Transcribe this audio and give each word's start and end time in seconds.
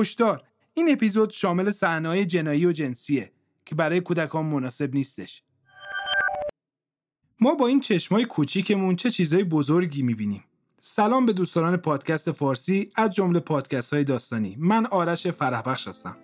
هشدار. 0.00 0.42
این 0.74 0.92
اپیزود 0.92 1.30
شامل 1.30 1.70
صحنه‌های 1.70 2.26
جنایی 2.26 2.66
و 2.66 2.72
جنسیه 2.72 3.32
که 3.64 3.74
برای 3.74 4.00
کودکان 4.00 4.46
مناسب 4.46 4.94
نیستش. 4.94 5.42
ما 7.40 7.54
با 7.54 7.66
این 7.66 7.80
چشمای 7.80 8.24
کوچیکمون 8.24 8.96
چه 8.96 9.10
چیزای 9.10 9.44
بزرگی 9.44 10.02
می‌بینیم. 10.02 10.44
سلام 10.80 11.26
به 11.26 11.32
دوستان 11.32 11.76
پادکست 11.76 12.32
فارسی 12.32 12.90
از 12.96 13.14
جمله 13.14 13.40
پادکست 13.40 13.94
های 13.94 14.04
داستانی. 14.04 14.56
من 14.58 14.86
آرش 14.86 15.26
فرحبخش 15.26 15.88
هستم. 15.88 16.16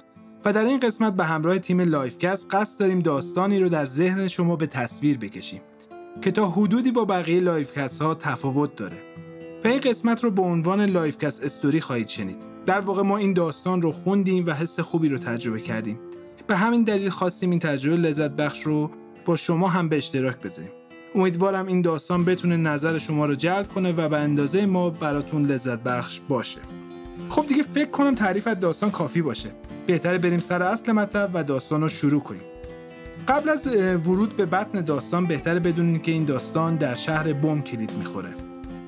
و 0.44 0.52
در 0.52 0.64
این 0.64 0.80
قسمت 0.80 1.14
به 1.14 1.24
همراه 1.24 1.58
تیم 1.58 1.80
Lifecast 1.80 2.54
قصد 2.54 2.80
داریم 2.80 3.00
داستانی 3.00 3.60
رو 3.60 3.68
در 3.68 3.84
ذهن 3.84 4.28
شما 4.28 4.56
به 4.56 4.66
تصویر 4.66 5.18
بکشیم 5.18 5.60
که 6.22 6.30
تا 6.30 6.50
حدودی 6.50 6.90
با 6.90 7.04
بقیه 7.04 7.40
Lifecast 7.40 8.02
ها 8.02 8.14
تفاوت 8.14 8.76
داره. 8.76 9.02
و 9.64 9.68
این 9.68 9.80
قسمت 9.80 10.24
رو 10.24 10.30
به 10.30 10.42
عنوان 10.42 10.80
Lifecast 10.80 11.44
Story 11.44 11.80
خواهید 11.80 12.08
شنید. 12.08 12.51
در 12.66 12.80
واقع 12.80 13.02
ما 13.02 13.16
این 13.16 13.32
داستان 13.32 13.82
رو 13.82 13.92
خوندیم 13.92 14.46
و 14.46 14.50
حس 14.50 14.80
خوبی 14.80 15.08
رو 15.08 15.18
تجربه 15.18 15.60
کردیم. 15.60 15.98
به 16.46 16.56
همین 16.56 16.82
دلیل 16.82 17.10
خواستیم 17.10 17.50
این 17.50 17.58
تجربه 17.58 17.96
لذت 17.96 18.30
بخش 18.30 18.62
رو 18.62 18.90
با 19.24 19.36
شما 19.36 19.68
هم 19.68 19.88
به 19.88 19.96
اشتراک 19.96 20.40
بذاریم. 20.40 20.70
امیدوارم 21.14 21.66
این 21.66 21.82
داستان 21.82 22.24
بتونه 22.24 22.56
نظر 22.56 22.98
شما 22.98 23.26
رو 23.26 23.34
جلب 23.34 23.68
کنه 23.68 23.92
و 23.92 24.08
به 24.08 24.18
اندازه 24.18 24.66
ما 24.66 24.90
براتون 24.90 25.46
لذت 25.46 25.78
بخش 25.78 26.20
باشه. 26.28 26.60
خب 27.28 27.46
دیگه 27.46 27.62
فکر 27.62 27.90
کنم 27.90 28.14
تعریف 28.14 28.46
از 28.46 28.60
داستان 28.60 28.90
کافی 28.90 29.22
باشه. 29.22 29.50
بهتره 29.86 30.18
بریم 30.18 30.38
سر 30.38 30.62
اصل 30.62 30.92
مطلب 30.92 31.30
و 31.34 31.44
داستان 31.44 31.80
رو 31.80 31.88
شروع 31.88 32.20
کنیم. 32.20 32.42
قبل 33.28 33.48
از 33.48 33.66
ورود 34.06 34.36
به 34.36 34.46
بطن 34.46 34.80
داستان 34.80 35.26
بهتره 35.26 35.60
بدونید 35.60 36.02
که 36.02 36.12
این 36.12 36.24
داستان 36.24 36.76
در 36.76 36.94
شهر 36.94 37.32
بوم 37.32 37.62
کلید 37.62 37.92
می‌خوره. 37.98 38.30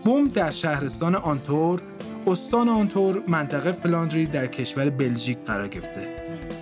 بوم 0.04 0.29
در 0.29 0.51
شهرستان 0.51 1.15
آنتور 1.15 1.80
استان 2.27 2.69
آنتور 2.69 3.23
منطقه 3.28 3.73
فلاندری 3.73 4.27
در 4.27 4.46
کشور 4.46 4.91
بلژیک 4.91 5.38
قرار 5.46 5.69
گرفته 5.69 6.09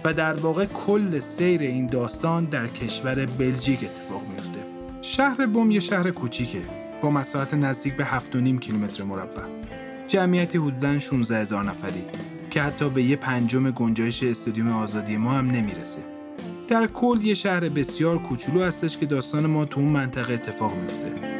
و 0.05 0.15
در 0.15 0.35
واقع 0.35 0.65
کل 0.65 1.21
سیر 1.21 1.61
این 1.61 1.87
داستان 1.87 2.45
در 2.45 2.67
کشور 2.67 3.27
بلژیک 3.27 3.85
اتفاق 3.85 4.23
میفته 4.31 4.59
شهر 5.03 5.47
بوم 5.47 5.71
یه 5.71 5.81
شهر 5.81 6.11
کوچیکه 6.11 6.63
با 7.03 7.11
مساحت 7.11 7.55
نزدیک 7.55 7.97
به 7.97 8.05
7.5 8.05 8.61
کیلومتر 8.61 9.05
مربع. 9.05 9.43
جمعیتی 10.09 10.59
حدوداً 10.59 10.99
16 10.99 11.39
هزار 11.39 11.65
نفری 11.65 12.03
که 12.51 12.63
حتی 12.63 12.91
به 12.91 13.03
یه 13.03 13.17
پنجم 13.17 13.71
گنجایش 13.71 14.23
استادیوم 14.23 14.73
آزادی 14.73 15.17
ما 15.17 15.33
هم 15.33 15.51
نمی‌رسه. 15.51 16.01
در 16.69 16.87
کل 16.87 17.19
یه 17.23 17.35
شهر 17.35 17.69
بسیار 17.69 18.19
کوچولو 18.19 18.63
هستش 18.63 18.99
که 18.99 19.07
داستان 19.07 19.47
ما 19.47 19.65
تو 19.65 19.81
اون 19.81 19.89
منطقه 19.89 20.33
اتفاق 20.33 20.75
میفته 20.75 21.33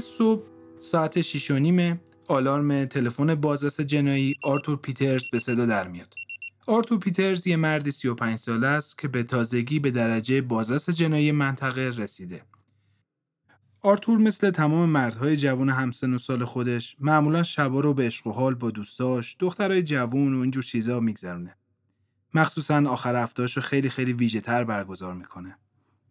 صبح 0.00 0.42
ساعت 0.78 1.20
6 1.20 1.50
و 1.50 1.58
نیمه 1.58 2.00
آلارم 2.28 2.84
تلفن 2.84 3.34
بازرس 3.34 3.80
جنایی 3.80 4.34
آرتور 4.42 4.76
پیترز 4.76 5.22
به 5.32 5.38
صدا 5.38 5.66
در 5.66 5.88
میاد. 5.88 6.14
آرتور 6.66 6.98
پیترز 6.98 7.46
یه 7.46 7.56
مرد 7.56 7.90
35 7.90 8.38
ساله 8.38 8.66
است 8.66 8.98
که 8.98 9.08
به 9.08 9.22
تازگی 9.22 9.78
به 9.78 9.90
درجه 9.90 10.40
بازرس 10.40 10.90
جنایی 10.90 11.32
منطقه 11.32 11.92
رسیده. 11.96 12.42
آرتور 13.82 14.18
مثل 14.18 14.50
تمام 14.50 14.88
مردهای 14.88 15.36
جوان 15.36 15.68
همسن 15.68 16.14
و 16.14 16.18
سال 16.18 16.44
خودش 16.44 16.96
معمولا 17.00 17.42
شبا 17.42 17.80
رو 17.80 17.94
به 17.94 18.06
عشق 18.06 18.26
و 18.26 18.32
حال 18.32 18.54
با 18.54 18.70
دوستاش، 18.70 19.36
دخترای 19.38 19.82
جوون 19.82 20.34
و 20.34 20.40
اینجور 20.40 20.62
چیزا 20.62 21.00
میگذرونه. 21.00 21.56
مخصوصا 22.34 22.88
آخر 22.88 23.16
هفتهاش 23.16 23.56
رو 23.56 23.62
خیلی 23.62 23.88
خیلی 23.88 24.12
ویژه 24.12 24.40
تر 24.40 24.64
برگزار 24.64 25.14
می‌کنه. 25.14 25.58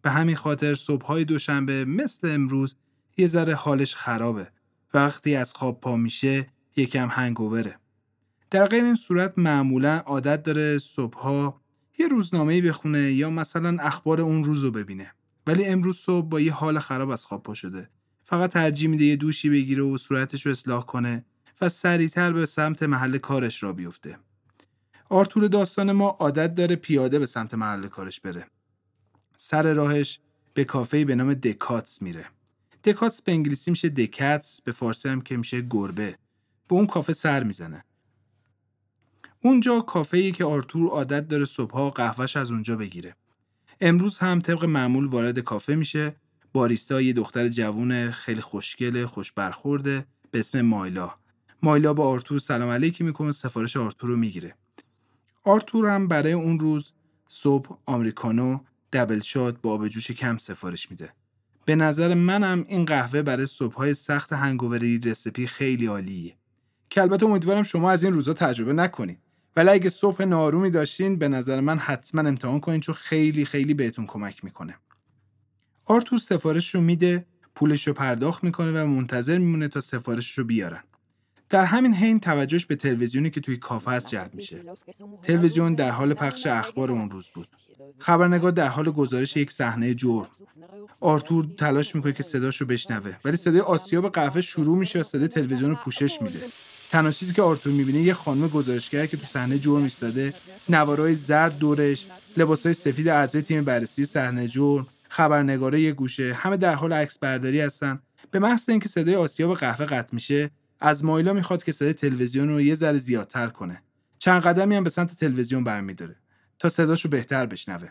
به 0.02 0.10
همین 0.10 0.36
خاطر 0.36 0.74
صبحهای 0.74 1.24
دوشنبه 1.24 1.84
مثل 1.84 2.30
امروز 2.34 2.76
یه 3.16 3.26
ذره 3.26 3.54
حالش 3.54 3.94
خرابه. 3.94 4.50
وقتی 4.94 5.36
از 5.36 5.54
خواب 5.54 5.80
پا 5.80 5.96
میشه 5.96 6.46
یکم 6.76 7.08
هنگووره. 7.10 7.78
در 8.50 8.66
غیر 8.66 8.84
این 8.84 8.94
صورت 8.94 9.32
معمولا 9.36 9.96
عادت 9.98 10.42
داره 10.42 10.78
صبحها 10.78 11.60
یه 11.98 12.08
روزنامه 12.08 12.62
بخونه 12.62 13.12
یا 13.12 13.30
مثلا 13.30 13.76
اخبار 13.80 14.20
اون 14.20 14.44
روز 14.44 14.64
رو 14.64 14.70
ببینه. 14.70 15.14
ولی 15.46 15.64
امروز 15.64 15.98
صبح 15.98 16.28
با 16.28 16.40
یه 16.40 16.52
حال 16.52 16.78
خراب 16.78 17.10
از 17.10 17.26
خواب 17.26 17.42
پا 17.42 17.54
شده. 17.54 17.90
فقط 18.24 18.50
ترجیح 18.50 18.88
میده 18.88 19.04
یه 19.04 19.16
دوشی 19.16 19.50
بگیره 19.50 19.82
و 19.82 19.98
صورتش 19.98 20.46
رو 20.46 20.52
اصلاح 20.52 20.84
کنه 20.84 21.24
و 21.60 21.68
سریعتر 21.68 22.32
به 22.32 22.46
سمت 22.46 22.82
محل 22.82 23.18
کارش 23.18 23.62
را 23.62 23.72
بیفته. 23.72 24.18
آرتور 25.08 25.46
داستان 25.46 25.92
ما 25.92 26.08
عادت 26.08 26.54
داره 26.54 26.76
پیاده 26.76 27.18
به 27.18 27.26
سمت 27.26 27.54
محل 27.54 27.86
کارش 27.86 28.20
بره. 28.20 28.46
سر 29.36 29.72
راهش 29.72 30.20
به 30.54 30.64
کافه 30.64 31.04
به 31.04 31.14
نام 31.14 31.34
دکاتس 31.34 32.02
میره. 32.02 32.26
دکاتس 32.84 33.22
به 33.22 33.32
انگلیسی 33.32 33.70
میشه 33.70 33.88
دکاتس 33.88 34.60
به 34.60 34.72
فارسی 34.72 35.08
هم 35.08 35.20
که 35.20 35.36
میشه 35.36 35.60
گربه. 35.60 36.18
به 36.68 36.74
اون 36.74 36.86
کافه 36.86 37.12
سر 37.12 37.42
می‌زنه. 37.42 37.84
اونجا 39.42 39.80
کافه 39.80 40.16
ای 40.16 40.32
که 40.32 40.44
آرتور 40.44 40.90
عادت 40.90 41.28
داره 41.28 41.44
صبحها 41.44 41.90
قهوهش 41.90 42.36
از 42.36 42.52
اونجا 42.52 42.76
بگیره. 42.76 43.16
امروز 43.80 44.18
هم 44.18 44.40
طبق 44.40 44.64
معمول 44.64 45.04
وارد 45.04 45.38
کافه 45.38 45.74
میشه. 45.74 46.16
باریستا 46.52 47.00
یه 47.00 47.12
دختر 47.12 47.48
جوون 47.48 48.10
خیلی 48.10 48.40
خوشگله 48.40 49.06
خوش 49.06 49.32
برخورده 49.32 50.06
به 50.30 50.38
اسم 50.38 50.60
مایلا. 50.60 51.14
مایلا 51.62 51.94
با 51.94 52.08
آرتور 52.08 52.38
سلام 52.38 52.68
علیکی 52.68 53.04
می‌کنه 53.04 53.32
سفارش 53.32 53.76
آرتور 53.76 54.10
رو 54.10 54.16
می‌گیره. 54.16 54.54
آرتور 55.44 55.88
هم 55.88 56.08
برای 56.08 56.32
اون 56.32 56.60
روز 56.60 56.92
صبح 57.28 57.78
آمریکانو 57.86 58.58
double 58.92 59.20
shot 59.20 59.60
با 59.62 59.72
آب 59.72 59.88
جوش 59.88 60.10
کم 60.10 60.38
سفارش 60.38 60.90
میده. 60.90 61.12
به 61.70 61.76
نظر 61.76 62.14
منم 62.14 62.64
این 62.68 62.84
قهوه 62.84 63.22
برای 63.22 63.46
صبحهای 63.46 63.94
سخت 63.94 64.32
hangover 64.32 64.98
ی 64.98 65.05
recipe 65.05 65.46
خیلی 65.46 65.86
عالیه. 65.86 66.36
که 66.90 67.02
البته 67.02 67.26
امیدوارم 67.26 67.62
شما 67.62 67.90
از 67.90 68.04
این 68.04 68.12
روزا 68.12 68.32
تجربه 68.32 68.72
نکنید. 68.72 69.18
ولی 69.56 69.68
اگه 69.68 69.88
صبح 69.88 70.24
نارومی 70.24 70.70
داشتین 70.70 71.16
به 71.16 71.28
نظر 71.28 71.60
من 71.60 71.78
حتما 71.78 72.20
امتحان 72.20 72.60
کنین 72.60 72.80
چون 72.80 72.94
خیلی 72.94 73.44
خیلی 73.44 73.74
بهتون 73.74 74.06
کمک 74.06 74.44
می‌کنه. 74.44 74.76
آرتور 75.86 76.18
سفارش 76.18 76.74
رو 76.74 76.80
میده 76.80 77.26
پولش 77.54 77.86
رو 77.86 77.92
پرداخت 77.92 78.44
می‌کنه 78.44 78.82
و 78.82 78.86
منتظر 78.86 79.38
میمونه 79.38 79.68
تا 79.68 79.80
سفارش 79.80 80.38
رو 80.38 80.44
بیارن. 80.44 80.82
در 81.50 81.64
همین 81.64 81.94
حین 81.94 82.20
توجهش 82.20 82.66
به 82.66 82.76
تلویزیونی 82.76 83.30
که 83.30 83.40
توی 83.40 83.56
کافه 83.56 83.90
هست 83.90 84.06
جلب 84.06 84.34
میشه. 84.34 84.64
تلویزیون 85.22 85.74
در 85.74 85.90
حال 85.90 86.14
پخش 86.14 86.46
اخبار 86.46 86.92
اون 86.92 87.10
روز 87.10 87.30
بود. 87.34 87.48
خبرنگار 87.98 88.50
در 88.50 88.68
حال 88.68 88.90
گزارش 88.90 89.36
یک 89.36 89.52
صحنه 89.52 89.94
جرم. 89.94 90.28
آرتور 91.00 91.46
تلاش 91.58 91.94
می‌کنه 91.94 92.12
که 92.12 92.22
صداشو 92.22 92.66
بشنوه 92.66 93.16
ولی 93.24 93.36
صدای 93.36 93.60
آسیاب 93.60 94.12
قهوه 94.12 94.40
شروع 94.40 94.78
میشه 94.78 95.00
و 95.00 95.02
صدای 95.02 95.28
تلویزیون 95.28 95.70
رو 95.70 95.76
پوشش 95.76 96.22
میده. 96.22 96.38
تنها 96.90 97.10
چیزی 97.10 97.34
که 97.34 97.42
آرتور 97.42 97.72
می‌بینه 97.72 97.98
یه 97.98 98.14
خانم 98.14 98.48
گزارشگر 98.48 99.06
که 99.06 99.16
تو 99.16 99.26
صحنه 99.26 99.58
جرم 99.58 99.82
ایستاده 99.82 100.34
نوارای 100.68 101.14
زرد 101.14 101.58
دورش 101.58 102.06
لباسای 102.36 102.74
سفید 102.74 103.08
اعضای 103.08 103.42
تیم 103.42 103.64
بررسی 103.64 104.04
صحنه 104.04 104.48
جرم 104.48 104.86
خبرنگاره 105.08 105.80
یه 105.80 105.92
گوشه 105.92 106.34
همه 106.34 106.56
در 106.56 106.74
حال 106.74 106.92
عکس 106.92 107.18
برداری 107.18 107.60
هستن. 107.60 108.00
به 108.30 108.38
محض 108.38 108.68
اینکه 108.68 108.88
صدای 108.88 109.14
آسیاب 109.14 109.56
قهوه 109.56 109.86
قطع 109.86 110.14
میشه 110.14 110.50
از 110.80 111.04
مایلا 111.04 111.32
می‌خواد 111.32 111.64
که 111.64 111.72
صدای 111.72 111.92
تلویزیون 111.92 112.48
رو 112.48 112.60
یه 112.60 112.74
ذره 112.74 112.98
زیادتر 112.98 113.46
کنه. 113.46 113.82
چند 114.18 114.42
قدمی 114.42 114.76
هم 114.76 114.84
به 114.84 114.90
سمت 114.90 115.14
تلویزیون 115.14 115.64
برمیداره 115.64 116.16
تا 116.58 116.68
صداشو 116.68 117.08
بهتر 117.08 117.46
بشنوه. 117.46 117.88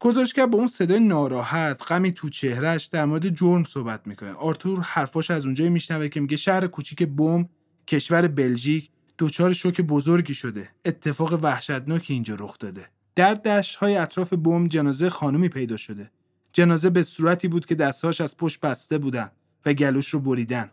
گزارشگر 0.00 0.46
با 0.46 0.58
اون 0.58 0.68
صدای 0.68 1.00
ناراحت 1.00 1.82
غمی 1.92 2.12
تو 2.12 2.28
چهرهش 2.28 2.84
در 2.84 3.04
مورد 3.04 3.28
جرم 3.28 3.64
صحبت 3.64 4.06
می‌کنه. 4.06 4.32
آرتور 4.32 4.80
حرفاش 4.80 5.30
از 5.30 5.44
اونجایی 5.46 5.70
میشنوه 5.70 6.08
که 6.08 6.20
میگه 6.20 6.36
شهر 6.36 6.66
کوچیک 6.66 7.08
بوم 7.08 7.48
کشور 7.86 8.28
بلژیک 8.28 8.90
دچار 9.18 9.52
شوک 9.52 9.80
بزرگی 9.80 10.34
شده. 10.34 10.68
اتفاق 10.84 11.38
وحشتناکی 11.42 12.12
اینجا 12.12 12.36
رخ 12.40 12.58
داده. 12.58 12.88
در 13.14 13.34
دشت 13.34 13.76
های 13.76 13.96
اطراف 13.96 14.32
بوم 14.32 14.66
جنازه 14.66 15.10
خانمی 15.10 15.48
پیدا 15.48 15.76
شده. 15.76 16.10
جنازه 16.52 16.90
به 16.90 17.02
صورتی 17.02 17.48
بود 17.48 17.66
که 17.66 17.74
دستهاش 17.74 18.20
از 18.20 18.36
پشت 18.36 18.60
بسته 18.60 18.98
بودن 18.98 19.30
و 19.66 19.72
گلوش 19.72 20.08
رو 20.08 20.20
بریدن. 20.20 20.70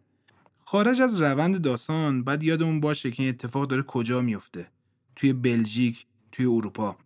خارج 0.74 1.02
از 1.02 1.22
روند 1.22 1.62
داستان 1.62 2.24
بعد 2.24 2.44
یادمون 2.44 2.80
باشه 2.80 3.12
که 3.12 3.24
این 3.24 3.30
اتفاق 3.30 3.68
داره 3.68 3.84
کجا 3.84 4.22
میفته. 4.22 4.68
توی 5.16 5.34
بلژیک 5.34 6.06
توی 6.32 6.46
اروپا. 6.46 6.98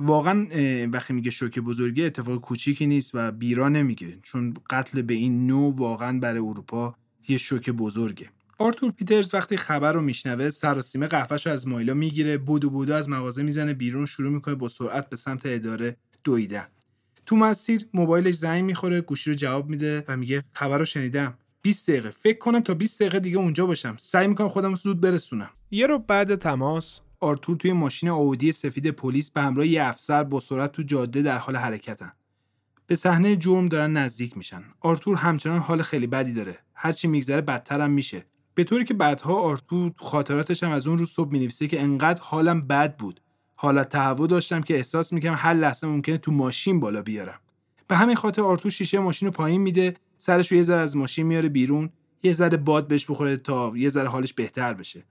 واقعا 0.00 0.46
وقتی 0.92 1.12
میگه 1.12 1.30
شوک 1.30 1.58
بزرگی 1.58 2.04
اتفاق 2.04 2.40
کوچیکی 2.40 2.86
نیست 2.86 3.10
و 3.14 3.32
بیرا 3.32 3.68
نمیگه. 3.68 4.18
چون 4.22 4.54
قتل 4.70 5.02
به 5.02 5.14
این 5.14 5.46
نوع 5.46 5.74
واقعا 5.76 6.18
برای 6.18 6.38
اروپا 6.38 6.94
یه 7.28 7.38
شوک 7.38 7.70
بزرگه. 7.70 8.30
آرتور 8.58 8.92
پیترز 8.92 9.34
وقتی 9.34 9.56
خبر 9.56 9.92
رو 9.92 10.00
میشنوه 10.00 10.50
سراسیمه 10.50 11.06
قهوهش 11.06 11.46
از 11.46 11.68
مایلا 11.68 11.94
می‌گیره 11.94 12.38
بودو 12.38 12.70
بودو 12.70 12.94
از 12.94 13.08
مغازه 13.08 13.42
می‌زنه 13.42 13.74
بیرون 13.74 14.06
شروع 14.06 14.32
می‌کنه 14.32 14.54
با 14.54 14.68
سرعت 14.68 15.08
به 15.08 15.16
سمت 15.16 15.42
اداره 15.44 15.96
دویدن. 16.24 16.66
تو 17.26 17.36
مسیر 17.36 17.86
موبایلش 17.94 18.34
زنگ 18.34 18.64
می‌خوره 18.64 19.00
گوشی 19.00 19.30
رو 19.30 19.36
جواب 19.36 19.68
میده 19.68 20.04
و 20.08 20.16
میگه 20.16 20.44
خبر 20.52 20.78
رو 20.78 20.84
شنیدم. 20.84 21.38
20 21.66 21.90
دقیقه. 21.90 22.10
فکر 22.10 22.38
کنم 22.38 22.60
تا 22.60 22.74
20 22.74 23.00
دقیقه 23.00 23.20
دیگه 23.20 23.38
اونجا 23.38 23.66
باشم. 23.66 23.96
سعی 23.98 24.26
می‌کنم 24.26 24.48
خودم 24.48 24.74
زود 24.74 25.00
برسونم. 25.00 25.50
یه 25.70 25.86
رو 25.86 25.98
بعد 25.98 26.34
تماس. 26.34 27.00
آرتور 27.20 27.56
توی 27.56 27.72
ماشین 27.72 28.08
اودی 28.08 28.52
سفید 28.52 28.90
پلیس 28.90 29.30
به 29.30 29.40
همراه 29.40 29.66
یه 29.66 29.84
افسر 29.84 30.24
با 30.24 30.40
سرعت 30.40 30.72
تو 30.72 30.82
جاده 30.82 31.22
در 31.22 31.38
حال 31.38 31.56
حرکتن. 31.56 32.12
به 32.86 32.96
صحنه 32.96 33.36
جرم 33.36 33.68
دارن 33.68 33.92
نزدیک 33.92 34.36
میشن. 34.36 34.64
آرتور 34.80 35.16
همچنان 35.16 35.58
حال 35.58 35.82
خیلی 35.82 36.06
بدی 36.06 36.32
داره. 36.32 36.58
هرچی 36.74 37.08
میگذره 37.08 37.40
بدتر 37.40 37.80
هم 37.80 37.90
میشه. 37.90 38.24
به 38.54 38.64
طوری 38.64 38.84
که 38.84 38.94
بعدها 38.94 39.34
آرتور 39.34 39.92
خاطراتش 39.96 40.62
هم 40.62 40.70
از 40.70 40.86
اون 40.86 40.98
روز 40.98 41.10
صبح 41.10 41.32
می‌نویسه 41.32 41.68
که 41.68 41.82
انقدر 41.82 42.20
حالم 42.22 42.66
بد 42.66 42.96
بود. 42.96 43.20
حالت 43.56 43.88
تهوع 43.88 44.28
داشتم 44.28 44.60
که 44.60 44.76
احساس 44.76 45.12
می‌کنم 45.12 45.34
هر 45.38 45.54
لحظه 45.54 45.86
ممکنه 45.86 46.18
تو 46.18 46.32
ماشین 46.32 46.80
بالا 46.80 47.02
بیارم. 47.02 47.40
به 47.88 47.96
همین 47.96 48.16
خاطر 48.16 48.42
آرتور 48.42 48.70
شیشه 48.70 48.98
ماشین 48.98 49.26
رو 49.26 49.32
پایین 49.32 49.60
میده. 49.60 49.94
سرش 50.26 50.52
رو 50.52 50.56
یه 50.56 50.62
ذره 50.62 50.80
از 50.80 50.96
ماشین 50.96 51.26
میاره 51.26 51.48
بیرون 51.48 51.90
یه 52.22 52.32
ذره 52.32 52.56
باد 52.56 52.88
بهش 52.88 53.10
بخوره 53.10 53.36
تا 53.36 53.72
یه 53.76 53.88
ذره 53.88 54.08
حالش 54.08 54.32
بهتر 54.32 54.74
بشه. 54.74 55.04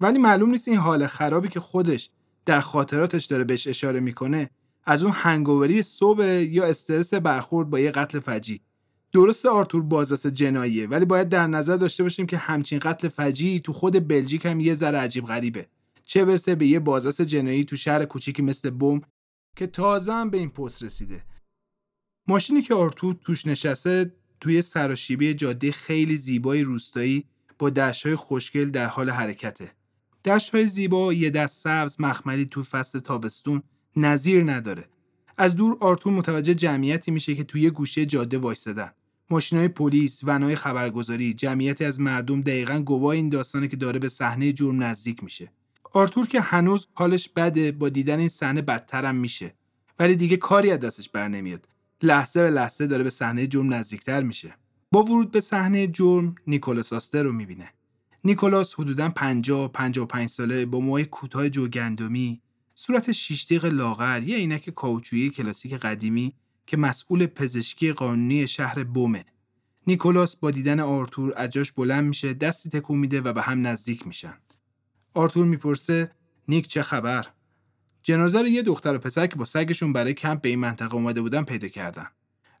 ولی 0.00 0.18
معلوم 0.18 0.50
نیست 0.50 0.68
این 0.68 0.76
حال 0.76 1.06
خرابی 1.06 1.48
که 1.48 1.60
خودش 1.60 2.10
در 2.44 2.60
خاطراتش 2.60 3.24
داره 3.24 3.44
بهش 3.44 3.66
اشاره 3.66 4.00
می‌کنه 4.00 4.50
از 4.84 5.04
اون 5.04 5.12
هنگووری 5.16 5.82
صبح 5.82 6.24
یا 6.24 6.64
استرس 6.64 7.14
برخورد 7.14 7.70
با 7.70 7.78
یه 7.78 7.90
قتل 7.90 8.20
فجی. 8.20 8.60
درست 9.12 9.46
آرتور 9.46 9.82
بازرس 9.82 10.26
جناییه 10.26 10.88
ولی 10.88 11.04
باید 11.04 11.28
در 11.28 11.46
نظر 11.46 11.76
داشته 11.76 12.02
باشیم 12.02 12.26
که 12.26 12.36
همچین 12.36 12.78
قتل 12.78 13.08
فجی 13.08 13.60
تو 13.60 13.72
خود 13.72 14.08
بلژیک 14.08 14.46
هم 14.46 14.60
یه 14.60 14.74
ذره 14.74 14.98
عجیب 14.98 15.24
غریبه. 15.26 15.66
چه 16.04 16.24
برسه 16.24 16.54
به 16.54 16.66
یه 16.66 16.78
بازرس 16.78 17.20
جنایی 17.20 17.64
تو 17.64 17.76
شهر 17.76 18.04
کوچیکی 18.04 18.42
مثل 18.42 18.70
بوم 18.70 19.00
که 19.56 19.66
تازه 19.66 20.12
هم 20.12 20.30
به 20.30 20.38
این 20.38 20.50
پست 20.50 20.82
رسیده. 20.82 21.33
ماشینی 22.28 22.62
که 22.62 22.74
آرتور 22.74 23.16
توش 23.24 23.46
نشسته 23.46 24.12
توی 24.40 24.62
سراشیبی 24.62 25.34
جاده 25.34 25.72
خیلی 25.72 26.16
زیبای 26.16 26.62
روستایی 26.62 27.24
با 27.58 27.70
دشتهای 27.70 28.16
خوشگل 28.16 28.70
در 28.70 28.86
حال 28.86 29.10
حرکته. 29.10 29.72
های 30.52 30.66
زیبا 30.66 31.12
یه 31.12 31.30
دست 31.30 31.60
سبز 31.60 31.96
مخملی 31.98 32.46
تو 32.46 32.62
فصل 32.62 32.98
تابستون 32.98 33.62
نظیر 33.96 34.52
نداره. 34.52 34.84
از 35.36 35.56
دور 35.56 35.76
آرتور 35.80 36.12
متوجه 36.12 36.54
جمعیتی 36.54 37.10
میشه 37.10 37.34
که 37.34 37.44
توی 37.44 37.70
گوشه 37.70 38.06
جاده 38.06 38.38
وایستدن 38.38 38.90
های 39.30 39.68
پلیس 39.68 40.20
ونای 40.24 40.56
خبرگزاری 40.56 41.34
جمعیتی 41.34 41.84
از 41.84 42.00
مردم 42.00 42.40
دقیقا 42.40 42.80
گواه 42.80 43.14
این 43.14 43.28
داستانه 43.28 43.68
که 43.68 43.76
داره 43.76 43.98
به 43.98 44.08
صحنه 44.08 44.52
جرم 44.52 44.82
نزدیک 44.82 45.24
میشه. 45.24 45.52
آرتور 45.92 46.26
که 46.26 46.40
هنوز 46.40 46.88
حالش 46.94 47.28
بده 47.28 47.72
با 47.72 47.88
دیدن 47.88 48.18
این 48.18 48.28
صحنه 48.28 48.62
بدترم 48.62 49.14
میشه. 49.14 49.54
ولی 49.98 50.16
دیگه 50.16 50.36
کاری 50.36 50.70
از 50.70 50.80
دستش 50.80 51.08
بر 51.08 51.28
نمیاد. 51.28 51.68
لحظه 52.04 52.42
به 52.42 52.50
لحظه 52.50 52.86
داره 52.86 53.04
به 53.04 53.10
صحنه 53.10 53.46
جرم 53.46 53.74
نزدیکتر 53.74 54.22
میشه. 54.22 54.54
با 54.92 55.02
ورود 55.02 55.30
به 55.30 55.40
صحنه 55.40 55.86
جرم 55.86 56.34
نیکولاس 56.46 56.92
آستر 56.92 57.22
رو 57.22 57.32
می‌بینه. 57.32 57.68
نیکولاس 58.24 58.74
حدودا 58.74 59.08
50 59.08 59.72
55 59.72 60.28
ساله 60.28 60.66
با 60.66 60.80
موهای 60.80 61.04
کوتاه 61.04 61.48
جوگندمی 61.48 62.40
صورت 62.74 63.12
شیشتیق 63.12 63.64
لاغر 63.64 64.22
یه 64.22 64.36
عینک 64.36 64.70
کاوچویی 64.70 65.30
کلاسیک 65.30 65.72
قدیمی 65.72 66.34
که 66.66 66.76
مسئول 66.76 67.26
پزشکی 67.26 67.92
قانونی 67.92 68.46
شهر 68.46 68.84
بومه. 68.84 69.24
نیکولاس 69.86 70.36
با 70.36 70.50
دیدن 70.50 70.80
آرتور 70.80 71.34
اجاش 71.36 71.72
بلند 71.72 72.04
میشه 72.04 72.34
دستی 72.34 72.68
تکون 72.70 72.98
میده 72.98 73.20
و 73.20 73.32
به 73.32 73.42
هم 73.42 73.66
نزدیک 73.66 74.06
میشن. 74.06 74.34
آرتور 75.14 75.46
می‌پرسه 75.46 76.10
نیک 76.48 76.68
چه 76.68 76.82
خبر؟ 76.82 77.26
جنازه 78.06 78.40
رو 78.40 78.48
یه 78.48 78.62
دختر 78.62 78.94
و 78.94 78.98
پسر 78.98 79.26
که 79.26 79.36
با 79.36 79.44
سگشون 79.44 79.92
برای 79.92 80.14
کمپ 80.14 80.40
به 80.40 80.48
این 80.48 80.58
منطقه 80.58 80.94
اومده 80.94 81.20
بودن 81.20 81.42
پیدا 81.42 81.68
کردن. 81.68 82.06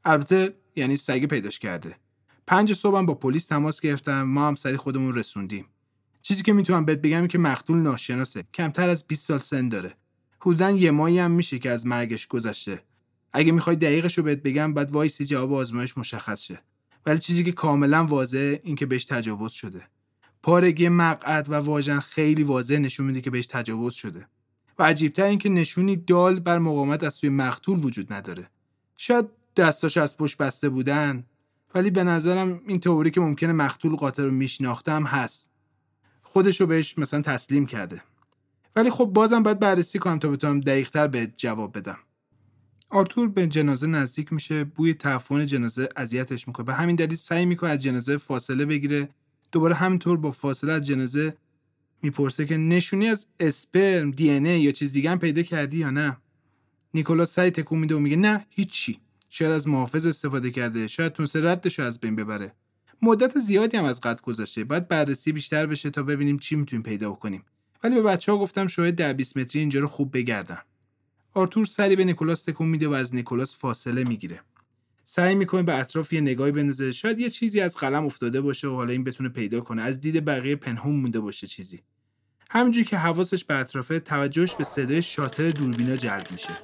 البته 0.04 0.54
یعنی 0.76 0.96
سگ 0.96 1.24
پیداش 1.24 1.58
کرده. 1.58 1.96
پنج 2.46 2.72
صبحم 2.72 3.06
با 3.06 3.14
پلیس 3.14 3.46
تماس 3.46 3.80
گرفتن 3.80 4.22
ما 4.22 4.48
هم 4.48 4.54
سریع 4.54 4.76
خودمون 4.76 5.14
رسوندیم. 5.14 5.66
چیزی 6.22 6.42
که 6.42 6.52
می‌تونم 6.52 6.84
بهت 6.84 6.98
بگم 6.98 7.26
که 7.26 7.38
مقتول 7.38 7.76
ناشناسه. 7.76 8.44
کمتر 8.54 8.88
از 8.88 9.04
20 9.06 9.26
سال 9.26 9.38
سن 9.38 9.68
داره. 9.68 9.94
حدودا 10.40 10.70
یه 10.70 10.90
ماهی 10.90 11.18
هم 11.18 11.30
میشه 11.30 11.58
که 11.58 11.70
از 11.70 11.86
مرگش 11.86 12.26
گذشته. 12.26 12.82
اگه 13.32 13.52
می‌خوای 13.52 13.76
دقیقش 13.76 14.18
رو 14.18 14.24
بهت 14.24 14.42
بگم 14.42 14.74
باید 14.74 14.90
وایسی 14.90 15.24
جواب 15.24 15.52
آزمایش 15.52 15.98
مشخص 15.98 16.42
شه. 16.42 16.62
ولی 17.06 17.18
چیزی 17.18 17.44
که 17.44 17.52
کاملا 17.52 18.04
واضحه 18.04 18.60
این 18.64 18.76
که 18.76 18.86
بهش 18.86 19.04
تجاوز 19.04 19.52
شده. 19.52 19.82
پارگی 20.42 20.88
مقعد 20.88 21.50
و 21.50 21.54
واژن 21.54 22.00
خیلی 22.00 22.42
واضح 22.42 22.76
نشون 22.76 23.06
میده 23.06 23.20
که 23.20 23.30
بهش 23.30 23.46
تجاوز 23.46 23.94
شده. 23.94 24.26
و 24.78 24.82
عجیبتر 24.82 25.24
این 25.24 25.38
که 25.38 25.48
نشونی 25.48 25.96
دال 25.96 26.40
بر 26.40 26.58
مقاومت 26.58 27.04
از 27.04 27.14
سوی 27.14 27.30
مقتول 27.30 27.84
وجود 27.84 28.12
نداره. 28.12 28.50
شاید 28.96 29.26
دستاش 29.56 29.96
از 29.96 30.16
پشت 30.16 30.36
بسته 30.36 30.68
بودن 30.68 31.24
ولی 31.74 31.90
به 31.90 32.04
نظرم 32.04 32.60
این 32.66 32.80
تئوری 32.80 33.10
که 33.10 33.20
ممکنه 33.20 33.52
مقتول 33.52 33.96
قاتل 33.96 34.24
رو 34.24 34.30
میشناختم 34.30 35.04
هست. 35.04 35.50
خودش 36.22 36.60
رو 36.60 36.66
بهش 36.66 36.98
مثلا 36.98 37.20
تسلیم 37.20 37.66
کرده. 37.66 38.02
ولی 38.76 38.90
خب 38.90 39.04
بازم 39.04 39.42
باید 39.42 39.58
بررسی 39.58 39.98
کنم 39.98 40.18
تا 40.18 40.28
بتونم 40.28 40.60
دقیقتر 40.60 41.06
به 41.06 41.26
جواب 41.36 41.78
بدم. 41.78 41.98
آرتور 42.90 43.28
به 43.28 43.46
جنازه 43.46 43.86
نزدیک 43.86 44.32
میشه 44.32 44.64
بوی 44.64 44.94
تعفن 44.94 45.46
جنازه 45.46 45.88
اذیتش 45.96 46.48
می‌کنه. 46.48 46.66
به 46.66 46.74
همین 46.74 46.96
دلیل 46.96 47.16
سعی 47.16 47.46
می‌کنه 47.46 47.70
از 47.70 47.82
جنازه 47.82 48.16
فاصله 48.16 48.64
بگیره. 48.66 49.08
دوباره 49.52 49.74
همینطور 49.74 50.16
با 50.16 50.30
فاصله 50.30 50.72
از 50.72 50.86
جنازه 50.86 51.36
می‌پرسه 52.04 52.46
که 52.46 52.56
نشونی 52.56 53.08
از 53.08 53.26
اسپرم 53.40 54.10
دی 54.10 54.24
یا 54.58 54.72
چیز 54.72 54.92
دیگه 54.92 55.10
هم 55.10 55.18
پیدا 55.18 55.42
کردی 55.42 55.78
یا 55.78 55.90
نه؟ 55.90 56.16
نیکولاس 56.94 57.34
سعی 57.34 57.50
تکون 57.50 57.78
میده 57.78 57.94
و 57.94 57.98
میگه 57.98 58.16
نه 58.16 58.46
هیچی. 58.50 59.00
شاید 59.30 59.52
از 59.52 59.68
محافظ 59.68 60.06
استفاده 60.06 60.50
کرده 60.50 60.88
شاید 60.88 61.12
تونسته 61.12 61.50
ردش 61.50 61.80
از 61.80 62.00
بین 62.00 62.16
ببره. 62.16 62.52
مدت 63.02 63.38
زیادی 63.38 63.76
هم 63.76 63.84
از 63.84 64.00
قد 64.00 64.20
گذشته. 64.20 64.64
باید 64.64 64.88
بررسی 64.88 65.32
بیشتر 65.32 65.66
بشه 65.66 65.90
تا 65.90 66.02
ببینیم 66.02 66.38
چی 66.38 66.56
می‌تونیم 66.56 66.82
پیدا 66.82 67.10
کنیم 67.10 67.44
ولی 67.84 67.94
به 67.94 68.02
بچه 68.02 68.32
ها 68.32 68.38
گفتم 68.38 68.66
شاید 68.66 68.96
در 68.96 69.12
20 69.12 69.36
متری 69.36 69.60
اینجا 69.60 69.80
رو 69.80 69.88
خوب 69.88 70.16
بگردن. 70.16 70.58
آرتور 71.34 71.64
سری 71.64 71.96
به 71.96 72.04
نیکولاس 72.04 72.42
تکون 72.42 72.68
میده 72.68 72.88
و 72.88 72.92
از 72.92 73.14
نیکولاس 73.14 73.56
فاصله 73.56 74.04
می‌گیره. 74.04 74.40
سعی 75.04 75.34
می‌کنه 75.34 75.62
به 75.62 75.78
اطراف 75.78 76.12
یه 76.12 76.20
نگاهی 76.20 76.52
بندازه. 76.52 76.92
شاید 76.92 77.18
یه 77.20 77.30
چیزی 77.30 77.60
از 77.60 77.76
قلم 77.76 78.06
افتاده 78.06 78.40
باشه 78.40 78.68
و 78.68 78.74
حالا 78.74 78.92
این 78.92 79.04
بتونه 79.04 79.28
پیدا 79.28 79.60
کنه. 79.60 79.84
از 79.84 80.00
دید 80.00 80.24
بقیه 80.24 80.56
پنهون 80.56 80.96
مونده 80.96 81.20
باشه 81.20 81.46
چیزی. 81.46 81.82
همینجوری 82.50 82.84
که 82.84 82.96
حواسش 82.96 83.44
به 83.44 83.54
اطرافه 83.54 84.00
توجهش 84.00 84.54
به 84.54 84.64
صدای 84.64 85.02
شاتر 85.02 85.48
دوربینا 85.48 85.96
جلب 85.96 86.26
میشه. 86.32 86.58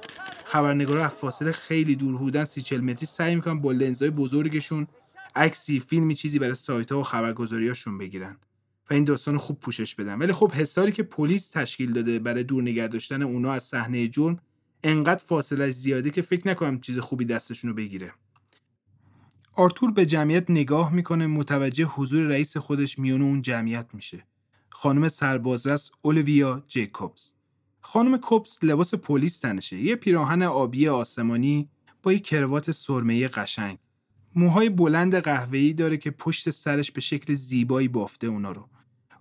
خبرنگارا 0.45 1.05
از 1.05 1.11
فاصله 1.11 1.51
خیلی 1.51 1.95
دور 1.95 2.17
بودن 2.17 2.43
سی 2.43 2.61
چل 2.61 2.81
متری 2.81 3.05
سعی 3.05 3.35
می‌کنن 3.35 3.61
با 3.61 3.71
لنزهای 3.71 4.11
بزرگشون 4.11 4.87
عکسی 5.35 5.79
فیلمی 5.79 6.15
چیزی 6.15 6.39
برای 6.39 6.55
سایت 6.55 6.91
ها 6.91 6.99
و 6.99 7.03
خبرگزاریاشون 7.03 7.97
بگیرن 7.97 8.37
و 8.89 8.93
این 8.93 9.03
داستان 9.03 9.37
خوب 9.37 9.59
پوشش 9.59 9.95
بدن. 9.95 10.19
ولی 10.19 10.33
خب 10.33 10.51
حساری 10.51 10.91
که 10.91 11.03
پلیس 11.03 11.49
تشکیل 11.49 11.93
داده 11.93 12.19
برای 12.19 12.43
دور 12.43 12.61
نگه 12.61 12.87
داشتن 12.87 13.21
اونا 13.21 13.53
از 13.53 13.63
صحنه 13.63 14.07
جرم 14.07 14.39
انقدر 14.83 15.23
فاصله 15.23 15.71
زیاده 15.71 16.09
که 16.09 16.21
فکر 16.21 16.47
نکنم 16.47 16.79
چیز 16.79 16.99
خوبی 16.99 17.25
دستشون 17.25 17.69
رو 17.69 17.75
بگیره. 17.75 18.13
آرتور 19.53 19.91
به 19.91 20.05
جمعیت 20.05 20.49
نگاه 20.49 20.93
می‌کنه 20.93 21.27
متوجه 21.27 21.85
حضور 21.85 22.23
رئیس 22.23 22.57
خودش 22.57 22.99
میون 22.99 23.21
اون 23.21 23.41
جمعیت 23.41 23.85
میشه. 23.93 24.23
خانم 24.81 25.07
سربازرس 25.07 25.91
اولویا 26.01 26.63
جیکوبز. 26.67 27.31
خانم 27.81 28.17
کوبس 28.17 28.63
لباس 28.63 28.93
پلیس 28.93 29.39
تنشه 29.39 29.77
یه 29.77 29.95
پیراهن 29.95 30.41
آبی 30.41 30.87
آسمانی 30.87 31.69
با 32.03 32.13
یه 32.13 32.19
کروات 32.19 32.71
سرمه 32.71 33.27
قشنگ. 33.27 33.77
موهای 34.35 34.69
بلند 34.69 35.15
قهوه‌ای 35.15 35.73
داره 35.73 35.97
که 35.97 36.11
پشت 36.11 36.49
سرش 36.49 36.91
به 36.91 37.01
شکل 37.01 37.33
زیبایی 37.33 37.87
بافته 37.87 38.27
اونا 38.27 38.51
رو. 38.51 38.69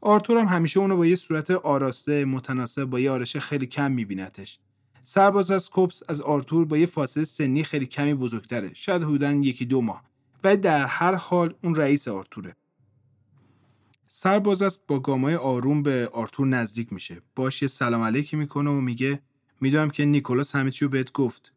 آرتور 0.00 0.38
هم 0.38 0.46
همیشه 0.46 0.80
اونو 0.80 0.96
با 0.96 1.06
یه 1.06 1.16
صورت 1.16 1.50
آراسته 1.50 2.24
متناسب 2.24 2.84
با 2.84 3.00
یه 3.00 3.10
آرشه 3.10 3.40
خیلی 3.40 3.66
کم 3.66 3.92
میبینتش. 3.92 4.58
سرباز 5.04 5.50
از 5.50 5.70
کوپس 5.70 6.02
از 6.08 6.20
آرتور 6.20 6.64
با 6.64 6.76
یه 6.76 6.86
فاصله 6.86 7.24
سنی 7.24 7.64
خیلی 7.64 7.86
کمی 7.86 8.14
بزرگتره 8.14 8.70
شاید 8.74 9.02
حدودا 9.02 9.32
یکی 9.32 9.64
دو 9.64 9.80
ماه. 9.80 10.02
و 10.44 10.56
در 10.56 10.86
هر 10.86 11.14
حال 11.14 11.54
اون 11.62 11.74
رئیس 11.74 12.08
آرتوره. 12.08 12.56
سرباز 14.12 14.62
است 14.62 14.80
با 14.86 15.00
گامای 15.00 15.34
آروم 15.34 15.82
به 15.82 16.10
آرتور 16.12 16.46
نزدیک 16.46 16.92
میشه. 16.92 17.22
باش 17.36 17.62
یه 17.62 17.68
سلام 17.68 18.02
علیکی 18.02 18.36
می‌کنه 18.36 18.70
و 18.70 18.80
میگه 18.80 19.20
می‌دونم 19.60 19.90
که 19.90 20.04
نیکولاس 20.04 20.56
همه 20.56 20.70
چی 20.70 20.84
رو 20.84 20.90
بهت 20.90 21.12
گفت. 21.12 21.52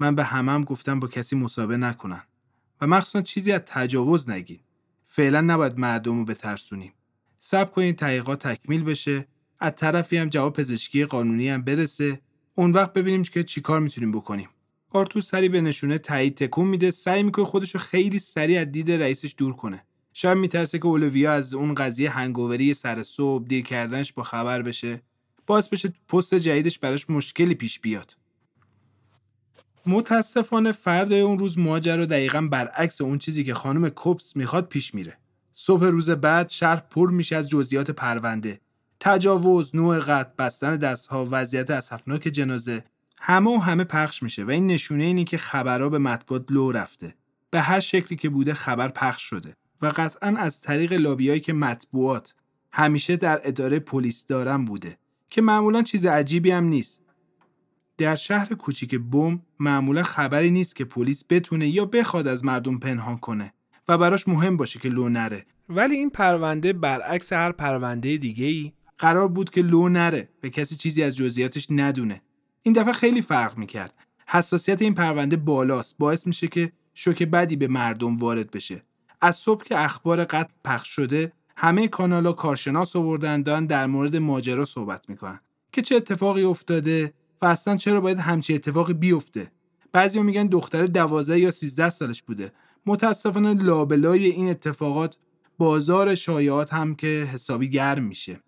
من 0.00 0.14
به 0.14 0.24
همم 0.24 0.48
هم 0.48 0.64
گفتم 0.64 1.00
با 1.00 1.08
کسی 1.08 1.36
مصاحبه 1.36 1.76
نکنن. 1.76 2.22
و 2.80 2.86
مخصوصا 2.86 3.22
چیزی 3.22 3.52
از 3.52 3.60
تجاوز 3.66 4.30
نگین. 4.30 4.60
فعلا 5.06 5.40
نباید 5.40 5.78
مردم 5.78 6.18
رو 6.18 6.24
بترسونیم. 6.24 6.92
صبر 7.40 7.70
کنید 7.70 7.96
تحقیقات 7.96 8.48
تکمیل 8.48 8.84
بشه. 8.84 9.26
از 9.58 9.72
طرفی 9.76 10.16
هم 10.16 10.28
جواب 10.28 10.52
پزشکی 10.56 11.04
قانونی 11.04 11.48
هم 11.48 11.62
برسه. 11.62 12.20
اون 12.54 12.70
وقت 12.70 12.92
ببینیم 12.92 13.22
که 13.22 13.44
چیکار 13.44 13.80
می‌تونیم 13.80 14.12
بکنیم. 14.12 14.48
آرتور 14.90 15.22
سری 15.22 15.48
به 15.48 15.60
نشونه 15.60 15.98
تایید 15.98 16.36
تکون 16.36 16.68
میده. 16.68 16.90
سعی 16.90 17.22
می‌کنه 17.22 17.44
خودش 17.44 17.74
رو 17.74 17.80
خیلی 17.80 18.18
سریع 18.18 18.60
از 18.60 18.72
دید 18.72 18.90
رئیسش 18.90 19.34
دور 19.38 19.56
کنه. 19.56 19.86
شاید 20.18 20.38
میترسه 20.38 20.78
که 20.78 20.86
اولویا 20.86 21.32
از 21.32 21.54
اون 21.54 21.74
قضیه 21.74 22.10
هنگووری 22.10 22.74
سر 22.74 23.02
صبح 23.02 23.46
دیر 23.46 23.64
کردنش 23.64 24.12
با 24.12 24.22
خبر 24.22 24.62
بشه. 24.62 25.02
باز 25.46 25.70
بشه 25.70 25.92
پست 26.08 26.34
جدیدش 26.34 26.78
براش 26.78 27.10
مشکلی 27.10 27.54
پیش 27.54 27.80
بیاد. 27.80 28.16
متاسفانه 29.86 30.72
فرد 30.72 31.12
اون 31.12 31.38
روز 31.38 31.58
ماجرا 31.58 32.04
دقیقا 32.04 32.40
برعکس 32.40 33.00
اون 33.00 33.18
چیزی 33.18 33.44
که 33.44 33.54
خانم 33.54 33.88
کوپس 33.88 34.36
می‌خواد 34.36 34.68
پیش 34.68 34.94
میره. 34.94 35.18
صبح 35.54 35.86
روز 35.86 36.10
بعد 36.10 36.48
شهر 36.48 36.76
پر 36.76 37.10
میشه 37.10 37.36
از 37.36 37.48
جزئیات 37.48 37.90
پرونده. 37.90 38.60
تجاوز 39.00 39.76
نوع 39.76 39.98
قتل 39.98 40.30
بستن 40.38 40.76
دستها 40.76 41.28
وضعیت 41.30 41.70
اسفناک 41.70 42.22
جنازه 42.22 42.84
همه 43.20 43.50
و 43.50 43.58
همه 43.58 43.84
پخش 43.84 44.22
میشه 44.22 44.44
و 44.44 44.50
این 44.50 44.66
نشونه 44.66 45.04
اینی 45.04 45.24
که 45.24 45.38
خبرها 45.38 45.88
به 45.88 45.98
مطبوعات 45.98 46.44
لو 46.50 46.72
رفته. 46.72 47.14
به 47.50 47.60
هر 47.60 47.80
شکلی 47.80 48.18
که 48.18 48.28
بوده 48.28 48.54
خبر 48.54 48.88
پخش 48.88 49.22
شده. 49.22 49.56
و 49.82 49.92
قطعا 49.96 50.36
از 50.38 50.60
طریق 50.60 50.92
لابیایی 50.92 51.40
که 51.40 51.52
مطبوعات 51.52 52.34
همیشه 52.72 53.16
در 53.16 53.40
اداره 53.44 53.78
پلیس 53.78 54.26
دارن 54.26 54.64
بوده 54.64 54.98
که 55.30 55.42
معمولا 55.42 55.82
چیز 55.82 56.06
عجیبی 56.06 56.50
هم 56.50 56.64
نیست. 56.64 57.00
در 57.98 58.14
شهر 58.14 58.54
کوچیک 58.54 58.98
بوم 58.98 59.42
معمولا 59.58 60.02
خبری 60.02 60.50
نیست 60.50 60.76
که 60.76 60.84
پلیس 60.84 61.24
بتونه 61.30 61.68
یا 61.68 61.84
بخواد 61.84 62.26
از 62.26 62.44
مردم 62.44 62.78
پنهان 62.78 63.18
کنه 63.18 63.52
و 63.88 63.98
براش 63.98 64.28
مهم 64.28 64.56
باشه 64.56 64.78
که 64.78 64.88
لو 64.88 65.08
نره. 65.08 65.46
ولی 65.68 65.96
این 65.96 66.10
پرونده 66.10 66.72
برعکس 66.72 67.32
هر 67.32 67.52
پرونده 67.52 68.16
دیگه 68.16 68.46
ای 68.46 68.72
قرار 68.98 69.28
بود 69.28 69.50
که 69.50 69.62
لو 69.62 69.88
نره 69.88 70.28
به 70.40 70.50
کسی 70.50 70.76
چیزی 70.76 71.02
از 71.02 71.16
جزئیاتش 71.16 71.66
ندونه. 71.70 72.22
این 72.62 72.74
دفعه 72.74 72.92
خیلی 72.92 73.22
فرق 73.22 73.58
می‌کرد. 73.58 73.94
حساسیت 74.26 74.82
این 74.82 74.94
پرونده 74.94 75.36
بالاست. 75.36 75.98
باعث 75.98 76.26
میشه 76.26 76.48
که 76.48 76.72
شوک 76.94 77.22
بدی 77.22 77.56
به 77.56 77.68
مردم 77.68 78.16
وارد 78.16 78.50
بشه. 78.50 78.82
از 79.20 79.36
صبح 79.36 79.64
که 79.64 79.84
اخبار 79.84 80.24
قتل 80.24 80.52
پخش 80.64 80.88
شده 80.88 81.32
همه 81.56 81.88
کانالا 81.88 82.32
کارشناس 82.32 82.96
آوردن 82.96 83.42
دارن 83.42 83.66
در 83.66 83.86
مورد 83.86 84.16
ماجرا 84.16 84.64
صحبت 84.64 85.08
می‌کنن 85.08 85.40
که 85.72 85.82
چه 85.82 85.96
اتفاقی 85.96 86.42
افتاده 86.42 87.12
و 87.42 87.46
اصلا 87.46 87.76
چرا 87.76 88.00
باید 88.00 88.18
همچی 88.18 88.54
اتفاقی 88.54 88.92
بیفته. 88.92 89.50
بعضیا 89.92 90.22
میگن 90.22 90.46
دختر 90.46 90.86
دوازده 90.86 91.38
یا 91.38 91.50
13 91.50 91.90
سالش 91.90 92.22
بوده. 92.22 92.52
متاسفانه 92.86 93.54
لابلای 93.54 94.26
این 94.26 94.50
اتفاقات 94.50 95.16
بازار 95.58 96.14
شایعات 96.14 96.72
هم 96.74 96.94
که 96.94 97.28
حسابی 97.32 97.68
گرم 97.70 98.04
میشه. 98.04 98.40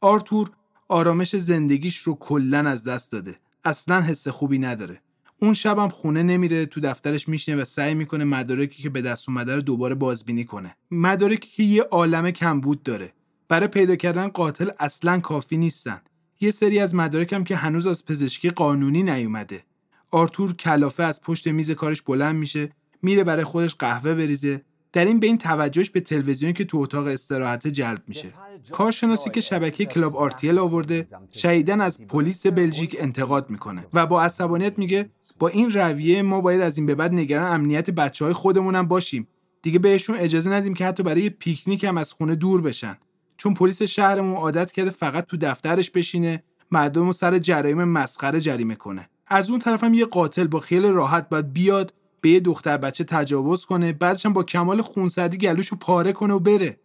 آرتور 0.00 0.50
آرامش 0.88 1.36
زندگیش 1.36 1.98
رو 1.98 2.14
کلا 2.14 2.58
از 2.58 2.84
دست 2.84 3.12
داده. 3.12 3.36
اصلا 3.64 4.00
حس 4.00 4.28
خوبی 4.28 4.58
نداره. 4.58 5.00
اون 5.38 5.54
شبم 5.54 5.88
خونه 5.88 6.22
نمیره 6.22 6.66
تو 6.66 6.80
دفترش 6.80 7.28
میشینه 7.28 7.62
و 7.62 7.64
سعی 7.64 7.94
می‌کنه 7.94 8.24
مدارکی 8.24 8.82
که 8.82 8.90
به 8.90 9.02
دست 9.02 9.28
اومده 9.28 9.54
رو 9.54 9.60
دوباره 9.60 9.94
بازبینی 9.94 10.44
کنه. 10.44 10.76
مدارکی 10.90 11.48
که 11.48 11.62
یه 11.62 11.82
عالم 11.82 12.30
کمبود 12.30 12.82
داره. 12.82 13.12
برای 13.48 13.68
پیدا 13.68 13.96
کردن 13.96 14.28
قاتل 14.28 14.70
اصلا 14.78 15.20
کافی 15.20 15.56
نیستن. 15.56 16.00
یه 16.40 16.50
سری 16.50 16.78
از 16.78 16.94
مدارکم 16.94 17.44
که 17.44 17.56
هنوز 17.56 17.86
از 17.86 18.04
پزشکی 18.04 18.50
قانونی 18.50 19.02
نیومده. 19.02 19.62
آرتور 20.10 20.52
کلافه 20.52 21.02
از 21.02 21.20
پشت 21.20 21.48
میز 21.48 21.70
کارش 21.70 22.02
بلند 22.02 22.36
میشه 22.36 22.70
میره 23.02 23.24
برای 23.24 23.44
خودش 23.44 23.74
قهوه 23.74 24.14
بریزه. 24.14 24.62
در 24.92 25.04
این 25.04 25.20
بین 25.20 25.38
توجهش 25.38 25.90
به 25.90 26.00
تلویزیونی 26.00 26.52
که 26.52 26.64
تو 26.64 26.78
اتاق 26.78 27.06
استراحت 27.06 27.66
جلب 27.68 28.02
میشه. 28.08 28.32
کارشناسی 28.72 29.30
که 29.30 29.40
شبکه 29.40 29.84
Club 29.84 30.16
RTL 30.16 30.58
آورده 30.58 31.06
شدیدا 31.30 31.80
از 31.80 32.06
پلیس 32.06 32.46
بلژیک 32.46 32.96
انتقاد 32.98 33.50
می‌کنه 33.50 33.86
و 33.92 34.06
با 34.06 34.22
عصبانیت 34.22 34.78
میگه 34.78 35.10
با 35.38 35.48
این 35.48 35.72
رویه 35.72 36.22
ما 36.22 36.40
باید 36.40 36.60
از 36.60 36.78
این 36.78 36.86
به 36.86 36.94
بعد 36.94 37.12
نگران 37.12 37.52
امنیت 37.52 37.90
بچه 37.90 38.24
های 38.24 38.34
خودمونم 38.34 38.88
باشیم. 38.88 39.28
دیگه 39.62 39.78
بهشون 39.78 40.16
اجازه 40.16 40.50
ندیم 40.50 40.74
که 40.74 40.86
حتی 40.86 41.02
برای 41.02 41.30
پیکنیک 41.30 41.84
هم 41.84 41.98
از 41.98 42.12
خونه 42.12 42.34
دور 42.34 42.60
بشن. 42.60 42.98
چون 43.36 43.54
پلیس 43.54 43.82
شهرمون 43.82 44.36
عادت 44.36 44.72
کرده 44.72 44.90
فقط 44.90 45.26
تو 45.26 45.36
دفترش 45.36 45.90
بشینه 45.90 46.42
مردم 46.70 47.12
سر 47.12 47.38
جرایم 47.38 47.84
مسخره 47.84 48.40
جریمه 48.40 48.74
کنه. 48.74 49.08
از 49.26 49.50
اون 49.50 49.58
طرف 49.58 49.84
هم 49.84 49.94
یه 49.94 50.04
قاتل 50.04 50.46
با 50.46 50.60
خیال 50.60 50.86
راحت 50.86 51.28
باید 51.28 51.52
بیاد 51.52 51.94
به 52.20 52.30
یه 52.30 52.40
دختر 52.40 52.76
بچه 52.76 53.04
تجاوز 53.04 53.64
کنه 53.64 53.92
بعدش 53.92 54.26
هم 54.26 54.32
با 54.32 54.42
کمال 54.42 54.82
خونسردی 54.82 55.38
گلوشو 55.38 55.76
پاره 55.76 56.12
کنه 56.12 56.34
و 56.34 56.38
بره. 56.38 56.80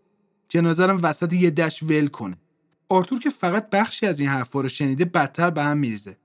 جنازه 0.50 0.86
وسط 0.86 1.34
یه 1.34 1.50
دشت 1.50 1.84
ول 1.84 2.08
کنه. 2.08 2.38
آرتور 2.90 3.20
که 3.20 3.30
فقط 3.30 3.70
بخشی 3.70 4.06
از 4.06 4.20
این 4.20 4.30
حرفا 4.30 4.62
رو 4.62 4.70
شنیده 4.70 5.06
بدتر 5.06 5.50
به 5.50 5.64
هم 5.64 5.78
میریزه. 5.78 6.18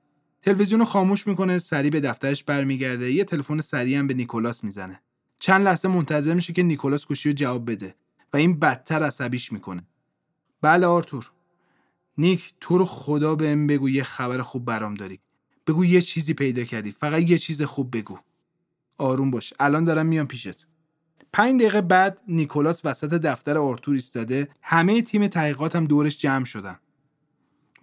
تلویزیون 0.42 0.80
رو 0.80 0.86
خاموش 0.86 1.26
می‌کنه 1.26 1.58
سریع 1.58 1.90
به 1.90 2.00
دفترش 2.00 2.44
برمیگرده. 2.44 3.12
یه 3.12 3.24
تلفن 3.24 3.60
سریع 3.60 3.98
هم 3.98 4.06
به 4.06 4.14
نیکولاس 4.14 4.64
می‌زنه. 4.64 5.00
چند 5.38 5.64
لحظه 5.64 5.88
منتظر 5.88 6.34
میشه 6.34 6.52
که 6.52 6.62
نیکولاس 6.62 7.06
گوشی 7.06 7.28
رو 7.28 7.34
جواب 7.34 7.70
بده 7.70 7.94
و 8.32 8.36
این 8.36 8.58
بدتر 8.58 9.02
عصبیش 9.02 9.52
می‌کنه. 9.52 9.82
بله 10.62 10.86
آرتور. 10.86 11.32
نیک 12.18 12.54
تو 12.60 12.78
رو 12.78 12.84
خدا 12.84 13.34
بهم 13.34 13.66
بگو 13.66 13.88
یه 13.88 14.02
خبر 14.02 14.42
خوب 14.42 14.64
برام 14.64 14.94
داری. 14.94 15.20
بگو 15.66 15.84
یه 15.84 16.00
چیزی 16.00 16.34
پیدا 16.34 16.64
کردی. 16.64 16.92
فقط 16.92 17.30
یه 17.30 17.38
چیز 17.38 17.62
خوب 17.62 17.96
بگو. 17.96 18.18
آروم 18.98 19.30
باش. 19.30 19.52
الان 19.60 19.84
دارم 19.84 20.06
میام 20.06 20.26
پیشت. 20.26 20.66
پنج 21.32 21.60
دقیقه 21.60 21.80
بعد 21.80 22.22
نیکولاس 22.28 22.80
وسط 22.84 23.14
دفتر 23.14 23.58
آرتور 23.58 23.94
ایستاده. 23.94 24.48
همه 24.62 25.02
تیم 25.02 25.26
تحقیقات 25.26 25.76
هم 25.76 25.86
دورش 25.86 26.18
جمع 26.18 26.44
شدن. 26.44 26.78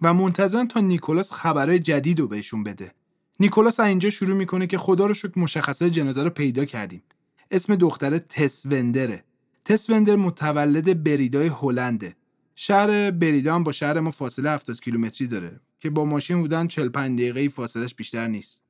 و 0.02 0.14
منتظرن 0.14 0.68
تا 0.68 0.80
نیکولاس 0.80 1.32
خبرهای 1.32 1.78
جدید 1.78 2.20
رو 2.20 2.28
بهشون 2.28 2.62
بده. 2.62 2.92
نیکولاس 3.40 3.80
اینجا 3.80 4.10
شروع 4.10 4.36
می‌کنه 4.36 4.66
که 4.66 4.78
خدا 4.78 5.06
رو 5.06 5.14
شکر 5.14 5.38
مشخصات 5.38 5.92
جنازه 5.92 6.22
رو 6.22 6.30
پیدا 6.30 6.64
کردیم. 6.64 7.02
اسم 7.50 7.76
دختره 7.76 8.18
تس 8.18 8.66
وندره 8.66 9.24
تس 9.64 9.90
وندر 9.90 10.16
متولد 10.16 11.04
بریدای 11.04 11.50
هلنده. 11.60 12.16
شهر 12.54 13.10
بریدا 13.10 13.58
با 13.58 13.72
شهر 13.72 14.00
ما 14.00 14.10
فاصله 14.10 14.50
70 14.50 14.80
کیلومتری 14.80 15.28
داره 15.28 15.60
که 15.80 15.90
با 15.90 16.04
ماشین 16.04 16.40
بودن 16.40 16.66
45 16.66 17.18
دقیقه 17.18 17.48
فاصلش 17.48 17.94
بیشتر 17.94 18.26
نیست. 18.26 18.62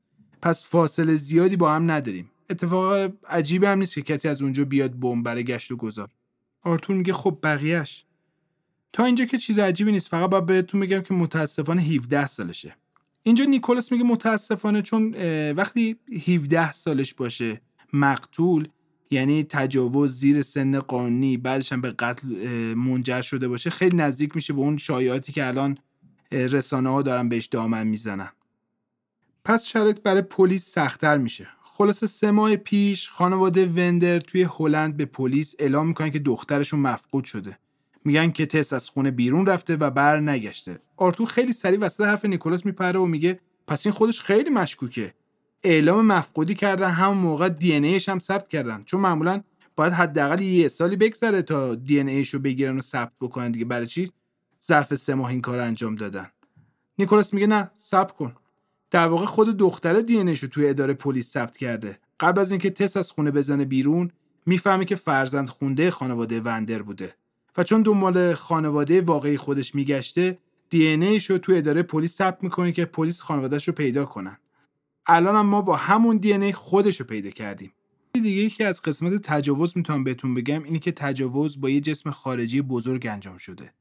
پس 0.42 0.66
فاصله 0.66 1.14
زیادی 1.14 1.56
با 1.56 1.72
هم 1.72 1.90
نداریم. 1.90 2.30
اتفاق 2.50 3.12
عجیبی 3.28 3.66
هم 3.66 3.78
نیست 3.78 3.94
که 3.94 4.02
کسی 4.02 4.28
از 4.28 4.42
اونجا 4.42 4.64
بیاد 4.64 5.00
بمب 5.00 5.24
برای 5.24 5.44
گشت 5.44 5.70
و 5.70 5.76
گذار. 5.76 6.08
آرتور 6.62 6.96
میگه 6.96 7.12
خب 7.12 7.38
بقیهش 7.42 8.04
تا 8.94 9.04
اینجا 9.04 9.24
که 9.24 9.38
چیز 9.38 9.58
عجیبی 9.58 9.92
نیست 9.92 10.08
فقط 10.08 10.30
باید 10.30 10.46
بهتون 10.46 10.80
میگم 10.80 11.00
که 11.00 11.14
متاسفانه 11.14 11.82
17 11.82 12.26
سالشه. 12.26 12.76
اینجا 13.22 13.44
نیکولاس 13.44 13.92
میگه 13.92 14.04
متاسفانه 14.04 14.82
چون 14.82 15.14
وقتی 15.52 15.96
17 16.26 16.72
سالش 16.72 17.14
باشه 17.14 17.60
مقتول 17.92 18.68
یعنی 19.10 19.44
تجاوز 19.44 20.18
زیر 20.18 20.42
سن 20.42 20.78
قانونی 20.78 21.36
بعدش 21.36 21.72
هم 21.72 21.80
به 21.80 21.90
قتل 21.90 22.28
منجر 22.74 23.20
شده 23.20 23.48
باشه 23.48 23.70
خیلی 23.70 23.96
نزدیک 23.96 24.36
میشه 24.36 24.52
به 24.52 24.60
اون 24.60 24.76
شایعاتی 24.76 25.32
که 25.32 25.46
الان 25.46 25.78
رسانه 26.32 26.90
ها 26.90 27.02
دارن 27.02 27.28
بهش 27.28 27.46
دامن 27.46 27.86
می‌زنن. 27.86 28.32
پس 29.44 29.66
شرایط 29.66 30.02
برای 30.02 30.22
پلیس 30.22 30.74
سختتر 30.74 31.18
میشه. 31.18 31.48
خلاصه 31.62 32.06
سه 32.06 32.30
ماه 32.30 32.56
پیش 32.56 33.08
خانواده 33.08 33.66
وندر 33.66 34.18
توی 34.18 34.48
هلند 34.58 34.96
به 34.96 35.04
پلیس 35.04 35.54
اعلام 35.58 35.86
می‌کنن 35.86 36.10
که 36.10 36.18
دخترشون 36.18 36.80
مفقود 36.80 37.24
شده. 37.24 37.58
میگن 38.04 38.30
که 38.30 38.46
تست 38.46 38.72
از 38.72 38.88
خونه 38.90 39.10
بیرون 39.10 39.46
رفته 39.46 39.76
و 39.76 39.90
بر 39.90 40.20
نگشته. 40.20 40.78
آرتور 40.96 41.28
خیلی 41.28 41.52
سریع 41.52 41.78
وسط 41.78 42.00
حرف 42.00 42.24
نیکولاس 42.24 42.66
میپره 42.66 43.00
و 43.00 43.06
میگه 43.06 43.40
پس 43.66 43.86
این 43.86 43.92
خودش 43.92 44.20
خیلی 44.20 44.50
مشکوکه. 44.50 45.14
اعلام 45.62 46.06
مفقودی 46.06 46.54
کردن 46.54 46.90
همون 46.90 47.18
موقع 47.18 47.48
دی 47.48 47.72
ایش 47.72 48.08
هم 48.08 48.18
ثبت 48.18 48.48
کردن. 48.48 48.82
چون 48.84 49.00
معمولا 49.00 49.42
باید 49.76 49.92
حداقل 49.92 50.42
یه 50.42 50.68
سالی 50.68 50.96
بگذره 50.96 51.42
تا 51.42 51.74
دی 51.74 52.00
ان 52.00 52.08
ایشو 52.08 52.38
بگیرن 52.38 52.78
و 52.78 52.80
ثبت 52.80 53.12
بکنن 53.20 53.50
دیگه. 53.50 53.64
برای 53.64 53.86
چی؟ 53.86 54.12
ظرف 54.66 54.94
سه 54.94 55.14
ماه 55.14 55.30
این 55.30 55.40
کار 55.40 55.58
انجام 55.58 55.96
دادن. 55.96 56.30
نیکولاس 56.98 57.34
میگه 57.34 57.46
نه 57.46 57.70
ثبت 57.78 58.12
کن. 58.12 58.34
در 58.90 59.06
واقع 59.06 59.26
خود 59.26 59.56
دختره 59.56 60.02
دی 60.02 60.22
رو 60.22 60.48
توی 60.48 60.68
اداره 60.68 60.94
پلیس 60.94 61.32
ثبت 61.32 61.56
کرده. 61.56 61.98
قبل 62.20 62.40
از 62.40 62.50
اینکه 62.50 62.70
تست 62.70 62.96
از 62.96 63.10
خونه 63.10 63.30
بزنه 63.30 63.64
بیرون 63.64 64.10
می‌فهمه 64.46 64.84
که 64.84 64.94
فرزند 64.94 65.48
خونده 65.48 65.90
خانواده 65.90 66.40
وندر 66.40 66.82
بوده. 66.82 67.14
و 67.56 67.62
چون 67.62 67.82
دنبال 67.82 68.34
خانواده 68.34 69.00
واقعی 69.00 69.36
خودش 69.36 69.74
میگشته 69.74 70.38
دی 70.70 70.88
ان 70.88 71.02
رو 71.28 71.38
توی 71.38 71.58
اداره 71.58 71.82
پلیس 71.82 72.16
ثبت 72.16 72.42
می‌کنه 72.42 72.72
که 72.72 72.84
پلیس 72.84 73.20
خانوادهش 73.20 73.68
رو 73.68 73.74
پیدا 73.74 74.04
کنن. 74.04 74.36
الان 75.06 75.36
هم 75.36 75.46
ما 75.46 75.62
با 75.62 75.76
همون 75.76 76.16
دی 76.16 76.32
ای 76.32 76.52
خودش 76.52 77.00
رو 77.00 77.06
پیدا 77.06 77.30
کردیم. 77.30 77.72
دیگه 78.12 78.50
که 78.50 78.66
از 78.66 78.82
قسمت 78.82 79.22
تجاوز 79.22 79.76
می‌تونم 79.76 80.04
بهتون 80.04 80.34
بگم 80.34 80.62
اینی 80.62 80.78
که 80.78 80.92
تجاوز 80.92 81.60
با 81.60 81.70
یه 81.70 81.80
جسم 81.80 82.10
خارجی 82.10 82.62
بزرگ 82.62 83.06
انجام 83.06 83.38
شده. 83.38 83.72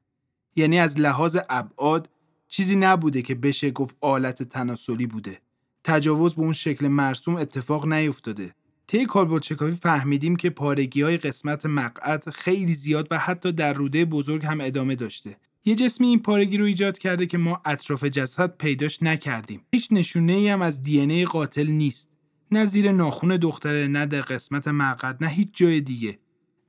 یعنی 0.56 0.80
از 0.80 1.00
لحاظ 1.00 1.38
ابعاد 1.50 2.10
چیزی 2.48 2.76
نبوده 2.76 3.22
که 3.22 3.36
بشه 3.36 3.72
گفت 3.72 3.96
آلت 4.02 4.44
تناسلی 4.44 5.08
بوده. 5.08 5.40
تجاوز 5.84 6.36
به 6.36 6.42
اون 6.42 6.54
شکل 6.54 6.88
مرسوم 6.88 7.36
اتفاق 7.36 7.86
نیفتاده. 7.86 8.56
طی 8.94 9.06
کالبدشکافی 9.06 9.76
فهمیدیم 9.76 10.36
که 10.36 10.50
پارگی 10.50 11.02
های 11.02 11.18
قسمت 11.18 11.66
مقعد 11.66 12.30
خیلی 12.30 12.74
زیاد 12.74 13.08
و 13.12 13.18
حتی 13.18 13.52
در 13.52 13.74
روده 13.74 14.06
بزرگ 14.06 14.46
هم 14.46 14.62
ادامه 14.62 14.96
داشته. 14.96 15.38
یه 15.66 15.76
جسمی 15.76 16.08
این 16.08 16.20
پارگی 16.20 16.58
رو 16.58 16.66
ایجاد 16.66 16.98
کرده 16.98 17.26
که 17.26 17.38
ما 17.38 17.62
اطراف 17.66 18.04
جسد 18.04 18.58
پیداش 18.58 19.04
نکردیم. 19.04 19.62
هیچ 19.72 19.88
نشونه 19.92 20.34
ای 20.34 20.48
هم 20.48 20.62
از 20.62 20.84
دی 20.84 21.00
ای 21.00 21.26
قاتل 21.26 21.68
نیست. 21.68 22.18
نه 22.52 22.66
زیر 22.66 22.92
ناخون 22.92 23.38
دختره 23.38 23.88
نه 23.88 24.06
در 24.06 24.22
قسمت 24.22 24.68
مقعد 24.68 25.24
نه 25.24 25.30
هیچ 25.30 25.50
جای 25.54 25.82
دیگه. 25.82 26.20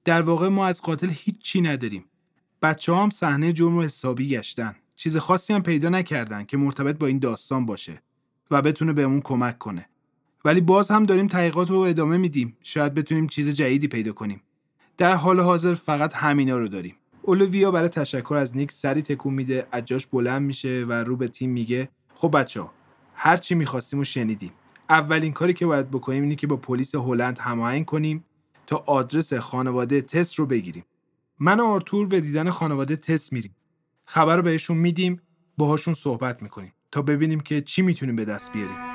در 0.05 0.23
واقع 0.23 0.49
ما 0.49 0.67
از 0.67 0.83
قاتل 0.83 1.11
هیچ 1.11 1.39
چی 1.43 1.61
نداریم. 1.61 2.05
بچه 2.63 2.95
هم 2.95 3.11
صحنه 3.11 3.53
جرم 3.53 3.77
رو 3.77 3.83
حسابی 3.83 4.29
گشتن. 4.29 4.75
چیز 4.97 5.17
خاصی 5.17 5.53
هم 5.53 5.63
پیدا 5.63 5.89
نکردن 5.89 6.45
که 6.45 6.57
مرتبط 6.57 6.99
با 6.99 7.07
این 7.07 7.19
داستان 7.19 7.67
باشه 7.67 8.03
و 8.51 8.63
بتونه 8.63 8.93
بهمون 8.93 9.21
کمک 9.21 9.59
کنه. 9.59 9.89
ولی 10.45 10.61
باز 10.61 10.91
هم 10.91 11.03
داریم 11.03 11.27
تحقیقات 11.27 11.71
رو 11.71 11.79
ادامه 11.79 12.17
میدیم. 12.17 12.57
شاید 12.63 12.95
بتونیم 12.95 13.27
چیز 13.27 13.49
جدیدی 13.49 13.89
پیدا 13.89 14.13
کنیم. 14.13 14.43
در 14.97 15.15
حال 15.15 15.41
حاضر 15.41 15.75
فقط 15.75 16.13
همینا 16.15 16.59
رو 16.59 16.69
داریم. 16.69 16.95
اولویا 17.23 17.71
برای 17.71 17.89
تشکر 17.89 18.35
از 18.35 18.57
نیک 18.57 18.73
سری 18.73 19.03
تکون 19.03 19.35
میده 19.35 19.67
اجاش 19.73 20.07
بلند 20.07 20.43
میشه 20.43 20.85
و 20.89 20.93
رو 20.93 21.17
به 21.17 21.29
تیم 21.29 21.51
میگه 21.51 21.89
خب 22.15 22.39
بچه 22.39 22.61
ها 22.61 22.73
هر 23.15 23.37
چی 23.37 23.55
می‌خواستیم 23.55 24.01
و 24.01 24.05
شنیدیم. 24.05 24.51
اولین 24.89 25.33
کاری 25.33 25.53
که 25.53 25.67
باید 25.67 25.91
بکنیم 25.91 26.23
اینه 26.23 26.35
که 26.35 26.47
با 26.47 26.57
پلیس 26.57 26.95
هلند 26.95 27.39
هماهنگ 27.39 27.85
کنیم 27.85 28.25
تا 28.67 28.77
آدرس 28.87 29.35
خانواده 29.35 30.03
تست 30.03 30.35
رو 30.35 30.47
بگیریم. 30.47 30.85
من 31.39 31.61
و 31.61 31.65
آرتور 31.65 32.07
به 32.07 32.21
دیدن 32.21 32.51
خانواده 32.51 32.97
تست 32.97 33.33
میریم. 33.33 33.57
خبر 34.05 34.37
رو 34.37 34.43
بهشون 34.43 34.77
میدیم 34.77 35.21
باهاشون 35.57 35.95
صحبت 35.95 36.43
می‌کنیم 36.43 36.73
تا 36.93 37.03
ببینیم 37.03 37.41
که 37.41 37.61
چی 37.61 37.83
می‌تونیم 37.83 38.17
به 38.17 38.25
دست 38.25 38.53
بیاریم. 38.53 38.94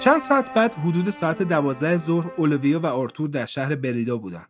چند 0.00 0.20
ساعت 0.20 0.54
بعد 0.54 0.74
حدود 0.74 1.10
ساعت 1.10 1.42
دوازده 1.42 1.98
ظهر 1.98 2.30
اولویا 2.36 2.80
و 2.80 2.86
آرتور 2.86 3.28
در 3.28 3.46
شهر 3.46 3.74
بریدا 3.74 4.16
بودن. 4.16 4.44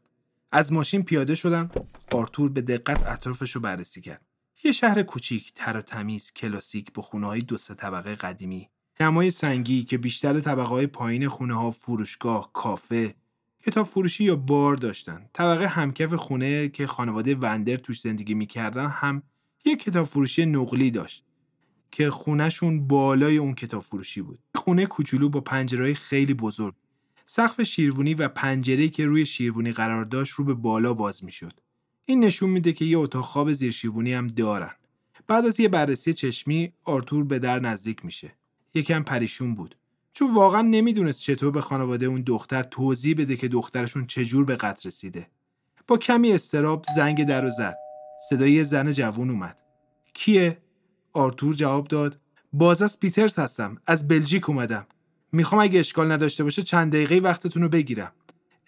از 0.52 0.73
ماشین 0.73 1.02
پیاده 1.02 1.35
شدن، 1.35 1.71
آرتور 2.12 2.50
به 2.50 2.61
دقت 2.61 3.07
اطرافش 3.07 3.50
رو 3.50 3.61
بررسی 3.61 4.00
کرد. 4.00 4.21
یه 4.64 4.73
شهر 4.73 5.02
کوچیک، 5.02 5.52
تر 5.54 5.76
و 5.76 5.83
تمیز، 5.83 6.33
کلاسیک 6.33 6.92
با 6.92 7.02
خونه 7.02 7.26
های 7.26 7.40
دو 7.40 7.59
سه 7.59 7.75
طبقه 7.75 8.14
قدیمی. 8.14 8.69
نمای 9.00 9.30
سنگی 9.30 9.85
که 9.85 9.99
بیشتر 9.99 10.40
طبقه 10.40 10.69
های 10.69 10.87
پایین 10.87 11.28
خونه 11.28 11.54
ها 11.54 11.71
فروشگاه، 11.71 12.50
کافه، 12.52 13.14
کتاب 13.66 13.87
فروشی 13.87 14.25
یا 14.25 14.37
بار 14.37 14.76
داشتن. 14.76 15.28
طبقه 15.33 15.66
همکف 15.66 16.14
خونه 16.14 16.69
که 16.69 16.87
خانواده 16.87 17.35
وندر 17.35 17.76
توش 17.76 18.00
زندگی 18.00 18.35
می‌کردن 18.35 18.87
هم 18.87 19.23
یک 19.64 19.83
کتاب 19.83 20.07
فروشی 20.07 20.47
نقلی 20.47 20.90
داشت. 20.90 21.25
که 21.92 22.11
خونهشون 22.11 22.88
بالای 22.88 23.37
اون 23.37 23.54
کتاب 23.54 23.82
فروشی 23.82 24.23
بود. 24.23 24.38
خونه 24.54 24.87
کوچولو 24.87 25.28
با 25.28 25.40
پنجرهای 25.40 25.94
خیلی 25.94 26.35
بزرگ. 26.35 26.75
سقف 27.26 27.62
شیروانی 27.62 28.14
و 28.14 28.28
پنجره‌ای 28.28 28.90
که 28.90 29.06
روی 29.06 29.26
شیروانی 29.26 29.72
قرار 29.72 30.05
داشت 30.05 30.33
رو 30.33 30.44
به 30.44 30.55
بالا 30.55 30.94
باز 30.94 31.24
می‌شد. 31.24 31.53
این 32.05 32.24
نشون 32.24 32.50
میده 32.50 32.72
که 32.72 32.85
یه 32.85 32.98
اتاق 32.98 33.24
خواب 33.24 33.53
زیر 33.53 33.70
شیروانی 33.70 34.12
هم 34.12 34.26
دارن. 34.26 34.70
بعد 35.26 35.46
از 35.46 35.61
یه 35.61 35.68
بررسی 35.68 36.12
چشمی 36.12 36.72
آرتور 36.85 37.24
به 37.24 37.38
در 37.38 37.61
نزدیک 37.61 38.05
میشه. 38.05 38.33
یکم 38.74 39.03
پریشون 39.03 39.55
بود. 39.55 39.76
چون 40.12 40.35
واقعا 40.35 40.62
نمی‌دونست 40.62 41.22
چطور 41.22 41.50
به 41.50 41.61
خانواده 41.61 42.07
اون 42.07 42.22
دختر 42.22 42.62
توضیح 42.62 43.14
بده 43.18 43.37
که 43.37 43.48
دخترشون 43.48 44.07
چجور 44.07 44.44
به 44.44 44.57
قتل 44.57 44.88
رسیده. 44.88 45.26
با 45.88 45.98
کمی 45.98 46.33
استراب 46.33 46.85
زنگ 46.96 47.24
در 47.24 47.44
و 47.44 47.50
زد. 47.50 47.76
صدای 48.31 48.64
زن 48.64 48.90
جوون 48.90 49.31
اومد. 49.31 49.62
کیه؟ 50.14 50.59
آرتور 51.12 51.55
جواب 51.55 51.88
داد 51.88 52.18
بازرس 52.53 53.01
پیترز 53.01 53.38
هستم 53.38 53.77
از 53.87 54.09
بلژیک 54.09 54.49
اومدم. 54.49 54.87
می‌خوام 55.33 55.61
اگه 55.61 55.79
اشکال 55.79 56.12
نداشته 56.12 56.44
باشه 56.44 56.62
چند 56.62 56.92
دقیقه 56.92 57.18
وقتتون 57.18 57.62
رو 57.62 57.68
بگیرم. 57.68 58.12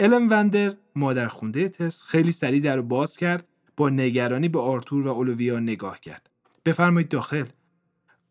الم 0.01 0.31
وندر 0.31 0.77
مادر 0.97 1.29
خونده 1.29 1.69
تس 1.69 2.03
خیلی 2.03 2.33
سریع 2.33 2.61
در 2.61 2.77
رو 2.77 2.83
باز 2.83 3.17
کرد 3.17 3.49
با 3.77 3.91
نگرانی 3.91 4.49
به 4.49 4.61
آرتور 4.61 5.07
و 5.07 5.11
اولیویا 5.11 5.61
نگاه 5.61 6.01
کرد. 6.01 6.31
بفرمایید 6.65 7.09
داخل. 7.09 7.45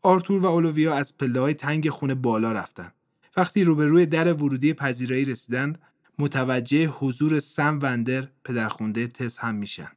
آرتور 0.01 0.41
و 0.41 0.45
اولیویا 0.45 0.93
از 0.93 1.17
پله 1.17 1.53
تنگ 1.53 1.89
خونه 1.89 2.15
بالا 2.15 2.51
رفتن. 2.51 2.91
وقتی 3.37 3.63
روبروی 3.63 4.05
در 4.05 4.33
ورودی 4.33 4.73
پذیرایی 4.73 5.25
رسیدند 5.25 5.79
متوجه 6.19 6.87
حضور 6.87 7.39
سم 7.39 7.79
وندر 7.81 8.27
پدرخونده 8.43 9.07
تس 9.07 9.39
هم 9.39 9.55
میشن. 9.55 9.91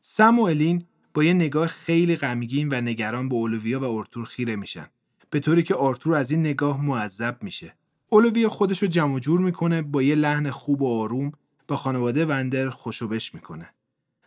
سم 0.00 0.38
و 0.38 0.42
الین 0.42 0.84
با 1.16 1.24
یه 1.24 1.34
نگاه 1.34 1.66
خیلی 1.66 2.16
غمگین 2.16 2.68
و 2.68 2.80
نگران 2.80 3.28
به 3.28 3.34
اولویا 3.34 3.80
و 3.80 3.84
آرتور 3.84 4.24
خیره 4.24 4.56
میشن 4.56 4.86
به 5.30 5.40
طوری 5.40 5.62
که 5.62 5.74
آرتور 5.74 6.14
از 6.14 6.30
این 6.30 6.40
نگاه 6.40 6.84
معذب 6.84 7.38
میشه. 7.42 7.74
اولویا 8.08 8.48
خودش 8.48 8.82
رو 8.82 8.88
جمع 8.88 9.18
جور 9.18 9.40
می‌کنه 9.40 9.82
با 9.82 10.02
یه 10.02 10.14
لحن 10.14 10.50
خوب 10.50 10.82
و 10.82 11.00
آروم 11.00 11.32
با 11.68 11.76
خانواده 11.76 12.26
وندر 12.26 12.70
خوشوبش 12.70 13.34
می‌کنه. 13.34 13.70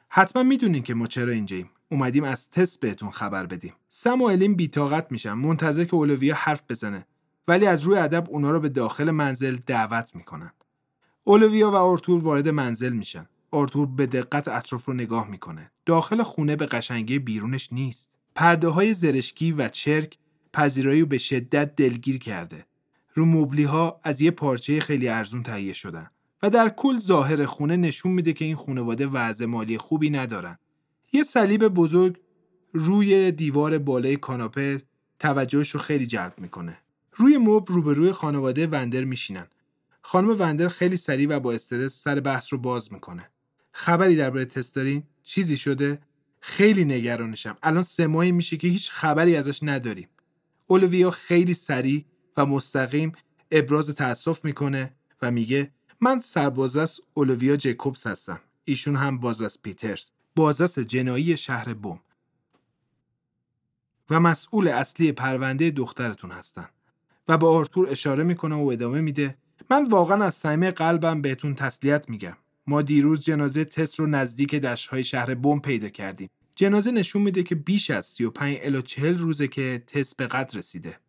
حتما 0.10 0.44
می‌دونین 0.44 0.84
که 0.84 0.94
ما 0.94 1.08
چرا 1.08 1.32
اینجاییم. 1.32 1.70
اومدیم 1.92 2.24
از 2.24 2.50
تست 2.50 2.80
بهتون 2.80 3.12
خبر 3.12 3.46
بدیم. 3.46 3.74
سم 3.90 4.22
و 4.22 4.38
بیتاقت 4.38 5.12
میشن 5.12 5.34
منتظر 5.34 5.86
که 5.86 5.96
اولویا 5.96 6.36
حرف 6.36 6.64
بزنه 6.70 7.06
ولی 7.48 7.66
از 7.66 7.84
روی 7.84 7.98
ادب 7.98 8.28
اونا 8.30 8.52
رو 8.52 8.60
به 8.60 8.70
داخل 8.70 9.12
منزل 9.12 9.58
دعوت 9.68 10.16
می‌کنن. 10.16 10.52
اولویا 11.24 11.72
و 11.72 11.76
آرتور 11.76 12.24
وارد 12.24 12.48
منزل 12.48 12.94
میشن. 12.94 13.26
آرتور 13.52 13.88
به 13.88 14.06
دقت 14.06 14.48
اطراف 14.48 14.86
رو 14.86 14.94
نگاه 14.94 15.30
می‌کنه. 15.30 15.72
داخل 15.86 16.24
خونه 16.24 16.56
به 16.56 16.66
قشنگی 16.66 17.20
بیرونش 17.20 17.74
نیست. 17.74 18.10
پرده 18.36 18.68
های 18.68 18.94
زرشکی 18.94 19.52
و 19.52 19.68
چرک 19.70 20.18
پذیرایی 20.54 21.06
به 21.06 21.18
شدت 21.18 21.76
دلگیر 21.76 22.18
کرده. 22.18 22.66
رو 23.14 23.26
مبلی 23.26 23.64
ها 23.64 24.00
از 24.04 24.22
یه 24.22 24.32
پارچه 24.32 24.80
خیلی 24.80 25.08
ارزون 25.10 25.44
تهیه 25.44 25.74
شدن 25.74 26.10
و 26.44 26.50
در 26.50 26.70
کل 26.70 27.00
ظاهر 27.00 27.46
خونه 27.46 27.78
نشون 27.78 28.12
میده 28.12 28.34
که 28.34 28.46
این 28.46 28.56
خانواده 28.56 29.08
وضع 29.08 29.46
مالی 29.46 29.78
خوبی 29.78 30.10
ندارن. 30.10 30.58
یه 31.14 31.24
صلیب 31.24 31.68
بزرگ 31.68 32.18
روی 32.74 33.32
دیوار 33.32 33.78
بالای 33.78 34.18
کاناپه 34.18 34.82
توجهش 35.20 35.70
رو 35.70 35.80
خیلی 35.80 36.08
جلب 36.08 36.34
می‌کنه. 36.38 36.78
روی 37.14 37.38
مبل 37.38 37.74
روبروی 37.74 38.12
خانواده 38.12 38.68
وندر 38.68 39.04
میشینن. 39.04 39.48
خانم 40.02 40.40
وندر 40.40 40.68
خیلی 40.68 40.98
سریع 40.98 41.28
و 41.30 41.40
با 41.40 41.54
استرس 41.54 42.04
سر 42.04 42.20
بحث 42.20 42.54
رو 42.54 42.60
باز 42.60 42.94
می‌کنه. 42.94 43.30
خبری 43.80 44.16
درباره 44.16 44.46
تست 44.46 44.76
دارین؟ 44.76 45.04
چیزی 45.24 45.58
شده؟ 45.58 46.00
خیلی 46.40 46.86
نگرانشم. 46.86 47.58
الان 47.64 47.84
سه 47.84 48.08
ماهی 48.08 48.32
میشه 48.32 48.58
که 48.58 48.68
هیچ 48.68 48.92
خبری 48.92 49.36
ازش 49.36 49.60
نداریم. 49.64 50.10
اولویا 50.68 51.12
خیلی 51.12 51.54
سریع 51.54 52.06
و 52.38 52.46
مستقیم 52.46 53.12
ابراز 53.52 53.90
تاسف 53.90 54.46
می‌کنه 54.46 54.94
و 55.22 55.32
میگه 55.32 55.72
من 56.02 56.20
سربازرس 56.20 57.00
اولویا 57.14 57.56
جیکوبس 57.56 58.08
هستم. 58.08 58.40
ایشون 58.66 58.96
هم 58.96 59.20
بازرس 59.20 59.58
پیترز 59.62 60.10
بازرس 60.36 60.80
جنایی 60.80 61.38
شهر 61.38 61.74
بوم. 61.74 62.00
و 64.10 64.20
مسئول 64.20 64.68
اصلی 64.68 65.12
پرونده 65.12 65.72
دخترتون 65.72 66.32
هستن. 66.32 66.70
و 67.28 67.38
به 67.38 67.48
آرتور 67.48 67.90
اشاره 67.90 68.24
می‌کنه 68.24 68.56
و 68.56 68.68
ادامه 68.68 69.02
میده 69.02 69.38
من 69.70 69.84
واقعا 69.84 70.24
از 70.24 70.36
صمیم 70.36 70.72
قلبم 70.72 71.22
بهتون 71.22 71.56
تسلیت 71.56 72.10
میگم. 72.10 72.38
ما 72.70 72.82
دیروز 72.82 73.20
جنازه 73.20 73.66
تست 73.66 74.00
رو 74.00 74.08
نزدیک 74.08 74.56
دشتهای 74.56 75.04
شهر 75.04 75.34
بم 75.34 75.60
پیدا 75.60 75.90
کردیم. 75.90 76.30
جنازه 76.56 76.92
نشون 76.92 77.22
میده 77.22 77.44
که 77.44 77.56
بیش 77.56 77.92
از 77.92 78.06
35 78.06 78.58
الی 78.62 78.82
40 78.82 79.18
روزه 79.18 79.48
که 79.48 79.84
تست 79.88 80.18
به 80.18 80.28
قد 80.28 80.52
رسیده. 80.54 81.00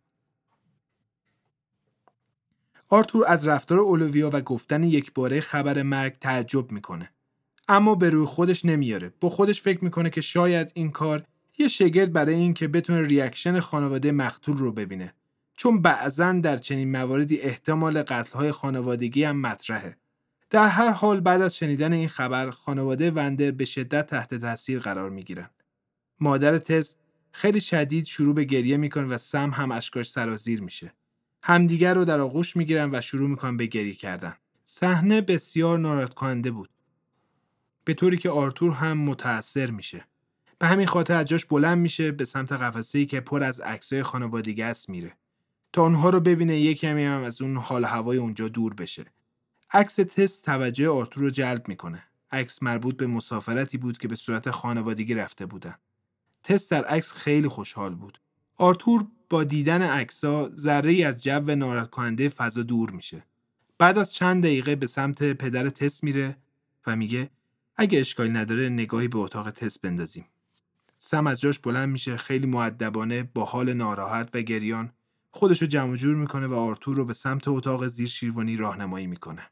آرتور 2.88 3.25
از 3.29 3.46
رفتار 3.46 3.79
اولویا 3.79 4.31
و 4.33 4.40
گفتن 4.40 4.83
یک 4.83 5.12
باره 5.12 5.40
خبر 5.40 5.83
مرگ 5.83 6.12
تعجب 6.12 6.73
می‌کنه. 6.73 7.11
اما 7.68 7.94
به 7.94 8.11
روی 8.11 8.27
خودش 8.27 8.64
نمیاره. 8.64 9.12
با 9.20 9.29
خودش 9.29 9.62
فکر 9.62 9.85
می‌کنه 9.85 10.11
که 10.11 10.20
شاید 10.20 10.73
این 10.75 10.90
کار 10.90 11.25
یه 11.59 11.68
شگرد 11.68 12.12
برای 12.12 12.35
این 12.35 12.55
که 12.55 12.68
بتونه 12.68 13.03
ریاکشن 13.03 13.61
خانواده 13.61 14.12
مقتول 14.12 14.57
رو 14.57 14.73
ببینه. 14.73 15.14
چون 15.57 15.83
بعضا 15.83 16.33
در 16.33 16.57
چنین 16.57 16.90
مواردی 16.90 17.40
احتمال 17.40 18.03
قتلهای 18.03 18.53
خانوادگی 18.53 19.25
هم 19.25 19.40
مطرحه. 19.40 19.99
در 20.50 20.68
هر 20.68 20.90
حال 20.90 21.20
بعد 21.20 21.42
از 21.42 21.56
شنیدن 21.56 21.92
این 21.92 22.08
خبر 22.08 22.50
خانواده 22.50 23.10
وندر 23.10 23.50
به 23.50 23.64
شدت 23.64 24.06
تحت 24.06 24.34
تاثیر 24.34 24.78
قرار 24.78 25.10
می 25.10 25.24
گیرن. 25.24 25.50
مادر 26.20 26.58
تز 26.58 26.94
خیلی 27.32 27.60
شدید 27.60 28.06
شروع 28.06 28.34
به 28.34 28.44
گریه 28.44 28.76
می‌کنه 28.76 29.06
و 29.06 29.18
سم 29.18 29.50
هم 29.50 29.72
اشکاش 29.72 30.10
سرازیر 30.10 30.62
میشه. 30.62 30.94
همدیگر 31.42 31.94
رو 31.94 32.04
در 32.04 32.20
آغوش 32.20 32.56
می‌گیرن 32.56 32.94
و 32.94 33.00
شروع 33.00 33.30
می‌کنن 33.30 33.56
به 33.56 33.66
گریه 33.66 33.94
کردن. 33.94 34.34
صحنه 34.64 35.20
بسیار 35.20 35.78
ناراحت 35.78 36.14
کننده 36.14 36.50
بود. 36.50 36.70
به 37.84 37.94
طوری 37.94 38.16
که 38.16 38.30
آرتور 38.30 38.72
هم 38.72 38.98
متأثر 38.98 39.70
میشه. 39.70 40.04
به 40.58 40.66
همین 40.66 40.86
خاطر 40.86 41.14
از 41.14 41.26
جاش 41.26 41.44
بلند 41.44 41.78
میشه 41.78 42.12
به 42.12 42.24
سمت 42.24 42.52
قفسه 42.52 43.06
که 43.06 43.20
پر 43.20 43.42
از 43.42 43.60
عکسای 43.60 44.02
خانوادگی 44.02 44.62
است 44.62 44.90
میره. 44.90 45.16
تا 45.72 45.82
اونها 45.82 46.10
رو 46.10 46.20
ببینه 46.20 46.60
یکی 46.60 46.86
هم 46.86 47.22
از 47.22 47.42
اون 47.42 47.56
حال 47.56 47.84
هوای 47.84 48.18
اونجا 48.18 48.48
دور 48.48 48.74
بشه. 48.74 49.04
عکس 49.72 49.94
تست 49.94 50.44
توجه 50.44 50.88
آرتور 50.88 51.22
رو 51.22 51.30
جلب 51.30 51.68
می‌کنه. 51.68 52.02
عکس 52.33 52.62
مربوط 52.62 52.96
به 52.96 53.06
مسافرتی 53.06 53.78
بود 53.78 53.98
که 53.98 54.09
به 54.09 54.16
صورت 54.16 54.50
خانوادگی 54.50 55.14
رفته 55.14 55.46
بودن. 55.46 55.74
تست 56.44 56.70
در 56.70 56.85
عکس 56.85 57.12
خیلی 57.12 57.48
خوشحال 57.48 57.94
بود. 57.94 58.20
آرتور 58.56 59.06
با 59.30 59.44
دیدن 59.44 59.83
عکسا 59.83 60.50
ذره 60.56 61.06
از 61.06 61.22
جو 61.22 61.54
ناراحت 61.54 61.90
کننده 61.90 62.28
فضا 62.28 62.62
دور 62.62 62.90
میشه. 62.90 63.24
بعد 63.78 63.98
از 63.98 64.14
چند 64.14 64.42
دقیقه 64.42 64.76
به 64.76 64.87
سمت 64.87 65.22
پدر 65.22 65.68
تست 65.68 66.04
میره 66.04 66.37
و 66.87 66.96
میگه 66.96 67.30
اگه 67.76 68.00
اشکالی 68.00 68.30
نداره 68.30 68.68
نگاهی 68.68 69.09
به 69.09 69.18
اتاق 69.18 69.50
تست 69.50 69.83
بندازیم. 69.83 70.24
سم 70.98 71.26
از 71.26 71.40
جاش 71.40 71.59
بلند 71.59 71.88
میشه 71.88 72.16
خیلی 72.16 72.46
معدبانه 72.46 73.22
با 73.22 73.44
حال 73.44 73.72
ناراحت 73.72 74.30
و 74.35 74.42
گریان 74.42 74.92
خودشو 75.30 75.66
جمع 75.66 75.96
جور 75.96 76.16
می‌کنه 76.16 76.46
و 76.46 76.54
آرتور 76.54 76.96
رو 76.96 77.04
به 77.04 77.14
سمت 77.14 77.48
اتاق 77.48 77.88
زیر 77.88 78.09
شیروانی 78.09 78.56
راهنمایی 78.56 79.06
می‌کنه. 79.06 79.50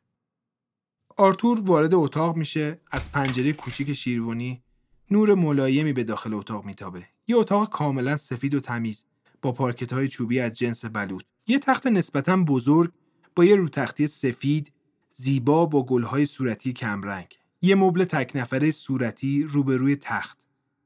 آرتور 1.21 1.61
وارد 1.61 1.95
اتاق 1.95 2.37
میشه 2.37 2.81
از 2.91 3.13
پنجره 3.13 3.53
کوچیک 3.53 3.93
شیروانی 3.93 4.63
نور 5.11 5.35
ملایمی 5.35 5.93
به 5.93 6.05
داخل 6.05 6.35
اتاق 6.35 6.65
میتابه. 6.65 7.07
یه 7.27 7.37
اتاق 7.37 7.71
کاملا 7.71 8.17
سفید 8.17 8.55
و 8.55 8.61
تمیز 8.61 9.05
با 9.43 9.53
پارکت 9.53 9.93
های 9.93 10.09
چوبی 10.09 10.41
از 10.41 10.53
جنس 10.53 10.85
بلوط. 10.85 11.25
یه 11.47 11.59
تخت 11.59 11.87
نسبتا 11.87 12.37
بزرگ 12.37 12.93
با 13.37 13.45
یه 13.45 13.55
روتختی 13.57 14.07
سفید 14.07 14.73
زیبا 15.13 15.67
با 15.67 15.87
گلهای 15.87 16.27
صورتی 16.27 16.73
کمرنگ. 16.73 17.39
یه 17.63 17.75
مبل 17.75 18.05
تک 18.05 18.33
نفره 18.35 18.71
صورتی 18.71 19.43
روبروی 19.43 19.97
تخت 19.97 20.39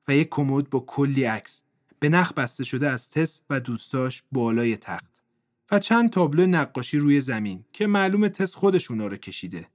و 0.09 0.17
یک 0.17 0.29
کمد 0.31 0.71
با 0.71 0.81
کلی 0.81 1.25
عکس 1.25 1.63
به 1.99 2.09
نخ 2.09 2.33
بسته 2.33 2.65
شده 2.65 2.91
از 2.91 3.11
تس 3.11 3.43
و 3.51 3.61
دوستاش 3.61 4.23
بالای 4.33 4.77
تخت 4.77 5.23
و 5.71 5.79
چند 5.79 6.11
تابلو 6.11 6.47
نقاشی 6.47 6.99
روی 6.99 7.21
زمین 7.21 7.65
که 7.73 7.87
معلوم 7.87 8.29
تس 8.29 8.55
خودشونا 8.55 9.07
رو 9.07 9.17
کشیده. 9.17 9.69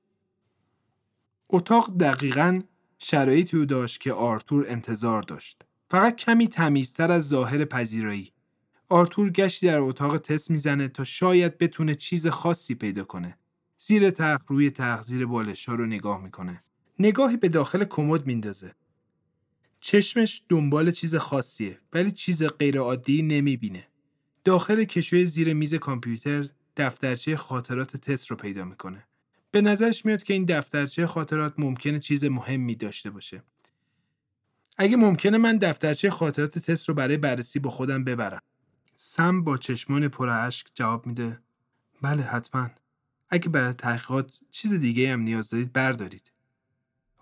اتاق 1.50 1.98
دقیقا 1.98 2.62
شرایطی 2.98 3.58
رو 3.58 3.66
داشت 3.66 4.02
که 4.02 4.14
آرتور 4.14 4.66
انتظار 4.68 5.22
داشت. 5.22 5.64
فقط 5.90 6.16
کمی 6.16 6.48
تمیزتر 6.48 7.12
از 7.12 7.28
ظاهر 7.30 7.66
پذیرایی. 7.66 8.32
آرتور 8.90 9.30
گشتی 9.30 9.68
در 9.68 9.80
اتاق 9.80 10.18
تست 10.18 10.52
می‌زنه 10.52 10.88
تا 10.88 11.04
شاید 11.04 11.58
بتونه 11.58 11.96
چیز 11.96 12.28
خاصی 12.28 12.76
پیدا 12.76 13.04
کنه. 13.04 13.38
زیر 13.78 14.12
تخت 14.12 14.46
روی 14.48 14.72
تخت 14.72 15.06
زیر 15.06 15.26
بالشا 15.26 15.74
رو 15.76 15.86
نگاه 15.86 16.24
می‌کنه. 16.24 16.64
نگاهی 17.00 17.38
به 17.38 17.50
داخل 17.50 17.84
کمد 17.84 18.26
میندازه. 18.26 18.76
چشمش 19.80 20.44
دنبال 20.50 20.92
چیز 20.92 21.16
خاصیه 21.16 21.80
ولی 21.94 22.12
چیز 22.12 22.44
غیرعادی 22.44 23.22
نمی‌بینه. 23.22 23.88
داخل 24.44 24.84
کشوی 24.84 25.26
زیر 25.26 25.54
میز 25.54 25.76
کامپیوتر 25.76 26.50
دفترچه 26.78 27.38
خاطرات 27.38 27.98
تست 27.98 28.28
رو 28.28 28.36
پیدا 28.36 28.66
می‌کنه. 28.66 29.07
به 29.58 29.62
نظرش 29.62 30.06
میاد 30.06 30.24
که 30.24 30.34
این 30.34 30.46
دفترچه 30.46 31.08
خاطرات 31.08 31.54
ممکنه 31.58 32.00
چیز 32.00 32.26
مهمی 32.26 32.76
داشته 32.76 33.10
باشه. 33.10 33.44
اگه 34.78 34.98
ممکنه 34.98 35.38
من 35.38 35.58
دفترچه 35.58 36.10
خاطرات 36.10 36.60
تست 36.60 36.90
رو 36.90 36.96
برای 36.96 37.18
بررسی 37.18 37.60
با 37.60 37.70
خودم 37.70 38.04
ببرم. 38.04 38.42
سم 38.96 39.44
با 39.44 39.58
چشمان 39.58 40.08
پر 40.08 40.30
اشک 40.30 40.68
جواب 40.74 41.08
میده 41.08 41.40
بله 42.02 42.24
حتما. 42.24 42.70
اگه 43.30 43.50
برای 43.50 43.74
تحقیقات 43.74 44.40
چیز 44.52 44.74
دیگه 44.74 45.14
هم 45.14 45.22
نیاز 45.22 45.50
دارید 45.50 45.74
بردارید. 45.74 46.32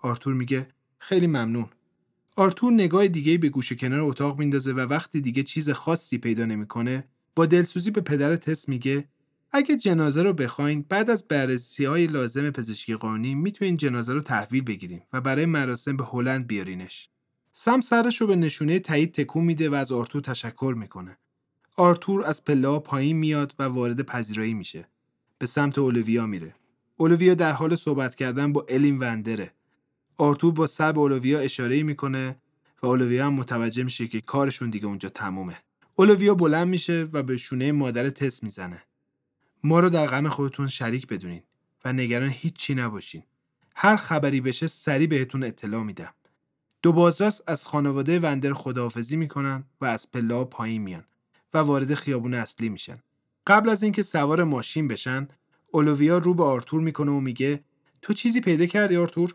آرتور 0.02 0.34
میگه 0.34 0.68
خیلی 0.98 1.26
ممنون. 1.26 1.68
آرتور 2.36 2.72
نگاه 2.72 3.08
دیگه 3.08 3.38
به 3.38 3.48
گوشه 3.48 3.74
کنار 3.74 4.00
اتاق 4.00 4.38
میندازه 4.38 4.72
و 4.72 4.80
وقتی 4.80 5.20
دیگه 5.20 5.42
چیز 5.42 5.70
خاصی 5.70 6.18
پیدا 6.18 6.44
نمی‌کنه 6.44 7.04
با 7.34 7.46
دلسوزی 7.46 7.90
به 7.90 8.00
پدر 8.00 8.36
تست 8.36 8.68
میگه 8.68 9.04
اگه 9.56 9.76
جنازه 9.76 10.22
رو 10.22 10.32
بخواین 10.32 10.84
بعد 10.88 11.10
از 11.10 11.28
بررسی 11.28 11.84
های 11.84 12.06
لازم 12.06 12.50
پزشکی 12.50 12.94
قانونی 12.94 13.34
می‌تونین 13.34 13.76
جنازه 13.76 14.12
رو 14.12 14.20
تحویل 14.20 14.62
بگیریم 14.62 15.02
و 15.12 15.20
برای 15.20 15.46
مراسم 15.46 15.96
به 15.96 16.04
هلند 16.04 16.46
بیارینش. 16.46 17.08
سم 17.52 17.80
سرش 17.80 18.20
رو 18.20 18.26
به 18.26 18.36
نشونه 18.36 18.78
تایید 18.78 19.14
تکون 19.14 19.44
میده 19.44 19.70
و 19.70 19.74
از 19.74 19.92
آرتور 19.92 20.22
تشکر 20.22 20.74
می‌کنه. 20.78 21.18
آرتور 21.76 22.24
از 22.24 22.44
پله 22.44 22.78
پایین 22.78 23.16
میاد 23.16 23.54
و 23.58 23.62
وارد 23.62 24.02
پذیرایی 24.02 24.54
میشه. 24.54 24.88
به 25.38 25.46
سمت 25.46 25.78
اولویا 25.78 26.26
میره. 26.26 26.54
اولویا 26.96 27.34
در 27.34 27.52
حال 27.52 27.76
صحبت 27.76 28.14
کردن 28.14 28.52
با 28.52 28.66
الین 28.68 28.98
وندره. 28.98 29.52
آرتور 30.16 30.52
با 30.52 30.66
سر 30.66 30.98
اولویا 30.98 31.38
اشاره 31.38 31.82
می‌کنه 31.82 32.36
و 32.82 32.86
اولویا 32.86 33.26
هم 33.26 33.32
متوجه 33.32 33.82
میشه 33.82 34.06
که 34.08 34.20
کارشون 34.20 34.70
دیگه 34.70 34.86
اونجا 34.86 35.08
تمومه. 35.08 35.56
اولویا 35.96 36.34
بلند 36.34 36.68
میشه 36.68 37.08
و 37.12 37.22
به 37.22 37.36
شونه 37.36 37.72
مادر 37.72 38.10
تست 38.10 38.44
می‌زنه. 38.44 38.82
ما 39.64 39.80
رو 39.80 39.88
در 39.90 40.06
غم 40.06 40.28
خودتون 40.28 40.68
شریک 40.68 41.06
بدونین 41.06 41.42
و 41.84 41.92
نگران 41.92 42.30
هیچی 42.30 42.74
نباشین. 42.74 43.22
هر 43.76 43.96
خبری 43.96 44.40
بشه 44.40 44.66
سری 44.66 45.06
بهتون 45.06 45.44
اطلاع 45.44 45.82
میدم. 45.82 46.14
دو 46.82 46.92
بازرس 46.92 47.40
از 47.46 47.66
خانواده 47.66 48.20
وندر 48.20 48.52
خداحافظی 48.52 49.16
می‌کنن 49.16 49.64
و 49.80 49.84
از 49.84 50.10
پلا 50.10 50.44
پایین 50.44 50.82
میان 50.82 51.04
و 51.54 51.58
وارد 51.58 51.94
خیابون 51.94 52.34
اصلی 52.34 52.68
میشن. 52.68 52.98
قبل 53.46 53.68
از 53.68 53.82
اینکه 53.82 54.02
سوار 54.02 54.44
ماشین 54.44 54.88
بشن، 54.88 55.28
اولویا 55.70 56.18
رو 56.18 56.34
به 56.34 56.44
آرتور 56.44 56.80
می‌کنه 56.80 57.10
و 57.10 57.20
میگه 57.20 57.64
تو 58.02 58.12
چیزی 58.12 58.40
پیدا 58.40 58.66
کردی 58.66 58.96
آرتور؟ 58.96 59.34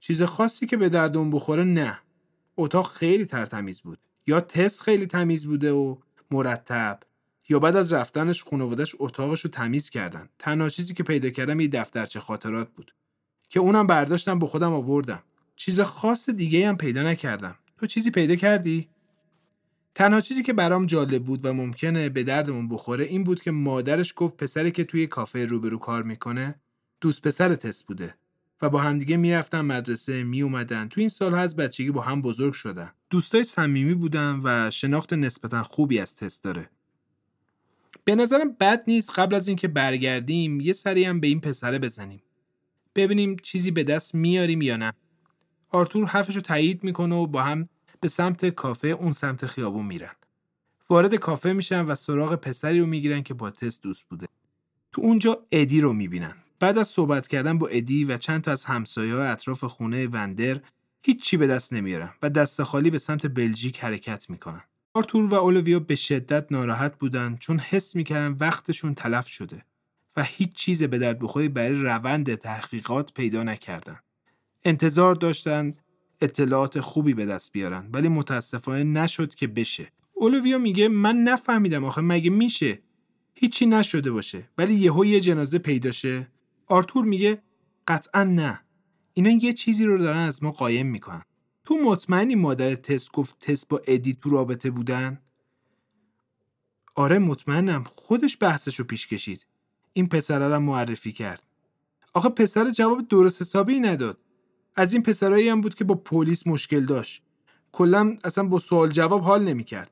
چیز 0.00 0.22
خاصی 0.22 0.66
که 0.66 0.76
به 0.76 0.88
دردون 0.88 1.30
بخوره 1.30 1.64
نه. 1.64 1.98
اتاق 2.56 2.92
خیلی 2.92 3.24
ترتمیز 3.24 3.80
بود. 3.80 3.98
یا 4.26 4.40
تست 4.40 4.82
خیلی 4.82 5.06
تمیز 5.06 5.46
بوده 5.46 5.72
و 5.72 5.96
مرتب 6.30 7.00
یا 7.48 7.58
بعد 7.58 7.76
از 7.76 7.92
رفتنش 7.92 8.44
خانوادش 8.44 8.94
اتاقش 8.98 9.40
رو 9.40 9.50
تمیز 9.50 9.90
کردن. 9.90 10.28
تنها 10.38 10.68
چیزی 10.68 10.94
که 10.94 11.02
پیدا 11.02 11.30
کردم 11.30 11.60
یه 11.60 11.68
دفترچه 11.68 12.20
خاطرات 12.20 12.68
بود. 12.70 12.94
که 13.50 13.60
اونم 13.60 13.86
برداشتم 13.86 14.38
با 14.38 14.46
خودم 14.46 14.72
آوردم. 14.72 15.22
چیز 15.56 15.80
خاص 15.80 16.30
دیگه 16.30 16.68
هم 16.68 16.76
پیدا 16.76 17.02
نکردم. 17.02 17.58
تو 17.78 17.86
چیزی 17.86 18.10
پیدا 18.10 18.36
کردی؟ 18.36 18.88
تنها 19.94 20.20
چیزی 20.20 20.42
که 20.42 20.52
برام 20.52 20.86
جالب 20.86 21.24
بود 21.24 21.44
و 21.44 21.52
ممکنه 21.52 22.08
به 22.08 22.22
دردمون 22.22 22.68
بخوره 22.68 23.04
این 23.04 23.24
بود 23.24 23.42
که 23.42 23.50
مادرش 23.50 24.12
گفت 24.16 24.36
پسری 24.36 24.70
که 24.70 24.84
توی 24.84 25.06
کافه 25.06 25.46
روبرو 25.46 25.78
کار 25.78 26.02
می‌کنه 26.02 26.54
دوست 27.00 27.22
پسر 27.22 27.54
تست 27.54 27.86
بوده 27.86 28.14
و 28.62 28.68
با 28.68 28.80
همدیگه 28.80 29.16
می‌رفتن 29.16 29.60
مدرسه 29.60 30.22
میومدن 30.22 30.88
تو 30.88 31.00
این 31.00 31.08
سال 31.08 31.34
از 31.34 31.56
بچگی 31.56 31.90
با 31.90 32.00
هم 32.00 32.22
بزرگ 32.22 32.52
شدن. 32.52 32.92
دوستای 33.10 33.44
صمیمی 33.44 33.94
بودن 33.94 34.40
و 34.44 34.70
شناخت 34.70 35.12
نسبتا 35.12 35.62
خوبی 35.62 35.98
از 35.98 36.16
تست 36.16 36.44
داره. 36.44 36.70
به 38.04 38.14
نظرم 38.14 38.52
بد 38.52 38.84
نیست 38.86 39.18
قبل 39.18 39.34
از 39.34 39.48
اینکه 39.48 39.68
برگردیم 39.68 40.60
یه 40.60 40.72
سری 40.72 41.04
هم 41.04 41.20
به 41.20 41.26
این 41.26 41.40
پسره 41.40 41.78
بزنیم. 41.78 42.22
ببینیم 42.94 43.36
چیزی 43.42 43.70
به 43.70 43.84
دست 43.84 44.14
میاریم 44.14 44.62
یا 44.62 44.76
نه. 44.76 44.92
آرتور 45.70 46.04
حرفش 46.04 46.36
رو 46.36 46.40
تایید 46.40 46.84
می‌کنه 46.84 47.14
و 47.14 47.26
با 47.26 47.42
هم 47.42 47.68
به 48.00 48.08
سمت 48.08 48.46
کافه 48.46 48.88
اون 48.88 49.12
سمت 49.12 49.46
خیابون 49.46 49.86
میرن. 49.86 50.12
وارد 50.90 51.14
کافه 51.14 51.52
میشن 51.52 51.84
و 51.84 51.94
سراغ 51.94 52.34
پسری 52.34 52.80
رو 52.80 52.86
می‌گیرن 52.86 53.22
که 53.22 53.34
با 53.34 53.50
تست 53.50 53.82
دوست 53.82 54.08
بوده. 54.08 54.26
تو 54.92 55.02
اونجا 55.02 55.42
ادی 55.52 55.80
رو 55.80 55.92
می‌بینن. 55.92 56.34
بعد 56.60 56.78
از 56.78 56.88
صحبت 56.88 57.28
کردن 57.28 57.58
با 57.58 57.68
ادی 57.68 58.04
و 58.04 58.16
چند 58.16 58.42
تا 58.42 58.52
از 58.52 58.64
همسایه 58.64 59.14
اطراف 59.14 59.64
خونه 59.64 60.06
وندر 60.06 60.60
هیچی 61.02 61.36
به 61.36 61.46
دست 61.46 61.72
نمیارن 61.72 62.10
و 62.22 62.30
دست 62.30 62.62
خالی 62.62 62.90
به 62.90 62.98
سمت 62.98 63.26
بلژیک 63.26 63.84
حرکت 63.84 64.30
می‌کنن. 64.30 64.62
آرتور 64.98 65.24
و 65.24 65.34
اولویا 65.34 65.80
به 65.80 65.94
شدت 65.96 66.52
ناراحت 66.52 66.98
بودن 66.98 67.36
چون 67.40 67.58
حس 67.58 67.96
می‌کردن 67.96 68.36
وقتشون 68.40 68.94
تلف 68.94 69.28
شده 69.28 69.64
و 70.16 70.22
هیچ 70.22 70.52
چیز 70.52 70.82
به 70.82 70.98
درد 70.98 71.18
بخوری 71.18 71.48
برای 71.48 71.82
روند 71.82 72.34
تحقیقات 72.34 73.12
پیدا 73.12 73.42
نکردن. 73.42 73.98
انتظار 74.64 75.14
داشتن 75.14 75.74
اطلاعات 76.20 76.80
خوبی 76.80 77.14
به 77.14 77.26
دست 77.26 77.52
بیارن 77.52 77.88
ولی 77.92 78.08
متاسفانه 78.08 78.84
نشد 78.84 79.34
که 79.34 79.46
بشه. 79.46 79.92
اولویا 80.14 80.58
میگه 80.58 80.88
من 80.88 81.16
نفهمیدم 81.16 81.84
آخه 81.84 82.00
مگه 82.00 82.30
میشه 82.30 82.78
هیچی 83.34 83.66
نشده 83.66 84.10
باشه 84.10 84.48
ولی 84.58 84.74
یهو 84.74 85.04
یه 85.04 85.20
جنازه 85.20 85.58
پیدا 85.58 85.90
شه 85.90 86.28
آرتور 86.66 87.04
میگه 87.04 87.42
قطعا 87.88 88.24
نه 88.24 88.60
اینا 89.14 89.30
یه 89.30 89.52
چیزی 89.52 89.84
رو 89.84 89.98
دارن 89.98 90.18
از 90.18 90.42
ما 90.42 90.50
قایم 90.50 90.86
می‌کنن 90.86 91.22
تو 91.68 91.74
مطمئنی 91.74 92.34
مادر 92.34 92.74
تست 92.74 93.12
گفت 93.12 93.38
تست 93.38 93.68
با 93.68 93.80
ادی 93.86 94.18
تو 94.22 94.30
رابطه 94.30 94.70
بودن؟ 94.70 95.18
آره 96.94 97.18
مطمئنم 97.18 97.84
خودش 97.94 98.36
بحثشو 98.40 98.84
پیش 98.84 99.06
کشید. 99.06 99.46
این 99.92 100.08
پسره 100.08 100.48
را 100.48 100.60
معرفی 100.60 101.12
کرد. 101.12 101.42
آخه 102.14 102.28
پسر 102.28 102.70
جواب 102.70 103.08
درست 103.08 103.42
حسابی 103.42 103.80
نداد. 103.80 104.18
از 104.76 104.92
این 104.92 105.02
پسرایی 105.02 105.48
هم 105.48 105.60
بود 105.60 105.74
که 105.74 105.84
با 105.84 105.94
پلیس 105.94 106.46
مشکل 106.46 106.84
داشت. 106.84 107.22
کلا 107.72 108.16
اصلا 108.24 108.44
با 108.44 108.58
سوال 108.58 108.90
جواب 108.90 109.22
حال 109.22 109.44
نمی‌کرد 109.44 109.90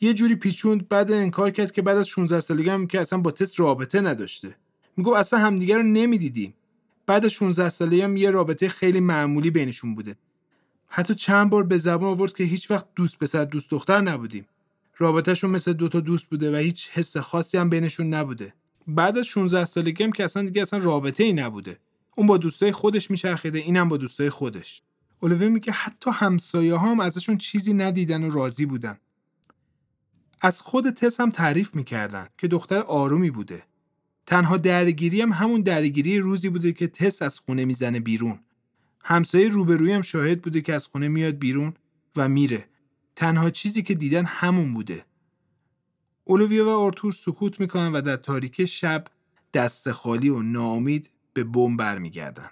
یه 0.00 0.14
جوری 0.14 0.34
پیچوند 0.34 0.88
بعد 0.88 1.12
انکار 1.12 1.50
کرد 1.50 1.72
که 1.72 1.82
بعد 1.82 1.96
از 1.96 2.08
16 2.08 2.40
سالگی 2.40 2.68
هم 2.68 2.86
که 2.86 3.00
اصلا 3.00 3.18
با 3.18 3.30
تست 3.30 3.60
رابطه 3.60 4.00
نداشته 4.00 4.56
میگو 4.96 5.14
اصلا 5.14 5.38
همدیگه 5.38 5.76
رو 5.76 5.82
نمی‌دیدیم 5.82 6.54
بعد 7.06 7.24
از 7.24 7.30
16 7.30 7.68
سالگی 7.68 8.00
هم 8.00 8.16
یه 8.16 8.30
رابطه 8.30 8.68
خیلی 8.68 9.00
معمولی 9.00 9.50
بینشون 9.50 9.94
بوده 9.94 10.16
حتی 10.88 11.14
چند 11.14 11.50
بار 11.50 11.62
به 11.64 11.78
زبان 11.78 12.08
آورد 12.08 12.32
که 12.32 12.44
هیچ 12.44 12.70
وقت 12.70 12.86
دوست 12.96 13.18
پسر 13.18 13.44
دوست 13.44 13.70
دختر 13.70 14.00
نبودیم. 14.00 14.46
رابطهشون 14.98 15.50
مثل 15.50 15.72
دوتا 15.72 16.00
دوست 16.00 16.30
بوده 16.30 16.52
و 16.52 16.56
هیچ 16.56 16.90
حس 16.92 17.16
خاصی 17.16 17.58
هم 17.58 17.70
بینشون 17.70 18.14
نبوده. 18.14 18.54
بعد 18.86 19.18
از 19.18 19.26
16 19.26 19.64
سالگی 19.64 20.04
هم 20.04 20.12
که 20.12 20.24
اصلا 20.24 20.42
دیگه 20.42 20.62
اصلا 20.62 20.78
رابطه 20.78 21.24
ای 21.24 21.32
نبوده. 21.32 21.78
اون 22.16 22.26
با 22.26 22.36
دوستای 22.36 22.72
خودش 22.72 23.10
میچرخیده 23.10 23.58
اینم 23.58 23.88
با 23.88 23.96
دوستای 23.96 24.30
خودش. 24.30 24.82
اولوی 25.20 25.48
میگه 25.48 25.72
حتی 25.72 26.10
همسایه 26.14 26.74
ها 26.74 26.90
هم 26.90 27.00
ازشون 27.00 27.38
چیزی 27.38 27.72
ندیدن 27.72 28.22
و 28.22 28.30
راضی 28.30 28.66
بودن. 28.66 28.98
از 30.40 30.62
خود 30.62 30.90
تس 30.90 31.20
هم 31.20 31.30
تعریف 31.30 31.74
می‌کردن 31.74 32.26
که 32.38 32.48
دختر 32.48 32.78
آرومی 32.78 33.30
بوده. 33.30 33.62
تنها 34.26 34.56
درگیری 34.56 35.20
هم 35.20 35.32
همون 35.32 35.60
درگیری 35.60 36.18
روزی 36.18 36.48
بوده 36.48 36.72
که 36.72 36.86
تس 36.86 37.22
از 37.22 37.38
خونه 37.38 37.64
می‌زنه 37.64 38.00
بیرون. 38.00 38.38
همسایه 39.08 39.48
روبروی 39.48 39.92
هم 39.92 40.02
شاهد 40.02 40.42
بوده 40.42 40.60
که 40.60 40.74
از 40.74 40.86
خونه 40.86 41.08
میاد 41.08 41.38
بیرون 41.38 41.74
و 42.16 42.28
میره. 42.28 42.68
تنها 43.16 43.50
چیزی 43.50 43.82
که 43.82 43.94
دیدن 43.94 44.24
همون 44.24 44.74
بوده. 44.74 45.04
اولویا 46.24 46.66
و 46.66 46.68
آرتور 46.68 47.12
سکوت 47.12 47.60
می‌کنن 47.60 47.92
و 47.92 48.00
در 48.00 48.16
تاریک 48.16 48.64
شب 48.64 49.04
دست 49.54 49.92
خالی 49.92 50.28
و 50.28 50.42
ناامید 50.42 51.10
به 51.32 51.44
بم 51.44 51.76
برمیگردن. 51.76 52.50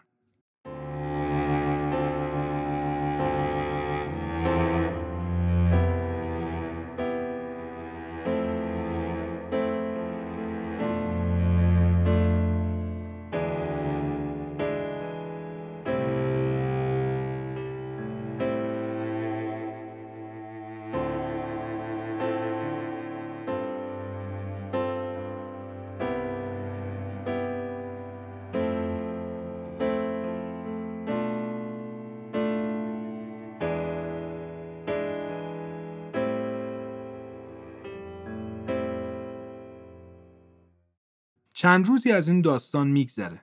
چند 41.66 41.88
روزی 41.88 42.12
از 42.12 42.28
این 42.28 42.40
داستان 42.40 42.88
میگذره. 42.88 43.42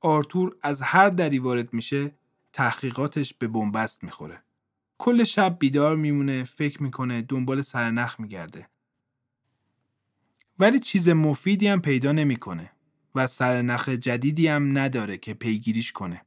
آرتور 0.00 0.56
از 0.62 0.82
هر 0.82 1.08
دری 1.08 1.38
وارد 1.38 1.72
میشه 1.72 2.12
تحقیقاتش 2.52 3.34
به 3.34 3.48
بنبست 3.48 4.04
می‌خوره. 4.04 4.42
کل 4.98 5.24
شب 5.24 5.56
بیدار 5.58 5.96
میمونه، 5.96 6.44
فکر 6.44 6.82
می‌کنه، 6.82 7.22
دنبال 7.22 7.62
سرنخ 7.62 8.20
میگرده. 8.20 8.68
ولی 10.58 10.80
چیز 10.80 11.08
مفیدی 11.08 11.66
هم 11.66 11.80
پیدا 11.80 12.12
نمی‌کنه 12.12 12.70
و 13.14 13.26
سرنخ 13.26 13.88
جدیدی 13.88 14.48
هم 14.48 14.78
نداره 14.78 15.18
که 15.18 15.34
پیگیریش 15.34 15.92
کنه. 15.92 16.22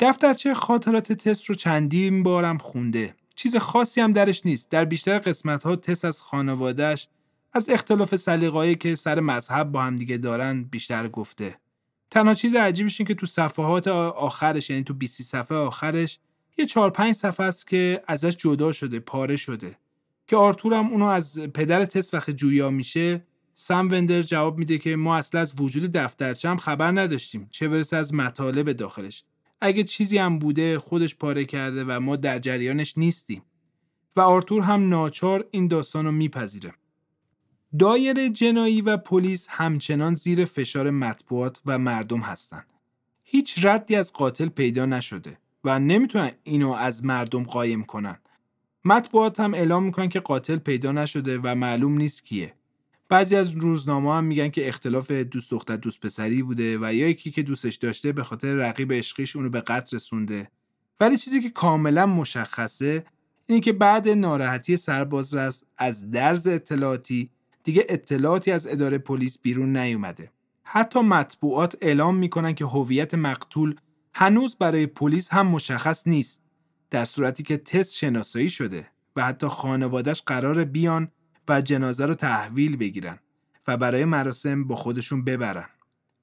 دفترچه 0.00 0.54
خاطرات 0.54 1.12
تست 1.12 1.44
رو 1.44 1.54
چندین 1.54 2.22
بارم 2.22 2.58
خونده. 2.58 3.14
چیز 3.34 3.56
خاصی 3.56 4.00
هم 4.00 4.12
درش 4.12 4.46
نیست. 4.46 4.70
در 4.70 4.84
بیشتر 4.84 5.18
قسمت 5.18 5.62
ها 5.62 5.76
تست 5.76 6.04
از 6.04 6.22
خانوادهش 6.22 7.08
از 7.54 7.70
اختلاف 7.70 8.16
سلیقه‌ای 8.16 8.74
که 8.74 8.94
سر 8.94 9.20
مذهب 9.20 9.72
با 9.72 9.82
هم 9.82 9.96
دیگه 9.96 10.16
دارن 10.16 10.64
بیشتر 10.64 11.08
گفته. 11.08 11.58
تنها 12.10 12.34
چیز 12.34 12.54
عجیبش 12.54 13.00
این 13.00 13.06
که 13.06 13.14
تو 13.14 13.26
صفحات 13.26 13.88
آخرش 13.88 14.70
یعنی 14.70 14.84
تو 14.84 14.94
20 14.94 15.22
صفحه 15.22 15.56
آخرش 15.56 16.18
یه 16.58 16.66
4 16.66 16.90
5 16.90 17.14
صفحه 17.14 17.46
است 17.46 17.66
که 17.66 18.02
ازش 18.06 18.36
جدا 18.36 18.72
شده، 18.72 19.00
پاره 19.00 19.36
شده. 19.36 19.76
که 20.26 20.36
آرتور 20.36 20.74
هم 20.74 20.86
اونو 20.86 21.04
از 21.04 21.38
پدر 21.38 21.84
تست 21.84 22.14
وقت 22.14 22.30
جویا 22.30 22.70
میشه 22.70 23.24
سم 23.54 23.88
وندر 23.90 24.22
جواب 24.22 24.58
میده 24.58 24.78
که 24.78 24.96
ما 24.96 25.16
اصلا 25.16 25.40
از 25.40 25.54
وجود 25.60 25.92
دفترچه 25.92 26.48
هم 26.48 26.56
خبر 26.56 26.90
نداشتیم 26.90 27.48
چه 27.50 27.68
برسه 27.68 27.96
از 27.96 28.14
مطالب 28.14 28.72
داخلش 28.72 29.24
اگه 29.60 29.84
چیزی 29.84 30.18
هم 30.18 30.38
بوده 30.38 30.78
خودش 30.78 31.16
پاره 31.16 31.44
کرده 31.44 31.84
و 31.84 32.00
ما 32.00 32.16
در 32.16 32.38
جریانش 32.38 32.98
نیستیم 32.98 33.42
و 34.16 34.20
آرتور 34.20 34.62
هم 34.62 34.88
ناچار 34.88 35.44
این 35.50 35.68
داستان 35.68 36.04
رو 36.04 36.12
میپذیره 36.12 36.72
دایر 37.78 38.28
جنایی 38.28 38.80
و 38.80 38.96
پلیس 38.96 39.46
همچنان 39.50 40.14
زیر 40.14 40.44
فشار 40.44 40.90
مطبوعات 40.90 41.60
و 41.66 41.78
مردم 41.78 42.20
هستند. 42.20 42.66
هیچ 43.24 43.64
ردی 43.64 43.96
از 43.96 44.12
قاتل 44.12 44.48
پیدا 44.48 44.86
نشده 44.86 45.38
و 45.64 45.78
نمی‌تونن 45.78 46.30
اینو 46.42 46.72
از 46.72 47.04
مردم 47.04 47.44
قایم 47.44 47.82
کنن. 47.82 48.18
مطبوعات 48.84 49.40
هم 49.40 49.54
اعلام 49.54 49.84
می‌کنن 49.84 50.08
که 50.08 50.20
قاتل 50.20 50.56
پیدا 50.56 50.92
نشده 50.92 51.38
و 51.42 51.54
معلوم 51.54 51.96
نیست 51.96 52.24
کیه. 52.24 52.54
بعضی 53.08 53.36
از 53.36 53.50
روزنامه 53.54 54.14
هم 54.14 54.24
میگن 54.24 54.48
که 54.48 54.68
اختلاف 54.68 55.10
دوست 55.10 55.50
دختر 55.50 55.76
دوست 55.76 56.00
پسری 56.00 56.42
بوده 56.42 56.78
و 56.78 56.94
یا 56.94 57.08
یکی 57.08 57.30
که 57.30 57.42
دوستش 57.42 57.74
داشته 57.74 58.12
به 58.12 58.24
خاطر 58.24 58.54
رقیب 58.54 58.92
عشقیش 58.92 59.36
اونو 59.36 59.48
به 59.48 59.60
قتل 59.60 59.96
رسونده. 59.96 60.50
ولی 61.00 61.16
چیزی 61.16 61.40
که 61.40 61.50
کاملا 61.50 62.06
مشخصه 62.06 63.04
اینه 63.46 63.60
که 63.60 63.72
بعد 63.72 64.08
ناراحتی 64.08 64.76
سرباز 64.76 65.34
از 65.78 66.10
درز 66.10 66.46
اطلاعاتی 66.46 67.30
دیگه 67.64 67.86
اطلاعاتی 67.88 68.50
از 68.50 68.66
اداره 68.66 68.98
پلیس 68.98 69.38
بیرون 69.38 69.76
نیومده. 69.76 70.30
حتی 70.64 71.00
مطبوعات 71.00 71.76
اعلام 71.80 72.16
می‌کنن 72.16 72.54
که 72.54 72.64
هویت 72.64 73.14
مقتول 73.14 73.74
هنوز 74.14 74.56
برای 74.56 74.86
پلیس 74.86 75.28
هم 75.32 75.46
مشخص 75.46 76.06
نیست 76.08 76.44
در 76.90 77.04
صورتی 77.04 77.42
که 77.42 77.56
تست 77.56 77.94
شناسایی 77.94 78.50
شده 78.50 78.86
و 79.16 79.24
حتی 79.24 79.48
خانوادش 79.48 80.22
قرار 80.22 80.64
بیان 80.64 81.08
و 81.48 81.60
جنازه 81.60 82.06
رو 82.06 82.14
تحویل 82.14 82.76
بگیرن 82.76 83.18
و 83.66 83.76
برای 83.76 84.04
مراسم 84.04 84.64
با 84.64 84.76
خودشون 84.76 85.24
ببرن. 85.24 85.68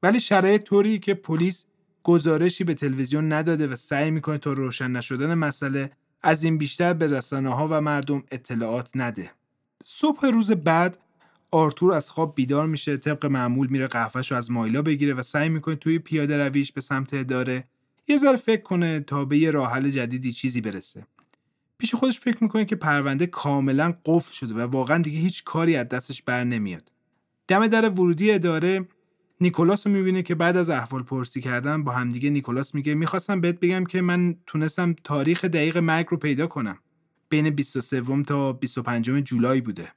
ولی 0.04 0.19
شرایط 0.19 0.63
طوری 0.63 0.99
که 0.99 1.13
پلیس 1.13 1.65
گزارشی 2.04 2.63
به 2.63 2.73
تلویزیون 2.73 3.34
نداده 3.34 3.67
و 3.67 3.75
سعی 3.75 4.12
می‌کنه 4.12 4.38
تا 4.38 4.54
روشن 4.54 4.91
نشدن 4.91 5.34
مسئله 5.34 5.91
از 6.21 6.43
این 6.43 6.58
بیشتر 6.58 6.93
به 6.93 7.08
رسانه 7.08 7.49
ها 7.49 7.67
و 7.71 7.82
مردم 7.82 8.23
اطلاعات 8.32 8.89
نده. 8.95 9.32
صبح 9.84 10.27
روز 10.27 10.51
بعد 10.51 10.97
آرتور 11.51 11.93
از 11.93 12.09
خواب 12.09 12.35
بیدار 12.35 12.67
میشه 12.67 12.97
طبق 12.97 13.25
معمول 13.25 13.67
میره 13.67 13.87
قهوهش 13.87 14.31
رو 14.31 14.37
از 14.37 14.51
مایلا 14.51 14.81
بگیره 14.81 15.13
و 15.13 15.23
سعی 15.23 15.49
می‌کنه 15.49 15.75
توی 15.75 15.99
پیاده 15.99 16.37
رویش 16.37 16.71
به 16.71 16.81
سمت 16.81 17.13
اداره 17.13 17.63
یه 18.07 18.17
ذره 18.17 18.35
فکر 18.35 18.61
کنه 18.61 18.99
تا 18.99 19.25
به 19.25 19.37
یه 19.37 19.51
راه 19.51 19.89
جدیدی 19.89 20.31
چیزی 20.31 20.61
برسه. 20.61 21.07
پیش 21.77 21.95
خودش 21.95 22.19
فکر 22.19 22.37
می‌کنه 22.43 22.65
که 22.65 22.75
پرونده 22.75 23.27
کاملا 23.27 23.93
قفل 24.05 24.31
شده 24.31 24.53
و 24.53 24.59
واقعا 24.59 24.97
دیگه 24.97 25.19
هیچ 25.19 25.43
کاری 25.43 25.75
از 25.75 25.89
دستش 25.89 26.21
بر 26.21 26.43
نمیاد. 26.43 26.91
دم 27.47 27.67
در 27.67 27.89
ورودی 27.89 28.31
اداره 28.31 28.87
نیکولاس 29.41 29.87
رو 29.87 29.93
می‌بینه 29.93 30.23
که 30.23 30.35
بعد 30.35 30.57
از 30.57 30.69
احوال 30.69 31.03
پرسی 31.03 31.41
کردن 31.41 31.83
با 31.83 31.91
همدیگه 31.91 32.29
نیکولاس 32.29 32.75
میگه 32.75 32.95
می‌خواستم 32.95 33.41
بهت 33.41 33.59
بگم 33.59 33.85
که 33.85 34.01
من 34.01 34.35
تونستم 34.45 34.95
تاریخ 35.03 35.45
دقیق 35.45 35.77
مرگ 35.77 36.07
رو 36.09 36.17
پیدا 36.17 36.47
کنم. 36.47 36.77
بین 37.29 37.49
23 37.49 38.23
تا 38.23 38.53
25 38.53 39.05
جولای 39.23 39.61
بوده. 39.61 39.91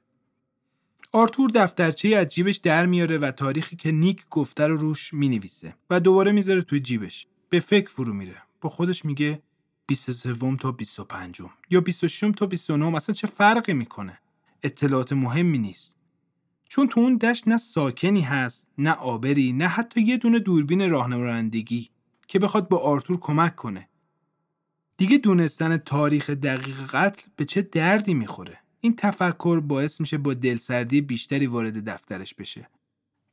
آرتور 1.15 1.49
دفترچه 1.49 2.07
از 2.09 2.27
جیبش 2.27 2.57
در 2.57 2.85
میاره 2.85 3.17
و 3.17 3.31
تاریخی 3.31 3.75
که 3.75 3.91
نیک 3.91 4.29
گفته 4.29 4.67
رو 4.67 4.77
روش 4.77 5.13
می‌نویسه 5.13 5.75
و 5.89 5.99
دوباره 5.99 6.31
می‌ذاره 6.31 6.61
توی 6.61 6.79
جیبش. 6.79 7.27
به 7.49 7.59
فکر 7.59 7.89
فرو 7.89 8.13
میره. 8.13 8.41
با 8.61 8.69
خودش 8.69 9.05
میگه 9.05 9.41
23 9.87 10.55
تا 10.55 10.71
25 10.71 11.41
یا 11.69 11.81
26 11.81 12.31
تا 12.37 12.45
29 12.45 12.95
اصلا 12.95 13.15
چه 13.15 13.27
فرقی 13.27 13.73
می‌کنه؟ 13.73 14.19
اطلاعات 14.63 15.13
مهمی 15.13 15.57
نیست. 15.57 15.97
چون 16.69 16.87
تو 16.87 16.99
اون 16.99 17.17
دشت 17.17 17.47
نه 17.47 17.57
ساکنی 17.57 18.21
هست 18.21 18.67
نه 18.77 18.91
آبری 18.91 19.51
نه 19.51 19.67
حتی 19.67 20.01
یه 20.01 20.17
دونه 20.17 20.39
دوربین 20.39 20.89
راهنمایندگی 20.89 21.89
که 22.27 22.39
بخواد 22.39 22.69
با 22.69 22.77
آرتور 22.77 23.19
کمک 23.19 23.55
کنه. 23.55 23.89
دیگه 24.97 25.17
دونستن 25.17 25.77
تاریخ 25.77 26.29
دقیق 26.29 26.87
قتل 26.87 27.27
به 27.35 27.45
چه 27.45 27.61
دردی 27.61 28.13
می‌خوره؟ 28.13 28.64
این 28.85 28.95
تفکر 28.95 29.59
باعث 29.59 30.01
میشه 30.01 30.17
با 30.17 30.33
دلسردی 30.33 31.01
بیشتری 31.01 31.47
وارد 31.47 31.89
دفترش 31.89 32.33
بشه. 32.33 32.69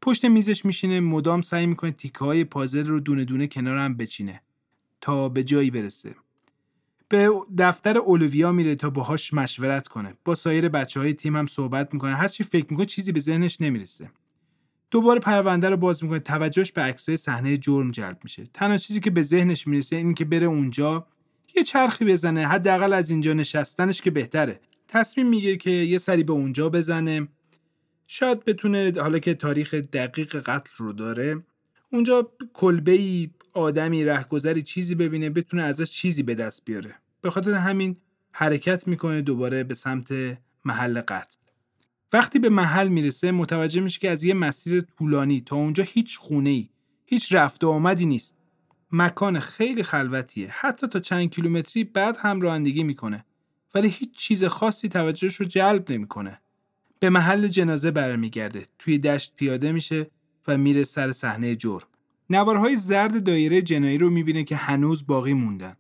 پشت 0.03 0.25
میزش 0.25 0.65
میشینه 0.65 1.01
مدام 1.01 1.43
سعی 1.43 1.67
می‌کنه 1.67 1.91
تیکه 1.91 2.19
های 2.19 2.45
پازل 2.45 2.87
رو 2.87 3.01
دونه 3.01 3.25
دونه 3.25 3.47
کنار 3.47 3.79
هم 3.79 3.97
بچینه 3.97 4.43
تا 5.01 5.29
به 5.29 5.45
جایی 5.45 5.71
برسه. 5.71 6.15
به 7.09 7.31
دفتر 7.59 7.99
اولویا 7.99 8.53
میره 8.53 8.75
تا 8.75 8.91
باهاش 8.91 9.35
مشورت 9.35 9.89
کنه. 9.89 10.15
با 10.25 10.35
سایر 10.35 10.69
بچه 10.69 11.01
های 11.01 11.13
تیم 11.13 11.37
هم 11.37 11.47
صحبت 11.47 11.95
می‌کنه. 11.95 12.15
هرچی 12.15 12.45
فکر 12.45 12.67
می‌کنه 12.71 12.87
چیزی 12.87 13.13
به 13.13 13.21
ذهنش 13.21 13.61
نمی‌رسه. 13.61 14.11
دوباره 14.91 15.21
پرونده 15.21 15.69
رو 15.69 15.77
باز 15.77 16.05
می‌کنه. 16.05 16.19
توجهش 16.19 16.73
به 16.73 16.83
عکسای 16.83 17.17
صحنه 17.17 17.57
جرم 17.57 17.91
جلب 17.91 18.19
میشه. 18.25 18.45
تنها 18.55 18.77
چیزی 18.77 19.01
که 19.01 19.11
به 19.11 19.23
ذهنش 19.23 19.67
می‌رسه 19.67 19.97
این 19.97 20.15
که 20.15 20.25
بره 20.25 20.47
اونجا 20.47 21.07
یه 21.57 21.63
چرخی 21.63 22.05
بزنه 22.05 22.47
حداقل 22.47 22.93
از 22.93 23.11
اینجا 23.11 23.33
نشستنش 23.33 24.01
که 24.01 24.11
بهتره 24.11 24.61
تصمیم 24.93 25.29
میگه 25.29 25.57
که 25.57 25.71
یه 25.71 25.99
سری 25.99 26.23
به 26.23 26.33
اونجا 26.33 26.69
بزنه. 26.69 27.29
شاید 28.07 28.45
بتونه 28.45 28.93
حالا 28.97 29.19
که 29.19 29.35
تاریخ 29.35 29.75
دقیق 29.75 30.37
قتل 30.37 30.71
رو 30.77 30.93
داره 30.93 31.43
اونجا 31.93 32.33
کلبه 32.53 32.93
ای 32.93 33.31
آدمی 33.53 34.05
رهگذری 34.05 34.63
چیزی 34.63 34.95
ببینه 34.95 35.31
بتونه 35.31 35.63
ازش 35.63 35.93
چیزی 35.93 36.23
به 36.23 36.35
دست 36.35 36.65
بیاره. 36.65 36.95
به 37.21 37.31
خاطر 37.31 37.55
همین 37.55 37.97
حرکت 38.33 38.89
می‌کنه 38.89 39.23
دوباره 39.23 39.65
به 39.65 39.75
سمت 39.75 40.39
محل 40.65 41.01
قتل. 41.01 41.37
وقتی 42.13 42.39
به 42.39 42.49
محل 42.49 42.89
می‌رسه 42.89 43.31
متوجه 43.31 43.81
میشه 43.81 44.01
که 44.01 44.11
از 44.11 44.25
یه 44.25 44.35
مسیر 44.35 44.81
طولانی 44.81 45.41
تا 45.41 45.57
اونجا 45.57 45.85
هیچ 45.85 46.19
خونه 46.19 46.51
ای 46.51 46.69
هیچ 47.07 47.35
رفت 47.35 47.65
و 47.65 47.71
آمدی 47.71 48.07
نیست. 48.07 48.39
مکان 48.93 49.41
خیلی 49.41 49.83
خلوتیه. 49.83 50.49
حتی 50.51 50.87
تا 50.87 51.01
چند 51.01 51.31
کیلومتری 51.31 51.85
بعد 51.85 52.17
هم 52.17 52.41
رانندگی 52.41 52.83
می‌کنه. 52.83 53.25
ولی 53.75 53.89
هیچ 53.89 54.17
چیز 54.17 54.45
خاصی 54.45 54.89
توجهش 54.89 55.35
رو 55.35 55.47
جلب 55.47 55.93
نمی‌کنه. 55.93 56.41
به 57.01 57.11
محل 57.11 57.49
جنازه 57.49 57.91
برمیگرده. 57.91 58.67
توی 58.79 58.99
دشت 58.99 59.33
پیاده 59.37 59.73
میشه 59.73 60.11
و 60.49 60.59
میره 60.59 60.85
سر 60.85 61.13
صحنه 61.13 61.57
جرم. 61.57 61.87
نوارهای 62.31 62.77
زرد 62.77 63.25
دایره 63.25 63.63
جنایی 63.63 63.99
رو 63.99 64.11
می‌بینه 64.11 64.45
که 64.45 64.57
هنوز 64.57 65.07
باقی 65.07 65.33
موندن. 65.33 65.77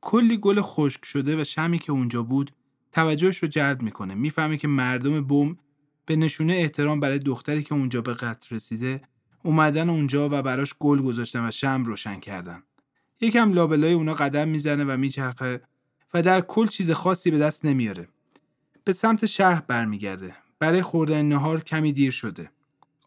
کلی 0.00 0.36
گل 0.36 0.60
خشک 0.60 1.04
شده 1.04 1.40
و 1.40 1.44
شمی 1.44 1.78
که 1.78 1.92
اونجا 1.92 2.22
بود 2.22 2.50
توجهش 2.92 3.36
رو 3.36 3.48
جلب 3.48 3.82
می‌کنه. 3.82 4.14
می‌فهمه 4.14 4.56
که 4.56 4.68
مردم 4.68 5.20
بوم 5.20 5.56
به 6.06 6.16
نشونه 6.16 6.52
احترام 6.52 7.00
برای 7.00 7.18
دختری 7.18 7.62
که 7.62 7.74
اونجا 7.74 8.00
به 8.00 8.14
قتل 8.14 8.56
رسیده 8.56 9.02
اومدن 9.42 9.88
اونجا 9.88 10.28
و 10.32 10.42
براش 10.42 10.74
گل 10.78 11.02
گذاشتن 11.02 11.48
و 11.48 11.50
شم 11.50 11.84
روشن 11.84 12.20
کردن. 12.20 12.62
یکم 13.20 13.52
لابلای 13.52 13.92
اونا 13.92 14.14
قدم 14.14 14.48
می‌زنه 14.48 14.84
و 14.84 14.96
میچرخه 14.96 15.60
و 16.16 16.22
در 16.22 16.40
کل 16.40 16.66
چیز 16.66 16.90
خاصی 16.90 17.30
به 17.30 17.38
دست 17.38 17.64
نمیاره. 17.64 18.08
به 18.84 18.92
سمت 18.92 19.26
شهر 19.26 19.60
برمیگرده. 19.60 20.36
برای 20.58 20.82
خوردن 20.82 21.22
نهار 21.22 21.60
کمی 21.60 21.92
دیر 21.92 22.10
شده. 22.10 22.50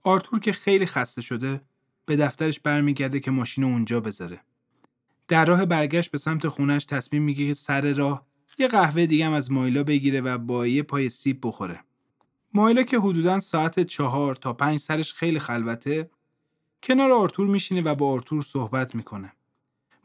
آرتور 0.03 0.39
که 0.39 0.51
خیلی 0.51 0.85
خسته 0.85 1.21
شده 1.21 1.61
به 2.05 2.15
دفترش 2.15 2.59
برمیگرده 2.59 3.19
که 3.19 3.31
ماشین 3.31 3.63
اونجا 3.63 3.99
بذاره. 3.99 4.41
در 5.27 5.45
راه 5.45 5.65
برگشت 5.65 6.11
به 6.11 6.17
سمت 6.17 6.47
خونش 6.47 6.85
تصمیم 6.85 7.23
می‌گیره 7.23 7.47
که 7.47 7.53
سر 7.53 7.93
راه 7.93 8.25
یه 8.59 8.67
قهوه 8.67 9.05
دیگه 9.05 9.25
هم 9.25 9.33
از 9.33 9.51
مایلا 9.51 9.83
بگیره 9.83 10.21
و 10.21 10.37
با 10.37 10.67
یه 10.67 10.83
پای 10.83 11.09
سیب 11.09 11.39
بخوره. 11.43 11.79
مایلا 12.53 12.83
که 12.83 12.99
حدودا 12.99 13.39
ساعت 13.39 13.79
چهار 13.79 14.35
تا 14.35 14.53
پنج 14.53 14.79
سرش 14.79 15.13
خیلی 15.13 15.39
خلوته 15.39 16.09
کنار 16.83 17.11
آرتور 17.11 17.47
میشینه 17.47 17.81
و 17.81 17.95
با 17.95 18.11
آرتور 18.11 18.41
صحبت 18.41 18.95
می‌کنه. 18.95 19.33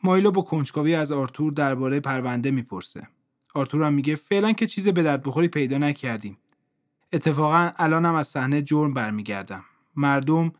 مایلا 0.04 0.30
با 0.30 0.42
کنجکاوی 0.42 0.94
از 0.94 1.12
آرتور 1.12 1.52
درباره 1.52 2.00
پرونده 2.00 2.50
می‌پرسه. 2.50 3.08
آرتور 3.54 3.82
هم 3.82 3.94
میگه 3.94 4.14
فعلا 4.14 4.52
که 4.52 4.66
چیز 4.66 4.88
به 4.88 5.02
درد 5.02 5.22
بخوری 5.22 5.48
پیدا 5.48 5.78
نکردیم. 5.78 6.38
اتفاقا 7.12 7.70
الانم 7.76 8.14
از 8.14 8.28
صحنه 8.28 8.62
جرم 8.62 8.94
برمیگردم. 8.94 9.64
مردم 9.96 10.52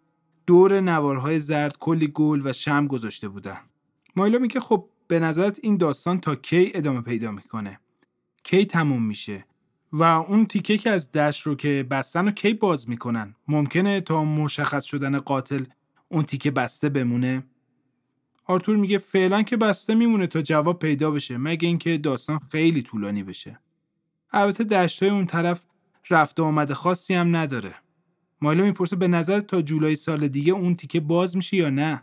دور 0.47 0.81
نوارهای 0.81 1.39
زرد 1.39 1.79
کلی 1.79 2.11
گل 2.15 2.43
و 2.45 2.53
شم 2.53 2.87
گذاشته 2.87 3.29
بودن. 3.29 3.57
مایلا 4.17 4.39
میگه 4.39 4.61
خب 4.61 4.89
به 5.09 5.19
نظرت 5.19 5.59
این 5.63 5.77
داستان 5.77 6.21
تا 6.21 6.35
کی 6.35 6.71
ادامه 6.75 7.01
پیدا 7.01 7.31
می‌کنه؟ 7.31 7.81
کی 8.45 8.67
تموم 8.67 9.03
میشه؟ 9.03 9.45
و 9.93 10.03
اون 10.03 10.47
تیکه 10.47 10.79
که 10.79 10.91
از 10.91 11.13
دشت 11.13 11.43
رو 11.43 11.55
که 11.55 11.87
بستن 11.91 12.25
رو 12.25 12.31
کی 12.31 12.55
باز 12.55 12.89
می‌کنن؟ 12.89 13.35
ممکنه 13.49 14.01
تا 14.01 14.25
مشخص 14.25 14.85
شدن 14.85 15.19
قاتل 15.19 15.65
اون 16.09 16.23
تیکه 16.23 16.51
بسته 16.51 16.89
بمونه 16.89 17.43
آرتور 18.47 18.77
میگه 18.77 18.99
فعلا 18.99 19.43
که 19.43 19.57
بسته 19.57 19.95
میمونه 19.95 20.27
تا 20.27 20.43
جواب 20.43 20.79
پیدا 20.79 21.11
بشه 21.11 21.37
مگه 21.37 21.69
اینکه 21.69 21.99
داستان 21.99 22.41
خیلی 22.53 22.83
طولانی 22.83 23.23
بشه. 23.23 23.59
البته 24.33 24.65
دشتای 24.65 25.09
اون 25.09 25.27
طرف 25.27 25.65
رفت 26.11 26.41
و 26.41 26.45
آمد 26.45 26.73
خاصی 26.73 27.15
هم 27.15 27.37
نداره. 27.37 27.75
مایلا 28.41 28.65
می‌پرسه 28.65 28.97
به 28.97 29.09
نظر 29.09 29.41
تا 29.41 29.63
جولای 29.63 29.97
سال 29.97 30.29
دیگه 30.29 30.53
اون 30.53 30.75
تیکه 30.75 31.01
باز 31.01 31.37
میشه 31.37 31.57
یا 31.57 31.71
نه؟ 31.71 32.03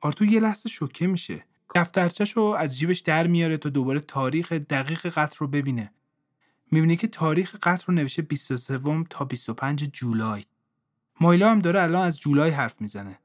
آرتور 0.00 0.28
یه 0.28 0.40
لحظه 0.40 0.68
شوکه 0.68 1.06
میشه. 1.06 1.44
دفترچش 1.74 2.32
رو 2.32 2.42
از 2.42 2.78
جیبش 2.78 2.98
در 2.98 3.26
میاره 3.26 3.56
تا 3.56 3.68
دوباره 3.68 4.00
تاریخ 4.00 4.52
دقیق 4.52 5.06
قتل 5.06 5.36
رو 5.38 5.48
ببینه. 5.48 5.92
می‌بینه 6.70 6.96
که 6.96 7.08
تاریخ 7.08 7.56
قتل 7.62 7.84
رو 7.86 7.94
نوشته 7.94 8.22
23 8.22 9.04
تا 9.10 9.24
25 9.24 9.84
جولای. 9.84 10.44
مایلا 11.20 11.50
هم 11.50 11.58
داره 11.58 11.82
الان 11.82 12.06
از 12.06 12.20
جولای 12.20 12.50
حرف 12.50 12.80
می‌زنه. 12.80 13.18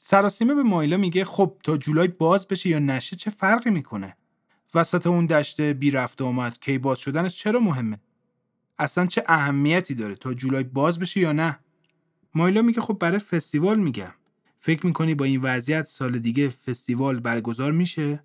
سراسیمه 0.00 0.54
به 0.54 0.62
مایلا 0.62 0.96
میگه 0.96 1.24
خب 1.24 1.56
تا 1.62 1.76
جولای 1.76 2.08
باز 2.08 2.48
بشه 2.48 2.68
یا 2.68 2.78
نشه 2.78 3.16
چه 3.16 3.30
فرقی 3.30 3.70
می‌کنه؟ 3.70 4.16
وسط 4.74 5.06
اون 5.06 5.26
دشت 5.26 5.60
بی 5.60 5.90
رفت 5.90 6.22
آمد 6.22 6.58
کی 6.60 6.78
باز 6.78 6.98
شدنش 6.98 7.36
چرا 7.36 7.60
مهمه؟ 7.60 8.00
اصلا 8.78 9.06
چه 9.06 9.24
اهمیتی 9.26 9.94
داره 9.94 10.14
تا 10.14 10.34
جولای 10.34 10.64
باز 10.64 10.98
بشه 10.98 11.20
یا 11.20 11.32
نه؟ 11.32 11.58
مایلا 12.34 12.62
میگه 12.62 12.80
خب 12.80 12.98
برای 12.98 13.18
فستیوال 13.18 13.78
میگم. 13.78 14.14
فکر 14.58 14.86
می‌کنی 14.86 15.14
با 15.14 15.24
این 15.24 15.40
وضعیت 15.40 15.86
سال 15.86 16.18
دیگه 16.18 16.48
فستیوال 16.48 17.20
برگزار 17.20 17.72
میشه؟ 17.72 18.22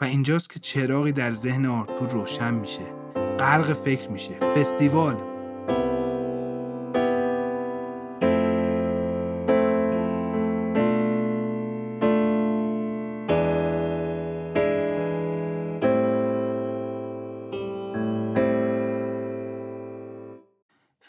و 0.00 0.04
اینجاست 0.04 0.50
که 0.50 0.60
چراغی 0.60 1.12
در 1.12 1.34
ذهن 1.34 1.66
آرتور 1.66 2.10
روشن 2.10 2.54
میشه. 2.54 2.94
غرق 3.38 3.72
فکر 3.72 4.08
میشه. 4.08 4.38
فستیوال. 4.56 5.35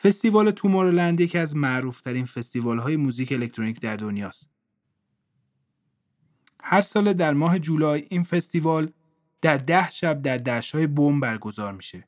فستیوال 0.08 0.52
تومورلند 0.52 1.22
یکی 1.22 1.38
از 1.38 1.56
معروفترین 1.56 2.26
فستیوال 2.26 2.80
های 2.80 2.96
موزیک 2.96 3.32
الکترونیک 3.32 3.80
در 3.80 3.96
دنیاست. 3.96 4.50
هر 6.64 6.82
سال 6.82 7.14
در 7.14 7.34
ماه 7.34 7.60
جولای 7.60 8.06
این 8.10 8.24
فستیوال 8.24 8.92
در 9.42 9.58
ده 9.58 9.92
شب 9.92 10.22
در 10.22 10.38
دشت 10.38 10.76
های 10.76 10.88
بوم 10.88 11.20
برگزار 11.20 11.74
میشه 11.74 12.08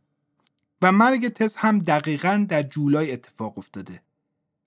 و 0.81 0.91
مرگ 0.91 1.27
تس 1.27 1.55
هم 1.57 1.79
دقیقا 1.79 2.45
در 2.49 2.63
جولای 2.63 3.11
اتفاق 3.11 3.57
افتاده. 3.57 4.01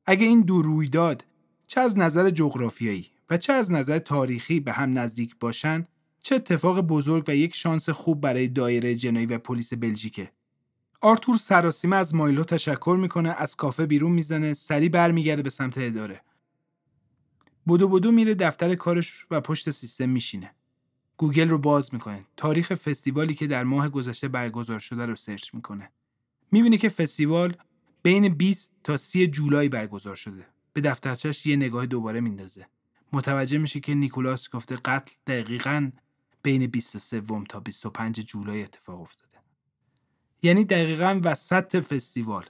اگه 0.06 0.26
این 0.26 0.40
دو 0.40 0.62
رویداد 0.62 1.24
چه 1.66 1.80
از 1.80 1.98
نظر 1.98 2.30
جغرافیایی 2.30 3.10
و 3.30 3.36
چه 3.36 3.52
از 3.52 3.70
نظر 3.70 3.98
تاریخی 3.98 4.60
به 4.60 4.72
هم 4.72 4.98
نزدیک 4.98 5.36
باشن 5.40 5.86
چه 6.22 6.34
اتفاق 6.34 6.80
بزرگ 6.80 7.24
و 7.28 7.36
یک 7.36 7.54
شانس 7.54 7.88
خوب 7.88 8.20
برای 8.20 8.48
دایره 8.48 8.94
جنایی 8.94 9.26
و 9.26 9.38
پلیس 9.38 9.74
بلژیکه 9.74 10.30
آرتور 11.02 11.36
سراسیمه 11.36 11.96
از 11.96 12.14
مایلا 12.14 12.44
تشکر 12.44 12.96
می‌کنه 13.00 13.30
از 13.30 13.56
کافه 13.56 13.86
بیرون 13.86 14.12
می‌زنه 14.12 14.54
سریع 14.54 14.88
برمیگرده 14.88 15.42
به 15.42 15.50
سمت 15.50 15.78
اداره. 15.78 16.20
بدو 17.66 17.88
بدو 17.88 18.12
میره 18.12 18.34
دفتر 18.34 18.74
کارش 18.74 19.26
و 19.30 19.40
پشت 19.40 19.70
سیستم 19.70 20.08
میشینه. 20.08 20.54
گوگل 21.16 21.48
رو 21.48 21.58
باز 21.58 21.94
می‌کنه. 21.94 22.24
تاریخ 22.36 22.74
فستیوالی 22.74 23.34
که 23.34 23.46
در 23.46 23.64
ماه 23.64 23.88
گذشته 23.88 24.28
برگزار 24.28 24.80
شده 24.80 25.06
رو 25.06 25.16
search 25.16 25.54
می‌کنه. 25.54 25.90
می‌بینه 26.52 26.76
که 26.76 26.88
فستیوال 26.88 27.56
بین 28.02 28.28
20 28.28 28.70
تا 28.84 28.96
30 28.96 29.26
جولای 29.26 29.68
برگزار 29.68 30.16
شده. 30.16 30.46
به 30.72 30.80
دفترچش 30.80 31.46
یه 31.46 31.56
نگاه 31.56 31.86
دوباره 31.86 32.20
میندازه. 32.20 32.66
متوجه 33.12 33.58
میشه 33.58 33.80
که 33.80 33.94
نیکولاس 33.94 34.50
گفته 34.50 34.76
قتل 34.76 35.14
دقیقا 35.26 35.90
بین 36.42 36.66
23 36.66 37.22
تا 37.48 37.60
25 37.60 38.20
جولای 38.20 38.62
اتفاق 38.62 39.00
افتاده. 39.00 39.31
یعنی 40.42 40.64
دقیقا 40.64 41.20
وسط 41.24 41.76
فستیوال. 41.76 42.44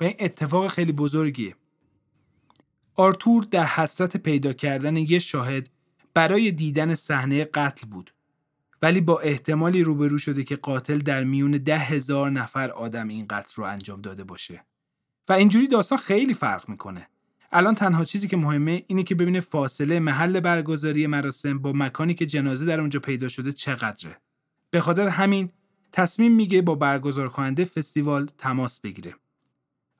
و 0.00 0.04
این 0.04 0.14
اتفاق 0.18 0.68
خیلی 0.68 0.92
بزرگیه. 0.92 1.56
آرتور 2.94 3.44
در 3.50 3.64
حسرت 3.64 4.16
پیدا 4.16 4.52
کردن 4.52 4.96
یه 4.96 5.18
شاهد 5.18 5.70
برای 6.14 6.50
دیدن 6.50 6.94
صحنه 6.94 7.44
قتل 7.44 7.86
بود. 7.86 8.14
ولی 8.82 9.00
با 9.00 9.20
احتمالی 9.20 9.82
روبرو 9.82 10.18
شده 10.18 10.44
که 10.44 10.56
قاتل 10.56 10.98
در 10.98 11.24
میون 11.24 11.50
ده 11.50 11.78
هزار 11.78 12.30
نفر 12.30 12.70
آدم 12.70 13.08
این 13.08 13.26
قتل 13.30 13.52
رو 13.56 13.64
انجام 13.64 14.00
داده 14.00 14.24
باشه. 14.24 14.64
و 15.28 15.32
اینجوری 15.32 15.68
داستان 15.68 15.98
خیلی 15.98 16.34
فرق 16.34 16.68
می‌کنه. 16.68 17.08
الان 17.52 17.74
تنها 17.74 18.04
چیزی 18.04 18.28
که 18.28 18.36
مهمه 18.36 18.84
اینه 18.86 19.02
که 19.02 19.14
ببینه 19.14 19.40
فاصله 19.40 20.00
محل 20.00 20.40
برگزاری 20.40 21.06
مراسم 21.06 21.58
با 21.58 21.72
مکانی 21.72 22.14
که 22.14 22.26
جنازه 22.26 22.66
در 22.66 22.80
اونجا 22.80 23.00
پیدا 23.00 23.28
شده 23.28 23.52
چقدره. 23.52 24.16
به 24.70 24.80
خاطر 24.80 25.08
همین 25.08 25.50
تصمیم 25.94 26.32
میگه 26.32 26.62
با 26.62 26.74
برگزار 26.74 27.28
کننده 27.28 27.64
فستیوال 27.64 28.26
تماس 28.38 28.80
بگیره. 28.80 29.14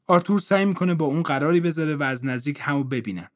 آرتور 0.06 0.38
سعی 0.38 0.64
می‌کنه 0.64 0.94
با 0.94 1.06
اون 1.06 1.22
قراری 1.22 1.60
بذاره 1.60 1.96
و 1.96 2.02
از 2.02 2.24
نزدیک 2.24 2.58
همو 2.60 2.84
ببینن. 2.84 3.28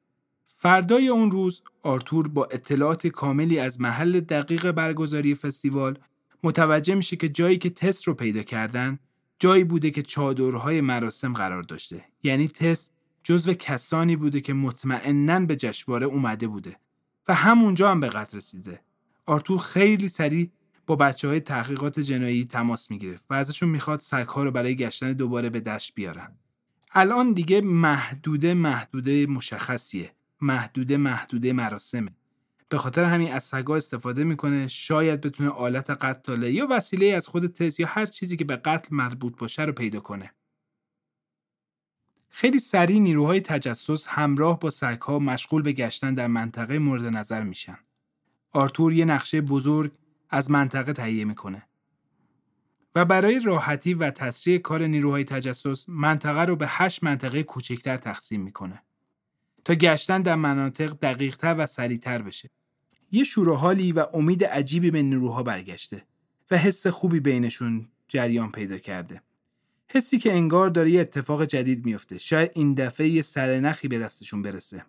فردای 0.47 1.09
اون 1.09 1.31
روز 1.31 1.63
آرتور 1.83 2.29
با 2.29 2.45
اطلاعات 2.45 3.07
کاملی 3.07 3.59
از 3.59 3.81
محل 3.81 4.21
دقیق 4.21 4.71
برگزاری 4.71 5.35
فستیوال 5.35 5.99
متوجه 6.43 6.95
میشه 6.95 7.17
که 7.17 7.29
جایی 7.29 7.59
که 7.59 7.71
تست 7.71 8.05
رو 8.05 8.15
پیدا 8.15 8.43
کردن 8.43 8.99
جایی 9.39 9.65
بوده 9.65 9.91
که 9.91 10.03
چادرهای 10.03 10.81
مراسم 10.81 11.33
قرار 11.33 11.63
داشته 11.63 12.05
یعنی 12.23 12.49
تست 12.49 12.93
جزو 13.25 13.55
کسانی 13.55 14.17
بوده 14.17 14.41
که 14.41 14.53
مطمئنا 14.53 15.41
به 15.41 15.57
جشنواره 15.57 16.07
اومده 16.07 16.47
بوده 16.47 16.77
و 17.29 17.35
همونجا 17.35 17.91
هم 17.91 18.01
به 18.01 18.09
قتل 18.09 18.37
رسیده 18.37 18.81
آرتور 19.27 19.59
خیلی 19.59 20.09
سریع 20.09 20.51
با 20.89 20.97
بچه 20.97 21.29
های 21.29 21.41
تحقیقات 21.41 22.01
جنایی 22.01 22.45
تماس 22.45 22.91
می‌گرفت 22.91 23.25
و 23.31 23.35
ازشون 23.35 23.69
می‌خواد 23.69 24.01
سگها 24.01 24.45
رو 24.45 24.51
برای 24.51 24.77
گشتن 24.77 25.13
دوباره 25.13 25.51
به 25.51 25.61
دشت 25.61 25.95
بیارن. 25.95 26.33
الان 26.93 27.33
دیگه 27.33 27.61
محدوده 27.61 28.55
محدوده 28.55 29.27
مشخصیه. 29.27 30.13
محدوده 30.41 30.97
محدوده 30.97 31.53
مراسمه. 31.53 32.11
به 32.69 32.79
خاطر 32.79 33.05
همین 33.05 33.33
از 33.33 33.45
سگا 33.45 33.77
استفاده 33.77 34.25
می‌کنه 34.25 34.69
شاید 34.69 35.21
بتونه 35.21 35.49
آلت 35.49 35.91
قتاله 35.91 36.53
یا 36.53 36.67
وسیله 36.71 37.07
از 37.07 37.29
خود 37.29 37.47
تز 37.47 37.81
یا 37.81 37.87
هر 37.87 38.07
چیزی 38.07 38.37
که 38.37 38.45
به 38.45 38.57
قتل 38.57 38.89
مربوط 38.97 39.39
باشه 39.39 39.63
رو 39.63 39.73
پیدا 39.73 40.01
کنه. 40.01 40.33
خیلی 42.29 42.59
سریع 42.59 43.01
نیروهای 43.01 43.41
تجسس 43.41 44.07
همراه 44.07 44.61
با 44.61 44.71
سگها 44.71 45.19
مشغول 45.19 45.63
به 45.63 45.73
گشتن 45.73 46.15
در 46.15 46.27
منطقه 46.27 46.79
مورد 46.79 47.05
نظر 47.05 47.43
میشن. 47.43 47.79
آرتور 48.53 48.93
یه 48.93 49.05
نقشه 49.05 49.41
بزرگ 49.41 49.93
از 50.31 50.51
منطقه 50.51 50.93
تهیه 50.93 51.25
می‌کنه. 51.25 51.63
و 52.95 53.05
برای 53.05 53.41
راحتی 53.41 53.95
و 53.95 54.11
تسریع 54.11 54.59
کار 54.59 54.83
نیروهای 54.83 55.25
تجسس 55.25 55.89
منطقه 55.89 56.45
رو 56.45 56.57
به 56.57 56.67
هشت 56.69 57.05
منطقه 57.05 57.43
کوچکتر 57.43 57.97
تقسیم 57.97 58.41
می‌کنه 58.41 58.83
تا 59.65 59.75
گشتن 59.75 60.23
در 60.23 60.35
مناطق 60.35 60.91
دقیقتر 60.91 61.55
و 61.59 61.67
سریعتر 61.67 62.23
بشه. 62.23 62.51
یه 63.13 63.25
شوراحالی 63.25 63.93
و 63.93 64.07
امید 64.15 64.45
عجیبی 64.45 64.91
به 64.91 65.03
نیروها 65.03 65.43
برگشته 65.43 66.03
و 66.51 66.57
حس 66.57 66.87
خوبی 66.87 67.21
بینشون 67.21 67.89
جریان 68.09 68.53
پیدا 68.53 68.79
کرده. 68.79 69.23
حسی 69.89 70.19
که 70.19 70.33
انگار 70.33 70.71
داره 70.71 70.91
یه 70.91 71.01
اتفاق 71.01 71.45
جدید 71.45 71.85
میفته. 71.85 72.19
شاید 72.19 72.51
این 72.55 72.75
دفعه 72.75 73.09
یه 73.09 73.23
سرنخی 73.23 73.89
به 73.89 73.99
دستشون 73.99 74.43
برسه. 74.43 74.85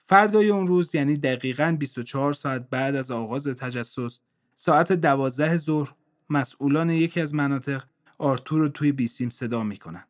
فردای 0.00 0.48
اون 0.48 0.66
روز 0.66 0.94
یعنی 0.94 1.16
دقیقا 1.16 1.76
24 1.78 2.32
ساعت 2.32 2.70
بعد 2.70 2.94
از 2.94 3.10
آغاز 3.10 3.48
تجسس 3.48 4.20
ساعت 4.56 4.92
12 4.92 5.56
ظهر 5.56 5.94
مسئولان 6.30 6.90
یکی 6.90 7.20
از 7.20 7.34
مناطق 7.34 7.82
آرتور 8.18 8.60
رو 8.60 8.68
توی 8.68 8.92
بیسیم 8.92 9.30
صدا 9.30 9.62
می‌کنن. 9.62 10.04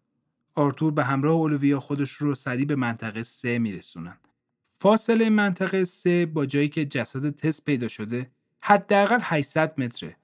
آرتور 0.54 0.92
به 0.92 1.04
همراه 1.04 1.34
اولویا 1.34 1.80
خودش 1.80 2.10
رو 2.10 2.34
سریع 2.34 2.66
به 2.66 2.76
منطقه 2.76 3.22
سه 3.22 3.58
میرسونن. 3.58 4.16
فاصله 4.78 5.30
منطقه 5.30 5.84
سه 5.84 6.26
با 6.26 6.46
جایی 6.46 6.68
که 6.68 6.84
جسد 6.84 7.30
تست 7.30 7.64
پیدا 7.64 7.88
شده 7.88 8.30
حداقل 8.60 9.18
800 9.22 9.80
متره 9.80 10.16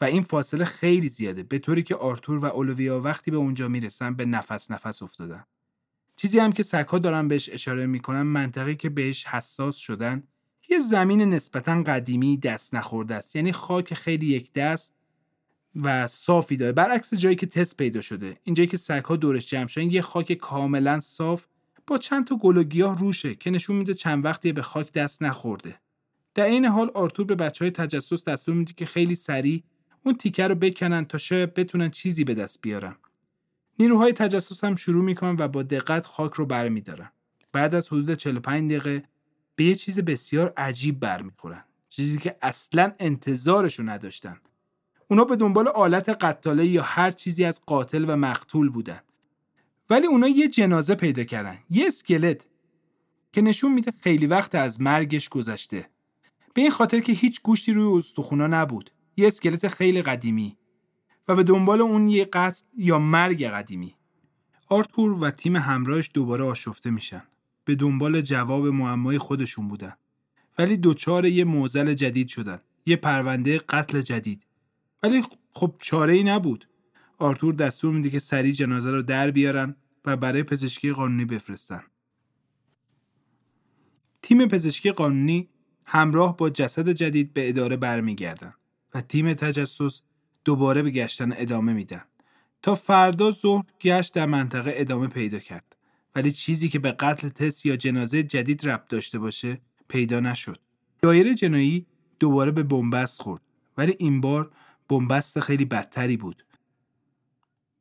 و 0.00 0.04
این 0.04 0.22
فاصله 0.22 0.64
خیلی 0.64 1.08
زیاده 1.08 1.42
به 1.42 1.58
طوری 1.58 1.82
که 1.82 1.94
آرتور 1.94 2.38
و 2.38 2.44
اولویا 2.44 3.00
وقتی 3.00 3.30
به 3.30 3.36
اونجا 3.36 3.68
می‌رسن 3.68 4.14
به 4.14 4.24
نفس 4.24 4.70
نفس 4.70 5.02
افتادن. 5.02 5.44
چیزی 6.16 6.38
هم 6.38 6.52
که 6.52 6.62
سگها 6.62 6.98
دارن 6.98 7.28
بهش 7.28 7.48
اشاره 7.52 7.86
می‌کنن 7.86 8.22
منطقه 8.22 8.74
که 8.74 8.88
بهش 8.88 9.26
حساس 9.26 9.76
شدن 9.76 10.22
یه 10.70 10.80
زمین 10.80 11.20
نسبتا 11.20 11.82
قدیمی 11.82 12.36
دست 12.36 12.74
نخورده 12.74 13.14
است. 13.14 13.36
یعنی 13.36 13.52
خاک 13.52 13.94
خیلی 13.94 14.26
یک 14.26 14.52
دست 14.52 14.94
و 15.76 16.08
صافی 16.08 16.56
داره. 16.56 16.72
برعکس 16.72 17.14
جایی 17.14 17.36
که 17.36 17.46
تست 17.46 17.76
پیدا 17.76 18.00
شده. 18.00 18.36
اینجایی 18.44 18.66
که 18.66 18.76
سگها 18.76 19.16
دورش 19.16 19.46
جمع 19.46 19.66
شدن 19.66 19.90
یه 19.90 20.02
خاک 20.02 20.32
کاملا 20.32 21.00
صاف 21.00 21.46
با 21.86 21.98
چند 21.98 22.26
تا 22.26 22.36
گل 22.36 22.56
و 22.56 22.62
گیاه 22.62 22.98
روشه 22.98 23.34
که 23.34 23.50
نشون 23.50 23.76
میده 23.76 23.94
چند 23.94 24.24
وقتی 24.24 24.52
به 24.52 24.62
خاک 24.62 24.92
دست 24.92 25.22
نخورده. 25.22 25.80
در 26.34 26.44
این 26.44 26.64
حال 26.64 26.90
آرتور 26.94 27.26
به 27.26 27.34
بچه 27.34 27.64
های 27.64 27.72
تجسس 27.72 28.28
دستور 28.28 28.54
میده 28.54 28.72
که 28.72 28.86
خیلی 28.86 29.14
سریع 29.14 29.62
اون 30.04 30.14
تیکه 30.14 30.46
رو 30.46 30.54
بکنن 30.54 31.04
تا 31.04 31.18
شاید 31.18 31.54
بتونن 31.54 31.90
چیزی 31.90 32.24
به 32.24 32.34
دست 32.34 32.60
بیارن. 32.62 32.96
نیروهای 33.78 34.12
تجسس 34.12 34.64
هم 34.64 34.76
شروع 34.76 35.04
می‌کنن 35.04 35.36
و 35.38 35.48
با 35.48 35.62
دقت 35.62 36.06
خاک 36.06 36.32
رو 36.32 36.46
برمیدارن. 36.46 37.10
بعد 37.52 37.74
از 37.74 37.88
حدود 37.88 38.14
45 38.14 38.70
دقیقه 38.70 39.02
به 39.60 39.66
یه 39.66 39.74
چیز 39.74 40.00
بسیار 40.00 40.52
عجیب 40.56 41.00
برمیخورن 41.00 41.64
چیزی 41.88 42.18
که 42.18 42.36
اصلا 42.42 42.92
انتظارشو 42.98 43.82
نداشتن. 43.82 44.40
اونا 45.08 45.24
به 45.24 45.36
دنبال 45.36 45.68
آلت 45.68 46.08
قتاله 46.08 46.66
یا 46.66 46.82
هر 46.82 47.10
چیزی 47.10 47.44
از 47.44 47.60
قاتل 47.66 48.04
و 48.08 48.16
مقتول 48.16 48.68
بودن. 48.68 49.00
ولی 49.90 50.06
اونا 50.06 50.28
یه 50.28 50.48
جنازه 50.48 50.94
پیدا 50.94 51.24
کردن 51.24 51.58
یه 51.70 51.86
اسکلت 51.86 52.46
که 53.32 53.42
نشون 53.42 53.72
میده 53.72 53.92
خیلی 54.00 54.26
وقت 54.26 54.54
از 54.54 54.80
مرگش 54.80 55.28
گذشته. 55.28 55.88
به 56.54 56.62
این 56.62 56.70
خاطر 56.70 57.00
که 57.00 57.12
هیچ 57.12 57.42
گوشتی 57.42 57.72
روی 57.72 57.98
استخونا 57.98 58.46
نبود 58.46 58.90
یه 59.16 59.26
اسکلت 59.28 59.68
خیلی 59.68 60.02
قدیمی 60.02 60.56
و 61.28 61.34
به 61.34 61.42
دنبال 61.42 61.80
اون 61.80 62.08
یه 62.08 62.24
قتل 62.24 62.62
یا 62.76 62.98
مرگ 62.98 63.46
قدیمی. 63.46 63.94
آرتور 64.68 65.12
و 65.12 65.30
تیم 65.30 65.56
همراهش 65.56 66.10
دوباره 66.14 66.44
آشفته 66.44 66.90
میشن. 66.90 67.22
به 67.70 67.76
دنبال 67.76 68.20
جواب 68.20 68.66
معمای 68.66 69.18
خودشون 69.18 69.68
بودن. 69.68 69.92
ولی 70.58 70.76
دوچار 70.76 71.24
یه 71.24 71.44
موزل 71.44 71.94
جدید 71.94 72.28
شدن. 72.28 72.60
یه 72.86 72.96
پرونده 72.96 73.58
قتل 73.58 74.00
جدید. 74.00 74.42
ولی 75.02 75.24
خب 75.52 75.74
چاره 75.78 76.12
ای 76.12 76.24
نبود. 76.24 76.68
آرتور 77.18 77.54
دستور 77.54 77.94
میده 77.94 78.10
که 78.10 78.18
سریع 78.18 78.52
جنازه 78.52 78.90
رو 78.90 79.02
در 79.02 79.30
بیارن 79.30 79.76
و 80.04 80.16
برای 80.16 80.42
پزشکی 80.42 80.92
قانونی 80.92 81.24
بفرستن. 81.24 81.82
تیم 84.22 84.48
پزشکی 84.48 84.90
قانونی 84.90 85.48
همراه 85.84 86.36
با 86.36 86.50
جسد 86.50 86.88
جدید 86.88 87.32
به 87.32 87.48
اداره 87.48 87.76
برمیگردن 87.76 88.54
و 88.94 89.00
تیم 89.00 89.34
تجسس 89.34 90.00
دوباره 90.44 90.82
به 90.82 90.90
گشتن 90.90 91.32
ادامه 91.36 91.72
میدن 91.72 92.02
تا 92.62 92.74
فردا 92.74 93.30
ظهر 93.30 93.64
گشت 93.80 94.14
در 94.14 94.26
منطقه 94.26 94.72
ادامه 94.76 95.06
پیدا 95.06 95.38
کرد. 95.38 95.76
ولی 96.14 96.32
چیزی 96.32 96.68
که 96.68 96.78
به 96.78 96.92
قتل 96.92 97.28
تس 97.28 97.66
یا 97.66 97.76
جنازه 97.76 98.22
جدید 98.22 98.68
ربط 98.68 98.88
داشته 98.88 99.18
باشه 99.18 99.60
پیدا 99.88 100.20
نشد. 100.20 100.58
دایره 101.02 101.34
جنایی 101.34 101.86
دوباره 102.20 102.50
به 102.50 102.62
بنبست 102.62 103.22
خورد 103.22 103.42
ولی 103.78 103.94
این 103.98 104.20
بار 104.20 104.50
بنبست 104.88 105.40
خیلی 105.40 105.64
بدتری 105.64 106.16
بود. 106.16 106.44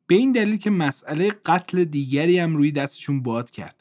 به 0.07 0.15
این 0.15 0.31
دلیل 0.31 0.57
که 0.57 0.69
مسئله 0.69 1.31
قتل 1.45 1.83
دیگری 1.83 2.39
هم 2.39 2.55
روی 2.55 2.71
دستشون 2.71 3.23
باد 3.23 3.49
کرد. 3.49 3.75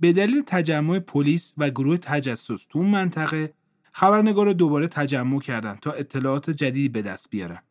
به 0.00 0.12
دلیل 0.12 0.42
تجمع 0.46 0.98
پلیس 0.98 1.52
و 1.58 1.70
گروه 1.70 1.96
تجسس 1.96 2.66
تو 2.66 2.78
اون 2.78 2.88
منطقه 2.88 3.54
خبرنگار 3.92 4.46
رو 4.46 4.52
دوباره 4.52 4.88
تجمع 4.88 5.40
کردن 5.40 5.74
تا 5.74 5.90
اطلاعات 5.92 6.50
جدیدی 6.50 6.88
به 6.88 7.02
دست 7.02 7.30
بیارن. 7.30 7.62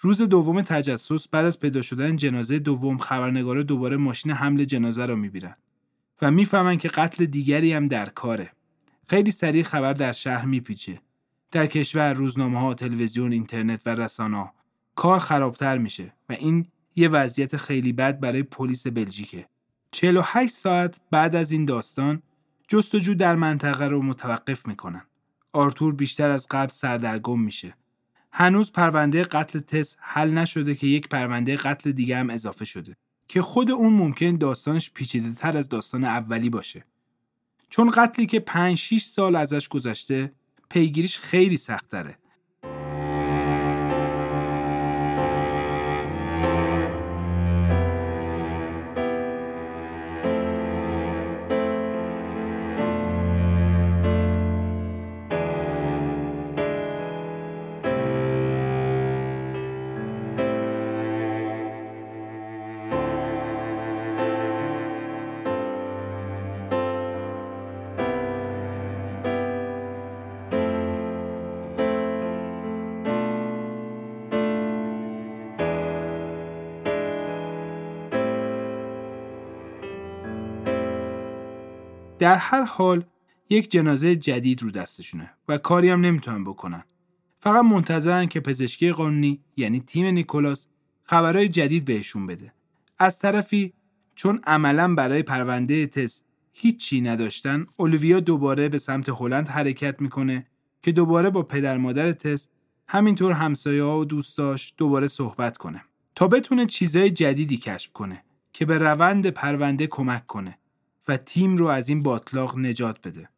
روز 0.00 0.22
دوم 0.22 0.62
تجسس 0.62 1.28
بعد 1.28 1.44
از 1.44 1.60
پیدا 1.60 1.82
شدن 1.82 2.16
جنازه 2.16 2.58
دوم 2.58 2.98
خبرنگارا 2.98 3.62
دوباره 3.62 3.96
ماشین 3.96 4.32
حمل 4.32 4.64
جنازه 4.64 5.06
رو 5.06 5.16
می‌بینن 5.16 5.56
و 6.22 6.30
می‌فهمن 6.30 6.78
که 6.78 6.88
قتل 6.88 7.24
دیگری 7.26 7.72
هم 7.72 7.88
در 7.88 8.06
کاره. 8.06 8.52
خیلی 9.08 9.30
سریع 9.30 9.62
خبر 9.62 9.92
در 9.92 10.12
شهر 10.12 10.44
میپیچه. 10.44 11.00
در 11.50 11.66
کشور 11.66 12.12
روزنامه 12.12 12.60
ها، 12.60 12.74
تلویزیون، 12.74 13.32
اینترنت 13.32 13.82
و 13.86 13.90
رسانه 13.90 14.50
کار 14.94 15.18
خرابتر 15.18 15.78
میشه 15.78 16.14
و 16.28 16.32
این 16.32 16.66
یه 16.96 17.08
وضعیت 17.08 17.56
خیلی 17.56 17.92
بد 17.92 18.20
برای 18.20 18.42
پلیس 18.42 18.86
بلژیکه. 18.86 19.48
48 19.90 20.54
ساعت 20.54 21.00
بعد 21.10 21.36
از 21.36 21.52
این 21.52 21.64
داستان 21.64 22.22
جستجو 22.68 23.14
در 23.14 23.34
منطقه 23.34 23.86
رو 23.86 24.02
متوقف 24.02 24.66
می‌کنن. 24.66 25.02
آرتور 25.52 25.94
بیشتر 25.94 26.30
از 26.30 26.46
قبل 26.50 26.72
سردرگم 26.72 27.40
میشه. 27.40 27.74
هنوز 28.32 28.72
پرونده 28.72 29.24
قتل 29.24 29.60
تس 29.60 29.96
حل 29.98 30.30
نشده 30.30 30.74
که 30.74 30.86
یک 30.86 31.08
پرونده 31.08 31.56
قتل 31.56 31.92
دیگه 31.92 32.16
هم 32.16 32.30
اضافه 32.30 32.64
شده 32.64 32.96
که 33.28 33.42
خود 33.42 33.70
اون 33.70 33.92
ممکن 33.92 34.36
داستانش 34.36 34.90
پیچیده 34.90 35.34
تر 35.34 35.56
از 35.56 35.68
داستان 35.68 36.04
اولی 36.04 36.50
باشه. 36.50 36.84
چون 37.70 37.90
قتلی 37.90 38.26
که 38.26 38.40
5 38.40 38.78
6 38.78 39.04
سال 39.04 39.36
ازش 39.36 39.68
گذشته 39.68 40.32
پیگیریش 40.70 41.18
خیلی 41.18 41.56
سخت 41.56 41.94
در 82.18 82.36
هر 82.36 82.62
حال 82.62 83.04
یک 83.50 83.70
جنازه 83.70 84.16
جدید 84.16 84.62
رو 84.62 84.70
دستشونه 84.70 85.30
و 85.48 85.58
کاری 85.58 85.90
هم 85.90 86.00
نمی‌تونن 86.00 86.44
بکنن. 86.44 86.84
فقط 87.38 87.64
منتظرن 87.64 88.26
که 88.26 88.40
پزشکی 88.40 88.92
قانونی 88.92 89.40
یعنی 89.56 89.80
تیم 89.80 90.06
نیکولاس 90.06 90.66
خبرهای 91.04 91.48
جدید 91.48 91.84
بهشون 91.84 92.26
بده. 92.26 92.52
از 92.98 93.18
طرفی 93.18 93.72
چون 94.14 94.40
عملا 94.44 94.94
برای 94.94 95.22
پرونده 95.22 95.86
تست 95.86 96.24
هیچی 96.52 97.00
نداشتن، 97.00 97.66
اولویا 97.76 98.20
دوباره 98.20 98.68
به 98.68 98.78
سمت 98.78 99.08
هلند 99.08 99.48
حرکت 99.48 100.00
می‌کنه 100.02 100.46
که 100.82 100.92
دوباره 100.92 101.30
با 101.30 101.42
پدر 101.42 101.76
مادر 101.76 102.12
تست 102.12 102.50
همینطور 102.88 103.32
همسایه 103.32 103.82
ها 103.82 103.98
و 103.98 104.04
دوستاش 104.04 104.74
دوباره 104.76 105.06
صحبت 105.06 105.56
کنه 105.56 105.84
تا 106.14 106.28
بتونه 106.28 106.66
چیزای 106.66 107.10
جدیدی 107.10 107.56
کشف 107.56 107.92
کنه 107.92 108.24
که 108.52 108.64
به 108.64 108.78
روند 108.78 109.26
پرونده 109.26 109.86
کمک 109.86 110.26
کنه 110.26 110.58
و 111.08 111.16
تیم 111.16 111.56
رو 111.56 111.66
از 111.66 111.88
این 111.88 112.02
باطلاق 112.02 112.58
نجات 112.58 113.06
بده. 113.06 113.28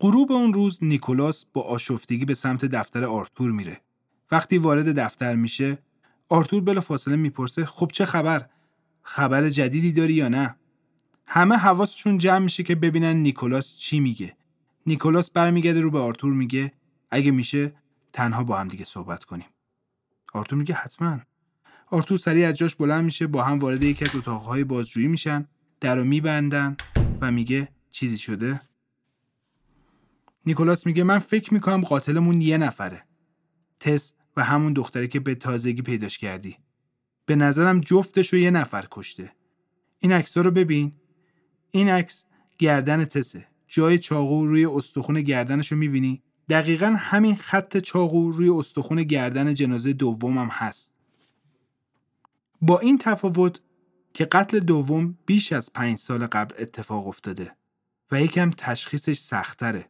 غروب 0.00 0.32
اون 0.32 0.54
روز 0.54 0.78
نیکولاس 0.82 1.44
با 1.52 1.62
آشفتگی 1.62 2.24
به 2.24 2.34
سمت 2.34 2.64
دفتر 2.64 3.04
آرتور 3.04 3.50
میره. 3.50 3.80
وقتی 4.30 4.58
وارد 4.58 5.00
دفتر 5.00 5.34
میشه، 5.34 5.78
آرتور 6.28 6.62
بلا 6.62 6.80
فاصله 6.80 7.16
می‌پرسه 7.16 7.64
خب 7.64 7.90
چه 7.92 8.04
خبر؟ 8.04 8.48
خبر 9.02 9.48
جدیدی 9.48 9.92
داری 9.92 10.14
یا 10.14 10.28
نه؟ 10.28 10.56
همه 11.26 11.56
حواسشون 11.56 12.18
جمع 12.18 12.38
میشه 12.38 12.62
که 12.62 12.74
ببینن 12.74 13.16
نیکولاس 13.16 13.76
چی 13.76 14.00
میگه. 14.00 14.36
نیکولاس 14.86 15.30
برمیگرده 15.30 15.80
رو 15.80 15.90
به 15.90 15.98
آرتور 15.98 16.32
میگه 16.32 16.72
اگه 17.10 17.30
میشه 17.30 17.72
تنها 18.12 18.44
با 18.44 18.58
هم 18.58 18.68
دیگه 18.68 18.84
صحبت 18.84 19.24
کنیم. 19.24 19.46
آرتور 20.32 20.58
میگه 20.58 20.74
حتما. 20.74 21.20
آرتور 21.90 22.18
سریع 22.18 22.48
از 22.48 22.54
جاش 22.54 22.74
بلند 22.76 23.04
میشه 23.04 23.26
با 23.26 23.42
هم 23.42 23.58
وارد 23.58 23.82
یکی 23.82 24.04
از 24.04 24.16
اتاقهای 24.16 24.64
بازجویی 24.64 25.08
میشن 25.08 25.48
در 25.80 25.96
رو 25.96 26.04
میبندن 26.04 26.76
و 27.20 27.32
میگه 27.32 27.68
چیزی 27.90 28.18
شده؟ 28.18 28.60
نیکولاس 30.46 30.86
میگه 30.86 31.04
من 31.04 31.18
فکر 31.18 31.54
می‌کنم 31.54 31.80
قاتلمون 31.80 32.40
یه 32.40 32.58
نفره. 32.58 33.02
تس 33.80 34.12
و 34.36 34.44
همون 34.44 34.72
دختره 34.72 35.08
که 35.08 35.20
به 35.20 35.34
تازگی 35.34 35.82
پیداش 35.82 36.18
کردی. 36.18 36.56
به 37.26 37.36
نظرم 37.36 37.80
جفتش 37.80 38.32
رو 38.32 38.38
یه 38.38 38.50
نفر 38.50 38.86
کشته. 38.90 39.32
این 39.98 40.12
عکس 40.12 40.36
رو 40.36 40.50
ببین. 40.50 40.92
این 41.70 41.88
عکس 41.88 42.24
گردن 42.58 43.04
تسه. 43.04 43.46
جای 43.68 43.98
چاقو 43.98 44.46
روی 44.46 44.66
استخون 44.66 45.20
گردنش 45.20 45.72
رو 45.72 45.78
می‌بینی. 45.78 46.22
دقیقا 46.48 46.96
همین 46.98 47.36
خط 47.36 47.78
چاقو 47.78 48.30
روی 48.30 48.48
استخون 48.48 49.02
گردن 49.02 49.54
جنازه 49.54 49.92
دومم 49.92 50.48
هست. 50.52 50.94
با 52.62 52.78
این 52.78 52.98
تفاوت 52.98 53.60
که 54.16 54.24
قتل 54.24 54.58
دوم 54.58 55.18
بیش 55.26 55.52
از 55.52 55.72
پنج 55.72 55.98
سال 55.98 56.26
قبل 56.26 56.54
اتفاق 56.58 57.08
افتاده 57.08 57.56
و 58.10 58.20
یکم 58.20 58.50
تشخیصش 58.50 59.18
سختره. 59.18 59.88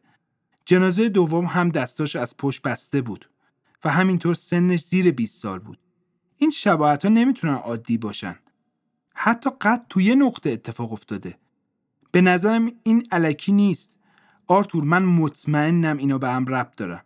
جنازه 0.65 1.09
دوم 1.09 1.45
هم 1.45 1.69
دستاش 1.69 2.15
از 2.15 2.37
پشت 2.37 2.61
بسته 2.61 3.01
بود 3.01 3.29
و 3.83 3.89
همینطور 3.89 4.33
سنش 4.33 4.79
زیر 4.79 5.11
20 5.11 5.41
سال 5.41 5.59
بود. 5.59 5.79
این 6.37 6.49
شباهت 6.49 7.05
ها 7.05 7.11
نمی‌تونن 7.11 7.53
عادی 7.53 7.97
باشن. 7.97 8.35
حتی 9.13 9.49
قتل 9.61 9.83
توی 9.89 10.15
نقطه 10.15 10.49
اتفاق 10.49 10.93
افتاده. 10.93 11.37
به 12.11 12.21
نظرم 12.21 12.71
این 12.83 13.07
علکی 13.11 13.51
نیست. 13.51 13.97
آرتور 14.47 14.83
من 14.83 15.03
مطمئنم 15.03 15.97
اینا 15.97 16.17
به 16.17 16.29
هم 16.29 16.45
ربط 16.45 16.75
دارن. 16.75 17.01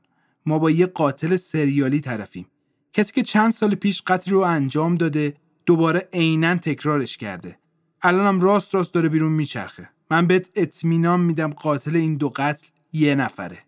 ما 0.46 0.60
با 0.60 0.72
یه 0.72 0.86
قاتل 0.86 1.36
سریالی 1.36 2.02
طرفیم. 2.02 2.48
کسی 2.94 3.14
که 3.14 3.24
چند 3.24 3.52
سال 3.52 3.76
پیش 3.76 4.02
قتل 4.02 4.32
رو 4.32 4.40
انجام 4.40 4.96
داده 4.96 5.41
دوباره 5.66 6.10
عینا 6.14 6.56
تکرارش 6.56 7.18
کرده. 7.18 7.58
الانم 8.02 8.42
راست 8.42 8.76
راست 8.76 8.94
داره 8.94 9.10
بیرون 9.10 9.32
میچرخه. 9.32 9.90
من 10.12 10.28
بهت 10.28 10.50
اطمینان 10.56 11.20
میدم 11.20 11.50
قاتل 11.50 11.96
این 11.96 12.18
دو 12.18 12.30
قتل 12.36 12.68
یه 12.94 13.16
نفره. 13.16 13.60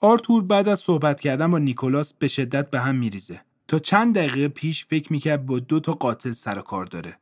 آرتور 0.00 0.44
بعد 0.44 0.68
از 0.68 0.80
صحبت 0.80 1.20
کردن 1.20 1.50
با 1.50 1.58
نیکولاس 1.58 2.12
به 2.12 2.28
شدت 2.28 2.70
به 2.70 2.80
هم 2.80 2.94
میریزه. 2.94 3.40
تا 3.68 3.78
چند 3.78 4.14
دقیقه 4.14 4.48
پیش 4.48 4.86
فکر 4.86 5.12
می‌کرد 5.12 5.46
با 5.46 5.58
دو 5.58 5.80
تا 5.80 5.92
قاتل 5.92 6.32
سر 6.32 6.60
کار 6.60 6.84
داره. 6.84 7.18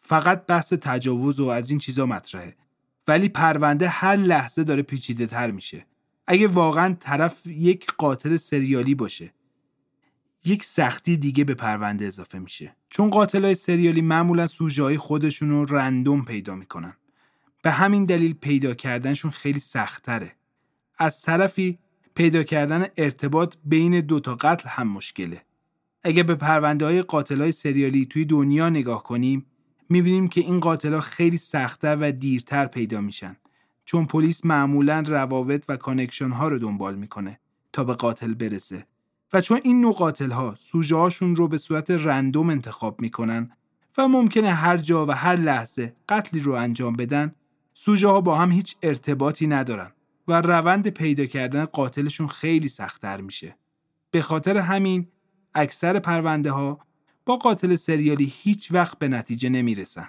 فقط 0.00 0.46
بحث 0.46 0.72
تجاوز 0.72 1.40
و 1.40 1.48
از 1.48 1.70
این 1.70 1.78
چیزا 1.78 2.06
مطرحه. 2.06 2.56
ولی 3.08 3.28
پرونده 3.28 3.88
هر 3.88 4.16
لحظه 4.16 4.64
داره 4.64 4.82
پیچیده 4.82 5.26
تر 5.26 5.50
میشه. 5.50 5.86
اگه 6.26 6.48
واقعا 6.48 6.96
طرف 7.00 7.46
یک 7.46 7.86
قاتل 7.98 8.36
سریالی 8.36 8.94
باشه. 8.94 9.32
یک 10.44 10.64
سختی 10.64 11.16
دیگه 11.16 11.44
به 11.44 11.54
پرونده 11.54 12.06
اضافه 12.06 12.38
میشه. 12.38 12.76
چون 12.88 13.10
قاتلای 13.10 13.54
سریالی 13.54 14.00
معمولا 14.00 14.46
سوژه 14.46 14.82
های 14.82 14.98
خودشون 14.98 15.50
رو 15.50 15.64
رندوم 15.64 16.24
پیدا 16.24 16.54
می‌کنن. 16.54 16.96
به 17.62 17.70
همین 17.70 18.04
دلیل 18.04 18.32
پیدا 18.32 18.74
کردنشون 18.74 19.30
خیلی 19.30 19.60
سختره 19.60 20.32
از 20.98 21.22
طرفی 21.22 21.78
پیدا 22.14 22.42
کردن 22.42 22.86
ارتباط 22.96 23.54
بین 23.64 24.00
دو 24.00 24.20
تا 24.20 24.34
قتل 24.34 24.68
هم 24.68 24.88
مشکله. 24.88 25.42
اگه 26.02 26.22
به 26.22 26.34
پرونده 26.34 26.84
های 26.84 27.02
قاتل 27.02 27.40
های 27.40 27.52
سریالی 27.52 28.06
توی 28.06 28.24
دنیا 28.24 28.70
نگاه 28.70 29.02
کنیم 29.02 29.46
می‌بینیم 29.88 30.28
که 30.28 30.40
این 30.40 30.60
قاتل 30.60 30.94
ها 30.94 31.00
خیلی 31.00 31.36
سختتر 31.36 31.96
و 32.00 32.12
دیرتر 32.12 32.66
پیدا 32.66 33.00
میشن. 33.00 33.36
چون 33.84 34.06
پلیس 34.06 34.44
معمولا 34.44 35.04
روابط 35.06 35.64
و 35.68 35.76
connection 35.76 36.30
ها 36.30 36.48
رو 36.48 36.58
دنبال 36.58 36.94
می‌کنه 36.94 37.40
تا 37.72 37.84
به 37.84 37.94
قاتل 37.94 38.34
برسه. 38.34 38.86
و 39.32 39.40
چون 39.40 39.60
این 39.64 39.80
نوع 39.80 39.94
قاتل 39.94 40.30
ها 40.30 40.54
سوژه 40.58 40.96
هاشون 40.96 41.36
رو 41.36 41.48
به 41.48 41.58
صورت 41.58 41.90
random 41.90 42.50
انتخاب 42.50 43.00
می‌کنن 43.00 43.50
و 43.98 44.08
ممکنه 44.08 44.50
هر 44.50 44.76
جا 44.76 45.06
و 45.06 45.10
هر 45.10 45.36
لحظه 45.36 45.94
قتلی 46.08 46.40
رو 46.40 46.52
انجام 46.52 46.92
بدن 46.92 47.34
سوژه 47.74 48.08
ها 48.08 48.20
با 48.20 48.38
هم 48.38 48.52
هیچ 48.52 48.76
ارتباطی 48.82 49.46
ندارن 49.46 49.92
و 50.28 50.40
روند 50.40 50.88
پیدا 50.88 51.26
کردن 51.26 51.64
قاتلشون 51.64 52.26
خیلی 52.26 52.68
سختتر 52.68 53.20
میشه. 53.20 53.56
به 54.10 54.22
خاطر 54.22 54.56
همین 54.56 55.08
اکثر 55.54 55.98
پرونده 55.98 56.50
ها 56.50 56.78
با 57.26 57.36
قاتل 57.36 57.74
سریالی 57.74 58.32
هیچ 58.36 58.72
وقت 58.72 58.98
به 58.98 59.08
نتیجه 59.08 59.48
نمی‌رسن. 59.48 60.08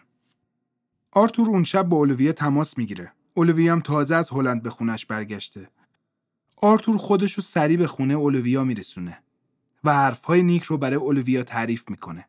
آرتور 1.12 1.50
اون 1.50 1.64
شب 1.64 1.84
با 1.84 1.98
اولویا 1.98 2.32
تماس 2.32 2.78
می‌گیره. 2.78 3.12
اولویا 3.34 3.74
هم 3.74 3.80
تازه 3.80 4.16
از 4.16 4.30
هلند 4.30 4.64
به 4.64 4.70
خونش 4.70 5.06
برگشته. 5.06 5.70
آرتور 6.62 6.98
خودش 6.98 7.34
رو 7.34 7.44
سریع 7.44 7.78
به 7.78 7.88
خونه 7.88 8.14
اولویا 8.14 8.64
میرسونه 8.64 9.24
و 9.84 9.94
حرفهای 9.94 10.44
نیک 10.44 10.64
رو 10.64 10.78
برای 10.78 10.96
اولویا 10.96 11.44
تعریف 11.44 11.84
می‌کنه. 11.90 12.28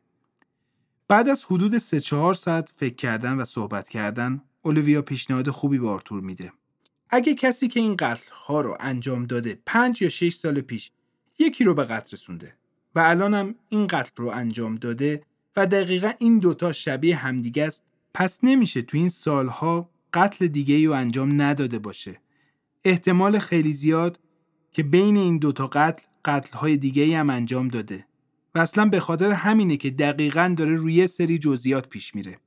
بعد 1.07 1.29
از 1.29 1.45
حدود 1.45 1.77
3 1.77 1.99
4 1.99 2.33
ساعت 2.33 2.73
فکر 2.75 2.95
کردن 2.95 3.33
و 3.33 3.45
صحبت 3.45 3.89
کردن، 3.89 4.41
اولویا 4.61 5.01
پیشنهاد 5.01 5.49
خوبی 5.49 5.77
به 5.77 5.89
آرتور 5.89 6.21
میده. 6.21 6.51
اگه 7.09 7.35
کسی 7.35 7.67
که 7.67 7.79
این 7.79 7.95
قتل 7.95 8.31
ها 8.31 8.61
رو 8.61 8.77
انجام 8.79 9.25
داده 9.25 9.59
5 9.65 10.01
یا 10.01 10.09
6 10.09 10.35
سال 10.35 10.61
پیش 10.61 10.91
یکی 11.39 11.63
رو 11.63 11.73
به 11.73 11.83
قتل 11.83 12.09
رسونده 12.13 12.53
و 12.95 12.99
الانم 12.99 13.55
این 13.69 13.87
قتل 13.87 14.11
رو 14.15 14.27
انجام 14.27 14.75
داده 14.75 15.23
و 15.55 15.67
دقیقا 15.67 16.11
این 16.19 16.39
دوتا 16.39 16.73
شبیه 16.73 17.15
همدیگه 17.15 17.65
است 17.65 17.83
پس 18.13 18.39
نمیشه 18.43 18.81
تو 18.81 18.97
این 18.97 19.09
سالها 19.09 19.89
قتل 20.13 20.47
دیگه 20.47 20.87
رو 20.87 20.93
انجام 20.93 21.41
نداده 21.41 21.79
باشه 21.79 22.19
احتمال 22.83 23.39
خیلی 23.39 23.73
زیاد 23.73 24.19
که 24.73 24.83
بین 24.83 25.17
این 25.17 25.37
دوتا 25.37 25.67
قتل 25.67 26.03
قتل 26.25 26.57
های 26.57 26.77
دیگه 26.77 27.17
هم 27.17 27.29
انجام 27.29 27.67
داده 27.67 28.05
و 28.55 28.59
اصلا 28.59 28.85
به 28.85 28.99
خاطر 28.99 29.31
همینه 29.31 29.77
که 29.77 29.89
دقیقا 29.89 30.53
داره 30.57 30.75
روی 30.75 31.07
سری 31.07 31.37
جزئیات 31.37 31.89
پیش 31.89 32.15
میره. 32.15 32.39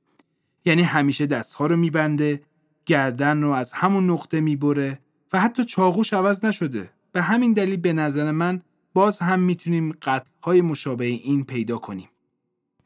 یعنی 0.65 0.81
همیشه 0.81 1.25
دستها 1.25 1.65
رو 1.65 1.77
میبنده 1.77 2.41
گردن 2.85 3.41
رو 3.41 3.49
از 3.49 3.71
همون 3.71 4.09
نقطه 4.09 4.41
می‌بره 4.41 4.99
و 5.33 5.39
حتی 5.39 5.65
چاقوش 5.65 6.13
عوض 6.13 6.45
نشده. 6.45 6.89
به 7.11 7.21
همین 7.21 7.53
دلیل 7.53 7.77
به 7.77 7.93
نظر 7.93 8.31
من 8.31 8.61
باز 8.93 9.19
هم 9.19 9.39
می‌تونیم 9.39 9.91
قتل 10.01 10.29
های 10.43 10.61
مشابه 10.61 11.05
این 11.05 11.43
پیدا 11.43 11.77
کنیم. 11.77 12.09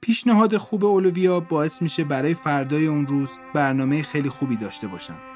پیشنهاد 0.01 0.57
خوب 0.57 0.85
اولویا 0.85 1.39
باعث 1.39 1.81
میشه 1.81 2.03
برای 2.03 2.33
فردای 2.33 2.87
اون 2.87 3.07
روز 3.07 3.31
برنامه 3.53 4.01
خیلی 4.01 4.29
خوبی 4.29 4.55
داشته 4.55 4.87
باشن. 4.87 5.30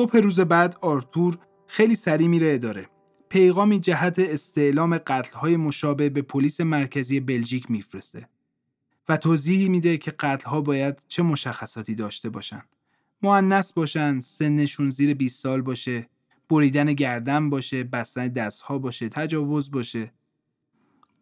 صبح 0.00 0.16
روز 0.16 0.40
بعد 0.40 0.76
آرتور 0.80 1.38
خیلی 1.66 1.96
سریع 1.96 2.28
میره 2.28 2.54
اداره. 2.54 2.88
پیغامی 3.28 3.80
جهت 3.80 4.18
استعلام 4.18 4.98
قتلهای 4.98 5.56
مشابه 5.56 6.08
به 6.08 6.22
پلیس 6.22 6.60
مرکزی 6.60 7.20
بلژیک 7.20 7.70
میفرسته 7.70 8.28
و 9.08 9.16
توضیحی 9.16 9.68
میده 9.68 9.98
که 9.98 10.10
قتلها 10.10 10.60
باید 10.60 11.04
چه 11.08 11.22
مشخصاتی 11.22 11.94
داشته 11.94 12.30
باشن. 12.30 12.62
معنس 13.22 13.72
باشن، 13.72 14.20
سنشون 14.20 14.88
زیر 14.88 15.14
20 15.14 15.42
سال 15.42 15.62
باشه، 15.62 16.08
بریدن 16.48 16.92
گردن 16.92 17.50
باشه، 17.50 17.84
بستن 17.84 18.28
دستها 18.28 18.78
باشه، 18.78 19.08
تجاوز 19.08 19.70
باشه. 19.70 20.12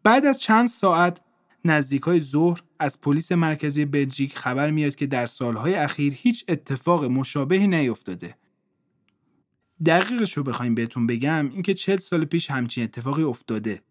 بعد 0.03 0.27
از 0.27 0.41
چند 0.41 0.69
ساعت 0.69 1.21
نزدیکای 1.65 2.21
ظهر 2.21 2.63
از 2.79 3.01
پلیس 3.01 3.33
مرکزی 3.33 3.85
بلژیک 3.85 4.39
خبر 4.39 4.71
میاد 4.71 4.95
که 4.95 5.07
در 5.07 5.27
سالهای 5.27 5.75
اخیر 5.75 6.13
هیچ 6.17 6.45
اتفاق 6.49 7.05
مشابهی 7.05 7.67
نیفتاده 7.67 8.38
دقیقش 9.87 10.37
رو 10.37 10.43
بخوایم 10.43 10.75
بهتون 10.75 11.07
بگم 11.07 11.51
اینکه 11.53 11.75
چهل 11.75 11.97
سال 11.97 12.25
پیش 12.25 12.51
همچین 12.51 12.85
اتفاقی 12.85 13.23
افتاده. 13.23 13.83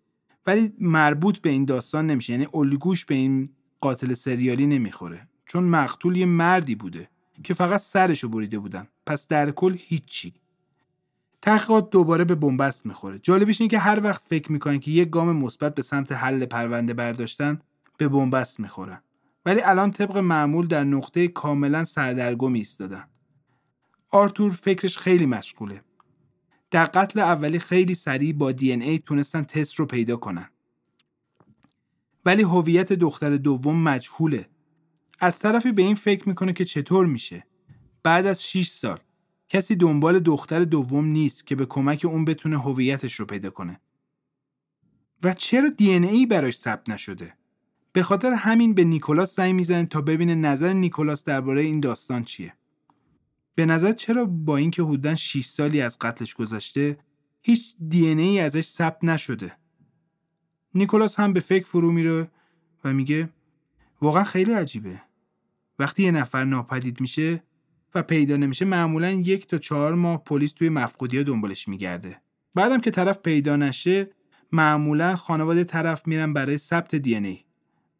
ولی 0.45 0.73
مربوط 0.79 1.39
به 1.39 1.49
این 1.49 1.65
داستان 1.65 2.05
نمیشه 2.07 2.33
یعنی 2.33 2.47
الگوش 2.53 3.05
به 3.05 3.15
این 3.15 3.49
قاتل 3.81 4.13
سریالی 4.13 4.67
نمی‌خوره. 4.67 5.27
چون 5.45 5.63
مقتول 5.63 6.15
یه 6.17 6.25
مردی 6.25 6.75
بوده 6.75 7.09
که 7.43 7.53
فقط 7.53 7.79
سرشو 7.79 8.29
بریده 8.29 8.59
بودن. 8.59 8.87
پس 9.05 9.27
در 9.27 9.51
کل 9.51 9.75
هیچی. 9.77 10.33
تحقیقات 11.41 11.89
دوباره 11.89 12.23
به 12.23 12.35
بنبست 12.35 12.85
می‌خوره. 12.85 13.19
جالبش 13.19 13.61
اینه 13.61 13.71
که 13.71 13.79
هر 13.79 14.03
وقت 14.03 14.27
فکر 14.27 14.51
می‌کنن 14.51 14.79
که 14.79 14.91
یک 14.91 15.09
گام 15.09 15.35
مثبت 15.35 15.75
به 15.75 15.81
سمت 15.81 16.11
حل 16.11 16.45
پرونده 16.45 16.93
برداشتن 16.93 17.59
به 17.97 18.07
بنبست 18.07 18.59
می‌خورن. 18.59 19.01
ولی 19.45 19.61
الان 19.61 19.91
طبق 19.91 20.17
معمول 20.17 20.67
در 20.67 20.83
نقطه 20.83 21.27
کاملا 21.27 21.85
سردرگم 21.85 22.53
ایستادن. 22.53 23.03
آرتور 24.09 24.51
فکرش 24.51 24.97
خیلی 24.97 25.25
مشغوله. 25.25 25.81
در 26.71 26.85
قتل 26.85 27.19
اولی 27.19 27.59
خیلی 27.59 27.95
سریع 27.95 28.33
با 28.33 28.51
دی 28.51 28.71
ای 28.71 28.99
تونستن 28.99 29.43
تست 29.43 29.75
رو 29.75 29.85
پیدا 29.85 30.15
کنن. 30.17 30.49
ولی 32.25 32.41
هویت 32.41 32.93
دختر 32.93 33.37
دوم 33.37 33.83
مجهوله. 33.83 34.49
از 35.19 35.39
طرفی 35.39 35.71
به 35.71 35.81
این 35.81 35.95
فکر 35.95 36.29
می‌کنه 36.29 36.53
که 36.53 36.65
چطور 36.65 37.05
میشه؟ 37.05 37.47
بعد 38.03 38.25
از 38.25 38.43
6 38.43 38.67
سال 38.67 38.99
کسی 39.49 39.75
دنبال 39.75 40.19
دختر 40.19 40.63
دوم 40.63 41.05
نیست 41.05 41.47
که 41.47 41.55
به 41.55 41.65
کمک 41.65 42.05
اون 42.05 42.25
بتونه 42.25 42.59
هویتش 42.59 43.13
رو 43.13 43.25
پیدا 43.25 43.49
کنه. 43.49 43.81
و 45.23 45.33
چرا 45.33 45.69
دی 45.69 45.91
ای 45.91 46.25
براش 46.25 46.57
ثبت 46.57 46.89
نشده؟ 46.89 47.33
به 47.93 48.03
خاطر 48.03 48.33
همین 48.33 48.73
به 48.73 48.83
نیکولاس 48.83 49.35
زنگ 49.35 49.55
می‌زنه 49.55 49.85
تا 49.85 50.01
ببینه 50.01 50.35
نظر 50.35 50.73
نیکولاس 50.73 51.23
درباره 51.23 51.61
این 51.61 51.79
داستان 51.79 52.23
چیه. 52.23 52.53
به 53.57 53.65
نظر 53.65 53.91
چرا 53.91 54.25
با 54.25 54.57
اینکه 54.57 54.83
حدودا 54.83 55.15
6 55.15 55.45
سالی 55.45 55.81
از 55.81 55.99
قتلش 55.99 56.33
گذشته 56.33 56.97
هیچ 57.41 57.75
دی 57.89 58.07
ای 58.07 58.39
ازش 58.39 58.65
ثبت 58.65 59.03
نشده؟ 59.03 59.51
نیکولاس 60.75 61.19
هم 61.19 61.33
به 61.33 61.39
فکر 61.39 61.65
فرو 61.65 61.91
میره 61.91 62.27
و 62.83 62.93
میگه 62.93 63.29
واقعا 64.01 64.23
خیلی 64.23 64.53
عجیبه. 64.53 65.01
وقتی 65.79 66.03
یه 66.03 66.11
نفر 66.11 66.43
ناپدید 66.43 67.01
میشه 67.01 67.43
و 67.95 68.03
پیدا 68.03 68.37
نمیشه 68.37 68.65
معمولا 68.65 69.11
یک 69.11 69.47
تا 69.47 69.57
چهار 69.57 69.93
ماه 69.95 70.23
پلیس 70.23 70.51
توی 70.51 70.69
مفقودی 70.69 71.17
ها 71.17 71.23
دنبالش 71.23 71.67
میگرده. 71.67 72.21
بعدم 72.55 72.79
که 72.79 72.91
طرف 72.91 73.17
پیدا 73.17 73.55
نشه 73.55 74.09
معمولا 74.51 75.15
خانواده 75.15 75.63
طرف 75.63 76.07
میرن 76.07 76.33
برای 76.33 76.57
ثبت 76.57 76.95
دی 76.95 77.15
ای. 77.15 77.39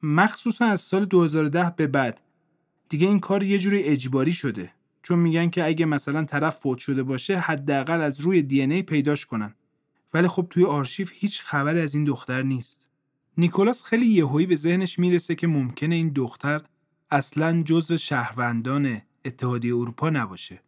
مخصوصا 0.04 0.66
از 0.66 0.82
سال 0.82 1.06
2010 1.06 1.74
به 1.78 1.88
بعد. 1.88 2.22
دیگه 2.90 3.08
این 3.08 3.20
کار 3.20 3.44
یه 3.44 3.58
جوری 3.58 3.84
اجباری 3.84 4.32
شده. 4.32 4.77
چون 5.08 5.20
میگن 5.20 5.50
که 5.50 5.66
اگه 5.66 5.86
مثلا 5.86 6.24
طرف 6.24 6.60
فوت 6.60 6.78
شده 6.78 7.04
باشه 7.04 7.40
حداقل 7.40 8.02
از 8.02 8.20
روی 8.20 8.42
دی 8.42 8.62
ای 8.62 8.82
پیداش 8.82 9.26
کنن. 9.26 9.54
ولی 10.14 10.28
خب 10.28 10.48
توی 10.50 10.66
آرشیو 10.66 11.08
هیچ 11.14 11.42
خبری 11.42 11.80
از 11.80 11.96
این 11.96 12.04
دختر 12.04 12.42
نیست. 12.42 12.88
نیکولاس 13.38 13.84
خیلی 13.84 14.06
یهویی 14.06 14.46
به 14.46 14.56
ذهنش 14.56 15.00
می‌رسه 15.00 15.36
که 15.36 15.48
ممکنه 15.48 15.96
این 15.96 16.10
دختر 16.10 16.62
اصلا 17.12 17.62
جزو 17.64 17.98
شهروندان 17.98 19.02
اتحادیه 19.26 19.76
اروپا 19.76 20.10
نباشه. 20.10 20.62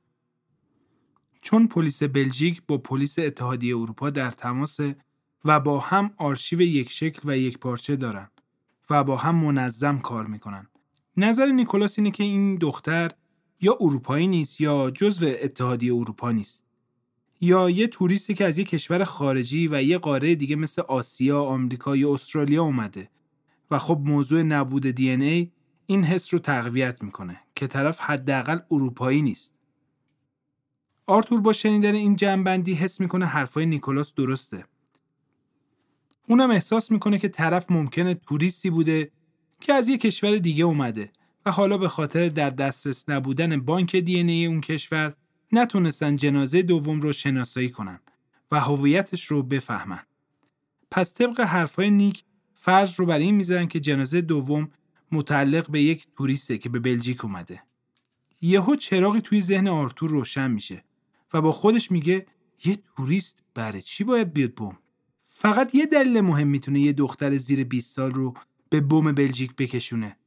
چون 1.42 1.68
پلیس 1.68 2.04
بلژیک 2.04 2.62
با 2.68 2.78
پلیس 2.78 3.20
اتحادیه 3.20 3.78
اروپا 3.78 4.10
در 4.10 4.32
تماس 4.32 4.80
و 5.46 5.60
با 5.60 5.80
هم 5.80 6.12
آرشیو 6.18 6.62
یک 6.62 6.92
شکل 6.92 7.30
و 7.30 7.38
یک 7.38 7.58
پارچه 7.58 7.96
دارن 7.96 8.30
و 8.90 9.04
با 9.04 9.18
هم 9.18 9.36
منظم 9.36 10.00
کار 10.00 10.26
می‌کنن. 10.26 10.68
نظر 11.18 11.46
نیکولاس 11.46 12.00
اینه 12.00 12.12
که 12.12 12.24
این 12.24 12.56
دختر 12.56 13.12
یا 13.62 13.78
اروپایی 13.80 14.28
نیست 14.28 14.62
یا 14.62 14.92
جزو 14.92 15.26
اتحادیه 15.26 15.96
اروپا 15.96 16.32
نیست 16.32 16.64
یا 17.42 17.70
یه 17.70 17.88
توریستی 17.88 18.34
که 18.34 18.46
از 18.46 18.58
یه 18.58 18.66
کشور 18.66 19.04
خارجی 19.04 19.68
و 19.68 19.84
یه 19.84 19.98
قاره 19.98 20.36
دیگه 20.36 20.56
مثل 20.56 20.82
آسیا، 20.82 21.44
آمریکا 21.44 21.96
یا 21.96 22.14
استرالیا 22.14 22.64
اومده 22.64 23.10
و 23.72 23.78
خب 23.78 24.02
موضوع 24.06 24.42
نبود 24.42 24.88
دی 24.88 25.10
ای 25.10 25.52
این 25.86 26.04
حس 26.04 26.34
رو 26.34 26.40
تقویت 26.40 27.04
می‌کنه 27.04 27.40
که 27.56 27.68
طرف 27.68 28.00
حداقل 28.00 28.60
اروپایی 28.72 29.22
نیست. 29.22 29.60
آرتور 31.06 31.42
با 31.42 31.54
شنیدن 31.54 31.96
این 31.96 32.16
جنبندی 32.16 32.74
حس 32.74 33.00
می‌کنه 33.00 33.26
حرفای 33.26 33.66
نیکولاس 33.66 34.14
درسته. 34.14 34.66
اونم 36.28 36.52
احساس 36.52 36.92
می‌کنه 36.92 37.20
که 37.20 37.30
طرف 37.30 37.72
ممکنه 37.72 38.14
توریستی 38.14 38.70
بوده 38.70 39.12
که 39.60 39.74
از 39.74 39.90
یه 39.90 39.98
کشور 39.98 40.38
دیگه 40.38 40.64
اومده 40.64 41.12
و 41.46 41.52
حالا 41.52 41.78
به 41.78 41.90
خاطر 41.90 42.30
در 42.30 42.50
دسترس 42.50 43.10
نبودن 43.10 43.62
بانک 43.62 43.96
دی 43.96 44.16
ای 44.16 44.46
اون 44.46 44.62
کشور 44.62 45.14
نتونستن 45.52 46.16
جنازه 46.16 46.62
دوم 46.62 47.02
رو 47.02 47.14
شناسایی 47.14 47.70
کنن 47.70 48.00
و 48.52 48.60
هویتش 48.60 49.26
رو 49.26 49.44
بفهمن. 49.44 50.00
پس 50.92 51.14
طبق 51.14 51.42
حرفای 51.42 51.90
نیک 51.90 52.24
فرض 52.56 53.00
رو 53.00 53.06
بر 53.06 53.20
این 53.20 53.36
می‌ذارن 53.36 53.68
که 53.68 53.80
جنازه 53.80 54.22
دوم 54.22 54.70
متعلق 55.12 55.72
به 55.72 55.82
یک 55.82 56.08
توریسته 56.18 56.58
که 56.58 56.70
به 56.70 56.80
بلژیک 56.80 57.26
اومده. 57.26 57.64
یهو 58.42 58.76
چراغی 58.76 59.22
توی 59.22 59.42
ذهن 59.42 59.68
آرتور 59.68 60.10
روشن 60.10 60.52
میشه 60.52 60.84
و 61.34 61.42
با 61.42 61.52
خودش 61.52 61.92
میگه 61.92 62.26
یه 62.66 62.78
توریست 62.96 63.44
برای 63.54 63.82
چی 63.82 64.04
باید 64.04 64.34
بیاد 64.34 64.52
بوم؟ 64.52 64.78
فقط 65.30 65.76
یه 65.76 65.86
دلیل 65.86 66.22
مهم 66.22 66.48
می‌تونه 66.48 66.80
یه 66.80 66.94
دختر 66.94 67.38
زیر 67.38 67.64
20 67.64 67.96
سال 67.96 68.12
رو 68.12 68.34
به 68.70 68.82
بوم 68.82 69.12
بلژیک 69.12 69.56
بکشونه. 69.56 70.19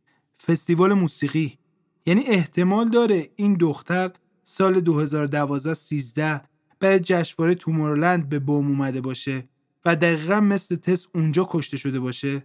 فستیوال 0.47 0.93
موسیقی. 0.93 1.59
یعنی 2.07 2.23
احتمال 2.27 2.89
داره 2.89 3.31
این 3.37 3.55
دختر 3.55 4.11
سال 4.45 4.81
2012 4.81 5.75
13 5.75 6.41
برای 6.81 7.01
جشنواره 7.01 7.55
تومورلند 7.55 8.29
به 8.29 8.39
بوم 8.39 8.69
اومده 8.69 9.01
باشه 9.01 9.49
و 9.85 9.97
دقیقا 9.97 10.41
مثل 10.41 10.77
تس 10.77 11.07
اونجا 11.15 11.49
کشته 11.51 11.77
شده 11.77 12.01
باشه. 12.01 12.43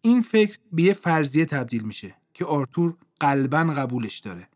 این 0.00 0.22
فکر 0.22 0.58
به 0.72 0.82
یه 0.82 0.92
فرضیه 0.92 1.44
تبدیل 1.44 1.82
میشه 1.82 2.14
که 2.34 2.44
آرتور 2.44 2.96
قلبا 3.20 3.58
قبولش 3.58 4.18
داره. 4.18 4.48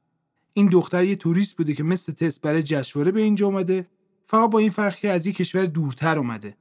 این 0.53 0.69
دختر 0.69 1.05
یه 1.05 1.17
توریست 1.17 1.57
بوده 1.57 1.75
که 1.75 1.83
مثل 1.83 2.13
تس 2.13 2.39
برای 2.41 2.63
جشنواره 2.63 3.13
به 3.13 3.21
اینجا 3.21 3.47
اومده 3.47 3.87
فقط 4.27 4.51
با 4.51 4.59
این 4.59 4.71
فرق 4.71 4.97
که 4.97 5.11
از 5.11 5.27
یه 5.27 5.33
کشور 5.33 5.67
دورتر 5.67 6.19
اومده 6.19 6.57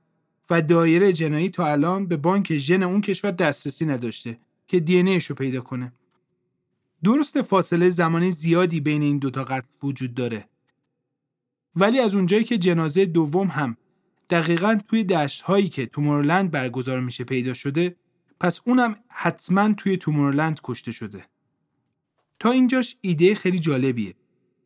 و 0.50 0.62
دایره 0.62 1.14
جنایی 1.14 1.50
تا 1.50 1.68
الان 1.68 2.06
به 2.06 2.18
بانک 2.18 2.58
ژن 2.58 2.84
اون 2.84 3.02
کشور 3.02 3.32
دسترسی 3.32 3.86
نداشته. 3.86 4.40
که 4.72 4.80
دی 4.80 5.20
رو 5.30 5.36
پیدا 5.36 5.62
کنه. 5.62 5.94
درست 7.04 7.42
فاصله 7.42 7.90
زمانی 7.90 8.32
زیادی 8.32 8.80
بین 8.80 9.02
این 9.02 9.18
دوتا 9.18 9.44
قتل 9.44 9.68
وجود 9.84 10.14
داره. 10.14 10.50
ولی 11.76 12.00
از 12.00 12.16
اونجایی 12.16 12.44
که 12.44 12.58
جنازه 12.58 13.06
دوم 13.06 13.48
هم 13.48 13.78
دقیقا 14.30 14.78
توی 14.88 15.04
دشت 15.04 15.42
هایی 15.42 15.70
که 15.70 15.86
تومورلند 15.86 16.52
برگزار 16.52 17.00
میشه 17.00 17.24
پیدا 17.24 17.54
شده 17.54 17.96
پس 18.40 18.62
اونم 18.66 18.96
حتما 19.08 19.74
توی 19.74 19.98
تومورلند 19.98 20.60
کشته 20.64 20.92
شده. 20.92 21.26
تا 22.40 22.52
اینجاش 22.52 22.96
ایده 23.02 23.36
خیلی 23.36 23.60
جالبیه. 23.60 24.14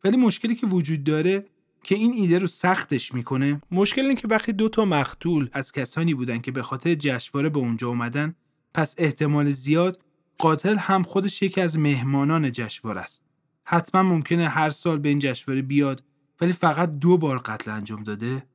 ولی 0.04 0.16
مشکلی 0.16 0.54
که 0.54 0.66
وجود 0.66 1.04
داره 1.04 1.46
که 1.82 1.94
این 1.94 2.12
ایده 2.12 2.38
رو 2.38 2.46
سختش 2.46 3.14
می‌کنه 3.14 3.62
مشکل 3.70 4.02
اینه 4.02 4.14
که 4.14 4.28
وقتی 4.28 4.52
دو 4.52 4.68
تا 4.68 4.84
مقتول 4.84 5.48
از 5.52 5.72
کسانی 5.72 6.14
بودن 6.14 6.38
که 6.38 6.52
به 6.52 6.62
خاطر 6.62 6.94
جشنواره 6.94 7.48
به 7.48 7.58
اونجا 7.58 7.88
اومدن 7.88 8.34
پس 8.76 8.94
احتمال 8.98 9.50
زیاد 9.50 10.00
قاتل 10.38 10.76
هم 10.76 11.02
خودش 11.02 11.42
یکی 11.42 11.60
از 11.60 11.78
مهمانان 11.78 12.52
جشنواره 12.52 13.00
است. 13.00 13.22
حتما 13.64 14.02
ممکنه 14.02 14.48
هر 14.48 14.70
سال 14.70 14.98
به 14.98 15.08
این 15.08 15.18
جشنواره 15.18 15.62
بیاد 15.62 16.02
ولی 16.40 16.52
فقط 16.52 16.98
دو 16.98 17.18
بار 17.18 17.38
قتل 17.38 17.70
انجام 17.70 18.02
داده؟ 18.02 18.46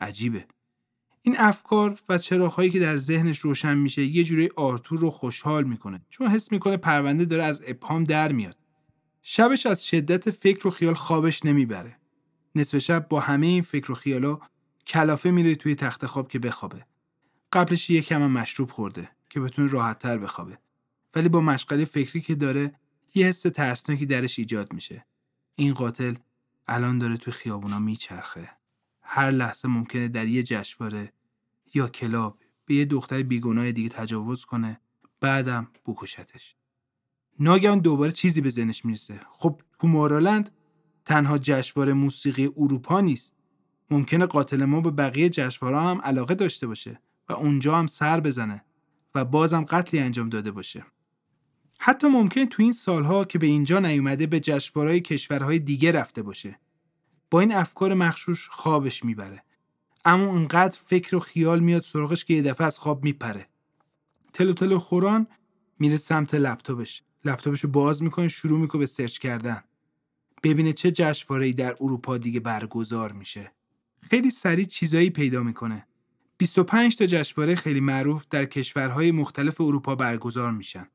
عجیبه. 0.00 0.46
این 1.22 1.34
افکار 1.38 1.98
و 2.08 2.18
چراغهایی 2.18 2.70
که 2.70 2.78
در 2.78 2.96
ذهنش 2.96 3.38
روشن 3.38 3.74
میشه 3.74 4.02
یه 4.02 4.24
جوری 4.24 4.50
آرتور 4.56 4.98
رو 4.98 5.10
خوشحال 5.10 5.64
می‌کنه 5.64 6.00
چون 6.10 6.28
حس 6.28 6.52
می‌کنه 6.52 6.76
پرونده 6.76 7.24
داره 7.24 7.42
از 7.42 7.62
ابهام 7.66 8.04
در 8.04 8.32
میاد. 8.32 8.56
شبش 9.22 9.66
از 9.66 9.86
شدت 9.86 10.30
فکر 10.30 10.68
و 10.68 10.70
خیال 10.70 10.94
خوابش 10.94 11.44
نمی‌بره. 11.44 11.96
نصف 12.54 12.78
شب 12.78 13.08
با 13.08 13.20
همه 13.20 13.46
این 13.46 13.62
فکر 13.62 13.92
و 13.92 13.94
خیالا 13.94 14.38
کلافه 14.86 15.30
میره 15.30 15.54
توی 15.54 15.74
تخت 15.74 16.06
خواب 16.06 16.28
که 16.28 16.38
بخوابه. 16.38 16.86
قبلش 17.52 17.90
یه 17.90 18.02
کم 18.02 18.26
مشروب 18.26 18.70
خورده. 18.70 19.08
که 19.30 19.40
بتونه 19.40 19.68
راحتتر 19.68 20.18
بخوابه. 20.18 20.58
ولی 21.14 21.28
با 21.28 21.40
مشغله 21.40 21.84
فکری 21.84 22.20
که 22.20 22.34
داره 22.34 22.74
یه 23.14 23.26
حس 23.26 23.42
ترسناکی 23.42 24.06
درش 24.06 24.38
ایجاد 24.38 24.72
میشه. 24.72 25.06
این 25.54 25.74
قاتل 25.74 26.14
الان 26.68 26.98
داره 26.98 27.16
توی 27.16 27.32
خیابونا 27.32 27.78
میچرخه. 27.78 28.50
هر 29.02 29.30
لحظه 29.30 29.68
ممکنه 29.68 30.08
در 30.08 30.26
یه 30.26 30.42
جشنواره 30.42 31.12
یا 31.74 31.88
کلاب 31.88 32.38
به 32.66 32.74
یه 32.74 32.84
دختر 32.84 33.22
بیگناه 33.22 33.72
دیگه 33.72 33.88
تجاوز 33.88 34.44
کنه 34.44 34.80
بعدم 35.20 35.68
بکشتش. 35.86 36.54
ناگهان 37.38 37.78
دوباره 37.78 38.12
چیزی 38.12 38.40
به 38.40 38.50
ذهنش 38.50 38.84
می‌رسه. 38.84 39.20
خب 39.30 39.60
تومورالند 39.78 40.50
تنها 41.04 41.38
جشنواره 41.38 41.92
موسیقی 41.92 42.50
اروپا 42.56 43.00
نیست. 43.00 43.34
ممکنه 43.90 44.26
قاتل 44.26 44.64
ما 44.64 44.80
به 44.80 44.90
بقیه 44.90 45.28
جشنواره 45.28 45.80
هم 45.80 46.00
علاقه 46.00 46.34
داشته 46.34 46.66
باشه 46.66 47.00
و 47.28 47.32
اونجا 47.32 47.78
هم 47.78 47.86
سر 47.86 48.20
بزنه. 48.20 48.64
و 49.14 49.24
بازم 49.24 49.64
قتلی 49.64 50.00
انجام 50.00 50.28
داده 50.28 50.50
باشه. 50.50 50.84
حتی 51.78 52.08
ممکنه 52.08 52.46
تو 52.46 52.62
این 52.62 52.72
سالها 52.72 53.24
که 53.24 53.38
به 53.38 53.46
اینجا 53.46 53.80
نیومده 53.80 54.26
به 54.26 54.40
جشنواره‌های 54.40 55.00
کشورهای 55.00 55.58
دیگه 55.58 55.92
رفته 55.92 56.22
باشه. 56.22 56.58
با 57.30 57.40
این 57.40 57.52
افکار 57.52 57.94
مخشوش 57.94 58.48
خوابش 58.48 59.04
می‌بره. 59.04 59.44
اما 60.04 60.26
اونقدر 60.26 60.78
فکر 60.86 61.16
و 61.16 61.20
خیال 61.20 61.60
میاد 61.60 61.82
سراغش 61.82 62.24
که 62.24 62.34
یه 62.34 62.42
دفعه 62.42 62.66
از 62.66 62.78
خواب 62.78 63.04
میپره. 63.04 63.46
تلو 64.32 64.52
تلو 64.52 64.78
خوران 64.78 65.26
میره 65.78 65.96
سمت 65.96 66.34
لپتاپش. 66.34 67.02
لپتاپش 67.24 67.60
رو 67.60 67.70
باز 67.70 68.02
می‌کنه 68.02 68.28
شروع 68.28 68.60
می‌کنه 68.60 68.78
به 68.78 68.86
search 68.86 69.18
کردن. 69.18 69.62
ببینه 70.42 70.72
چه 70.72 70.90
جشنواره‌ای 70.90 71.52
در 71.52 71.76
اروپا 71.80 72.18
دیگه 72.18 72.40
برگزار 72.40 73.12
میشه. 73.12 73.52
خیلی 74.00 74.30
سریع 74.30 74.64
چیزایی 74.64 75.10
پیدا 75.10 75.42
می‌کنه. 75.42 75.86
25 76.40 76.96
تا 76.96 77.06
جشنواره 77.06 77.54
خیلی 77.54 77.80
معروف 77.80 78.26
در 78.30 78.44
کشورهای 78.44 79.10
مختلف 79.10 79.60
اروپا 79.60 79.94
برگزار 79.94 80.50
میشن. 80.52 80.86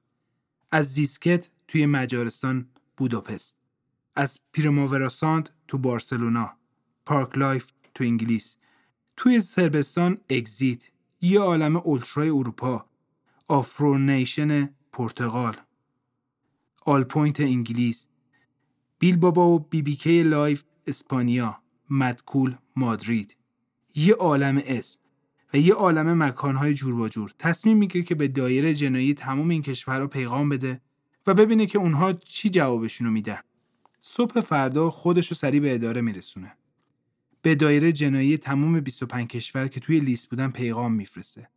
از 0.72 0.94
Sziget 0.94 1.50
توی 1.68 1.86
مجارستان 1.86 2.70
بوداپست. 2.98 3.58
از 4.16 4.40
Primavera 4.52 5.15
Sound 5.15 5.50
تو 5.68 5.78
بارسلونا. 5.78 6.54
Parklife 7.06 7.72
تو 7.94 8.04
انگلیس. 8.04 8.58
توی 9.18 9.40
سربستان 9.40 10.18
Exit 10.30 10.84
یه 11.22 11.40
عالم 11.40 11.76
Ultra 11.76 12.21
ی 12.21 12.30
اروپا. 12.30 12.86
Afro 13.48 13.98
Nation 13.98 14.70
پرتغال. 14.92 15.58
All 16.82 17.01
Points 17.01 17.40
انگلیس. 17.40 18.08
Bilbao 19.00 19.48
BBK 19.50 20.24
Live 20.24 20.64
اسپانیا. 20.88 21.60
Mad 21.90 22.18
Cool 22.18 22.56
مادرید. 22.76 23.36
یه 23.96 24.14
عالم 24.14 24.62
اسم. 24.66 25.05
یه 25.60 25.74
عالم 25.74 26.24
مکانهای 26.24 26.74
جور 26.74 26.96
با 26.96 27.10
جور. 27.10 27.34
تصمیم 27.40 27.78
می‌گیره 27.78 28.06
که 28.06 28.16
به 28.16 28.28
دایره 28.28 28.74
جنایی 28.74 29.14
تمام 29.14 29.50
این 29.50 29.62
کشورها 29.62 30.08
پیغام 30.08 30.50
بده 30.50 30.82
و 31.28 31.34
ببینه 31.34 31.66
که 31.66 31.78
اونها 31.78 32.14
چی 32.14 32.50
جوابشونو 32.50 33.12
میدن. 33.12 33.40
صبح 34.02 34.42
فردا 34.42 34.90
خودش 34.90 35.28
رو 35.28 35.36
سریع 35.36 35.60
به 35.60 35.76
اداره 35.76 36.02
میرسونه. 36.02 36.58
به 37.42 37.56
دایره 37.56 37.92
جنایی 37.92 38.38
تمام 38.38 38.80
25 38.80 39.28
کشور 39.28 39.68
که 39.68 39.80
توی 39.80 40.00
لیست 40.00 40.30
بودن 40.30 40.52
پیغام 40.52 40.94
میفرسته. 40.94 41.50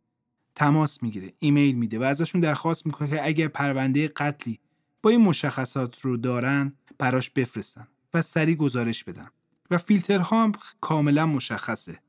تماس 0.55 1.03
می‌گیره 1.03 1.33
ایمیل 1.39 1.75
میده 1.75 1.99
و 1.99 2.03
ازشون 2.03 2.41
درخواست 2.41 2.85
می‌کنه 2.85 3.09
که 3.09 3.25
اگر 3.25 3.47
پرونده 3.47 4.07
قتلی 4.07 4.59
با 5.01 5.09
این 5.09 5.21
مشخصات 5.21 6.01
رو 6.01 6.17
دارن 6.17 6.73
براش 6.97 7.29
بفرستن 7.29 7.87
و 8.13 8.21
سریع 8.21 8.55
گزارش 8.55 9.03
بدن. 9.03 9.27
و 9.71 9.77
فیلترها 9.77 10.43
هم 10.43 10.51
کاملا 10.81 11.25
مشخصه. 11.25 11.99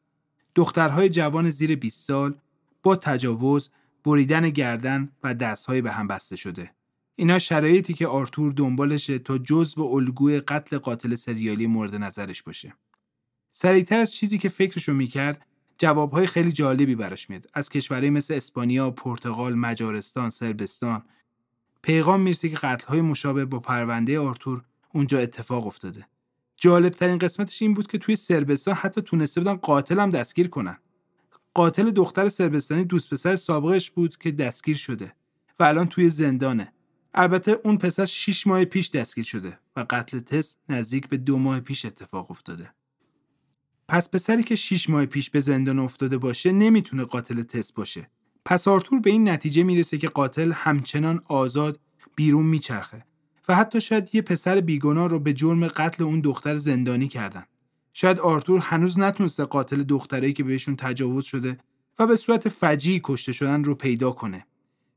دخترهای 0.54 1.08
جوان 1.08 1.50
زیر 1.50 1.76
20 1.76 2.06
سال 2.06 2.34
با 2.82 2.96
تجاوز 2.96 3.70
بریدن 4.04 4.50
گردن 4.50 5.08
و 5.22 5.34
دستهای 5.34 5.82
به 5.82 5.92
هم 5.92 6.06
بسته 6.06 6.36
شده. 6.36 6.70
اینا 7.16 7.38
شرایطی 7.38 7.94
که 7.94 8.06
آرتور 8.06 8.52
دنبالشه 8.52 9.18
تا 9.18 9.38
جزو 9.38 9.82
و 9.82 9.94
الگوی 9.94 10.40
قتل 10.40 10.78
قاتل 10.78 11.14
سریالی 11.14 11.66
مورد 11.66 11.94
نظرش 11.94 12.42
باشه. 12.42 12.74
سریعتر 13.52 14.00
از 14.00 14.14
چیزی 14.14 14.38
که 14.38 14.48
فکرشو 14.48 14.92
می‌کرد 14.92 15.46
جوابهای 15.78 16.26
خیلی 16.26 16.52
جالبی 16.52 16.94
براش 16.94 17.30
میاد 17.30 17.46
از 17.54 17.68
کشورهای 17.68 18.10
مثل 18.10 18.34
اسپانیا، 18.34 18.90
پرتغال، 18.90 19.54
مجارستان، 19.54 20.30
سربستان 20.30 21.02
پیغام 21.82 22.20
می‌رسه 22.20 22.48
که 22.48 22.56
قتلهای 22.56 23.00
مشابه 23.00 23.44
با 23.44 23.58
پرونده 23.58 24.18
آرتور 24.20 24.62
اونجا 24.92 25.18
اتفاق 25.18 25.66
افتاده. 25.66 26.06
جالب 26.62 26.92
ترین 26.92 27.18
قسمتش 27.18 27.62
این 27.62 27.74
بود 27.74 27.86
که 27.86 27.98
توی 27.98 28.16
سربستان 28.16 28.74
حتی 28.74 29.00
تونسته 29.00 29.40
بودن 29.40 30.00
هم 30.00 30.10
دستگیر 30.10 30.48
کنن. 30.48 30.76
قاتل 31.54 31.90
دختر 31.90 32.28
سربستانی 32.28 32.84
دوست 32.84 33.10
پسر 33.10 33.36
سابقش 33.36 33.90
بود 33.90 34.16
که 34.16 34.30
دستگیر 34.30 34.76
شده 34.76 35.12
و 35.58 35.64
الان 35.64 35.86
توی 35.86 36.10
زندانه. 36.10 36.72
البته 37.14 37.60
اون 37.64 37.78
پسر 37.78 38.04
6 38.04 38.46
ماه 38.46 38.64
پیش 38.64 38.90
دستگیر 38.90 39.24
شده 39.24 39.58
و 39.76 39.86
قتل 39.90 40.18
تست 40.18 40.58
نزدیک 40.68 41.08
به 41.08 41.16
دو 41.16 41.38
ماه 41.38 41.60
پیش 41.60 41.84
اتفاق 41.84 42.30
افتاده. 42.30 42.70
پس 43.88 44.10
پسری 44.10 44.42
که 44.42 44.56
6 44.56 44.90
ماه 44.90 45.06
پیش 45.06 45.30
به 45.30 45.40
زندان 45.40 45.78
افتاده 45.78 46.18
باشه 46.18 46.52
نمی‌تونه 46.52 47.04
قاتل 47.04 47.42
تست 47.42 47.74
باشه. 47.74 48.10
پس 48.44 48.68
آرتور 48.68 49.00
به 49.00 49.10
این 49.10 49.28
نتیجه 49.28 49.62
می‌رسه 49.62 49.98
که 49.98 50.08
قاتل 50.08 50.52
همچنان 50.52 51.22
آزاد 51.24 51.80
بیرون 52.16 52.46
میچرخه 52.46 53.06
و 53.50 53.54
حتی 53.54 53.80
شاید 53.80 54.14
یه 54.14 54.22
پسر 54.22 54.60
بیگناه 54.60 55.08
رو 55.08 55.18
به 55.18 55.32
جرم 55.32 55.68
قتل 55.68 56.04
اون 56.04 56.20
دختر 56.20 56.56
زندانی 56.56 57.08
کردن. 57.08 57.44
شاید 57.92 58.18
آرتور 58.18 58.60
هنوز 58.60 58.98
نتونسته 58.98 59.44
قاتل 59.44 59.82
دختری 59.82 60.32
که 60.32 60.44
بهشون 60.44 60.76
تجاوز 60.76 61.24
شده 61.24 61.58
و 61.98 62.06
به 62.06 62.16
صورت 62.16 62.48
فجیعی 62.48 63.00
کشته 63.04 63.32
شدن 63.32 63.64
رو 63.64 63.74
پیدا 63.74 64.10
کنه. 64.10 64.46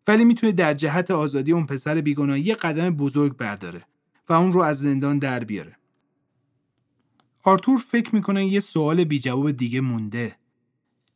ولی 0.08 0.26
می‌تونه 0.26 0.52
در 0.52 0.74
جهت 0.74 1.12
آزادی 1.12 1.52
اون 1.52 1.66
پسر 1.66 2.02
بیگناه 2.02 2.40
یه 2.40 2.56
قدم 2.56 2.90
بزرگ 2.90 3.38
برداره 3.38 3.86
و 4.30 4.34
اون 4.34 4.54
رو 4.54 4.62
از 4.62 4.80
زندان 4.80 5.20
در 5.20 5.44
بیاره. 5.44 5.78
آرتور 7.44 7.78
فکر 7.78 8.16
می‌کنه 8.16 8.46
یه 8.46 8.60
سوال 8.60 9.04
بی 9.04 9.20
جواب 9.20 9.52
دیگه 9.52 9.82
مونده. 9.82 10.36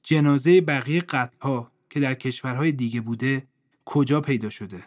جنازه 0.03 0.61
بقیه 0.61 1.01
قتلها 1.01 1.71
که 1.89 1.99
در 1.99 2.13
کشورهای 2.13 2.71
دیگه 2.71 3.01
بوده 3.01 3.47
کجا 3.85 4.21
پیدا 4.21 4.49
شده؟ 4.49 4.83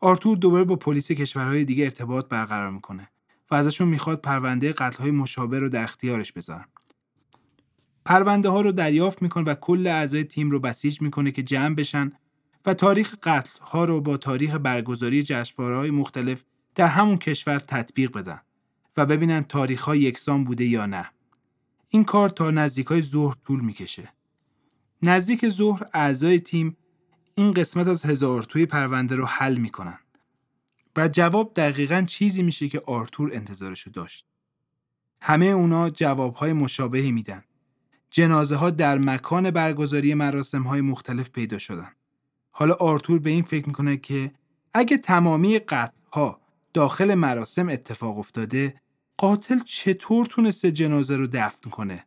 آرتور 0.00 0.36
دوباره 0.36 0.64
با 0.64 0.76
پلیس 0.76 1.12
کشورهای 1.12 1.64
دیگه 1.64 1.84
ارتباط 1.84 2.28
برقرار 2.28 2.70
می‌کنه 2.70 3.08
و 3.50 3.54
ازشون 3.54 3.88
می‌خواد 3.88 4.20
پرونده 4.20 4.72
قتلهای 4.72 5.10
مشابه 5.10 5.58
رو 5.58 5.68
در 5.68 5.84
اختیارش 5.84 6.32
بذارن. 6.32 6.64
پرونده 8.04 8.48
ها 8.48 8.60
رو 8.60 8.72
دریافت 8.72 9.22
می‌کنه 9.22 9.44
و 9.44 9.54
کل 9.54 9.86
اعضای 9.86 10.24
تیم 10.24 10.50
رو 10.50 10.60
بسیج 10.60 11.02
می‌کنه 11.02 11.32
که 11.32 11.42
جمع 11.42 11.74
بشن 11.74 12.12
و 12.66 12.74
تاریخ 12.74 13.14
قتل 13.22 13.60
ها 13.60 13.84
رو 13.84 14.00
با 14.00 14.16
تاریخ 14.16 14.54
برگزاری 14.54 15.22
جشنواره‌های 15.22 15.90
مختلف 15.90 16.44
در 16.74 16.86
همون 16.86 17.16
کشور 17.16 17.58
تطبیق 17.58 18.12
بدن 18.12 18.40
و 18.96 19.06
ببینن 19.06 19.42
تاریخ 19.42 19.82
ها 19.82 19.96
یکسان 19.96 20.44
بوده 20.44 20.64
یا 20.64 20.86
نه. 20.86 21.10
این 21.88 22.04
کار 22.04 22.28
تا 22.28 22.50
نزدیک 22.50 22.86
های 22.86 23.02
ظهر 23.02 23.36
طول 23.46 23.60
می‌کشه. 23.60 24.12
نزدیک 25.02 25.48
ظهر 25.48 25.82
اعضای 25.92 26.40
تیم 26.40 26.76
این 27.38 27.52
قسمت 27.52 27.86
از 27.86 28.04
هزار 28.04 28.42
توی 28.42 28.66
پرونده 28.66 29.16
رو 29.16 29.26
حل 29.26 29.56
می‌کنن 29.56 29.98
و 30.96 31.08
جواب 31.08 31.52
دقیقا 31.54 32.04
چیزی 32.06 32.42
میشه 32.42 32.68
که 32.68 32.82
آرتور 32.86 33.30
انتظارشو 33.34 33.90
داشت. 33.90 34.26
همه 35.20 35.46
اونا 35.46 35.90
جوابهای 35.90 36.52
مشابهی 36.52 37.12
میدن. 37.12 37.44
جنازه 38.10 38.56
ها 38.56 38.70
در 38.70 38.98
مکان 38.98 39.50
برگزاری 39.50 40.14
مراسم 40.14 40.62
های 40.62 40.80
مختلف 40.80 41.30
پیدا 41.30 41.58
شدن. 41.58 41.92
حالا 42.50 42.74
آرتور 42.74 43.18
به 43.18 43.30
این 43.30 43.42
فکر 43.42 43.66
می‌کنه 43.66 43.96
که 43.96 44.32
اگه 44.74 44.98
تمامی 44.98 45.58
قتل 45.58 45.96
ها 46.12 46.40
داخل 46.74 47.14
مراسم 47.14 47.68
اتفاق 47.68 48.18
افتاده 48.18 48.80
قاتل 49.16 49.58
چطور 49.58 50.26
تونسته 50.26 50.72
جنازه 50.72 51.16
رو 51.16 51.26
دفن 51.26 51.70
کنه 51.70 52.06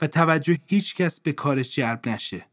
و 0.00 0.06
توجه 0.06 0.58
هیچ 0.66 0.94
کس 0.94 1.20
به 1.20 1.32
کارش 1.32 1.74
جلب 1.74 2.08
نشه. 2.08 2.46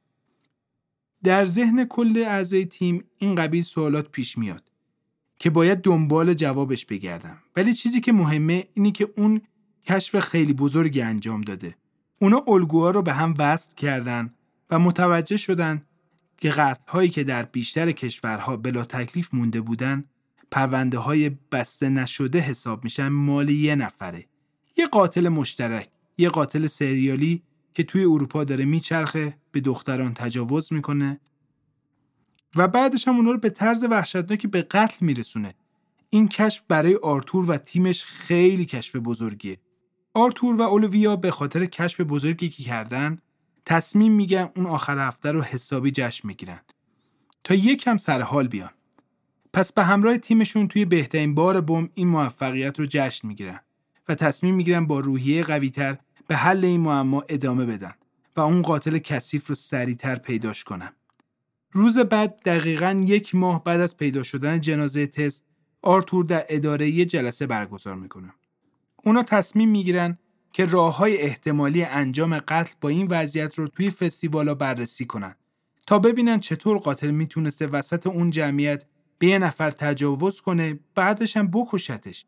در 1.24 1.46
ذهن 1.46 1.86
کل 1.86 2.24
اعضای 2.28 2.66
تیم 2.66 3.04
این 3.18 3.36
قبیل 3.36 3.64
سوالات 3.64 4.10
پیش 4.12 4.38
میاد 4.38 4.64
که 5.40 5.50
باید 5.50 5.82
دنبال 5.82 6.34
جوابش 6.34 6.86
بگردم. 6.86 7.38
ولی 7.56 7.74
چیزی 7.74 8.02
که 8.02 8.12
مهمه 8.12 8.68
اینی 8.74 8.92
که 8.92 9.10
اون 9.18 9.42
کشف 9.88 10.20
خیلی 10.20 10.54
بزرگی 10.54 11.02
انجام 11.02 11.42
داده. 11.42 11.76
اونا 12.20 12.44
الگوها 12.48 12.90
رو 12.90 13.02
به 13.02 13.14
هم 13.14 13.34
وصل 13.38 13.76
کردن 13.76 14.34
و 14.70 14.80
متوجه 14.80 15.38
شدن 15.38 15.82
که 16.38 16.50
قتل 16.50 16.92
هایی 16.92 17.10
که 17.10 17.24
در 17.24 17.44
بیشتر 17.44 17.92
کشورها 17.92 18.58
بلا 18.58 18.84
تکلیف 18.84 19.34
مونده 19.34 19.62
بودن 19.62 20.04
پرونده 20.52 20.98
های 20.98 21.32
بسته 21.52 21.90
نشده 21.90 22.40
حساب 22.40 22.84
میشن 22.84 23.08
مال 23.08 23.50
یه 23.50 23.76
نفره. 23.76 24.26
یه 24.78 24.88
قاتل 24.88 25.30
مشترک 25.30 25.90
یه 26.18 26.30
قاتل 26.30 26.68
سریالی 26.68 27.44
که 27.74 27.84
توی 27.84 28.04
اروپا 28.04 28.44
داره 28.44 28.66
میچرخه 28.66 29.38
به 29.52 29.60
دختران 29.60 30.14
تجاوز 30.14 30.74
می‌کنه 30.74 31.20
و 32.56 32.68
بعدش 32.68 33.08
هم 33.08 33.16
اونا 33.16 33.32
رو 33.32 33.38
به 33.38 33.50
طرز 33.50 33.84
وحشتناکی 33.84 34.48
به 34.48 34.62
قتل 34.62 35.06
میرسونه. 35.06 35.54
این 36.10 36.28
کشف 36.28 36.64
برای 36.68 36.96
آرتور 36.96 37.52
و 37.52 37.58
تیمش 37.58 38.04
خیلی 38.04 38.66
کشف 38.66 38.96
بزرگیه. 38.96 39.58
آرتور 40.14 40.56
و 40.56 40.62
اولویا 40.62 41.16
به 41.16 41.32
خاطر 41.32 41.66
کشف 41.66 42.02
بزرگی 42.02 42.50
که 42.50 42.64
کردن 42.64 43.18
تصمیم 43.66 44.12
میگن 44.12 44.50
اون 44.56 44.66
آخر 44.66 45.08
هفته 45.08 45.32
رو 45.32 45.42
حسابی 45.42 45.92
جشن 45.92 46.28
می‌گیرن 46.28 46.60
تا 47.44 47.56
یکم 47.56 47.98
سر 47.98 48.22
حال 48.22 48.48
بیان. 48.48 48.70
پس 49.54 49.74
به 49.74 49.84
همراه 49.84 50.18
تیمشون 50.18 50.68
توی 50.68 50.86
بهترین 50.86 51.36
بار 51.36 51.62
بم 51.62 51.90
این 51.94 52.08
موفقیت 52.08 52.80
رو 52.80 52.86
جشن 52.90 53.28
می‌گیرن 53.28 53.60
و 54.08 54.16
تصمیم 54.16 54.56
می‌گیرن 54.56 54.86
با 54.86 55.00
روحیه 55.00 55.44
قویتر 55.44 55.98
به 56.32 56.38
حل 56.38 56.66
این 56.66 56.82
معما 56.82 57.24
ادامه 57.30 57.66
بدن 57.66 57.94
و 58.36 58.42
اون 58.42 58.62
قاتل 58.62 58.98
کثیف 58.98 59.48
رو 59.48 59.56
سریعتر 59.56 60.16
پیداش 60.16 60.64
کنن. 60.64 60.94
روز 61.72 62.00
بعد 62.00 62.42
دقیقا 62.46 63.04
یک 63.06 63.36
ماه 63.36 63.64
بعد 63.64 63.80
از 63.80 63.98
پیدا 63.98 64.24
شدن 64.24 64.62
جنازه 64.62 65.08
تس 65.08 65.44
آرتور 65.82 66.26
در 66.26 66.46
اداره 66.50 66.90
یه 66.90 67.06
جلسه 67.06 67.48
برگزار 67.48 67.96
می‌کنه. 67.96 68.34
اونا 69.06 69.24
تصمیم 69.24 69.70
می‌گیرن 69.70 70.18
که 70.54 70.66
راه 70.66 70.98
های 70.98 71.18
احتمالی 71.18 71.84
انجام 71.84 72.40
قتل 72.40 72.74
با 72.82 72.90
این 72.90 73.08
وضعیت 73.10 73.60
رو 73.60 73.68
توی 73.68 73.90
فستیوالا 73.90 74.56
بررسی 74.56 75.06
کنن 75.06 75.36
تا 75.88 76.00
ببینن 76.00 76.40
چطور 76.40 76.78
قاتل 76.78 77.12
می‌تونسته 77.12 77.68
وسط 77.68 78.08
اون 78.08 78.30
جمعیت 78.30 78.86
به 79.18 79.28
یه 79.28 79.40
نفر 79.40 79.72
تجاوز 79.72 80.42
کنه 80.42 80.80
بعدش 80.96 81.38
هم 81.38 81.48
بکشتش 81.48 82.26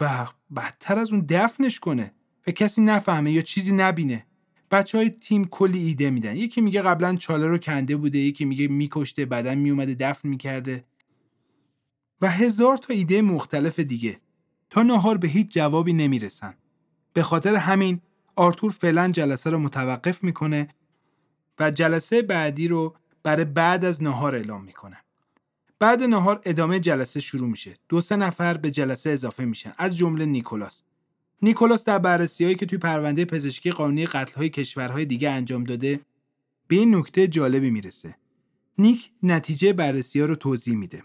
و 0.00 0.26
بدتر 0.56 0.98
از 0.98 1.12
اون 1.12 1.26
دفنش 1.28 1.80
کنه 1.80 2.12
و 2.46 2.50
کسی 2.50 2.82
نفهمه 2.82 3.32
یا 3.32 3.42
چیزی 3.42 3.72
نبینه. 3.72 4.26
بچه 4.70 4.98
های 4.98 5.10
تیم 5.10 5.44
کلی 5.44 5.78
ایده 5.78 6.10
میدن. 6.10 6.36
یکی 6.36 6.60
میگه 6.60 6.82
قبلا 6.82 7.16
چاله 7.16 7.46
رو 7.46 7.58
کنده 7.58 7.96
بوده 7.96 8.18
یکی 8.18 8.44
میگه 8.44 8.68
میکشته 8.68 9.24
بعدا 9.24 9.54
میومده 9.54 9.94
دفن 9.94 10.28
می‌کرده. 10.28 10.84
و 12.20 12.30
هزار 12.30 12.76
تا 12.76 12.94
ایده 12.94 13.22
مختلف 13.22 13.80
دیگه. 13.80 14.20
تا 14.70 14.82
نهار 14.82 15.18
به 15.18 15.28
هیچ 15.28 15.52
جوابی 15.52 15.92
نمی‌رسن. 15.92 16.54
به 17.12 17.22
خاطر 17.22 17.54
همین 17.54 18.00
آرتور 18.36 18.72
فعلا 18.72 19.08
جلسه 19.08 19.50
رو 19.50 19.58
متوقف 19.58 20.24
می‌کنه 20.24 20.68
و 21.58 21.70
جلسه 21.70 22.22
بعدی 22.22 22.68
رو 22.68 22.96
برای 23.22 23.44
بعد 23.44 23.84
از 23.84 24.02
نهار 24.02 24.34
اعلام 24.34 24.64
می‌کنه. 24.64 24.96
بعد 25.78 26.02
نهار 26.02 26.40
ادامه 26.44 26.80
جلسه 26.80 27.20
شروع 27.20 27.48
میشه. 27.48 27.76
دو 27.88 28.00
سه 28.00 28.16
نفر 28.16 28.56
به 28.56 28.70
جلسه 28.70 29.10
اضافه 29.10 29.44
میشن. 29.44 29.72
از 29.78 29.96
جمله 29.96 30.26
نیکولاس. 30.26 30.82
نیکولاس 31.42 31.84
در 31.84 31.98
بررسیهایی 31.98 32.56
که 32.56 32.66
توی 32.66 32.78
پرونده 32.78 33.24
پزشکی 33.24 33.70
قانونی 33.70 34.06
قتل‌های 34.06 34.50
کشورهای 34.50 35.04
دیگه 35.04 35.30
انجام 35.30 35.64
داده 35.64 36.00
به 36.68 36.76
این 36.76 36.94
نکته 36.94 37.28
جالبی 37.28 37.70
می‌رسه. 37.70 38.16
نیک 38.78 39.10
نتیجه 39.22 39.72
بررسی 39.72 40.20
ها 40.20 40.26
رو 40.26 40.36
توضیح 40.36 40.76
میده. 40.76 41.02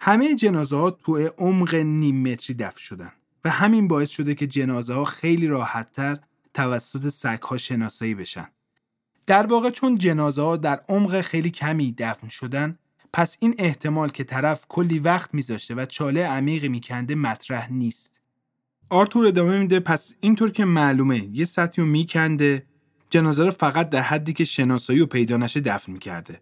همه 0.00 0.34
جنازه 0.34 0.76
ها 0.76 0.90
توی 0.90 1.26
عمق 1.38 1.74
نیم 1.74 2.22
متری 2.22 2.56
دفن 2.56 2.78
شدن 2.78 3.12
و 3.44 3.50
همین 3.50 3.88
باعث 3.88 4.10
شده 4.10 4.34
که 4.34 4.46
جنازه 4.46 4.94
ها 4.94 5.04
خیلی 5.04 5.46
راحتتر 5.46 6.18
توسط 6.54 7.08
سگ 7.08 7.42
ها 7.42 7.58
شناسایی 7.58 8.14
بشن. 8.14 8.48
در 9.26 9.46
واقع 9.46 9.70
چون 9.70 9.98
جنازه 9.98 10.42
ها 10.42 10.56
در 10.56 10.80
عمق 10.88 11.20
خیلی 11.20 11.50
کمی 11.50 11.94
دفن 11.98 12.28
شدن 12.28 12.78
پس 13.12 13.36
این 13.40 13.54
احتمال 13.58 14.08
که 14.08 14.24
طرف 14.24 14.66
کلی 14.68 14.98
وقت 14.98 15.34
میذاشته 15.34 15.74
و 15.74 15.86
چاله 15.86 16.26
عمیقی 16.26 16.68
میکنده 16.68 17.14
مطرح 17.14 17.72
نیست. 17.72 18.21
آرتور 18.92 19.26
ادامه 19.26 19.58
میده. 19.58 19.80
پس 19.80 20.14
اینطور 20.20 20.50
که 20.50 20.64
معلومه 20.64 21.28
یه 21.32 21.44
سطحی 21.44 21.84
رو 21.84 21.90
میکنده 21.90 22.66
جنازه 23.10 23.44
رو 23.44 23.50
فقط 23.50 23.90
در 23.90 24.00
حدی 24.00 24.32
که 24.32 24.44
شناسایی 24.44 25.00
و 25.00 25.06
پیدا 25.06 25.36
نشه 25.36 25.60
دفن 25.60 25.92
می‌کرده. 25.92 26.40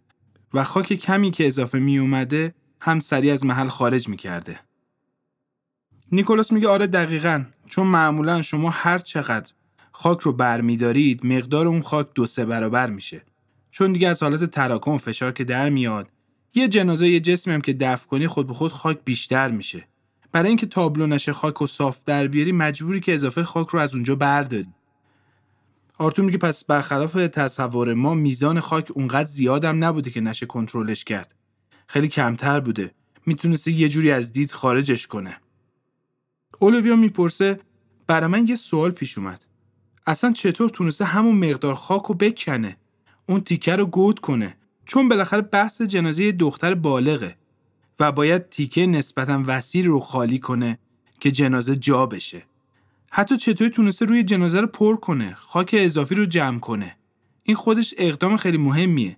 و 0.54 0.64
خاک 0.64 0.92
کمی 0.92 1.30
که 1.30 1.46
اضافه 1.46 1.78
میومده 1.78 2.54
هم 2.80 3.00
سریع 3.00 3.32
از 3.32 3.44
محل 3.44 3.68
خارج 3.68 4.08
می‌کرده. 4.08 4.60
نیکولاس 6.12 6.52
میگه 6.52 6.68
آره 6.68 6.86
دقیقا. 6.86 7.44
چون 7.66 7.86
معمولا 7.86 8.42
شما 8.42 8.70
هر 8.70 8.98
چقدر 8.98 9.52
خاک 9.92 10.20
رو 10.20 10.32
برمیدارید 10.32 11.26
مقدار 11.26 11.66
اون 11.66 11.80
خاک 11.80 12.08
دو 12.14 12.26
سه 12.26 12.44
برابر 12.44 12.90
میشه. 12.90 13.22
چون 13.70 13.92
دیگه 13.92 14.08
از 14.08 14.22
حالت 14.22 14.44
تراکم 14.44 14.96
فشار 14.96 15.32
که 15.32 15.44
در 15.44 15.68
میاد 15.68 16.08
یه 16.54 16.68
جنازه 16.68 17.08
یه 17.08 17.20
جسمی 17.20 17.54
هم 17.54 17.60
که 17.60 17.72
دفن 17.72 18.06
کنی 18.06 18.26
خود 18.26 18.46
به 18.46 18.54
خود 18.54 18.72
خاک 18.72 18.98
بیشتر 19.04 19.50
میشه. 19.50 19.89
برای 20.32 20.48
اینکه 20.48 20.66
تابلو 20.66 21.06
نشه 21.06 21.32
خاک 21.32 21.62
و 21.62 21.66
صاف 21.66 22.04
در 22.04 22.26
بیاری 22.26 22.52
مجبوری 22.52 23.00
که 23.00 23.14
اضافه 23.14 23.44
خاک 23.44 23.68
رو 23.68 23.78
از 23.78 23.94
اونجا 23.94 24.14
برداری. 24.14 24.68
آرتور 25.98 26.24
میگه 26.24 26.38
پس 26.38 26.64
برخلاف 26.64 27.12
تصور 27.12 27.94
ما 27.94 28.14
میزان 28.14 28.60
خاک 28.60 28.90
اونقدر 28.94 29.28
زیادم 29.28 29.84
نبوده 29.84 30.10
که 30.10 30.20
نشه 30.20 30.46
کنترلش 30.46 31.04
کرد. 31.04 31.34
خیلی 31.86 32.08
کمتر 32.08 32.60
بوده. 32.60 32.90
می‌تونسته 33.26 33.70
یه 33.70 33.88
جوری 33.88 34.10
از 34.10 34.32
دید 34.32 34.52
خارجش 34.52 35.06
کنه. 35.06 35.36
اولویا 36.58 36.96
می‌پرسه 36.96 37.60
برای 38.06 38.30
من 38.30 38.46
یه 38.46 38.56
سوال 38.56 38.90
پیش 38.90 39.18
اومد. 39.18 39.44
اصلا 40.06 40.32
چطور 40.32 40.70
تونسته 40.70 41.04
همون 41.04 41.50
مقدار 41.50 41.74
خاک 41.74 42.02
رو 42.02 42.14
بکنه؟ 42.14 42.76
اون 43.26 43.40
تیکه 43.40 43.76
رو 43.76 43.86
گود 43.86 44.20
کنه؟ 44.20 44.56
چون 44.86 45.08
بالاخره 45.08 45.40
بحث 45.40 45.82
جنازه 45.82 46.32
دختر 46.32 46.74
بالغه. 46.74 47.36
و 48.00 48.12
باید 48.12 48.48
تیکه 48.48 48.86
نسبتا 48.86 49.44
وسیع 49.46 49.84
رو 49.84 50.00
خالی 50.00 50.38
کنه 50.38 50.78
که 51.20 51.30
جنازه 51.30 51.76
جا 51.76 52.06
بشه. 52.06 52.42
حتی 53.10 53.36
چطوری 53.36 53.70
تونسته 53.70 54.04
روی 54.04 54.22
جنازه 54.22 54.60
رو 54.60 54.66
پر 54.66 54.96
کنه، 54.96 55.36
خاک 55.40 55.76
اضافی 55.78 56.14
رو 56.14 56.26
جمع 56.26 56.58
کنه. 56.58 56.96
این 57.42 57.56
خودش 57.56 57.94
اقدام 57.98 58.36
خیلی 58.36 58.58
مهمیه. 58.58 59.16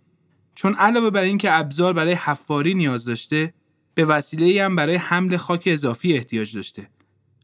چون 0.54 0.74
علاوه 0.74 1.10
بر 1.10 1.22
اینکه 1.22 1.58
ابزار 1.58 1.92
برای 1.92 2.12
حفاری 2.12 2.74
نیاز 2.74 3.04
داشته، 3.04 3.54
به 3.94 4.04
وسیله 4.04 4.64
هم 4.64 4.76
برای 4.76 4.96
حمل 4.96 5.36
خاک 5.36 5.62
اضافی 5.66 6.14
احتیاج 6.14 6.54
داشته. 6.54 6.88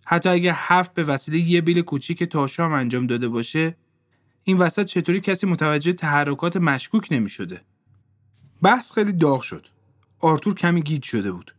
حتی 0.05 0.29
اگه 0.29 0.53
حف 0.53 0.89
به 0.89 1.05
وسیله 1.05 1.39
یه 1.39 1.61
بیل 1.61 1.81
کوچیک 1.81 2.23
تاشام 2.25 2.73
انجام 2.73 3.07
داده 3.07 3.29
باشه، 3.29 3.77
این 4.45 4.57
وسط 4.57 4.85
چطوری 4.85 5.21
کسی 5.21 5.47
متوجه 5.47 5.93
تحرکات 5.93 6.57
مشکوک 6.57 7.09
نمی 7.11 7.29
شده. 7.29 7.61
بحث 8.63 8.93
خیلی 8.93 9.13
داغ 9.13 9.43
شد. 9.43 9.67
آرتور 10.21 10.55
کمی 10.55 10.83
گیج 10.83 11.03
شده 11.03 11.33
بود. 11.33 11.55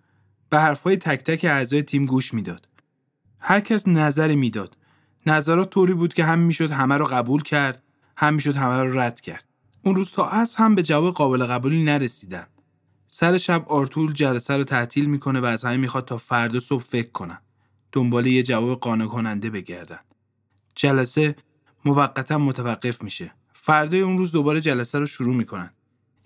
به 0.49 0.59
حرفهای 0.59 0.97
تک 0.97 1.23
تک 1.23 1.45
اعضای 1.45 1.81
تیم 1.83 2.05
گوش 2.05 2.33
می‌داد. 2.33 2.67
هر 3.39 3.59
کس 3.59 3.87
نظری 3.87 4.35
می‌داد. 4.35 4.77
نظرات 5.25 5.69
طوری 5.69 5.93
بود 5.93 6.13
که 6.13 6.25
هم 6.25 6.39
می‌شد 6.39 6.71
همه 6.71 6.97
رو 6.97 7.05
قبول 7.05 7.43
کرد، 7.43 7.83
هم 8.17 8.33
می‌شد 8.33 8.55
همه 8.55 8.83
رو 8.83 8.99
رد 8.99 9.21
کرد. 9.21 9.45
اون 9.83 9.95
روز 9.95 10.11
تا 10.11 10.25
از 10.25 10.55
هم 10.55 10.75
به 10.75 10.83
جواب 10.83 11.13
قابل 11.13 11.45
قبولی 11.45 11.83
نرسیدن. 11.83 12.47
سر 13.07 13.37
شب 13.37 13.65
آرتور 13.67 14.11
جلسه 14.11 14.57
رو 14.57 14.63
تعطیل 14.63 15.05
می‌کنه 15.05 15.39
و 15.39 15.45
از 15.45 15.65
همه 15.65 15.77
می‌خواد 15.77 16.05
تا 16.05 16.17
فردا 16.17 16.59
صبح 16.59 16.83
فکر 16.83 17.11
کنن. 17.11 17.41
دنبال 17.91 18.27
یه 18.27 18.43
جواب 18.43 18.79
قانع 18.79 19.05
کننده 19.05 19.49
بگردن. 19.49 19.99
جلسه 20.75 21.35
موقتا 21.85 22.37
متوقف 22.37 23.03
میشه. 23.03 23.33
فردای 23.53 24.01
اون 24.01 24.17
روز 24.17 24.31
دوباره 24.31 24.61
جلسه 24.61 24.99
رو 24.99 25.05
شروع 25.05 25.35
می‌کنن. 25.35 25.69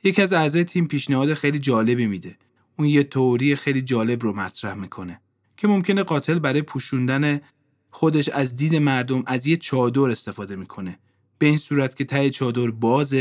یکی 0.04 0.22
از 0.22 0.34
اعضای 0.34 0.64
تیم 0.64 0.88
پیشنهاد 0.88 1.34
خیلی 1.34 1.60
جالبی 1.60 2.08
میده. 2.08 2.38
اون 2.80 2.88
یه 2.88 3.04
توری 3.04 3.56
خیلی 3.56 3.82
جالب 3.82 4.24
رو 4.24 4.34
مطرح 4.34 4.74
می‌کنه 4.74 5.22
که 5.58 5.68
ممکنه 5.68 6.04
قاتل 6.04 6.40
برای 6.40 6.62
پوشوندن 6.62 7.42
خودش 7.90 8.30
از 8.30 8.56
دید 8.56 8.76
مردم 8.76 9.24
از 9.26 9.48
یه 9.48 9.58
چادر 9.58 10.10
استفاده 10.10 10.56
می‌کنه. 10.56 11.00
به 11.38 11.46
این 11.46 11.58
صورت 11.58 11.96
که 11.96 12.04
ته 12.04 12.30
چادر 12.30 12.72
باز 12.72 13.16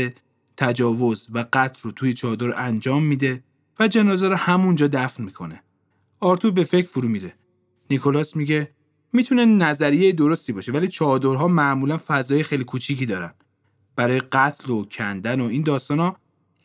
تجاوز 0.57 1.27
و 1.33 1.45
قتل 1.53 1.79
رو 1.83 1.91
توی 1.91 2.13
چادر 2.13 2.59
انجام 2.61 3.03
میده 3.03 3.43
و 3.79 3.87
جنازه 3.87 4.27
رو 4.27 4.35
همونجا 4.35 4.87
دفن 4.87 5.23
می‌کنه. 5.23 5.63
آرتور 6.19 6.51
به 6.51 6.63
فکر 6.63 6.87
فرو 6.87 7.07
میره. 7.09 7.33
نیکولاس 7.89 8.35
میگه 8.35 8.71
می‌تونه 9.13 9.45
نظریه 9.45 10.11
درستی 10.11 10.53
باشه 10.53 10.71
ولی 10.71 10.87
چادرها 10.87 11.47
معمولا 11.47 11.99
فضای 12.07 12.43
خیلی 12.43 12.63
کوچیکی 12.63 13.05
دارن. 13.05 13.33
برای 13.95 14.19
قتل 14.19 14.71
و 14.71 14.85
کندن 14.85 15.41
و 15.41 15.45
این 15.45 15.61
داستانا 15.61 16.15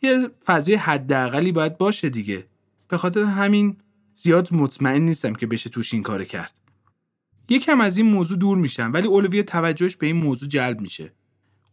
یه 0.01 0.29
فضای 0.45 0.75
حداقلی 0.75 1.51
باید 1.51 1.77
باشه 1.77 2.09
دیگه. 2.09 2.45
به 2.87 2.97
خاطر 2.97 3.23
همین 3.23 3.77
زیاد 4.15 4.53
مطمئن 4.53 5.01
نیستم 5.01 5.33
که 5.33 5.47
بشه 5.47 5.69
توش 5.69 5.93
این 5.93 6.03
کار 6.03 6.23
کرد. 6.23 6.59
یکم 7.49 7.81
از 7.81 7.97
این 7.97 8.05
موضوع 8.05 8.37
دور 8.37 8.57
میشم 8.57 8.91
ولی 8.93 9.07
اولویا 9.07 9.43
توجهش 9.43 9.95
به 9.95 10.07
این 10.07 10.15
موضوع 10.15 10.49
جلب 10.49 10.81
میشه. 10.81 11.13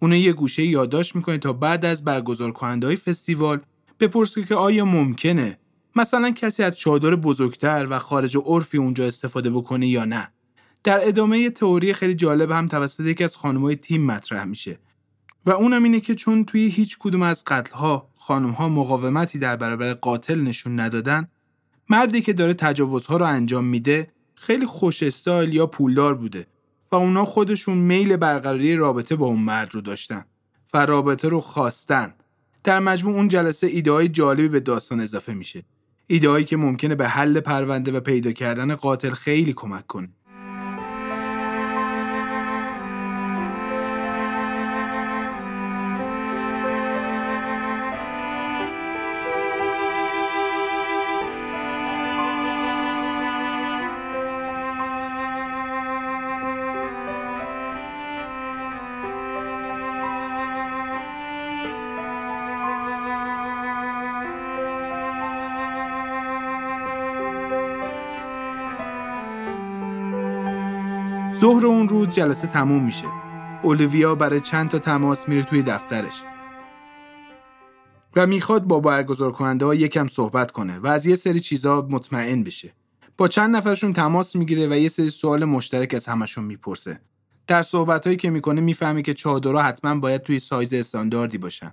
اون 0.02 0.12
یه 0.12 0.32
گوشه 0.32 0.62
یادداشت 0.62 1.16
می‌کنه 1.16 1.38
تا 1.38 1.52
بعد 1.52 1.84
از 1.84 2.04
برگزار 2.04 2.52
کننده 2.52 2.86
های 2.86 2.96
فستیوال 2.96 3.60
بپرسه 4.00 4.44
که 4.44 4.54
آیا 4.54 4.84
ممکنه 4.84 5.58
مثلا 5.96 6.30
کسی 6.30 6.62
از 6.62 6.78
چادر 6.78 7.14
بزرگتر 7.14 7.86
و 7.90 7.98
خارج 7.98 8.36
عرفی 8.36 8.78
اونجا 8.78 9.06
استفاده 9.06 9.50
بکنه 9.50 9.88
یا 9.88 10.04
نه. 10.04 10.32
در 10.84 11.08
ادامه 11.08 11.38
یه 11.38 11.50
تئوری 11.50 11.92
خیلی 11.92 12.14
جالب 12.14 12.50
هم 12.50 12.66
توسط 12.66 13.00
یکی 13.00 13.24
از 13.24 13.36
خانمای 13.36 13.76
تیم 13.76 14.06
مطرح 14.06 14.44
میشه. 14.44 14.78
و 15.46 15.50
اونم 15.50 15.82
اینه 15.82 16.00
که 16.00 16.14
چون 16.14 16.44
توی 16.44 16.68
هیچ 16.68 16.98
کدوم 16.98 17.22
از 17.22 17.44
قتلها 17.46 18.08
خانم 18.18 18.50
ها 18.50 18.68
مقاومتی 18.68 19.38
در 19.38 19.56
برابر 19.56 19.92
قاتل 19.92 20.40
نشون 20.40 20.80
ندادن 20.80 21.28
مردی 21.88 22.20
که 22.20 22.32
داره 22.32 22.54
تجاوزها 22.54 23.16
رو 23.16 23.26
انجام 23.26 23.64
میده 23.64 24.12
خیلی 24.34 24.66
خوش 24.66 25.02
استایل 25.02 25.54
یا 25.54 25.66
پولدار 25.66 26.14
بوده 26.14 26.46
و 26.92 26.96
اونا 26.96 27.24
خودشون 27.24 27.78
میل 27.78 28.16
برقراری 28.16 28.76
رابطه 28.76 29.16
با 29.16 29.26
اون 29.26 29.40
مرد 29.40 29.74
رو 29.74 29.80
داشتن 29.80 30.24
و 30.74 30.86
رابطه 30.86 31.28
رو 31.28 31.40
خواستن. 31.40 32.14
در 32.64 32.80
مجموع 32.80 33.14
اون 33.14 33.28
جلسه 33.28 33.66
ایده 33.66 34.08
جالبی 34.08 34.48
به 34.48 34.60
داستان 34.60 35.00
اضافه 35.00 35.34
میشه. 35.34 35.64
ایده 36.06 36.44
که 36.44 36.56
ممکنه 36.56 36.94
به 36.94 37.08
حل 37.08 37.40
پرونده 37.40 37.92
و 37.92 38.00
پیدا 38.00 38.32
کردن 38.32 38.74
قاتل 38.74 39.10
خیلی 39.10 39.52
کمک 39.52 39.86
کنه. 39.86 40.08
ظهر 71.46 71.66
اون 71.66 71.88
روز 71.88 72.08
جلسه 72.08 72.46
تموم 72.46 72.84
میشه. 72.84 73.06
اولیویا 73.62 74.14
برای 74.14 74.40
چند 74.40 74.68
تا 74.68 74.78
تماس 74.78 75.28
میره 75.28 75.42
توی 75.42 75.62
دفترش. 75.62 76.22
و 78.16 78.26
می‌خواد 78.26 78.64
با 78.64 78.80
برگزار 78.80 79.32
کننده 79.32 79.64
ها 79.64 79.74
یکم 79.74 80.06
صحبت 80.06 80.50
کنه 80.50 80.78
و 80.78 80.86
از 80.86 81.06
یه 81.06 81.16
سری 81.16 81.40
چیزها 81.40 81.88
مطمئن 81.90 82.44
بشه. 82.44 82.72
با 83.16 83.28
چند 83.28 83.56
نفرشون 83.56 83.92
تماس 83.92 84.36
می‌گیره 84.36 84.68
و 84.68 84.76
یه 84.78 84.88
سری 84.88 85.10
سوال 85.10 85.44
مشترک 85.44 85.94
از 85.94 86.06
همشون 86.06 86.44
می‌پرسه. 86.44 87.00
در 87.46 87.62
صحبتهایی 87.62 88.16
که 88.16 88.30
می‌کنه 88.30 88.60
می‌فهمه 88.60 89.02
که 89.02 89.14
چادرها 89.14 89.62
حتما 89.62 90.00
باید 90.00 90.22
توی 90.22 90.38
سایز 90.38 90.74
استانداردی 90.74 91.38
باشن 91.38 91.72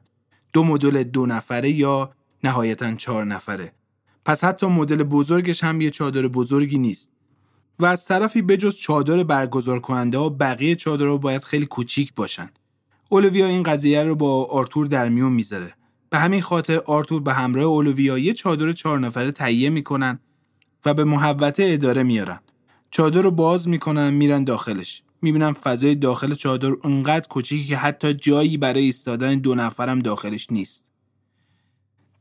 دو 0.54 0.64
مدل 0.64 1.04
دو 1.04 1.26
نفره 1.26 1.70
یا 1.70 2.12
نهایتا 2.44 2.96
چهار 2.96 3.24
نفره 3.24 3.74
پس 4.26 4.44
حتی 4.44 4.68
مدل 4.68 5.04
بزرگش 5.04 5.64
هم 5.64 5.82
یه 5.82 5.90
چادر 5.90 6.28
بزرگی 6.28 6.78
نیست 6.78 7.13
و 7.80 7.86
از 7.86 8.06
طرفی 8.06 8.42
بجز 8.42 8.76
چادر 8.76 9.24
برگزار 9.24 9.80
کننده 9.80 10.18
ها 10.18 10.30
بقیه 10.30 10.76
چادرها 10.76 11.18
باید 11.18 11.44
خیلی 11.44 11.66
کوچیک 11.66 12.14
باشن. 12.16 12.50
اولویا 13.10 13.48
این 13.48 13.64
قضیه 13.64 14.04
رو 14.04 14.16
با 14.16 14.46
آرتور 14.46 14.86
در 14.88 15.10
میون 15.10 15.34
می‌ذاره. 15.34 15.74
به 16.10 16.20
همین 16.20 16.42
خاطر 16.42 16.82
آرتور 16.86 17.22
به 17.22 17.34
همراه 17.34 17.66
اولویا 17.66 18.18
یه 18.18 18.34
چادر 18.34 18.72
چهار 18.72 19.00
نفره 19.00 19.32
تهیه 19.32 19.70
می‌کنن 19.70 20.20
و 20.86 20.94
به 20.94 21.04
محوطه 21.04 21.64
اداره 21.68 22.04
میارن. 22.04 22.40
چادر 22.92 23.22
رو 23.22 23.32
باز 23.32 23.68
می‌کنن 23.68 24.10
میرن 24.10 24.44
داخلش. 24.44 25.04
می‌بینم 25.22 25.54
فضای 25.54 25.96
داخل 25.96 26.34
چادر 26.34 26.72
اونقدر 26.72 27.28
کوچیکی 27.28 27.66
که 27.68 27.78
حتی 27.78 28.14
جایی 28.14 28.58
برای 28.58 28.84
ایستادن 28.84 29.36
دو 29.36 29.56
نفرم 29.56 30.00
داخلش 30.00 30.48
نیست. 30.52 30.92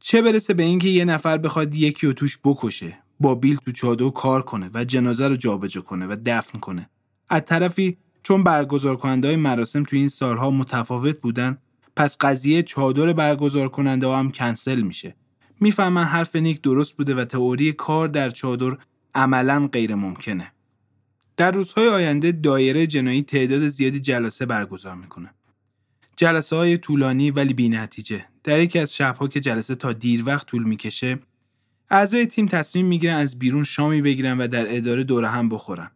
چه 0.00 0.22
برسه 0.22 0.54
به 0.54 0.62
اینکه 0.62 0.88
یه 0.88 1.04
نفر 1.04 1.38
بخواد 1.38 1.74
یکی 1.74 2.06
رو 2.06 2.12
توش 2.12 2.38
بکشه؟ 2.44 3.01
با 3.22 3.34
بیل 3.34 3.56
تو 3.56 3.72
چادر 3.72 4.10
کار 4.10 4.42
کنه 4.42 4.70
و 4.74 4.84
جنازه 4.84 5.28
رو 5.28 5.36
جابجا 5.36 5.80
کنه 5.80 6.06
و 6.06 6.16
دفن 6.26 6.58
کنه. 6.58 6.88
از 7.28 7.42
طرفی 7.46 7.96
چون 8.22 8.44
برگزار 8.44 8.96
کننده 8.96 9.28
های 9.28 9.36
مراسم 9.36 9.82
تو 9.82 9.96
این 9.96 10.08
سالها 10.08 10.50
متفاوت 10.50 11.20
بودن 11.20 11.58
پس 11.96 12.16
قضیه 12.20 12.62
چادر 12.62 13.12
برگزار 13.12 13.68
کننده 13.68 14.06
ها 14.06 14.18
هم 14.18 14.30
کنسل 14.30 14.80
میشه. 14.80 15.14
می‌فهمن 15.60 16.04
حرف 16.04 16.36
نیک 16.36 16.62
درست 16.62 16.96
بوده 16.96 17.14
و 17.14 17.24
تئوری 17.24 17.72
کار 17.72 18.08
در 18.08 18.30
چادر 18.30 18.76
عملا 19.14 19.68
غیر 19.72 19.94
ممکنه. 19.94 20.52
در 21.36 21.50
روزهای 21.50 21.88
آینده 21.88 22.32
دایره 22.32 22.86
جنایی 22.86 23.22
تعداد 23.22 23.68
زیادی 23.68 24.00
جلسه 24.00 24.46
برگزار 24.46 24.94
می‌کنه. 24.96 25.34
جلسه 26.16 26.56
های 26.56 26.78
طولانی 26.78 27.30
ولی 27.30 27.54
بی 27.54 27.68
نتیجه 27.68 28.24
در 28.44 28.60
یکی 28.60 28.78
از 28.78 28.94
شبها 28.94 29.28
که 29.28 29.40
جلسه 29.40 29.74
تا 29.74 29.92
دیر 29.92 30.22
وقت 30.26 30.46
طول 30.46 30.62
می‌کشه 30.62 31.18
اعضای 31.94 32.26
تیم 32.26 32.46
تصمیم 32.46 32.86
می‌گیرن 32.86 33.16
از 33.16 33.38
بیرون 33.38 33.62
شامی 33.62 34.02
بگیرن 34.02 34.38
و 34.38 34.46
در 34.46 34.76
اداره 34.76 35.04
دور 35.04 35.24
هم 35.24 35.48
بخورن. 35.48 35.90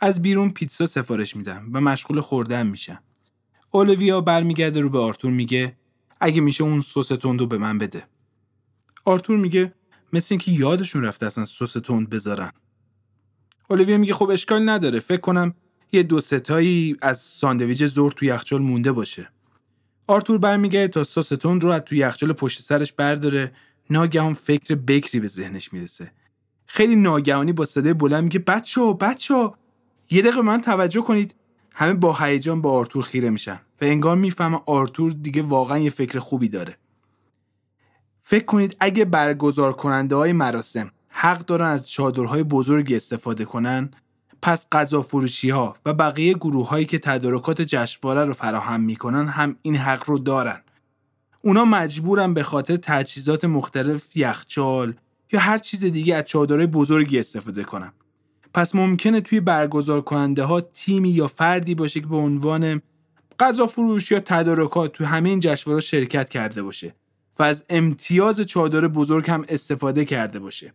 از 0.00 0.22
بیرون 0.22 0.50
پیتزا 0.50 0.86
سفارش 0.86 1.36
میدن 1.36 1.66
و 1.72 1.80
مشغول 1.80 2.20
خوردن 2.20 2.66
میشن. 2.66 2.98
اولیویا 3.70 4.20
برمیگرده 4.20 4.80
رو 4.80 4.90
به 4.90 4.98
آرتور 4.98 5.30
میگه 5.30 5.76
اگه 6.20 6.40
میشه 6.40 6.64
اون 6.64 6.80
سس 6.80 7.08
تندو 7.08 7.46
به 7.46 7.58
من 7.58 7.78
بده. 7.78 8.04
آرتور 9.04 9.36
میگه 9.36 9.74
مثل 10.12 10.34
اینکه 10.34 10.52
یادشون 10.52 11.04
رفته 11.04 11.26
اصلا 11.26 11.44
سس 11.44 11.72
تند 11.72 12.10
بذارن. 12.10 12.52
اولیویا 13.70 13.98
میگه 13.98 14.14
خب 14.14 14.30
اشکال 14.30 14.68
نداره 14.68 15.00
فکر 15.00 15.20
کنم 15.20 15.54
یه 15.92 16.02
دو 16.02 16.20
سه 16.20 16.50
تایی 16.50 16.96
از 17.02 17.20
ساندویچ 17.20 17.84
دیروز 17.84 18.10
تو 18.10 18.24
یخچال 18.24 18.62
مونده 18.62 18.92
باشه. 18.92 19.28
آرتور 20.06 20.38
برمیگرده 20.38 20.88
تا 20.88 21.04
سس 21.04 21.28
تند 21.28 21.64
رو 21.64 21.70
از 21.70 21.82
تو 21.82 21.94
یخچال 21.94 22.32
پشت 22.32 22.60
سرش 22.60 22.92
برداره 22.92 23.52
ناگهان 23.90 24.32
فکر 24.32 24.74
بکری 24.74 25.20
به 25.20 25.28
ذهنش 25.28 25.72
می‌رسه. 25.72 26.12
خیلی 26.66 26.96
ناگهانی 26.96 27.52
با 27.52 27.64
صدای 27.64 27.92
بلند 27.92 28.24
میگه 28.24 28.38
بچه 28.38 28.80
ها 28.80 28.92
بچه 28.92 29.34
ها 29.34 29.58
یه 30.10 30.22
دقیقه 30.22 30.42
من 30.42 30.60
توجه 30.60 31.00
کنید 31.00 31.34
همه 31.72 31.94
با 31.94 32.12
هیجان 32.12 32.60
با 32.60 32.72
آرتور 32.72 33.02
خیره 33.02 33.30
میشن 33.30 33.60
و 33.80 33.84
انگار 33.84 34.16
می‌فهمه 34.16 34.60
آرتور 34.66 35.12
دیگه 35.12 35.42
واقعا 35.42 35.78
یه 35.78 35.90
فکر 35.90 36.18
خوبی 36.18 36.48
داره. 36.48 36.76
فکر 38.20 38.44
کنید 38.44 38.76
اگه 38.80 39.04
برگزار 39.04 39.72
کننده 39.72 40.16
های 40.16 40.32
مراسم 40.32 40.90
حق 41.08 41.38
دارن 41.38 41.66
از 41.66 41.90
چادرهای 41.90 42.42
بزرگی 42.42 42.96
استفاده 42.96 43.44
کنن 43.44 43.90
پس 44.42 44.66
غذا 44.72 45.02
فروشی 45.02 45.50
ها 45.50 45.76
و 45.86 45.94
بقیه 45.94 46.34
گروه 46.34 46.68
هایی 46.68 46.84
که 46.84 46.98
تدارکات 46.98 47.62
جشنواره 47.62 48.24
رو 48.24 48.32
فراهم 48.32 48.80
می‌کنن 48.80 49.28
هم 49.28 49.56
این 49.62 49.76
حق 49.76 50.10
رو 50.10 50.18
دارن. 50.18 50.60
اونا 51.44 51.64
مجبورن 51.64 52.34
به 52.34 52.42
خاطر 52.42 52.76
تجهیزات 52.76 53.44
مختلف 53.44 54.16
یخچال 54.16 54.94
یا 55.32 55.40
هر 55.40 55.58
چیز 55.58 55.84
دیگه 55.84 56.14
از 56.14 56.24
چادرهای 56.24 56.66
بزرگی 56.66 57.18
استفاده 57.18 57.64
کنن. 57.64 57.92
پس 58.54 58.74
ممکنه 58.74 59.20
توی 59.20 59.40
برگزار 59.40 60.00
کننده 60.00 60.42
ها 60.44 60.60
تیمی 60.60 61.10
یا 61.10 61.26
فردی 61.26 61.74
باشه 61.74 62.00
که 62.00 62.06
به 62.06 62.16
عنوان 62.16 62.82
غذا 63.38 63.66
فروش 63.66 64.10
یا 64.10 64.20
تدارکات 64.20 64.92
تو 64.92 65.04
همه 65.04 65.28
این 65.28 65.40
جشنواره 65.40 65.80
شرکت 65.80 66.28
کرده 66.28 66.62
باشه 66.62 66.94
و 67.38 67.42
از 67.42 67.64
امتیاز 67.68 68.40
چادر 68.40 68.88
بزرگ 68.88 69.30
هم 69.30 69.44
استفاده 69.48 70.04
کرده 70.04 70.38
باشه. 70.38 70.72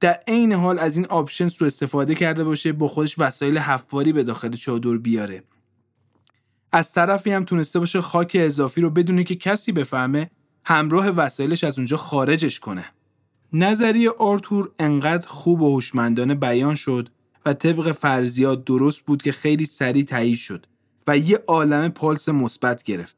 در 0.00 0.20
عین 0.26 0.52
حال 0.52 0.78
از 0.78 0.96
این 0.96 1.06
option 1.06 1.48
سو 1.48 1.64
استفاده 1.64 2.14
کرده 2.14 2.44
باشه 2.44 2.72
با 2.72 2.88
خودش 2.88 3.18
وسایل 3.18 3.58
حفاری 3.58 4.12
به 4.12 4.22
داخل 4.22 4.50
چادر 4.52 4.96
بیاره. 4.96 5.42
از 6.72 6.92
طرفی 6.92 7.30
هم 7.30 7.44
تونسته 7.44 7.78
باشه 7.78 8.00
خاک 8.00 8.36
اضافی 8.40 8.80
رو 8.80 8.90
بدون 8.90 9.24
اینکه 9.24 9.36
کسی 9.36 9.72
بفهمه 9.72 10.30
همراه 10.64 11.08
وسایلش 11.08 11.64
از 11.64 11.78
اونجا 11.78 11.96
خارجش 11.96 12.60
کنه 12.60 12.84
نظریه 13.52 14.10
آرتور 14.10 14.70
انقدر 14.78 15.26
خوب 15.26 15.62
و 15.62 15.74
هوشمندانه 15.74 16.34
بیان 16.34 16.74
شد 16.74 17.08
و 17.46 17.52
طبق 17.52 17.92
فرضیات 17.92 18.64
درست 18.64 19.00
بود 19.00 19.22
که 19.22 19.32
خیلی 19.32 19.66
سریع 19.66 20.04
تایید 20.04 20.38
شد 20.38 20.66
و 21.06 21.18
یه 21.18 21.44
عالم 21.46 21.88
پالس 21.88 22.28
مثبت 22.28 22.82
گرفت. 22.82 23.16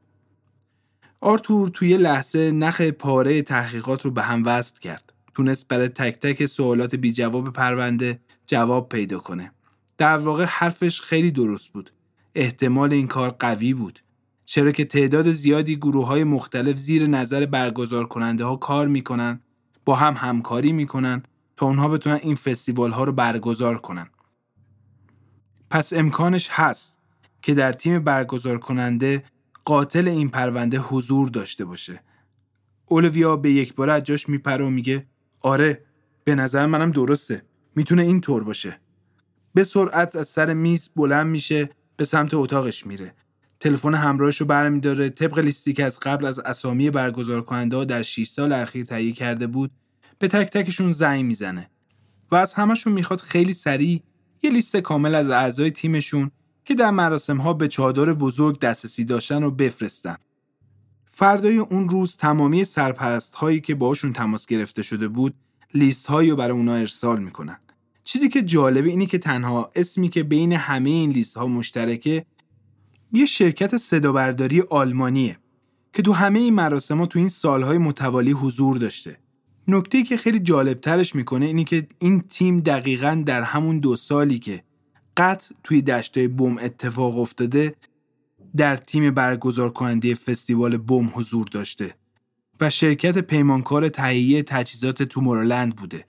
آرتور 1.20 1.68
توی 1.68 1.96
لحظه 1.96 2.51
نخ 2.51 2.80
پاره 2.80 3.42
تحقیقات 3.42 4.03
رو 4.03 4.11
به 4.11 4.22
هم 4.22 4.42
وصل 4.46 4.78
کرد. 4.80 5.12
تونست 5.34 5.68
برای 5.68 5.88
تک 5.88 6.18
تک 6.18 6.46
سوالات 6.46 6.94
بی 6.94 7.12
جواب 7.12 7.53
پرونده 7.53 8.20
جواب 8.46 8.88
پیدا 8.88 9.18
کنه. 9.18 9.53
در 9.99 10.16
واقع 10.18 10.44
حرفش 10.44 11.01
خیلی 11.01 11.30
درست 11.30 11.72
بود. 11.72 11.90
احتمال 12.39 12.93
این 12.93 13.07
کار 13.07 13.30
قوی 13.30 13.74
بود. 13.74 13.99
چرا 14.45 14.70
که 14.70 14.84
تعداد 14.84 15.32
زیادی 15.32 15.76
گروه 15.76 16.07
های 16.07 16.24
مختلف 16.24 16.76
زیر 16.76 17.07
نظر 17.07 17.47
برگزار 17.47 18.07
کننده 18.07 18.45
ها 18.45 18.57
کار 18.57 18.89
می‌کنن 18.89 19.41
با 19.84 19.97
هم 19.97 20.14
همکاری 20.14 20.72
می‌کنن 20.72 21.22
تا 21.57 21.66
اونها 21.66 21.89
بتونن 21.89 22.18
این 22.22 22.34
فستیوال 22.34 22.91
ها 22.91 23.05
رو 23.05 23.12
برگزار 23.12 23.78
کنن. 23.78 24.11
پس 25.70 25.93
امکانش 25.93 26.49
هست 26.51 26.99
که 27.43 27.55
در 27.55 27.72
تیم 27.72 28.05
برگزار 28.05 28.59
کننده 28.59 29.24
قاتل 29.64 30.09
این 30.09 30.28
پرونده 30.28 30.78
حضور 30.78 31.28
داشته 31.28 31.64
باشه. 31.64 32.03
اولویا 32.86 33.36
به 33.36 33.51
یک 33.51 33.74
بار 33.74 33.91
از 33.91 34.03
جاش 34.03 34.28
میپره 34.28 34.64
و 34.64 34.70
میگه 34.70 35.07
آره 35.41 35.84
به 36.24 36.34
نظر 36.34 36.66
منم 36.66 36.91
درسته 36.91 37.43
می‌تونه 37.76 38.03
این 38.03 38.20
طور 38.20 38.45
باشه. 38.45 38.80
به 39.55 39.64
سرعت 39.64 40.16
از 40.16 40.28
سر 40.28 40.55
میز 40.55 40.91
بلند 40.97 41.26
میشه 41.26 41.70
به 41.99 42.05
سمت 42.05 42.34
اتاقش 42.34 42.86
میره. 42.86 43.14
تلفن 43.61 43.94
همراهش 43.94 44.36
رو 44.36 44.46
برمیداره 44.46 45.11
طبق 45.11 45.38
لیستی 45.38 45.72
که 45.72 45.84
از 45.84 46.01
قبل 46.01 46.26
از 46.26 46.38
اسامی 46.38 46.90
برگزار 46.90 47.42
کننده 47.42 47.76
ها 47.76 47.84
در 47.84 48.03
6 48.03 48.28
سال 48.28 48.53
اخیر 48.53 48.84
تهیه 48.84 49.12
کرده 49.12 49.46
بود 49.46 49.70
به 50.18 50.28
تک 50.28 50.51
تکشون 50.51 50.92
زنگ 50.92 51.24
می‌زنه 51.24 51.70
و 52.30 52.36
از 52.36 52.55
همشون 52.55 52.92
می‌خواد 52.92 53.20
خیلی 53.20 53.53
سریع 53.53 54.03
یه 54.42 54.51
لیست 54.51 54.76
کامل 54.76 55.14
از 55.14 55.30
اعضای 55.30 55.70
تیمشون 55.70 56.30
که 56.64 56.74
در 56.74 56.90
مراسم 56.90 57.36
ها 57.36 57.53
به 57.53 57.68
چادر 57.68 58.12
بزرگ 58.12 58.59
دسترسی 58.59 59.05
داشتن 59.05 59.42
رو 59.42 59.51
بفرستن. 59.51 60.16
فردای 61.07 61.59
اون 61.59 61.88
روز 61.88 62.16
تمامی 62.16 62.64
سرپرست 62.64 63.34
هایی 63.34 63.61
که 63.61 63.74
باشون 63.74 64.12
تماس 64.12 64.46
گرفته 64.46 64.82
شده 64.82 65.09
بود 65.09 65.34
لیست 65.74 66.07
هایی 66.07 66.30
رو 66.30 66.36
برای 66.36 66.57
اونا 66.57 66.74
ارسال 66.74 67.20
می‌کنن. 67.22 67.59
چیزی 68.11 68.29
که 68.29 68.43
جالبه 68.43 68.91
اینه 68.91 69.07
که 69.07 69.19
تنها 69.19 69.71
اسمی 69.77 70.09
که 70.09 70.23
بین 70.23 70.53
همه 70.53 70.91
این 70.91 71.11
لیست 71.11 71.37
ها 71.37 71.47
مشترکه 71.47 72.27
یه 73.13 73.27
شرکت 73.27 73.77
صدابرداری 73.77 74.61
آلمانیه 74.61 75.39
که 75.93 76.03
تو 76.03 76.13
همه 76.13 76.39
این 76.39 76.55
مراسم 76.55 76.99
ها 76.99 77.07
تو 77.07 77.19
این 77.19 77.29
سالهای 77.29 77.79
متوالی 77.79 78.31
حضور 78.31 78.77
داشته. 78.77 79.19
نکته 79.69 80.03
که 80.03 80.17
خیلی 80.17 80.39
جالب 80.39 80.81
ترش 80.81 81.15
می‌کنه 81.15 81.47
اینی 81.47 81.65
که 81.65 81.87
این 81.99 82.21
تیم 82.21 82.61
دقیقا 82.61 83.23
در 83.27 83.43
همون 83.43 83.79
دو 83.79 83.97
سالی 83.97 84.39
که 84.39 84.63
قطع 85.17 85.55
توی 85.65 85.83
دشتای 85.83 86.29
بوم 86.29 86.59
اتفاق 86.59 87.19
افتاده 87.19 87.75
در 88.57 88.77
تیم 88.77 89.15
برگزار 89.15 89.71
کننده 89.71 90.15
فستیوال 90.15 90.77
بوم 90.77 91.13
حضور 91.15 91.47
داشته 91.47 91.95
و 92.61 92.71
شرکت 92.71 93.19
پیمانکار 93.19 93.89
تهیه 93.89 94.43
تجهیزات 94.43 95.03
تومورلند 95.03 95.77
بوده. 95.77 96.05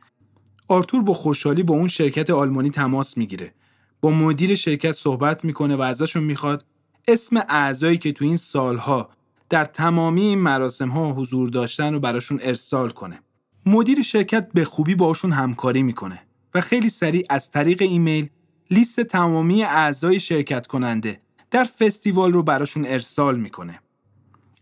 آرتور 0.72 1.04
با 1.04 1.14
خوشحالی 1.14 1.64
با 1.64 1.74
اون 1.74 1.88
شرکت 1.88 2.30
آلمانی 2.30 2.70
تماس 2.70 3.18
می‌گیره. 3.18 3.54
با 4.02 4.10
مدیر 4.10 4.56
شرکت 4.56 4.92
صحبت 4.92 5.46
می‌کنه 5.46 5.76
و 5.76 5.82
ازشون 5.82 6.24
می‌خواد 6.24 6.66
اسم 7.08 7.38
اعضایی 7.50 7.98
که 7.98 8.12
تو 8.12 8.26
این 8.26 8.38
سالها 8.38 9.10
در 9.50 9.66
تمامی 9.66 10.22
این 10.22 10.40
مراسم 10.40 10.90
ها 10.90 11.14
حضور 11.14 11.50
داشتن 11.50 11.94
رو 11.94 12.00
براشون 12.00 12.40
ارسال 12.42 12.90
کنه. 12.90 13.20
مدیر 13.66 14.02
شرکت 14.02 14.50
به 14.54 14.66
خوبی 14.66 14.96
باشون 14.96 15.32
همکاری 15.32 15.84
می‌کنه 15.84 16.22
و 16.54 16.62
خیلی 16.62 16.90
سریع 16.90 17.26
از 17.30 17.52
طریق 17.52 17.82
ایمیل 17.82 18.30
لیست 18.72 19.00
تمامی 19.00 19.64
اعضای 19.64 20.20
شرکت 20.20 20.68
کننده 20.68 21.22
در 21.52 21.64
فستیوال 21.64 22.34
رو 22.34 22.44
براشون 22.44 22.86
ارسال 22.86 23.40
می‌کنه. 23.40 23.80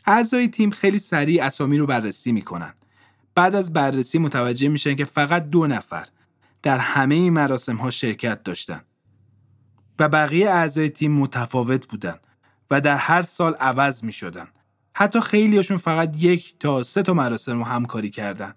اعضای 0.05 0.47
تیم 0.47 0.69
خیلی 0.69 0.99
سریع 0.99 1.43
اسامی 1.43 1.77
رو 1.77 1.85
بررسی 1.85 2.31
می‌کنن. 2.31 2.73
بعد 3.37 3.55
از 3.55 3.73
بررسی 3.73 4.19
متوجه 4.19 4.67
میشن 4.67 4.95
که 4.95 5.05
فقط 5.05 5.49
دو 5.49 5.67
نفر 5.67 6.07
در 6.61 6.77
همه 6.77 7.15
این 7.15 7.33
مراسم 7.33 7.75
ها 7.75 7.91
شرکت 7.91 8.43
داشتن. 8.43 8.81
و 9.99 10.09
بقیه 10.09 10.49
اعضای 10.49 10.89
تیم 10.89 11.11
متفاوت 11.11 11.87
بودن 11.87 12.15
و 12.71 12.81
در 12.81 12.95
هر 12.97 13.21
سال 13.21 13.53
عوض 13.53 14.03
می 14.03 14.13
شدن. 14.13 14.47
حتی 14.93 15.19
خیلیاشون 15.19 15.77
فقط 15.77 16.23
یک 16.23 16.55
تا 16.59 16.83
سه 16.83 17.01
تا 17.01 17.13
مراسم 17.13 17.57
رو 17.57 17.63
همکاری 17.63 18.09
کردن. 18.09 18.53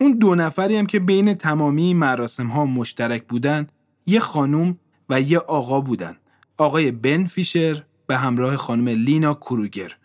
اون 0.00 0.18
دو 0.18 0.34
نفری 0.34 0.76
هم 0.76 0.86
که 0.86 1.00
بین 1.00 1.34
تمامی 1.34 1.94
مراسم 1.94 2.46
ها 2.46 2.66
مشترک 2.66 3.26
بودن 3.26 3.66
یه 4.06 4.20
خانوم 4.20 4.78
و 5.08 5.20
یه 5.20 5.38
آقا 5.38 5.80
بودن. 5.80 6.16
آقای 6.56 6.90
بن 6.90 7.24
فیشر 7.24 7.82
به 8.06 8.16
همراه 8.16 8.56
خانم 8.56 8.88
لینا 8.88 9.34
کروگر. 9.34 9.96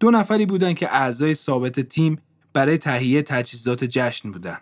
دو 0.00 0.10
نفری 0.10 0.46
بودن 0.46 0.74
که 0.74 0.94
اعضای 0.94 1.34
ثابت 1.34 1.80
تیم 1.80 2.18
برای 2.58 2.78
تهیه 2.78 3.22
تجهیزات 3.22 3.84
جشن 3.84 4.32
بودن. 4.32 4.58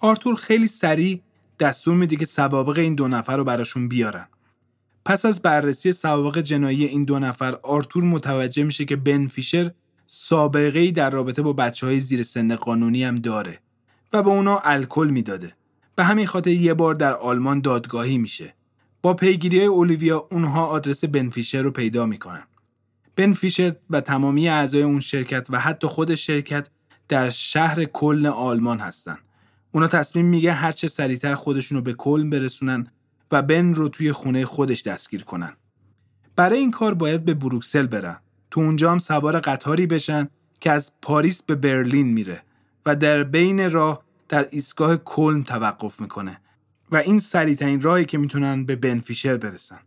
آرتور 0.00 0.34
خیلی 0.34 0.66
سریع 0.66 1.20
دستور 1.60 1.94
میده 1.94 2.16
که 2.16 2.24
سوابق 2.24 2.78
این 2.78 2.94
دو 2.94 3.08
نفر 3.08 3.36
رو 3.36 3.44
براشون 3.44 3.88
بیارن. 3.88 4.28
پس 5.04 5.24
از 5.24 5.42
بررسی 5.42 5.92
سوابق 5.92 6.38
جنایی 6.38 6.84
این 6.84 7.04
دو 7.04 7.18
نفر 7.18 7.54
آرتور 7.62 8.04
متوجه 8.04 8.62
میشه 8.62 8.84
که 8.84 8.96
بن 8.96 9.26
فیشر 9.26 9.70
سابقه 10.06 10.78
ای 10.78 10.92
در 10.92 11.10
رابطه 11.10 11.42
با 11.42 11.52
بچه 11.52 11.86
های 11.86 12.00
زیر 12.00 12.22
سن 12.22 12.56
قانونی 12.56 13.04
هم 13.04 13.14
داره 13.14 13.58
و 14.12 14.22
به 14.22 14.30
اونا 14.30 14.58
الکل 14.58 15.08
می‌داده. 15.10 15.52
به 15.96 16.04
همین 16.04 16.26
خاطر 16.26 16.50
یه 16.50 16.74
بار 16.74 16.94
در 16.94 17.12
آلمان 17.12 17.60
دادگاهی 17.60 18.18
میشه. 18.18 18.54
با 19.02 19.14
پیگیری 19.14 19.58
های 19.58 19.66
اولیویا 19.66 20.28
اونها 20.30 20.66
آدرس 20.66 21.04
بن 21.04 21.30
فیشر 21.30 21.62
رو 21.62 21.70
پیدا 21.70 22.06
می‌کنن. 22.06 22.42
بن 23.16 23.32
فیشر 23.32 23.74
و 23.90 24.00
تمامی 24.00 24.48
اعضای 24.48 24.82
اون 24.82 25.00
شرکت 25.00 25.46
و 25.50 25.60
حتی 25.60 25.86
خود 25.86 26.14
شرکت 26.14 26.68
در 27.08 27.30
شهر 27.30 27.84
کلن 27.84 28.26
آلمان 28.26 28.80
هستن. 28.80 29.18
اونا 29.72 29.86
تصمیم 29.86 30.26
میگه 30.26 30.52
هر 30.52 30.72
چه 30.72 30.88
سریعتر 30.88 31.34
خودشون 31.34 31.78
رو 31.78 31.82
به 31.82 31.92
کلن 31.92 32.30
برسونن 32.30 32.86
و 33.30 33.42
بن 33.42 33.74
رو 33.74 33.88
توی 33.88 34.12
خونه 34.12 34.44
خودش 34.44 34.82
دستگیر 34.82 35.24
کنن. 35.24 35.56
برای 36.36 36.58
این 36.58 36.70
کار 36.70 36.94
باید 36.94 37.24
به 37.24 37.34
بروکسل 37.34 37.86
برن. 37.86 38.18
تو 38.50 38.60
اونجا 38.60 38.92
هم 38.92 38.98
سوار 38.98 39.40
قطاری 39.40 39.86
بشن 39.86 40.28
که 40.60 40.70
از 40.70 40.92
پاریس 41.02 41.42
به 41.42 41.54
برلین 41.54 42.06
میره 42.06 42.42
و 42.86 42.96
در 42.96 43.22
بین 43.22 43.70
راه 43.70 44.02
در 44.28 44.46
ایستگاه 44.50 44.96
کلن 44.96 45.42
توقف 45.42 46.00
می‌کنه 46.00 46.40
و 46.90 46.96
این 46.96 47.18
سریعترین 47.18 47.82
راهی 47.82 48.04
که 48.04 48.18
می‌تونن 48.18 48.64
به 48.64 48.76
بن 48.76 49.00
فیشر 49.00 49.36
برسن. 49.36 49.78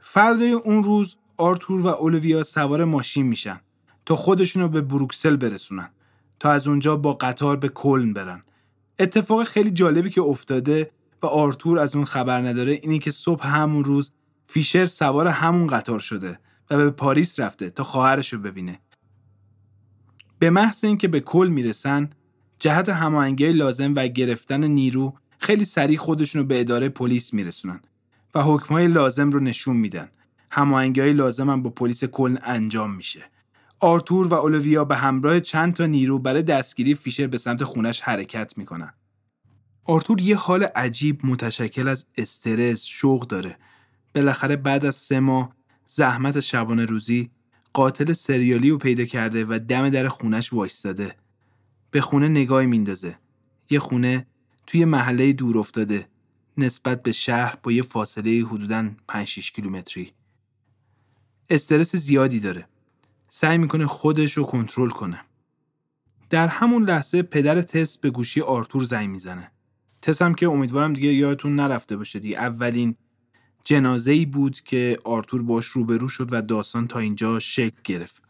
فردای 0.00 0.52
اون 0.52 0.84
روز 0.84 1.16
آرتور 1.38 1.80
و 1.80 1.86
اولویا 1.86 2.42
سوار 2.42 2.84
ماشین 2.84 3.26
میشن 3.26 3.60
تا 4.06 4.16
خودشون 4.16 4.68
به 4.68 4.80
بروکسل 4.80 5.36
برسونن 5.36 5.90
تا 6.40 6.50
از 6.50 6.68
اونجا 6.68 6.96
با 6.96 7.12
قطار 7.12 7.56
به 7.56 7.68
کلن 7.68 8.12
برن. 8.12 8.42
اتفاق 8.98 9.44
خیلی 9.44 9.70
جالبی 9.70 10.10
که 10.10 10.22
افتاده 10.22 10.90
و 11.22 11.26
آرتور 11.26 11.78
از 11.78 11.96
اون 11.96 12.04
خبر 12.04 12.40
نداره 12.40 12.72
اینی 12.72 12.98
که 12.98 13.10
صبح 13.10 13.46
همون 13.46 13.84
روز 13.84 14.12
فیشر 14.46 14.86
سوار 14.86 15.26
همون 15.26 15.66
قطار 15.66 15.98
شده 15.98 16.38
و 16.70 16.76
به 16.76 16.90
پاریس 16.90 17.40
رفته 17.40 17.70
تا 17.70 17.84
خواهرش 17.84 18.32
رو 18.32 18.38
ببینه. 18.38 18.80
به 20.38 20.50
محض 20.50 20.84
اینکه 20.84 21.08
به 21.08 21.20
کل 21.20 21.48
می‌رسن 21.48 22.10
جهت 22.58 22.88
هماهنگی 22.88 23.52
لازم 23.52 23.92
و 23.96 24.08
گرفتن 24.08 24.64
نیرو 24.64 25.14
خیلی 25.38 25.64
سریع 25.64 25.98
خودشون 25.98 26.46
به 26.46 26.60
اداره 26.60 26.88
پلیس 26.88 27.34
میرسونن 27.34 27.80
و 28.34 28.42
حکمهای 28.42 28.88
لازم 28.88 29.30
رو 29.30 29.40
نشون 29.40 29.76
میدن. 29.76 30.08
هماهنگی 30.50 31.00
های 31.00 31.12
لازم 31.12 31.50
هم 31.50 31.62
با 31.62 31.70
پلیس 31.70 32.04
کل 32.04 32.36
انجام 32.42 32.94
میشه. 32.94 33.24
آرتور 33.80 34.26
و 34.26 34.34
اولویا 34.34 34.84
به 34.84 34.96
همراه 34.96 35.40
چند 35.40 35.74
تا 35.74 35.86
نیرو 35.86 36.18
برای 36.18 36.42
دستگیری 36.42 36.94
فیشر 36.94 37.26
به 37.26 37.38
سمت 37.38 37.64
خونش 37.64 38.00
حرکت 38.00 38.58
می‌کنن. 38.58 38.92
آرتور 39.84 40.20
یه 40.20 40.36
حال 40.36 40.62
عجیب 40.62 41.26
متشکل 41.26 41.88
از 41.88 42.06
استرس، 42.16 42.84
شوق 42.84 43.26
داره. 43.26 43.58
بالاخره 44.14 44.56
بعد 44.56 44.84
از 44.84 44.96
سه 44.96 45.20
ماه 45.20 45.52
زحمت 45.86 46.40
شبانه 46.40 46.84
روزی 46.84 47.30
قاتل 47.72 48.12
سریالی 48.12 48.70
رو 48.70 48.78
پیدا 48.78 49.04
کرده 49.04 49.44
و 49.44 49.58
دم 49.68 49.88
در 49.88 50.08
خونش 50.08 50.52
وایستاده. 50.52 51.16
به 51.90 52.00
خونه 52.00 52.28
نگاهی 52.28 52.66
میندازه. 52.66 53.18
یه 53.70 53.78
خونه 53.78 54.26
توی 54.66 54.84
محله 54.84 55.32
دور 55.32 55.58
افتاده 55.58 56.08
نسبت 56.56 57.02
به 57.02 57.12
شهر 57.12 57.58
با 57.62 57.72
یه 57.72 57.82
فاصله 57.82 58.44
حدوداً 58.46 58.90
5-6 59.08 59.52
کیلومتری. 59.52 60.12
استرس 61.50 61.96
زیادی 61.96 62.40
داره. 62.40 62.68
سعی 63.28 63.58
می‌کنه 63.58 63.86
خودش 63.86 64.32
رو 64.32 64.44
کنترل 64.44 64.90
کنه. 64.90 65.20
در 66.30 66.48
همون 66.48 66.84
لحظه 66.84 67.22
پدر 67.22 67.62
تس 67.62 67.98
به 67.98 68.10
گوشی 68.10 68.40
آرتور 68.40 68.82
زنگ 68.82 69.08
می‌زنه. 69.10 69.50
تس 70.02 70.22
هم 70.22 70.34
که 70.34 70.46
امیدوارم 70.48 70.92
دیگه 70.92 71.12
یادتون 71.12 71.56
نرفته 71.56 71.96
باشه 71.96 72.18
دیگه 72.18 72.36
اولین 72.36 72.94
جنازه 73.64 74.12
ای 74.12 74.26
بود 74.26 74.60
که 74.60 74.98
آرتور 75.04 75.42
باش 75.42 75.66
روبرو 75.66 76.08
شد 76.08 76.28
و 76.32 76.42
داستان 76.42 76.86
تا 76.86 76.98
اینجا 76.98 77.38
شکل 77.38 77.80
گرفت. 77.84 78.22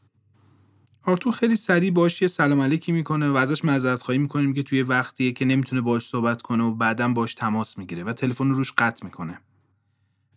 آرتور 1.02 1.32
خیلی 1.32 1.56
سریع 1.56 1.90
باش 1.90 2.22
یه 2.22 2.28
سلام 2.28 2.60
علیکی 2.60 2.92
می‌کنه 2.92 3.30
و 3.30 3.36
ازش 3.36 3.64
معذرت 3.64 4.02
خواهی 4.02 4.18
می‌کنه 4.18 4.46
میگه 4.46 4.62
توی 4.62 4.82
وقتیه 4.82 5.32
که 5.32 5.44
نمی‌تونه 5.44 5.80
باش 5.80 6.08
صحبت 6.08 6.42
کنه 6.42 6.64
و 6.64 6.74
بعدا 6.74 7.08
باش 7.08 7.34
تماس 7.34 7.78
می‌گیره 7.78 8.04
و 8.04 8.12
تلفن 8.12 8.50
روش 8.50 8.72
قطع 8.78 9.04
می‌کنه. 9.04 9.40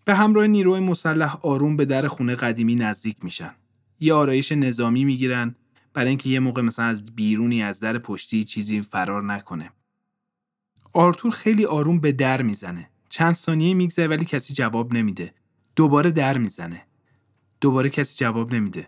به 0.05 0.15
همراه 0.15 0.47
نیروی 0.47 0.79
مسلح 0.79 1.37
آروم 1.41 1.75
به 1.75 1.85
در 1.85 2.07
خونه 2.07 2.35
قدیمی 2.35 2.75
نزدیک 2.75 3.17
میشن. 3.21 3.51
یه 3.99 4.13
آرایش 4.13 4.51
نظامی 4.51 5.05
می‌گیرن 5.05 5.55
برای 5.93 6.09
اینکه 6.09 6.29
یه 6.29 6.39
موقع 6.39 6.61
مثلا 6.61 6.85
از 6.85 7.15
بیرونی 7.15 7.63
از 7.63 7.79
در 7.79 7.97
پشتی 7.97 8.43
چیزی 8.43 8.81
فرار 8.81 9.23
نکنه. 9.23 9.71
آرتور 10.93 11.31
خیلی 11.31 11.65
آروم 11.65 11.99
به 11.99 12.11
در 12.11 12.41
می‌زنه. 12.41 12.89
چند 13.09 13.33
ثانیه 13.33 13.73
میگذره 13.73 14.07
ولی 14.07 14.25
کسی 14.25 14.53
جواب 14.53 14.93
نمیده. 14.93 15.33
دوباره 15.75 16.11
در 16.11 16.37
می‌زنه. 16.37 16.85
دوباره 17.61 17.89
کسی 17.89 18.15
جواب 18.17 18.53
نمیده. 18.53 18.87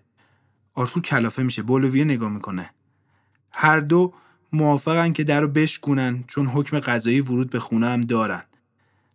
آرتور 0.74 1.04
کلافه 1.04 1.44
میشه. 1.44 1.62
بولویه 1.62 2.04
نگاه 2.04 2.32
می‌کنه. 2.32 2.70
هر 3.52 3.80
دو 3.80 4.14
موافقن 4.54 5.14
که 5.14 5.24
در 5.24 5.42
رو 5.42 5.48
بشکونن 5.48 6.24
چون 6.28 6.46
حکم 6.46 6.80
قضایی 6.80 7.22
ورود 7.22 7.50
به 7.50 7.60
خونه 7.60 7.88
هم 7.88 8.02
دارن. 8.02 8.44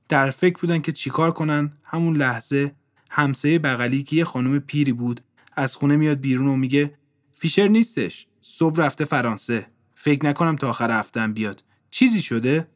در 0.09 0.31
فکر 0.31 0.59
بودن 0.59 0.81
که 0.81 0.93
چیکار 0.93 1.31
کنن 1.31 1.73
همون 1.85 2.17
لحظه 2.17 2.73
همسایه 3.11 3.59
بغلی 3.59 4.03
که 4.03 4.17
یه 4.17 4.25
خانم 4.25 4.59
پیری 4.59 4.93
بود 4.93 5.21
از 5.57 5.77
خونه 5.77 5.97
میاد 5.97 6.21
بیرون 6.21 6.47
و 6.49 6.57
میگه 6.57 6.95
فیشر 7.33 7.69
نیستش 7.69 8.27
صبح 8.41 8.77
رفته 8.77 9.05
فرانسه 9.05 9.67
فکر 9.95 10.27
نکنم 10.27 10.57
تا 10.57 10.69
آخر 10.69 10.99
هفته 10.99 11.27
بیاد. 11.27 11.65
چیزی 11.91 12.23
شده؟ 12.23 12.69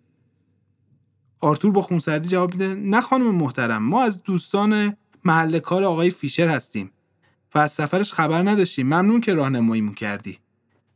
آرتور 1.41 1.73
با 1.73 1.83
خونسردی 1.83 2.29
جواب 2.29 2.53
میده 2.53 2.75
نه 2.75 3.01
خانم 3.01 3.35
محترم 3.35 3.83
ما 3.83 4.03
از 4.03 4.23
دوستان 4.23 4.97
محل 5.25 5.59
کار 5.59 5.85
آقای 5.85 6.11
فیشر 6.11 6.49
هستیم 6.49 6.91
و 7.55 7.59
از 7.59 7.73
سفرش 7.73 8.13
خبر 8.13 8.51
نداشتیم. 8.51 8.87
ممنون 8.87 9.21
که 9.21 9.35
راهنماییمون 9.35 9.95
کردی. 9.95 10.39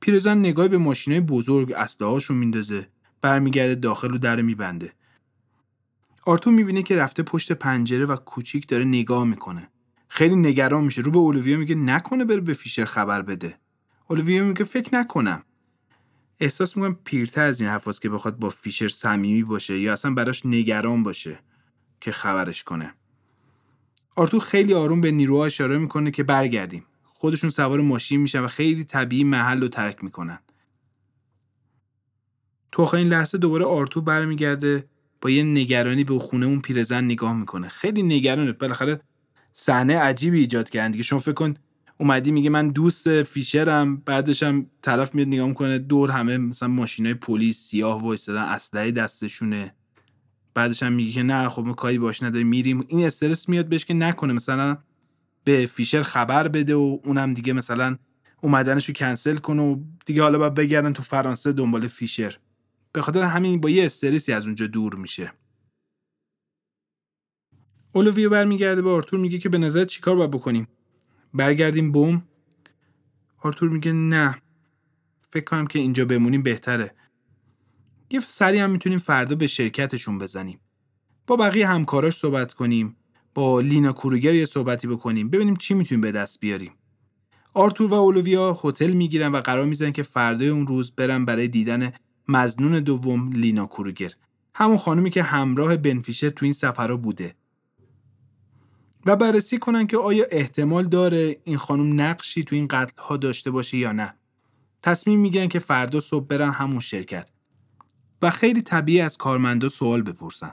پیرزن 0.01 0.39
نگاهی 0.39 0.69
به 0.69 0.79
ماشینای 0.79 1.21
بزرگ 1.21 1.73
اسلحه‌هاشون 1.73 2.37
میندازه 2.37 2.89
برمیگرده 3.23 3.75
داخل 3.75 4.15
و 4.15 4.19
در 4.19 4.43
میبنده. 4.43 4.93
آرتور 6.27 6.53
می‌بینه 6.53 6.83
که 6.83 6.97
رفته 6.97 7.23
پشت 7.23 7.53
پنجره 7.53 8.05
و 8.05 8.17
کوچیک 8.17 8.69
داره 8.69 8.85
نگاه 8.85 9.25
می‌کنه. 9.25 9.69
خیلی 10.09 10.37
نگران 10.37 10.85
میشه. 10.85 11.03
رو 11.03 11.11
به 11.11 11.19
اولویا 11.19 11.59
میگه 11.59 11.75
نکنه 11.75 12.25
بره 12.25 12.41
به 12.41 12.53
فیشر 12.53 12.85
خبر 12.85 13.23
بده. 13.23 13.59
اولویا 14.09 14.45
میگه 14.45 14.65
فکر 14.65 14.95
نکنم. 14.95 15.43
احساس 16.41 16.77
می‌کنم 16.77 16.99
پیرتر 17.05 17.47
از 17.47 17.61
این 17.61 17.71
حرفاست 17.71 18.03
که 18.03 18.09
بخواد 18.09 18.39
با 18.39 18.51
فیشر 18.51 18.89
صمیمی 18.89 19.43
باشه 19.43 19.79
یا 19.79 19.93
اصلا 19.93 20.15
براش 20.15 20.47
نگران 20.47 21.03
باشه 21.03 21.39
که 22.01 22.13
خبرش 22.13 22.65
کنه. 22.65 22.95
آرتور 24.17 24.41
خیلی 24.41 24.75
آروم 24.75 25.01
به 25.01 25.11
نیروها 25.11 25.47
اشاره 25.47 25.79
می‌کنه 25.79 26.11
که 26.11 26.23
برگردیم. 26.23 26.85
خودشون 27.05 27.51
سوار 27.51 27.81
ماشین 27.81 28.21
میشن 28.21 28.41
و 28.41 28.49
خیلی 28.49 28.85
طبیعی 28.85 29.25
محل 29.25 29.61
رو 29.61 29.69
ترک 29.69 30.05
می‌کنن. 30.05 30.39
تو 32.73 32.83
آخرین 32.83 33.09
لحظه 33.09 33.39
دوباره 33.39 33.65
آرتور 33.65 34.03
برمیگرده. 34.03 34.89
با 35.21 35.31
یه 35.31 35.43
نگرانی 35.43 36.05
به 36.05 36.19
خونه 36.19 36.47
اون 36.47 36.61
پیرزن 36.61 37.05
نگاه 37.05 37.37
می‌کنه. 37.37 37.69
خیلی 37.69 38.03
نگرانه. 38.03 38.53
بالاخره 38.53 39.01
صحنه 39.53 39.99
عجیبی 39.99 40.39
ایجاد 40.41 40.71
کردن 40.71 40.91
دیگه. 40.91 41.05
شما 41.05 41.19
فکر 41.19 41.33
کن 41.33 41.55
اومدی 41.99 42.33
میگه 42.33 42.51
من 42.51 42.69
دوست 42.69 43.23
فیشرم 43.23 43.97
بعدش 43.97 44.43
هم 44.43 44.67
طرف 44.83 45.15
میاد 45.15 45.29
نگاه 45.29 45.49
می‌کنه 45.49 45.79
دور 45.79 46.11
همه 46.11 46.39
مثلا 46.39 46.69
ماشینای 46.69 47.15
پلیس 47.15 47.59
سیاه 47.59 48.03
وایسادن 48.03 48.43
اسلحه 48.43 48.91
دستشونه. 48.91 49.75
بعدش 50.55 50.83
هم 50.83 50.93
میگه 50.93 51.13
که 51.13 51.23
نه 51.23 51.49
خب 51.49 51.65
ما 51.65 51.73
کاری 51.73 51.99
باش 51.99 52.23
نداریم 52.23 52.47
میریم. 52.47 52.85
این 52.89 53.07
استرس 53.07 53.49
میاد 53.49 53.69
بهش 53.69 53.85
که 53.85 53.95
نکنه. 53.95 54.33
مثلا 54.33 54.79
به 55.45 55.67
فیشر 55.67 56.03
خبر 56.03 56.49
بده 56.49 56.75
و 56.75 56.99
اونم 57.05 57.35
دیگه 57.35 57.53
مثلا 57.53 57.97
اومدنشو 58.41 58.93
کنسل 58.93 59.37
کنه 59.37 59.63
و 59.63 59.77
دیگه 60.07 60.23
حالا 60.23 60.39
باید 60.39 60.55
بگردن 60.55 60.93
تو 60.93 61.03
فرانسه 61.03 61.53
دنبال 61.53 61.87
فیشر 61.87 62.39
به 62.97 63.03
خاطر 63.03 63.23
همین 63.23 63.61
با 63.61 63.71
یه 63.71 63.87
استرسی 63.87 64.33
از 64.33 64.47
اونجا 64.47 64.67
دور 64.67 64.95
میشه. 64.95 65.33
اولویو 67.93 68.31
برمیگرده 68.31 68.83
به 68.83 68.91
آرتور 68.91 69.21
میگه 69.21 69.39
که 69.39 69.49
به 69.49 69.59
نظر 69.59 69.85
چیکار 69.85 70.17
باید 70.17 70.31
بکنیم؟ 70.31 70.69
برگردیم 71.35 71.93
بوم؟ 71.93 72.23
آرتور 73.39 73.69
میگه 73.69 73.93
نه. 73.93 74.43
فکر 75.31 75.45
کنم 75.45 75.67
که 75.67 75.79
اینجا 75.79 76.05
بمونیم 76.05 76.43
بهتره. 76.43 76.95
یه 78.11 78.21
سری 78.21 78.59
هم 78.59 78.71
می‌تونیم 78.71 78.99
فردا 78.99 79.37
به 79.37 79.47
شرکتشون 79.47 80.19
بزنیم. 80.19 80.61
با 81.27 81.37
بقیه 81.37 81.69
همکاراش 81.69 82.17
صحبت 82.17 82.53
کنیم. 82.53 82.97
با 83.35 83.61
لینا 83.61 83.93
کوروگر 83.93 84.35
یه 84.35 84.47
صحبتی 84.47 84.89
بکنیم. 84.89 85.31
ببینیم 85.31 85.57
چی 85.57 85.75
می‌تونیم 85.75 86.01
به 86.01 86.13
دست 86.13 86.41
بیاریم. 86.41 86.73
آرتور 87.55 87.91
و 87.91 87.95
اولویا 87.95 88.61
هتل 88.65 88.91
می‌گیرن 88.91 89.33
و 89.33 89.41
قرار 89.41 89.67
می‌زنن 89.67 89.93
که 89.93 90.03
فردای 90.03 90.49
اون 90.49 90.67
روز 90.67 90.91
برن 90.91 91.25
برای 91.25 91.49
دیدن 91.49 91.93
مزنون 92.29 92.81
دوم 92.81 93.33
لینا 93.33 93.67
کوروگر 93.67 94.13
همون 94.55 94.79
خانومی 94.79 95.11
که 95.11 95.23
همراه 95.23 95.77
بنفیشر 95.77 96.31
تو 96.31 96.47
این 96.47 96.53
سفرها 96.53 96.97
بوده. 96.97 97.35
و 99.07 99.17
بررسی 99.17 99.59
کنن 99.59 99.87
که 99.87 99.97
آیا 99.97 100.25
احتمال 100.31 100.89
داره 100.89 101.37
این 101.45 101.57
خانم 101.57 102.01
نقشی 102.01 102.45
تو 102.45 102.57
این 102.57 102.67
قتل 102.71 103.03
ها 103.03 103.17
داشته 103.17 103.51
باشه 103.51 103.79
یا 103.79 103.93
نه. 103.93 104.15
تصمیم 104.83 105.21
می‌گیرن 105.21 105.49
که 105.49 105.59
فردا 105.59 106.01
صبح 106.01 106.27
برن 106.27 106.51
همون 106.51 106.81
شرکت. 106.81 107.31
و 108.23 108.31
خیلی 108.31 108.63
طبیعی 108.63 109.01
از 109.01 109.17
کارمندا 109.17 109.69
سوال 109.69 110.03
بپرسن. 110.03 110.53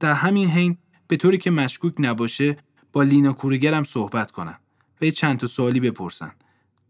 در 0.00 0.12
همین 0.12 0.48
حین 0.48 0.78
به 1.08 1.16
طوری 1.16 1.38
که 1.38 1.50
مشکوک 1.50 1.94
نباشه 1.98 2.56
با 2.92 3.02
لینا 3.02 3.32
کوروگر 3.32 3.74
هم 3.74 3.84
صحبت 3.84 4.30
کنن 4.30 4.58
و 5.00 5.04
یه 5.04 5.10
چند 5.10 5.38
تا 5.38 5.46
سوالی 5.46 5.80
بپرسن. 5.80 6.32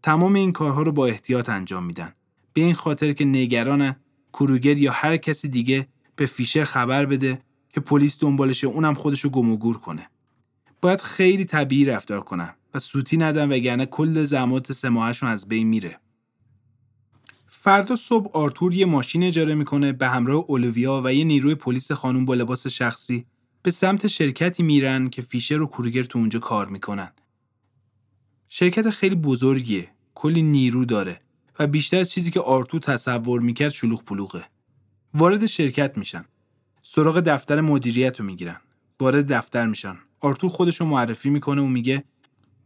تمام 0.03 0.33
این 0.33 0.51
کارها 0.51 0.81
رو 0.81 0.91
با 0.91 1.05
احتیاط 1.05 1.49
انجام 1.49 1.85
میدن. 1.85 2.13
به 2.53 2.61
این 2.61 2.73
خاطر 2.73 3.13
که 3.13 3.25
نگران 3.25 3.95
کروگر 4.35 4.77
یا 4.77 4.91
هر 4.91 5.17
کسی 5.17 5.47
دیگه 5.47 5.87
به 6.15 6.25
فیشر 6.25 6.63
خبر 6.63 7.05
بده 7.05 7.41
که 7.73 7.81
پلیس 7.81 8.19
دنبالشه 8.19 8.67
اونم 8.67 8.93
خودشو 8.93 9.29
گم 9.29 9.51
و 9.51 9.57
گور 9.57 9.77
کنه. 9.77 10.09
باید 10.81 11.01
خیلی 11.01 11.45
طبیعی 11.45 11.85
رفتار 11.85 12.21
کنن 12.21 12.53
و 12.73 12.79
سوتی 12.79 13.17
ندن 13.17 13.51
وگرنه 13.51 13.85
کل 13.85 14.23
زمات 14.23 14.71
سماهشون 14.71 15.29
از 15.29 15.47
بین 15.47 15.67
میره. 15.67 15.99
فردا 17.47 17.95
صبح 17.95 18.31
آرتور 18.37 18.73
یه 18.73 18.85
ماشین 18.85 19.23
اجاره 19.23 19.55
می‌کنه 19.55 19.91
به 19.91 20.07
همراه 20.07 20.43
اولویا 20.47 21.01
و 21.05 21.13
یه 21.13 21.23
نیروی 21.23 21.55
پلیس 21.55 21.91
خانم 21.91 22.25
با 22.25 22.33
لباس 22.33 22.67
شخصی 22.67 23.25
به 23.63 23.71
سمت 23.71 24.07
شرکتی 24.07 24.63
میرن 24.63 25.09
که 25.09 25.21
فیشر 25.21 25.61
و 25.61 25.67
کروگر 25.67 26.03
تو 26.03 26.19
اونجا 26.19 26.39
کار 26.39 26.67
می‌کنن. 26.67 27.11
شرکت 28.49 28.89
خیلی 28.89 29.15
بزرگیه، 29.15 29.89
کلی 30.15 30.41
نیرو 30.41 30.85
داره. 30.85 31.21
و 31.59 31.67
بیشتر 31.67 31.99
از 31.99 32.11
چیزی 32.11 32.31
که 32.31 32.39
آرتور 32.39 32.79
تصور 32.79 33.41
می‌کرد 33.41 33.71
شلوغ 33.71 34.03
پلوغه. 34.03 34.45
وارد 35.13 35.45
شرکت 35.45 35.97
میشن. 35.97 36.25
سراغ 36.81 37.19
دفتر 37.19 37.61
مدیریت 37.61 38.19
رو 38.19 38.25
می‌گیرن. 38.25 38.57
وارد 38.99 39.33
دفتر 39.33 39.65
میشن. 39.65 39.97
آرتور 40.19 40.49
خودش 40.49 40.81
رو 40.81 40.85
معرفی 40.85 41.29
می‌کنه 41.29 41.61
و 41.61 41.67
میگه 41.67 42.03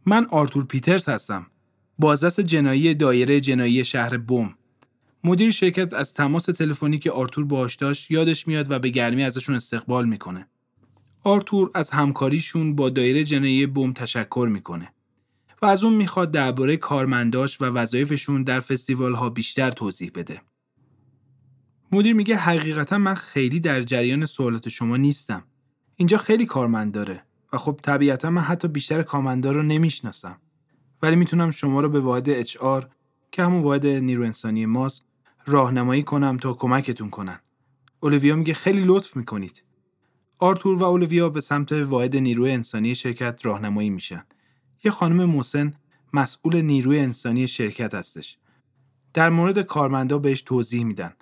من 0.06 0.26
آرتور 0.26 0.64
پیترز 0.64 1.08
هستم. 1.08 1.46
بازرس 1.98 2.40
جنایی 2.40 2.94
دایره 2.94 3.40
جنایی 3.40 3.84
شهر 3.84 4.16
بوم. 4.16 4.54
مدیر 5.24 5.50
شرکت 5.50 5.94
از 5.94 6.14
تماس 6.14 6.44
تلفنی 6.44 6.98
که 6.98 7.10
آرتور 7.10 7.44
باهاش 7.44 7.76
داشت 7.76 8.10
یادش 8.10 8.48
میاد 8.48 8.70
و 8.70 8.78
به 8.78 8.88
گرمی 8.88 9.22
ازشون 9.22 9.54
استقبال 9.54 10.08
می‌کنه. 10.08 10.46
آرتور 11.24 11.70
از 11.74 11.90
همکاریشون 11.90 12.74
با 12.76 12.90
دایره 12.90 13.24
جنایی 13.24 13.66
بوم 13.66 13.92
تشکر 13.92 14.48
می‌کنه 14.52 14.92
و 15.62 15.66
از 15.66 15.84
اون 15.84 15.94
می‌خواد 15.94 16.30
درباره 16.30 16.76
کارمنداش 16.76 17.60
و 17.60 17.64
وظایفشون 17.64 18.42
در 18.42 18.60
فستیوال 18.60 19.14
ها 19.14 19.30
بیشتر 19.30 19.70
توضیح 19.70 20.10
بده. 20.14 20.42
مدیر 21.92 22.14
میگه 22.14 22.36
حقیقتا 22.36 22.98
من 22.98 23.14
خیلی 23.14 23.60
در 23.60 23.82
جریان 23.82 24.26
سوالات 24.26 24.68
شما 24.68 24.96
نیستم. 24.96 25.44
اینجا 25.96 26.18
خیلی 26.18 26.46
کارمند 26.46 26.92
داره 26.92 27.22
و 27.52 27.58
خب 27.58 27.80
طبیعتا 27.82 28.30
من 28.30 28.42
حتی 28.42 28.68
بیشتر 28.68 29.02
کارمندا 29.02 29.52
رو 29.52 29.62
نمی‌شناسم. 29.62 30.40
ولی 31.02 31.16
می‌تونم 31.16 31.50
شما 31.50 31.80
رو 31.80 31.88
به 31.88 32.00
واحد 32.00 32.42
HR 32.46 32.84
که 33.32 33.42
همون 33.42 33.62
واحد 33.62 33.86
نیرو 33.86 34.24
انسانی 34.24 34.66
ماست 34.66 35.02
راهنمایی 35.46 36.02
کنم 36.02 36.36
تا 36.36 36.52
کمکتون 36.52 37.10
کنن. 37.10 37.40
اولیویا 38.00 38.36
میگه 38.36 38.54
خیلی 38.54 38.84
لطف 38.84 39.16
می‌کنید. 39.16 39.62
آرتور 40.38 40.78
و 40.78 40.82
اولویا 40.82 41.28
به 41.28 41.40
سمت 41.40 41.72
واحد 41.72 42.16
نیروی 42.16 42.50
انسانی 42.50 42.94
شرکت 42.94 43.46
راهنمایی 43.46 43.90
میشن. 43.90 44.24
یه 44.84 44.90
خانم 44.90 45.24
موسن 45.24 45.74
مسئول 46.12 46.60
نیروی 46.60 46.98
انسانی 46.98 47.48
شرکت 47.48 47.94
هستش. 47.94 48.36
در 49.14 49.30
مورد 49.30 49.62
کارمندا 49.62 50.18
بهش 50.18 50.42
توضیح 50.42 50.84
میدن. 50.84 51.12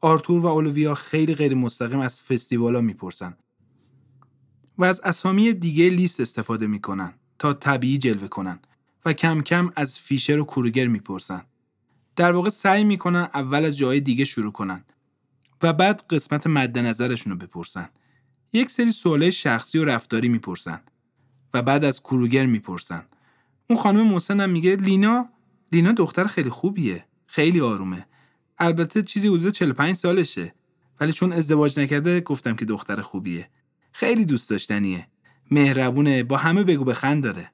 آرتور 0.00 0.40
و 0.40 0.46
اولویا 0.46 0.94
خیلی 0.94 1.34
غیر 1.34 1.54
مستقیم 1.54 2.00
از 2.00 2.22
فستیوالا 2.22 2.80
می‌پرسن 2.80 3.36
و 4.78 4.84
از 4.84 5.00
اسامی 5.00 5.52
دیگه 5.52 5.88
لیست 5.88 6.20
استفاده 6.20 6.66
می‌کنن 6.66 7.14
تا 7.38 7.52
طبیعی 7.52 7.98
جلوه 7.98 8.28
کنن 8.28 8.58
و 9.04 9.12
کم 9.12 9.40
کم 9.42 9.70
از 9.76 9.98
فیشر 9.98 10.38
و 10.38 10.44
کروگر 10.44 10.86
می‌پرسن. 10.86 11.42
در 12.16 12.32
واقع 12.32 12.50
سعی 12.50 12.84
می‌کنن 12.84 13.28
اول 13.34 13.64
از 13.64 13.76
جای 13.76 14.00
دیگه 14.00 14.24
شروع 14.24 14.52
کنن 14.52 14.84
و 15.62 15.72
بعد 15.72 16.04
قسمت 16.10 16.46
مد 16.46 16.78
نظرشون 16.78 17.32
رو 17.32 17.38
بپرسن. 17.38 17.88
یک 18.52 18.70
سری 18.70 18.92
سوالای 18.92 19.32
شخصی 19.32 19.78
و 19.78 19.84
رفتاری 19.84 20.28
می‌پرسن 20.28 20.80
و 21.54 21.62
بعد 21.62 21.84
از 21.84 22.00
کروگر 22.00 22.46
می‌پرسن. 22.46 23.06
اون 23.70 23.78
خانم 23.78 24.06
محسن 24.06 24.40
هم 24.40 24.50
میگه 24.50 24.76
لینا 24.76 25.28
لینا 25.72 25.92
دختر 25.92 26.26
خیلی 26.26 26.50
خوبیه 26.50 27.04
خیلی 27.26 27.60
آرومه. 27.60 28.06
البته 28.58 29.02
چیزی 29.02 29.28
حدود 29.28 29.52
45 29.52 29.96
سالشه. 29.96 30.54
ولی 31.00 31.12
چون 31.12 31.32
ازدواج 31.32 31.80
نکرده 31.80 32.20
گفتم 32.20 32.54
که 32.54 32.64
دختر 32.64 33.00
خوبیه. 33.00 33.50
خیلی 33.92 34.24
دوست 34.24 34.50
داشتنیه. 34.50 35.06
مهربونه 35.50 36.22
با 36.22 36.36
همه 36.36 36.64
بگو 36.64 36.84
بخند 36.84 37.22
داره. 37.22 37.50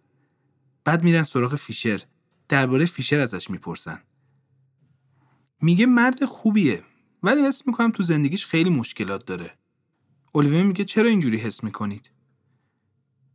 بعد 0.85 1.05
میرن 1.05 1.23
سراغ 1.23 1.55
فیشر. 1.55 2.03
درباره 2.49 2.85
فیشر 2.85 3.21
ازش 3.21 3.51
می‌پرسن. 3.51 4.03
میگه 5.63 5.87
مرد 5.87 6.25
خوبیه 6.25 6.83
ولی 7.23 7.41
حس 7.41 7.67
می‌کنم 7.67 7.91
تو 7.91 8.03
زندگیش 8.03 8.47
خیلی 8.47 8.71
مشکلات 8.71 9.27
داره. 9.27 9.53
الیویا 10.35 10.63
میگه 10.63 10.85
چرا 10.85 11.09
اینجوری 11.09 11.37
حس 11.37 11.65
می‌کنید؟ 11.65 12.11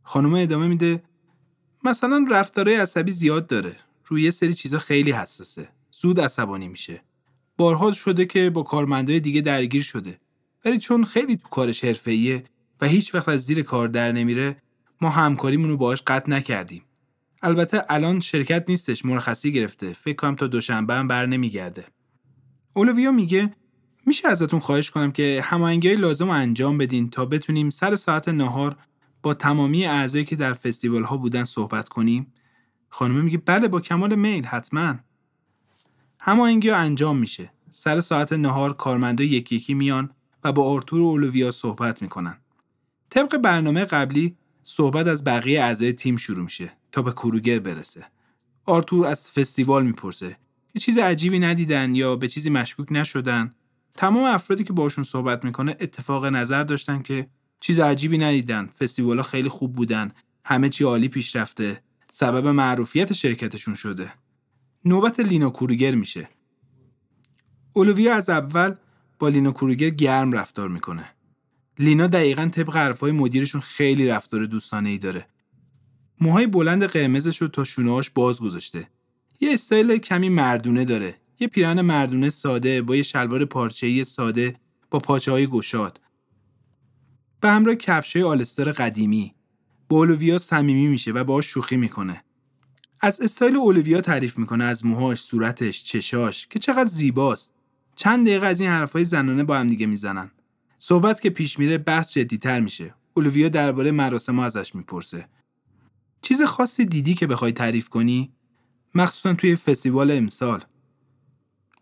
خانم 0.02 0.34
ادامه 0.34 0.66
میده 0.66 1.02
مثلا 1.84 2.26
رفتارهای 2.30 2.76
عصبی 2.76 3.10
زیاد 3.10 3.46
داره. 3.46 3.76
روی 4.06 4.22
یه 4.22 4.30
سری 4.30 4.54
چیزا 4.54 4.78
خیلی 4.78 5.12
حساسه. 5.12 5.68
زود 5.90 6.20
عصبانی 6.20 6.68
میشه. 6.68 7.02
بارها 7.56 7.92
شده 7.92 8.26
که 8.26 8.50
با 8.50 8.62
کارمندای 8.62 9.20
دیگه 9.20 9.40
درگیر 9.40 9.82
شده. 9.82 10.20
ولی 10.64 10.78
چون 10.78 11.04
خیلی 11.04 11.36
تو 11.36 11.48
کارش 11.48 11.84
حرفه‌ایه 11.84 12.44
و 12.80 12.86
هیچ 12.86 13.14
وقت 13.14 13.28
از 13.28 13.44
زیر 13.44 13.62
کار 13.62 13.88
در 13.88 14.12
نمیره 14.12 14.56
ما 15.00 15.10
همکاریمون 15.10 15.70
رو 15.70 15.76
باهاش 15.76 16.02
قطع 16.06 16.30
نکردیم. 16.30 16.82
البته 17.42 17.84
الان 17.88 18.20
شرکت 18.20 18.64
نیستش 18.68 19.04
مرخصی 19.04 19.52
گرفته. 19.52 19.92
فکر 19.92 20.16
کنم 20.16 20.34
تا 20.34 20.46
دوشنبه 20.46 20.94
هم 20.94 21.08
بر 21.08 21.26
نمیگرده. 21.26 21.84
اولویا 22.74 23.12
میگه 23.12 23.52
میشه 24.06 24.28
ازتون 24.28 24.60
خواهش 24.60 24.90
کنم 24.90 25.12
که 25.12 25.40
هماهنگی 25.44 25.94
لازم 25.94 26.26
رو 26.26 26.32
انجام 26.32 26.78
بدین 26.78 27.10
تا 27.10 27.24
بتونیم 27.24 27.70
سر 27.70 27.96
ساعت 27.96 28.28
نهار 28.28 28.76
با 29.22 29.34
تمامی 29.34 29.84
اعضایی 29.84 30.24
که 30.24 30.36
در 30.36 30.52
فستیوال 30.52 31.04
ها 31.04 31.16
بودن 31.16 31.44
صحبت 31.44 31.88
کنیم 31.88 32.32
خانمه 32.88 33.20
میگه 33.20 33.38
بله 33.38 33.68
با 33.68 33.80
کمال 33.80 34.14
میل 34.14 34.44
حتما. 34.44 34.94
هماهنگی 36.20 36.68
ها 36.68 36.76
انجام 36.76 37.18
میشه. 37.18 37.52
سر 37.70 38.00
ساعت 38.00 38.32
نهار 38.32 38.72
کارمندا 38.72 39.24
یکی 39.24 39.56
یکی 39.56 39.74
میان 39.74 40.10
و 40.44 40.52
با 40.52 40.64
آرتور 40.64 41.00
و 41.00 41.04
اولویا 41.04 41.50
صحبت 41.50 42.02
می‌کنن. 42.02 42.38
طبق 43.10 43.36
برنامه 43.36 43.84
قبلی 43.84 44.36
صحبت 44.64 45.06
از 45.06 45.24
بقیه 45.24 45.62
اعضای 45.62 45.92
تیم 45.92 46.16
شروع 46.16 46.44
میشه 46.44 46.72
تا 46.92 47.02
به 47.02 47.12
کروگر 47.12 47.58
برسه. 47.58 48.04
آرتور 48.64 49.06
از 49.06 49.30
فستیوال 49.30 49.86
می‌پرسه 49.86 50.36
که 50.72 50.78
چیز 50.80 50.98
عجیبی 50.98 51.38
ندیدن 51.38 51.94
یا 51.94 52.16
به 52.16 52.28
چیزی 52.28 52.50
مشکوک 52.50 52.88
نشدن. 52.90 53.54
تمام 53.94 54.24
افرادی 54.24 54.64
که 54.64 54.72
باشون 54.72 55.04
صحبت 55.04 55.44
می‌کنه 55.44 55.76
اتفاق 55.80 56.26
نظر 56.26 56.64
داشتن 56.64 57.02
که 57.02 57.28
چیز 57.62 57.78
عجیبی 57.78 58.18
ندیدن. 58.18 58.66
فستیوالا 58.66 59.22
خیلی 59.22 59.48
خوب 59.48 59.72
بودن. 59.72 60.12
همه 60.44 60.68
چی 60.68 60.84
عالی 60.84 61.08
پیش 61.08 61.36
رفته 61.36 61.80
سبب 62.12 62.46
معروفیت 62.46 63.12
شرکتشون 63.12 63.74
شده. 63.74 64.12
نوبت 64.84 65.20
لینا 65.20 65.50
کوروگر 65.50 65.94
میشه. 65.94 66.28
اولویا 67.72 68.14
از 68.14 68.30
اول 68.30 68.74
با 69.18 69.28
لینا 69.28 69.52
کوروگر 69.52 69.90
گرم 69.90 70.32
رفتار 70.32 70.68
می‌کنه. 70.68 71.04
لینا 71.78 72.06
دقیقا 72.06 72.48
طبق 72.52 72.76
حرفای 72.76 73.12
مدیرشون 73.12 73.60
خیلی 73.60 74.06
رفتار 74.06 74.46
دوستانه 74.46 74.88
ای 74.88 74.98
داره. 74.98 75.26
موهای 76.20 76.46
بلند 76.46 76.84
قرمزش 76.84 77.42
رو 77.42 77.48
تا 77.48 77.64
شونه‌هاش 77.64 78.10
باز 78.10 78.40
گذاشته 78.40 78.88
یه 79.40 79.52
استایل 79.52 79.98
کمی 79.98 80.28
مردونه 80.28 80.84
داره. 80.84 81.14
یه 81.40 81.48
پیرهن 81.48 81.80
مردونه 81.80 82.30
ساده 82.30 82.82
با 82.82 82.96
یه 82.96 83.02
شلوار 83.02 83.44
پارچه‌ای 83.44 84.04
ساده 84.04 84.56
با 84.90 84.98
پاچه 84.98 85.32
های 85.32 85.46
گشاد. 85.46 86.00
به 87.42 87.50
همراه 87.50 87.74
کفشای 87.74 88.22
آلستر 88.22 88.72
قدیمی. 88.72 89.34
با 89.88 89.96
اولویا 89.96 90.38
صمیمی 90.38 90.86
میشه 90.86 91.12
و 91.12 91.24
باهاش 91.24 91.46
شوخی 91.46 91.76
می‌کنه. 91.76 92.24
از 93.00 93.20
استایل 93.20 93.56
اولویا 93.56 94.00
تعریف 94.00 94.38
می‌کنه 94.38 94.64
از 94.64 94.86
موهاش 94.86 95.20
صورتش 95.20 95.84
چشاش 95.84 96.46
که 96.46 96.58
چقدر 96.58 96.88
زیباست. 96.88 97.54
چند 97.96 98.26
دقیقه 98.26 98.46
از 98.46 98.60
این 98.60 98.70
حرفهای 98.70 99.04
زنانه 99.04 99.44
با 99.44 99.58
هم 99.58 99.66
دیگه 99.66 99.86
می‌زنن. 99.86 100.30
صحبت 100.78 101.20
که 101.20 101.30
پیش 101.30 101.58
میره 101.58 101.78
بحث 101.78 102.12
جدیتر 102.12 102.60
میشه. 102.60 102.94
اولویا 103.14 103.48
درباره 103.48 103.90
مراسم 103.90 104.38
ازش 104.38 104.74
می‌پرسه. 104.74 105.28
چیز 106.22 106.42
خاصی 106.42 106.84
دیدی 106.84 107.14
که 107.14 107.26
بخوای 107.26 107.52
تعریف 107.52 107.88
کنی؟ 107.88 108.32
مخصوصا 108.94 109.34
توی 109.34 109.56
فستیوال 109.56 110.10
امسال. 110.10 110.64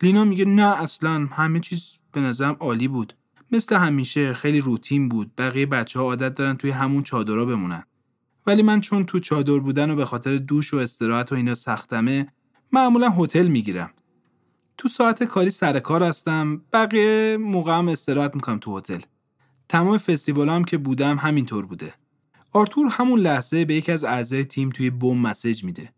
لینا 0.03 0.25
میگه 0.25 0.45
نه 0.45 0.83
اصلا 0.83 1.27
همه 1.27 1.61
چیز 1.61 1.99
به 2.13 2.21
نظرم 2.21 2.57
عالی 2.61 2.89
بود. 2.89 3.15
مثل 3.53 3.77
همیشه 3.77 4.35
خیلی 4.35 4.61
روتین 4.61 5.09
بود. 5.09 5.31
بقیه 5.39 5.67
بچه 5.67 5.99
ها 6.01 6.05
عادت 6.05 6.35
دارن 6.35 6.57
توی 6.57 6.71
همون 6.71 7.03
چادرها 7.03 7.45
بمونن. 7.45 7.83
ولی 8.47 8.63
من 8.63 8.81
چون 8.81 9.07
تو 9.07 9.19
چادر 9.19 9.59
بودن 9.59 9.91
و 9.91 9.97
به 9.97 10.05
خاطر 10.05 10.37
دوش 10.37 10.75
و 10.75 10.77
استراحت 10.77 11.33
و 11.33 11.35
اینا 11.35 11.55
سختمه 11.55 12.29
معمولا 12.73 13.11
هتل 13.11 13.47
می‌گیرم. 13.47 13.91
تو 14.79 14.89
ساعت 14.89 15.25
کاری 15.25 15.51
سر 15.51 15.81
کار 15.81 16.03
هستم. 16.03 16.63
بقیه 16.73 17.37
موقع 17.37 17.79
هم 17.79 17.89
استراحت 17.89 18.35
می‌کنم 18.35 18.59
تو 18.59 18.79
هتل. 18.79 19.01
تمام 19.69 19.99
فستیوال 19.99 20.49
هم 20.49 20.65
که 20.65 20.79
بودم 20.79 21.17
همینطور 21.17 21.67
بوده. 21.67 21.95
آرتور 22.53 22.87
همون 22.91 23.21
لحظه 23.21 23.65
به 23.65 23.75
یکی 23.75 23.93
از 23.93 24.05
اعضای 24.05 24.45
تیم 24.45 24.71
توی 24.71 24.91
بوم 24.91 25.19
مسج 25.19 25.65
میده 25.65 25.93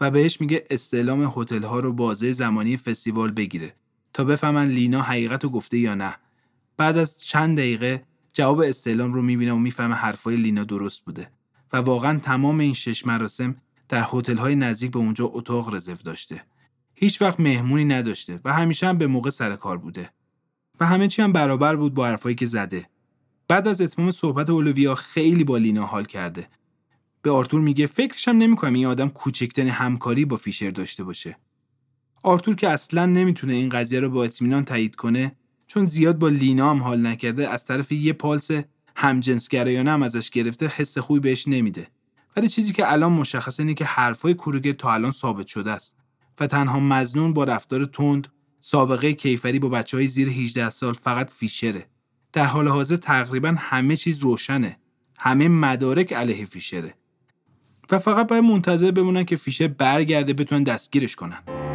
و 0.00 0.10
بهش 0.10 0.40
میگه 0.40 0.64
استعلام 0.70 1.32
هتل 1.36 1.62
ها 1.62 1.80
رو 1.80 1.92
بازه 1.92 2.32
زمانی 2.32 2.76
فستیوال 2.76 3.32
بگیره 3.32 3.74
تا 4.12 4.24
بفهمن 4.24 4.68
لینا 4.68 5.02
حقیقت 5.02 5.44
رو 5.44 5.50
گفته 5.50 5.78
یا 5.78 5.94
نه. 5.94 6.14
بعد 6.78 6.98
از 6.98 7.18
چند 7.18 7.58
دقیقه 7.58 8.02
جواب 8.32 8.60
استعلام 8.60 9.14
رو 9.14 9.22
می‌بینه 9.22 9.52
و 9.52 9.58
می‌فهمه 9.58 9.94
حرفای 9.94 10.36
لینا 10.36 10.64
درست 10.64 11.04
بوده 11.04 11.30
و 11.72 11.76
واقعا 11.76 12.18
تمام 12.18 12.60
این 12.60 12.74
شش 12.74 13.06
مراسم 13.06 13.56
در 13.88 14.06
هتل 14.12 14.36
های 14.36 14.54
نزدیک 14.54 14.90
به 14.90 14.98
اونجا 14.98 15.24
اتاق 15.26 15.74
رزرو 15.74 15.96
داشته. 16.04 16.44
هیچ 16.94 17.22
وقت 17.22 17.40
مهمونی 17.40 17.84
نداشته 17.84 18.40
و 18.44 18.52
همیشه 18.52 18.86
هم 18.86 18.98
به 18.98 19.06
موقع 19.06 19.30
سر 19.30 19.56
کار 19.56 19.78
بوده 19.78 20.10
و 20.80 20.86
همه 20.86 21.08
چی 21.08 21.22
هم 21.22 21.32
برابر 21.32 21.76
بود 21.76 21.94
با 21.94 22.06
حرفایی 22.06 22.34
که 22.34 22.46
زده. 22.46 22.88
بعد 23.48 23.68
از 23.68 23.80
اتمام 23.80 24.10
صحبت 24.10 24.50
اولویا 24.50 24.94
خیلی 24.94 25.44
با 25.44 25.56
لینا 25.56 25.86
حال 25.86 26.04
کرده. 26.04 26.48
به 27.22 27.30
آرتور 27.30 27.60
میگه 27.60 27.86
فکرشم 27.86 28.30
نمی‌کنم 28.30 28.74
این 28.74 28.86
آدم 28.86 29.08
کوچکترین 29.08 29.70
همکاری 29.70 30.24
با 30.24 30.36
فیشر 30.36 30.70
داشته 30.70 31.04
باشه. 31.04 31.36
آرتور 32.22 32.54
که 32.54 32.68
اصلا 32.68 33.06
نمی‌تونه 33.06 33.52
این 33.52 33.68
قضیه 33.68 34.00
رو 34.00 34.10
با 34.10 34.24
اطمینان 34.24 34.64
تایید 34.64 34.96
کنه 34.96 35.36
چون 35.68 35.86
زیاد 35.86 36.18
با 36.18 36.28
لینا 36.28 36.70
هم 36.70 36.82
حال 36.82 37.06
نکرده 37.06 37.48
از 37.48 37.64
طرف 37.64 37.92
یه 37.92 38.12
پالس 38.12 38.50
همجنسگرایانه 38.96 39.90
هم 39.90 40.02
ازش 40.02 40.30
گرفته 40.30 40.66
حس 40.66 40.98
خوبی 40.98 41.20
بهش 41.20 41.48
نمیده. 41.48 41.86
ولی 42.36 42.48
چیزی 42.48 42.72
که 42.72 42.92
الان 42.92 43.12
مشخصه 43.12 43.62
اینه 43.62 43.74
که 43.74 43.84
حرفای 43.84 44.34
کروگر 44.34 44.72
تا 44.72 44.92
الان 44.92 45.12
ثابت 45.12 45.46
شده 45.46 45.70
است 45.70 45.96
و 46.40 46.46
تنها 46.46 46.80
مزنون 46.80 47.32
با 47.32 47.44
رفتار 47.44 47.84
تند 47.84 48.28
سابقه 48.60 49.12
کیفری 49.12 49.58
با 49.58 49.68
بچه 49.68 49.96
های 49.96 50.06
زیر 50.06 50.28
18 50.28 50.70
سال 50.70 50.92
فقط 50.92 51.30
فیشره. 51.30 51.86
در 52.32 52.44
حال 52.44 52.68
حاضر 52.68 52.96
تقریبا 52.96 53.54
همه 53.58 53.96
چیز 53.96 54.18
روشنه. 54.18 54.78
همه 55.18 55.48
مدارک 55.48 56.12
علیه 56.12 56.44
فیشره. 56.44 56.94
و 57.90 57.98
فقط 57.98 58.26
باید 58.26 58.44
منتظر 58.44 58.90
بمونن 58.90 59.24
که 59.24 59.36
فیشر 59.36 59.68
برگرده 59.68 60.32
بتونن 60.32 60.62
دستگیرش 60.62 61.16
کنن. 61.16 61.67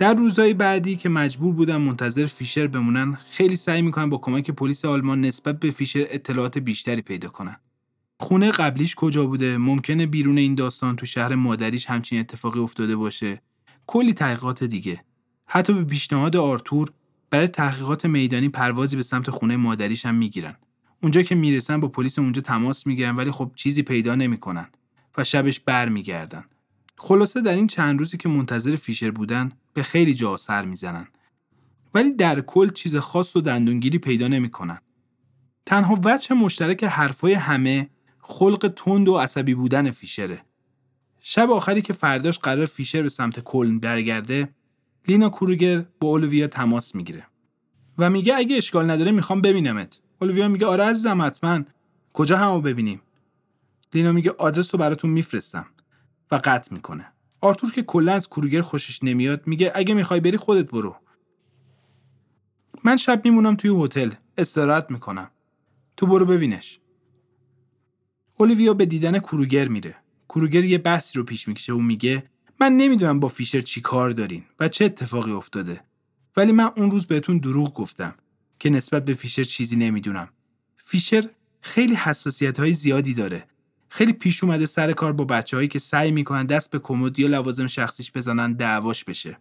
در 0.00 0.14
روزهای 0.14 0.54
بعدی 0.54 0.96
که 0.96 1.08
مجبور 1.08 1.54
بودن 1.54 1.76
منتظر 1.76 2.26
فیشر 2.26 2.66
بمونن 2.66 3.18
خیلی 3.30 3.56
سعی 3.56 3.82
می‌کنن 3.82 4.10
با 4.10 4.18
کمک 4.18 4.50
پلیس 4.50 4.84
آلمان 4.84 5.20
نسبت 5.20 5.60
به 5.60 5.70
فیشر 5.70 6.06
اطلاعات 6.10 6.58
بیشتری 6.58 7.02
پیدا 7.02 7.28
کنن 7.28 7.56
خونه 8.20 8.50
قبلیش 8.50 8.94
کجا 8.94 9.26
بوده؟ 9.26 9.58
ممکنه 9.58 10.06
بیرون 10.06 10.38
این 10.38 10.54
داستان 10.54 10.96
تو 10.96 11.06
شهر 11.06 11.34
مادریش 11.34 11.86
همچین 11.86 12.20
اتفاقی 12.20 12.60
افتاده 12.60 12.96
باشه. 12.96 13.42
کلی 13.86 14.14
تحقیقات 14.14 14.64
دیگه. 14.64 15.04
حتی 15.46 15.72
به 15.72 15.84
پیشنهاد 15.84 16.36
آرتور 16.36 16.90
برای 17.30 17.48
تحقیقات 17.48 18.06
میدانی 18.06 18.48
پروازی 18.48 18.96
به 18.96 19.02
سمت 19.02 19.30
خونه 19.30 19.56
مادریش 19.56 20.06
هم 20.06 20.14
می‌گیرن. 20.14 20.56
اونجا 21.02 21.22
که 21.22 21.34
می‌رسن 21.34 21.80
با 21.80 21.88
پلیس 21.88 22.18
اونجا 22.18 22.42
تماس 22.42 22.86
می‌گیرن 22.86 23.16
ولی 23.16 23.30
خب 23.30 23.52
چیزی 23.54 23.82
پیدا 23.82 24.14
نمی‌کنن 24.14 24.66
و 25.16 25.24
شبش 25.24 25.60
برمیگردن. 25.60 26.44
خلاصه 26.96 27.40
در 27.40 27.54
این 27.54 27.66
چند 27.66 27.98
روزی 27.98 28.16
که 28.16 28.28
منتظر 28.28 28.76
فیشر 28.76 29.10
بودن 29.10 29.52
به 29.74 29.82
خیلی 29.82 30.14
جا 30.14 30.36
سر 30.36 30.64
می‌زنن 30.64 31.06
ولی 31.94 32.12
در 32.12 32.40
کل 32.40 32.68
چیز 32.68 32.96
خاص 32.96 33.36
و 33.36 33.40
دندونگیری 33.40 33.98
پیدا 33.98 34.28
نمی‌کنن. 34.28 34.78
تنها 35.66 36.00
وجه 36.04 36.34
مشترک 36.34 36.84
حرفای 36.84 37.32
همه 37.32 37.90
خلق 38.18 38.72
تند 38.76 39.08
و 39.08 39.18
عصبی 39.18 39.54
بودن 39.54 39.90
فیشره. 39.90 40.44
شب 41.20 41.50
آخری 41.50 41.82
که 41.82 41.92
فرداش 41.92 42.38
قرار 42.38 42.66
فیشر 42.66 43.02
به 43.02 43.08
سمت 43.08 43.40
کلن 43.40 43.78
برگرده، 43.78 44.48
لینا 45.08 45.30
کروگر 45.30 45.84
با 46.00 46.08
اولویا 46.08 46.46
تماس 46.46 46.94
می‌گیره 46.94 47.26
و 47.98 48.10
میگه 48.10 48.36
اگه 48.36 48.56
اشکال 48.56 48.90
نداره 48.90 49.10
می‌خوام 49.10 49.40
ببینمت. 49.40 49.98
اولویا 50.20 50.48
میگه 50.48 50.66
آره 50.66 50.84
عزیزم 50.84 51.22
حتما 51.22 51.60
کجا 52.12 52.36
همو 52.36 52.60
ببینیم؟ 52.60 53.00
لینا 53.94 54.12
میگه 54.12 54.30
آدرس 54.30 54.74
رو 54.74 54.78
براتون 54.78 55.10
میفرستم 55.10 55.66
و 56.30 56.40
قطع 56.44 56.74
می‌کنه. 56.74 57.12
آرتور 57.40 57.72
که 57.72 57.82
کلا 57.82 58.12
از 58.12 58.28
کروگر 58.28 58.60
خوشش 58.60 59.02
نمیاد 59.02 59.46
میگه 59.46 59.72
اگه 59.74 59.94
می‌خوای 59.94 60.20
بری 60.20 60.36
خودت 60.36 60.70
برو. 60.70 60.96
من 62.84 62.96
شب 62.96 63.24
میمونم 63.24 63.56
توی 63.56 63.84
هتل 63.84 64.10
استراحت 64.38 64.90
می‌کنم. 64.90 65.30
تو 65.96 66.06
برو 66.06 66.26
ببینش. 66.26 66.80
اولیویا 68.36 68.74
به 68.74 68.86
دیدن 68.86 69.18
کروگر 69.18 69.68
میره. 69.68 69.96
کروگر 70.28 70.64
یه 70.64 70.78
بحثی 70.78 71.18
رو 71.18 71.24
پیش 71.24 71.48
می‌کشه 71.48 71.72
و 71.72 71.78
میگه 71.78 72.30
من 72.60 72.72
نمی‌دونم 72.72 73.20
با 73.20 73.28
فیشر 73.28 73.60
چی 73.60 73.80
کار 73.80 74.10
دارین 74.10 74.44
و 74.60 74.68
چه 74.68 74.84
اتفاقی 74.84 75.32
افتاده 75.32 75.80
ولی 76.36 76.52
من 76.52 76.70
اون 76.76 76.90
روز 76.90 77.06
بهتون 77.06 77.38
دروغ 77.38 77.74
گفتم 77.74 78.14
که 78.58 78.70
نسبت 78.70 79.04
به 79.04 79.14
فیشر 79.14 79.44
چیزی 79.44 79.76
نمی‌دونم. 79.76 80.28
فیشر 80.76 81.28
خیلی 81.60 81.94
حساسیت 81.94 82.60
های 82.60 82.74
زیادی 82.74 83.14
داره 83.14 83.44
خیلی 83.92 84.12
پیش 84.12 84.44
اومده 84.44 84.66
سر 84.66 84.92
کار 84.92 85.12
با 85.12 85.24
بچههایی 85.24 85.68
که 85.68 85.78
سعی 85.78 86.10
می‌کنن 86.10 86.46
دست 86.46 86.70
به 86.70 86.78
کمد 86.78 87.18
یا 87.18 87.28
لوازم 87.28 87.66
شخصیش 87.66 88.12
بزنن 88.12 88.52
دعواش 88.52 89.04
بشه. 89.04 89.38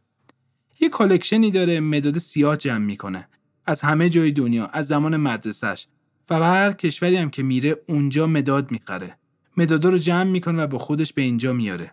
یه 0.79 0.89
کالکشنی 0.89 1.51
داره 1.51 1.79
مداد 1.79 2.17
سیاه 2.17 2.57
جمع 2.57 2.85
می‌کنه. 2.85 3.27
از 3.65 3.81
همه 3.81 4.09
جای 4.09 4.31
دنیا 4.31 4.65
از 4.65 4.87
زمان 4.87 5.17
مدرسش 5.17 5.87
و 6.29 6.39
به 6.39 6.45
هر 6.45 6.71
کشوری 6.71 7.17
هم 7.17 7.29
که 7.29 7.43
میره 7.43 7.81
اونجا 7.87 8.27
مداد 8.27 8.71
می‌خره. 8.71 9.17
مدادا 9.57 9.89
رو 9.89 9.97
جمع 9.97 10.23
می‌کنه 10.23 10.63
و 10.63 10.67
با 10.67 10.77
خودش 10.77 11.13
به 11.13 11.21
اینجا 11.21 11.53
میاره. 11.53 11.91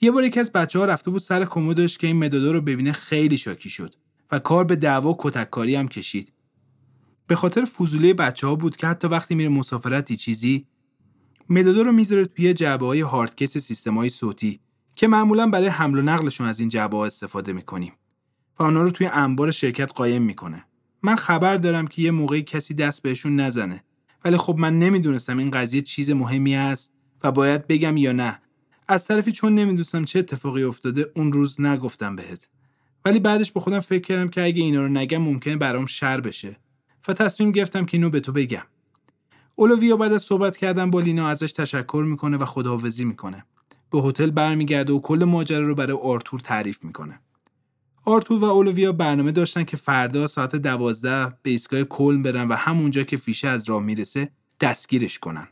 یه 0.00 0.10
بار 0.10 0.24
یکی 0.24 0.40
از 0.40 0.52
بچه 0.52 0.78
ها 0.78 0.84
رفته 0.84 1.10
بود 1.10 1.20
سر 1.20 1.44
کمدش 1.44 1.98
که 1.98 2.06
این 2.06 2.16
مدادا 2.16 2.50
رو 2.50 2.60
ببینه 2.60 2.92
خیلی 2.92 3.38
شاکی 3.38 3.70
شد 3.70 3.94
و 4.30 4.38
کار 4.38 4.64
به 4.64 4.76
دعوا 4.76 5.10
و 5.10 5.16
کتککاری 5.18 5.74
هم 5.74 5.88
کشید. 5.88 6.32
به 7.26 7.36
خاطر 7.36 7.64
فضولی 7.64 8.12
بچه 8.12 8.46
ها 8.46 8.54
بود 8.54 8.76
که 8.76 8.86
حتی 8.86 9.08
وقتی 9.08 9.34
میره 9.34 9.48
مسافرتی 9.48 10.16
چیزی 10.16 10.66
مدادا 11.48 11.82
رو 11.82 11.92
می‌ذاره 11.92 12.26
توی 12.26 12.54
جعبه 12.54 12.86
های 12.86 13.00
هاردکس 13.00 13.58
سیستم 13.58 13.94
های 13.94 14.10
صوتی 14.10 14.60
که 14.94 15.08
معمولا 15.08 15.46
برای 15.46 15.68
حمل 15.68 15.98
و 15.98 16.02
نقلشون 16.02 16.46
از 16.46 16.60
این 16.60 16.68
جعبه 16.68 16.96
ها 16.96 17.06
استفاده 17.06 17.52
می‌کنیم 17.52 17.92
و 18.58 18.62
آنها 18.62 18.82
رو 18.82 18.90
توی 18.90 19.06
انبار 19.06 19.50
شرکت 19.50 19.92
قایم 19.92 20.22
می‌کنه. 20.22 20.64
من 21.02 21.14
خبر 21.14 21.56
دارم 21.56 21.86
که 21.86 22.02
یه 22.02 22.10
موقعی 22.10 22.42
کسی 22.42 22.74
دست 22.74 23.02
بهشون 23.02 23.40
نزنه 23.40 23.84
ولی 24.24 24.36
خب 24.36 24.56
من 24.58 24.78
نمی‌دونستم 24.78 25.38
این 25.38 25.50
قضیه 25.50 25.80
چیز 25.80 26.10
مهمی 26.10 26.56
است 26.56 26.92
و 27.24 27.32
باید 27.32 27.66
بگم 27.66 27.96
یا 27.96 28.12
نه. 28.12 28.38
از 28.88 29.06
طرفی 29.06 29.32
چون 29.32 29.54
نمی‌دونستم 29.54 30.04
چه 30.04 30.18
اتفاقی 30.18 30.62
افتاده 30.62 31.12
اون 31.14 31.32
روز 31.32 31.60
نگفتم 31.60 32.16
بهت. 32.16 32.48
ولی 33.04 33.20
بعدش 33.20 33.52
به 33.52 33.60
خودم 33.60 33.80
فکر 33.80 34.02
کردم 34.02 34.28
که 34.28 34.44
اگه 34.44 34.62
اینا 34.62 34.82
رو 34.82 34.88
نگم 34.88 35.18
ممکنه 35.18 35.56
برام 35.56 35.86
شر 35.86 36.20
بشه. 36.20 36.56
و 37.08 37.12
تصمیم 37.12 37.52
گرفتم 37.52 37.84
که 37.84 37.96
اینو 37.96 38.10
به 38.10 38.20
تو 38.20 38.32
بگم. 38.32 38.62
اولویا 39.56 39.96
بعد 39.96 40.12
از 40.12 40.22
صحبت 40.22 40.56
کردن 40.56 40.90
با 40.90 41.00
لینا 41.00 41.28
ازش 41.28 41.52
تشکر 41.52 42.04
می‌کنه 42.06 42.36
و 42.36 42.44
خداحافظی 42.44 43.04
می‌کنه. 43.04 43.44
به 43.90 44.02
هتل 44.02 44.30
برمیگرده 44.30 44.92
و 44.92 45.00
کل 45.00 45.24
ماجرا 45.24 45.66
رو 45.66 45.74
برای 45.74 45.96
آرتور 46.02 46.40
تعریف 46.40 46.84
می‌کنه. 46.84 47.20
آرتور 48.04 48.40
و 48.40 48.44
اولویا 48.44 48.92
برنامه 48.92 49.32
داشتن 49.32 49.64
که 49.64 49.76
فردا 49.76 50.26
ساعت 50.26 50.56
دوازده 50.56 51.36
به 51.42 51.50
ایستگاه 51.50 51.82
کلن 51.82 52.22
برن 52.22 52.48
و 52.48 52.54
همونجا 52.54 53.02
که 53.04 53.16
فیشه 53.16 53.48
از 53.48 53.68
راه 53.68 53.82
می‌رسه 53.82 54.30
دستگیرش 54.60 55.18
کنن. 55.18 55.48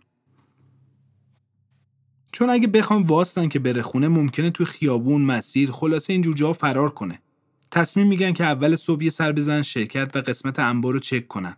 چون 2.33 2.51
اگه 2.51 2.67
بخوام 2.67 3.03
واستن 3.03 3.49
که 3.49 3.59
بره 3.59 3.83
خونه 3.83 4.09
ممکنه 4.09 4.51
توی 4.51 4.67
خیابون 4.67 5.23
مسیر 5.23 5.71
خلاصه 5.71 6.13
اینجور 6.13 6.35
جا 6.35 6.53
فرار 6.53 6.91
کنه. 6.91 7.23
تصمیم 7.71 8.07
میگن 8.07 8.33
که 8.33 8.45
اول 8.45 8.77
صبح 8.77 9.05
یه 9.05 9.11
سر 9.11 9.33
بزنن 9.33 9.63
شرکت 9.63 10.17
و 10.17 10.19
قسمت 10.19 10.59
انبار 10.59 10.93
رو 10.93 10.99
چک 10.99 11.29
کنن. 11.29 11.57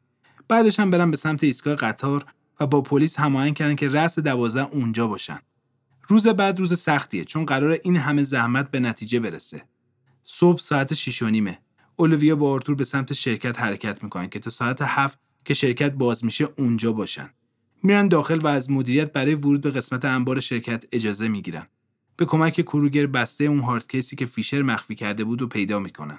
بعدش 0.48 0.80
هم 0.80 0.90
برن 0.90 1.10
به 1.10 1.16
سمت 1.16 1.44
ایستگاه 1.44 1.74
قطار 1.74 2.24
و 2.60 2.66
با 2.66 2.80
پلیس 2.80 3.20
هماهنگ 3.20 3.54
کردن 3.54 3.74
که 3.74 3.88
رأس 3.88 4.18
دوازده 4.18 4.68
اونجا 4.72 5.06
باشن. 5.06 5.38
روز 6.08 6.28
بعد 6.28 6.58
روز 6.58 6.80
سختیه 6.80 7.24
چون 7.24 7.44
قرار 7.44 7.78
این 7.84 7.96
همه 7.96 8.24
زحمت 8.24 8.70
به 8.70 8.80
نتیجه 8.80 9.20
برسه. 9.20 9.62
صبح 10.24 10.60
ساعت 10.60 10.94
6 10.94 11.22
و 11.22 11.30
نیمه. 11.30 11.58
اولویا 11.96 12.36
با 12.36 12.50
آرتور 12.50 12.74
به 12.74 12.84
سمت 12.84 13.12
شرکت 13.12 13.60
حرکت 13.60 14.04
می‌کنن 14.04 14.28
که 14.28 14.38
تا 14.38 14.50
ساعت 14.50 14.82
7 14.82 15.18
که 15.44 15.54
شرکت 15.54 15.92
باز 15.92 16.24
میشه 16.24 16.48
اونجا 16.56 16.92
باشن. 16.92 17.30
میرن 17.82 18.08
داخل 18.08 18.38
و 18.38 18.46
از 18.46 18.70
مدیریت 18.70 19.12
برای 19.12 19.34
ورود 19.34 19.60
به 19.60 19.70
قسمت 19.70 20.04
انبار 20.04 20.40
شرکت 20.40 20.84
اجازه 20.92 21.28
می‌گیرن. 21.28 21.66
به 22.16 22.24
کمک 22.24 22.54
کروگر 22.60 23.06
بسته 23.06 23.44
اون 23.44 23.60
هارد 23.60 23.88
کیسی 23.88 24.16
که 24.16 24.26
فیشر 24.26 24.62
مخفی 24.62 24.94
کرده 24.94 25.24
بود 25.24 25.42
و 25.42 25.46
پیدا 25.46 25.78
می‌کنن. 25.78 26.18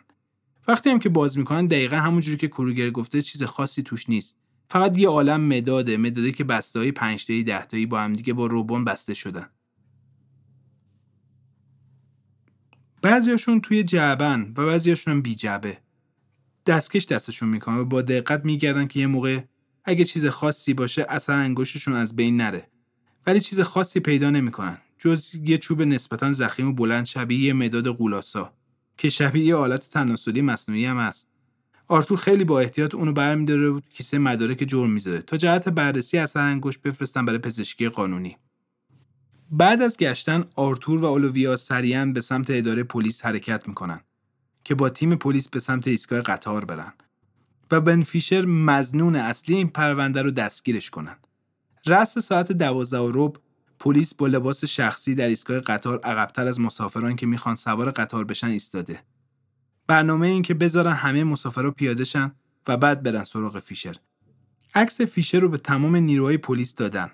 وقتی 0.68 0.90
هم 0.90 1.00
که 1.00 1.10
باز 1.10 1.38
می‌کنن 1.38 1.66
دقیقا 1.66 1.96
همونجوری 1.96 2.38
که 2.38 2.48
کروگر 2.48 2.90
گفته 2.90 3.22
چیز 3.22 3.44
خاصی 3.44 3.84
توش 3.84 4.10
نیست. 4.10 4.38
فقط 4.70 4.98
یه 4.98 5.08
عالم 5.08 5.42
مداده 5.42 5.98
مداده 5.98 6.32
که 6.32 6.44
بسته 6.44 6.80
های 6.80 6.92
5 6.92 7.26
تایی 7.26 7.44
10 7.44 7.66
تایی 7.66 7.86
با 7.86 8.00
هم 8.00 8.14
دیگه 8.14 8.34
با 8.34 8.46
روبان 8.46 8.86
بسته 8.86 9.14
شدن. 9.14 9.50
بعضیاشون 13.02 13.62
توی 13.62 13.84
جعبن 13.84 14.54
و 14.58 14.66
بعضیاشون 14.66 15.14
هم 15.14 15.22
بی 15.22 15.36
جعبه. 15.36 15.78
دستکش 16.66 17.06
دستشون 17.06 17.50
می‌کنن 17.50 17.78
و 17.78 17.86
با 17.86 18.02
دقت 18.02 18.46
میگردن 18.46 18.88
که 18.88 19.00
یه 19.00 19.08
موقع 19.08 19.42
اگه 19.86 20.06
چیز 20.06 20.26
خاصی 20.26 20.74
باشه 20.74 21.06
اثر 21.10 21.36
انگشتشون 21.36 21.94
از 21.94 22.16
بین 22.16 22.38
نره. 22.38 22.68
ولی 23.28 23.40
چیز 23.40 23.62
خاصی 23.62 24.00
پیدا 24.00 24.30
نمی‌کنن 24.30 24.78
جز 24.98 25.30
یه 25.44 25.58
چوب 25.58 25.82
نسبتا 25.82 26.32
زخیم 26.32 26.68
و 26.68 26.74
بلند 26.74 27.06
شبیه 27.06 27.40
یه 27.40 27.54
مداد 27.54 27.88
قولاسا 27.88 28.54
که 28.98 29.10
شبیه 29.10 29.46
یه 29.46 29.56
آلت 29.56 29.90
تناسلی 29.92 30.42
مصنوعی 30.42 30.86
هم 30.86 30.98
هست. 30.98 31.28
آرتور 31.88 32.18
خیلی 32.18 32.44
با 32.44 32.60
احتیاط 32.60 32.96
اونو 32.96 33.12
برمیداره 33.12 33.70
و 33.70 33.80
کیسه 33.80 34.18
مدارک 34.18 34.58
جرم 34.68 34.90
می‌ذاره 34.90 35.22
تا 35.22 35.38
جهت 35.38 35.70
بررسی 35.70 36.18
اثر 36.18 36.40
انگشت 36.40 36.82
بفرستن 36.82 37.26
برای 37.26 37.40
پزشکی 37.40 37.90
قانونی. 37.90 38.38
بعد 39.52 39.82
از 39.82 39.98
گشتن 39.98 40.46
آرتور 40.56 41.02
و 41.02 41.06
اولویا 41.06 41.58
سریعا 41.58 42.06
به 42.06 42.22
سمت 42.22 42.46
اداره 42.50 42.84
پلیس 42.84 43.26
حرکت 43.26 43.68
می‌کنن 43.68 44.02
که 44.64 44.76
با 44.76 44.90
تیم 44.90 45.16
پلیس 45.16 45.50
به 45.50 45.60
سمت 45.60 45.88
ایستگاه 45.88 46.22
قطار 46.22 46.66
برن 46.66 46.94
و 47.72 47.82
بن 47.82 48.02
فیشر 48.02 48.46
مزنون 48.46 49.16
اصلی 49.16 49.56
این 49.56 49.68
پرونده 49.68 50.22
رو 50.22 50.32
دستگیرش 50.32 50.90
کنن. 50.90 51.16
رأس 51.86 52.20
ساعت 52.20 52.52
دوازده 52.52 53.00
و 53.00 53.12
رب 53.14 53.38
پلیس 53.84 54.14
با 54.14 54.28
لباس 54.28 54.66
شخصی 54.66 55.16
در 55.16 55.28
ایستگاه 55.28 55.60
قطار 55.60 56.00
عقبتر 56.00 56.48
از 56.48 56.60
مسافران 56.60 57.16
که 57.16 57.26
می‌خوان 57.26 57.56
سوار 57.56 57.92
قطار 57.92 58.24
بشن 58.24 58.48
ایستاده. 58.48 59.00
برنامه 59.88 60.28
این 60.28 60.42
که 60.42 60.54
بذارن 60.54 60.92
همه 60.92 61.24
مسافرها 61.24 61.72
پیاده 61.72 62.04
شن 62.04 62.32
و 62.68 62.78
بعد 62.78 63.04
برن 63.04 63.24
سراغ 63.24 63.60
فیشر. 63.60 63.96
عکس 64.76 65.02
فیشر 65.02 65.40
رو 65.40 65.50
به 65.50 65.58
تمام 65.58 65.96
نیروهای 65.96 66.38
پلیس 66.38 66.76
دادن 66.76 67.12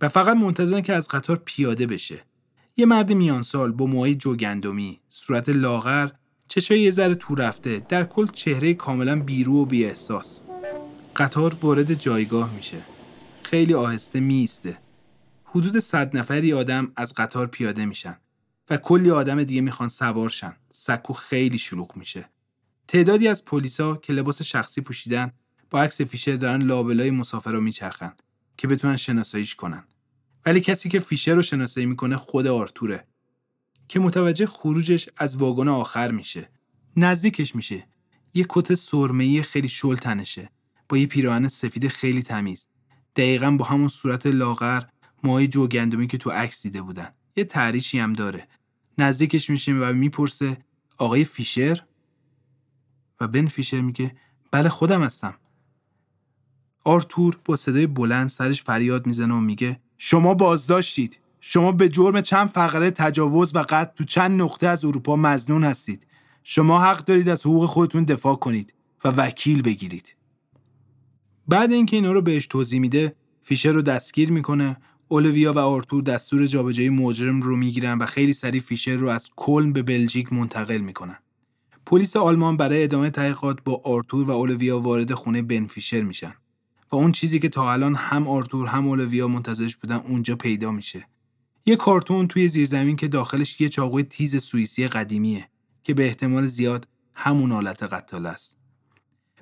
و 0.00 0.08
فقط 0.08 0.36
منتظرن 0.36 0.80
که 0.80 0.92
از 0.92 1.08
قطار 1.08 1.42
پیاده 1.44 1.86
بشه. 1.86 2.24
یه 2.76 2.86
مرد 2.86 3.12
میانسال 3.12 3.72
با 3.72 3.86
موهای 3.86 4.14
جوگندمی، 4.14 5.00
صورت 5.08 5.48
لاغر، 5.48 6.08
چشای 6.48 6.80
یه 6.80 6.90
ذره 6.90 7.14
تو 7.14 7.34
رفته، 7.34 7.86
در 7.88 8.04
کل 8.04 8.26
چهره 8.26 8.74
کاملا 8.74 9.20
بیرو 9.20 9.62
و 9.62 9.64
بی 9.64 9.84
احساس. 9.84 10.40
قطار 11.16 11.56
وارد 11.62 11.94
جایگاه 11.94 12.54
میشه. 12.54 12.78
خیلی 13.42 13.74
آهسته 13.74 14.20
میسته. 14.20 14.78
حدود 15.54 15.78
صد 15.78 16.16
نفری 16.16 16.52
آدم 16.52 16.92
از 16.96 17.14
قطار 17.14 17.46
پیاده 17.46 17.84
میشن 17.84 18.16
و 18.70 18.76
کلی 18.76 19.10
آدم 19.10 19.44
دیگه 19.44 19.60
می‌خوان 19.60 19.88
سوار 19.88 20.28
شن. 20.28 20.56
سکو 20.70 21.12
خیلی 21.12 21.58
شلوغ 21.58 21.96
میشه. 21.96 22.28
تعدادی 22.88 23.28
از 23.28 23.44
پلیسا 23.44 23.96
که 23.96 24.12
لباس 24.12 24.42
شخصی 24.42 24.80
پوشیدن 24.80 25.32
با 25.70 25.82
عکس 25.82 26.00
فیشر 26.00 26.36
دارن 26.36 26.62
لابلای 26.62 27.10
مسافرا 27.10 27.60
میچرخن 27.60 28.12
که 28.56 28.68
بتونن 28.68 28.96
شناساییش 28.96 29.54
کنن. 29.54 29.84
ولی 30.46 30.60
کسی 30.60 30.88
که 30.88 30.98
فیشر 30.98 31.34
رو 31.34 31.42
شناسایی 31.42 31.86
می‌کنه 31.86 32.16
خود 32.16 32.46
آرتوره 32.46 33.06
که 33.88 34.00
متوجه 34.00 34.46
خروجش 34.46 35.08
از 35.16 35.36
واگن 35.36 35.68
آخر 35.68 36.10
میشه. 36.10 36.48
نزدیکش 36.96 37.56
میشه. 37.56 37.86
یه 38.34 38.46
کت 38.48 38.74
سرمه‌ای 38.74 39.42
خیلی 39.42 39.68
شل 39.68 39.96
تنشه 39.96 40.50
با 40.88 40.96
یه 40.96 41.06
پیراهن 41.06 41.48
سفید 41.48 41.88
خیلی 41.88 42.22
تمیز. 42.22 42.66
دقیقا 43.16 43.50
با 43.50 43.64
همون 43.64 43.88
صورت 43.88 44.26
لاغر 44.26 44.82
ماهی 45.22 45.48
جوگندمی 45.48 46.06
که 46.06 46.18
تو 46.18 46.30
عکس 46.30 46.62
دیده 46.62 46.82
بودن. 46.82 47.08
یه 47.36 47.44
تعریشی 47.44 47.98
هم 47.98 48.12
داره. 48.12 48.48
نزدیکش 48.98 49.50
میشه 49.50 49.72
و 49.72 49.92
می‌پرسه 49.92 50.58
آقای 50.98 51.24
فیشر 51.24 51.82
و 53.20 53.28
بن 53.28 53.46
فیشر 53.46 53.80
میگه 53.80 54.16
بله 54.50 54.68
خودم 54.68 55.02
هستم. 55.02 55.34
آرتور 56.84 57.38
با 57.44 57.56
صدای 57.56 57.86
بلند 57.86 58.28
سرش 58.28 58.62
فریاد 58.62 59.06
می‌زنه 59.06 59.34
و 59.34 59.40
میگه 59.40 59.80
شما 59.98 60.34
بازداشتید. 60.34 61.18
شما 61.40 61.72
به 61.72 61.88
جرم 61.88 62.20
چند 62.20 62.48
فقره 62.48 62.90
تجاوز 62.90 63.54
و 63.54 63.58
قتل 63.58 63.94
تو 63.94 64.04
چند 64.04 64.42
نقطه 64.42 64.66
از 64.66 64.84
اروپا 64.84 65.16
مزنون 65.16 65.64
هستید. 65.64 66.06
شما 66.42 66.82
حق 66.82 67.04
دارید 67.04 67.28
از 67.28 67.40
حقوق 67.40 67.66
خودتون 67.66 68.04
دفاع 68.04 68.36
کنید 68.36 68.74
و 69.04 69.08
وکیل 69.08 69.62
بگیرید. 69.62 70.16
بعد 71.48 71.72
اینکه 71.72 71.96
اینا 71.96 72.12
رو 72.12 72.22
بهش 72.22 72.46
توضیح 72.46 72.80
میده، 72.80 73.14
فیشر 73.42 73.72
رو 73.72 73.82
دستگیر 73.82 74.32
می‌کنه. 74.32 74.76
اولویا 75.12 75.52
و 75.52 75.58
آرتور 75.58 76.02
دستور 76.02 76.46
جابجایی 76.46 76.88
مجرم 76.88 77.42
رو 77.42 77.56
می‌گیرن 77.56 77.98
و 77.98 78.06
خیلی 78.06 78.32
سریع 78.32 78.60
فیشر 78.60 78.96
رو 78.96 79.08
از 79.08 79.30
کلن 79.36 79.72
به 79.72 79.82
بلژیک 79.82 80.32
منتقل 80.32 80.78
می‌کنن. 80.78 81.18
پلیس 81.86 82.16
آلمان 82.16 82.56
برای 82.56 82.84
ادامه 82.84 83.10
تحقیقات 83.10 83.58
با 83.64 83.80
آرتور 83.84 84.30
و 84.30 84.30
اولویا 84.30 84.78
وارد 84.78 85.14
خونه 85.14 85.42
بن 85.42 85.66
فیشر 85.66 86.00
میشن. 86.00 86.34
و 86.92 86.96
اون 86.96 87.12
چیزی 87.12 87.38
که 87.38 87.48
تا 87.48 87.72
الان 87.72 87.94
هم 87.94 88.28
آرتور 88.28 88.66
هم 88.66 88.88
اولویا 88.88 89.28
منتظرش 89.28 89.76
بودن 89.76 89.96
اونجا 89.96 90.36
پیدا 90.36 90.70
میشه. 90.70 91.08
یه 91.66 91.76
کارتون 91.76 92.28
توی 92.28 92.48
زیرزمین 92.48 92.96
که 92.96 93.08
داخلش 93.08 93.60
یه 93.60 93.68
چاقوی 93.68 94.02
تیز 94.02 94.42
سوئیسی 94.42 94.88
قدیمیه 94.88 95.48
که 95.84 95.94
به 95.94 96.06
احتمال 96.06 96.46
زیاد 96.46 96.88
همون 97.14 97.52
حالت 97.52 97.82
قتال 97.82 98.26
است. 98.26 98.56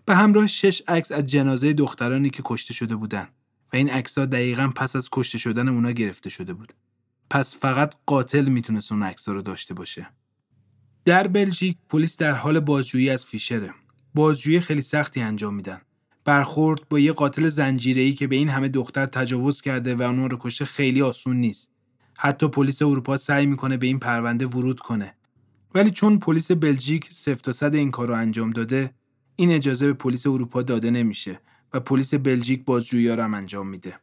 به 0.04 0.14
همراه 0.14 0.46
شش 0.46 0.82
عکس 0.88 1.12
از 1.12 1.26
جنازه 1.26 1.72
دخترانی 1.72 2.30
که 2.30 2.42
کشته 2.44 2.74
شده 2.74 2.96
بودن 2.96 3.28
و 3.72 3.76
این 3.76 3.90
عکس‌ها 3.90 4.26
دقیقا 4.26 4.72
پس 4.76 4.96
از 4.96 5.08
کشته 5.12 5.38
شدن 5.38 5.68
اونا 5.68 5.90
گرفته 5.90 6.30
شده 6.30 6.52
بود. 6.54 6.72
پس 7.30 7.56
فقط 7.56 7.94
قاتل 8.06 8.44
می‌تونست 8.48 8.92
اون 8.92 9.02
عکس‌ها 9.02 9.34
رو 9.34 9.42
داشته 9.42 9.74
باشه. 9.74 10.06
در 11.04 11.26
بلژیک 11.26 11.76
پلیس 11.88 12.16
در 12.16 12.32
حال 12.32 12.60
بازجویی 12.60 13.10
از 13.10 13.24
فیشره. 13.24 13.74
بازجویی 14.14 14.60
خیلی 14.60 14.82
سختی 14.82 15.20
انجام 15.20 15.54
میدن. 15.54 15.80
برخورد 16.24 16.88
با 16.88 16.98
یه 16.98 17.12
قاتل 17.12 17.48
زنجیره‌ای 17.48 18.12
که 18.12 18.26
به 18.26 18.36
این 18.36 18.48
همه 18.48 18.68
دختر 18.68 19.06
تجاوز 19.06 19.60
کرده 19.60 19.94
و 19.94 20.02
اونها 20.02 20.26
رو 20.26 20.38
کشته 20.40 20.64
خیلی 20.64 21.02
آسون 21.02 21.36
نیست. 21.36 21.70
حتی 22.16 22.48
پلیس 22.48 22.82
اروپا 22.82 23.16
سعی 23.16 23.46
می‌کنه 23.46 23.76
به 23.76 23.86
این 23.86 23.98
پرونده 23.98 24.46
ورود 24.46 24.80
کنه. 24.80 25.14
ولی 25.74 25.90
چون 25.90 26.18
پلیس 26.18 26.50
بلژیک 26.50 27.08
سفت 27.12 27.48
و 27.48 27.52
سخت 27.52 27.74
این 27.74 27.90
کار 27.90 28.08
رو 28.08 28.14
انجام 28.14 28.50
داده، 28.50 28.94
این 29.36 29.50
اجازه 29.52 29.86
به 29.86 29.92
پلیس 29.92 30.26
اروپا 30.26 30.62
داده 30.62 30.90
نمیشه 30.90 31.40
و 31.74 31.80
پلیس 31.80 32.14
بلژیک 32.14 32.64
بازجویی 32.64 33.08
هم 33.08 33.34
انجام 33.34 33.68
میده. 33.68 34.00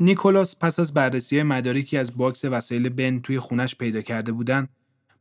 نیکولاس 0.00 0.56
پس 0.60 0.78
از 0.78 0.94
بررسی 0.94 1.42
مدارکی 1.42 1.96
از 1.98 2.16
box 2.16 2.44
وسایل 2.44 2.88
بن 2.88 3.20
توی 3.20 3.38
خونش 3.38 3.74
پیدا 3.74 4.02
کرده 4.02 4.32
بودن، 4.32 4.68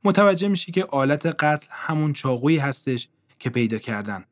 متوجه 0.03 0.47
میشه 0.47 0.71
که 0.71 0.83
آلت 0.83 1.25
قتل 1.25 1.67
همون 1.69 2.13
چاقویی 2.13 2.57
هستش 2.57 3.09
که 3.39 3.49
پیدا 3.49 3.77
کردن. 3.77 4.25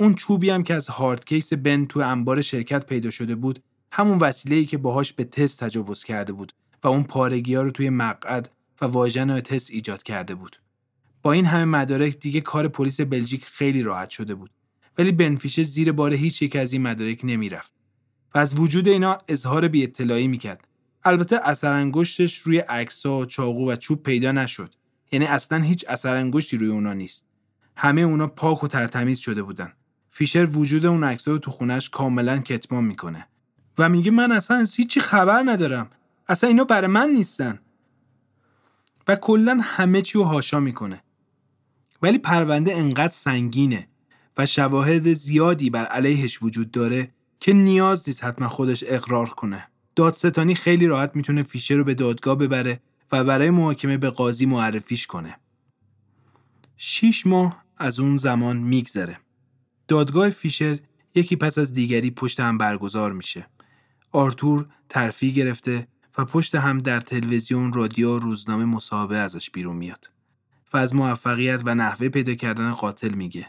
اون 0.00 0.14
چوبی 0.14 0.50
هم 0.50 0.62
که 0.62 0.74
از 0.74 0.88
hard 0.88 1.24
case 1.24 1.52
بن 1.52 1.84
تو 1.84 2.00
انبار 2.00 2.40
شرکت 2.40 2.86
پیدا 2.86 3.10
شده 3.10 3.34
بود، 3.34 3.62
همون 3.92 4.18
وسیله‌ای 4.18 4.66
که 4.66 4.78
باهاش 4.78 5.12
به 5.12 5.24
تست 5.24 5.64
تجاوز 5.64 6.04
کرده 6.04 6.32
بود 6.32 6.52
و 6.84 6.88
اون 6.88 7.02
پارگی 7.02 7.54
رو 7.54 7.70
توی 7.70 7.90
مقعد 7.90 8.50
و 8.80 8.86
واژن 8.86 9.40
تست 9.40 9.70
ایجاد 9.70 10.02
کرده 10.02 10.34
بود. 10.34 10.56
با 11.22 11.32
این 11.32 11.44
همه 11.44 11.64
مدارک 11.64 12.18
دیگه 12.18 12.40
کار 12.40 12.68
پلیس 12.68 13.00
بلژیک 13.00 13.44
خیلی 13.44 13.82
راحت 13.82 14.10
شده 14.10 14.34
بود. 14.34 14.50
ولی 14.98 15.12
بنفیشه 15.12 15.62
زیر 15.62 15.92
بار 15.92 16.14
هیچ 16.14 16.42
یک 16.42 16.56
از 16.56 16.72
این 16.72 16.82
مدارک 16.82 17.20
نمی‌رفت 17.24 17.72
و 18.34 18.38
از 18.38 18.58
وجود 18.60 18.88
اینا 18.88 19.18
اظهار 19.28 19.68
بی 19.68 19.82
اطلاعی 19.82 20.28
می‌کرد. 20.28 20.68
البته 21.04 21.40
اثر 21.42 21.72
انگشتش 21.72 22.38
روی 22.38 22.58
عکس‌ها، 22.58 23.26
چاقو 23.26 23.70
و 23.70 23.76
چوب 23.76 24.02
پیدا 24.02 24.32
نشد. 24.32 24.74
یعنی 25.12 25.26
اصلا 25.26 25.58
هیچ 25.58 25.84
اثر 25.88 26.16
انگشتی 26.16 26.56
روی 26.56 26.68
اونا 26.68 26.92
نیست. 26.92 27.26
همه 27.76 28.00
اونا 28.00 28.26
پاک 28.26 28.64
و 28.64 28.68
ترتمیز 28.68 29.18
شده 29.18 29.42
بودن. 29.42 29.72
فیشر 30.10 30.44
وجود 30.44 30.86
اون 30.86 31.04
عکس‌ها 31.04 31.32
رو 31.32 31.38
تو 31.38 31.50
خونش 31.50 31.90
کاملا 31.90 32.38
کتمان 32.38 32.84
می‌کنه 32.84 33.26
و 33.78 33.88
میگه 33.88 34.10
من 34.10 34.32
اصلا 34.32 34.56
از 34.56 34.76
هیچی 34.76 35.00
خبر 35.00 35.42
ندارم. 35.46 35.90
اصلا 36.28 36.48
اینا 36.48 36.64
برای 36.64 36.90
من 36.90 37.10
نیستن. 37.10 37.58
و 39.08 39.16
کلا 39.16 39.60
همه 39.62 40.02
چی 40.02 40.18
رو 40.18 40.24
هاشا 40.24 40.60
می‌کنه. 40.60 41.02
ولی 42.02 42.18
پرونده 42.18 42.74
انقدر 42.74 43.12
سنگینه 43.12 43.88
و 44.36 44.46
شواهد 44.46 45.12
زیادی 45.12 45.70
بر 45.70 45.84
علیهش 45.84 46.42
وجود 46.42 46.70
داره 46.70 47.10
که 47.40 47.52
نیاز 47.52 48.08
نیست 48.08 48.24
حتما 48.24 48.48
خودش 48.48 48.84
اقرار 48.86 49.28
کنه. 49.28 49.68
دادستانی 49.96 50.54
خیلی 50.54 50.86
راحت 50.86 51.16
می‌تونه 51.16 51.42
فیشر 51.42 51.74
رو 51.76 51.84
به 51.84 51.94
دادگاه 51.94 52.38
ببره 52.38 52.80
و 53.12 53.24
برای 53.24 53.50
محاکمه 53.50 53.96
به 53.96 54.10
قاضی 54.10 54.46
معرفیش 54.46 55.06
کنه. 55.06 55.36
شیش 56.76 57.26
ماه 57.26 57.64
از 57.76 58.00
اون 58.00 58.16
زمان 58.16 58.56
میگذره. 58.56 59.18
دادگاه 59.88 60.30
فیشر 60.30 60.78
یکی 61.14 61.36
پس 61.36 61.58
از 61.58 61.72
دیگری 61.72 62.10
پشت 62.10 62.40
هم 62.40 62.58
برگزار 62.58 63.12
میشه. 63.12 63.46
آرتور 64.12 64.66
ترفی 64.88 65.32
گرفته 65.32 65.88
و 66.18 66.24
پشت 66.24 66.54
هم 66.54 66.78
در 66.78 67.00
تلویزیون، 67.00 67.72
رادیو 67.72 68.18
روزنامه 68.18 68.64
مصاحبه 68.64 69.16
ازش 69.16 69.50
بیرون 69.50 69.76
میاد. 69.76 70.10
و 70.72 70.76
از 70.76 70.94
موفقیت 70.94 71.62
و 71.64 71.74
نحوه 71.74 72.08
پیدا 72.08 72.34
کردن 72.34 72.72
قاتل 72.72 73.14
میگه. 73.14 73.46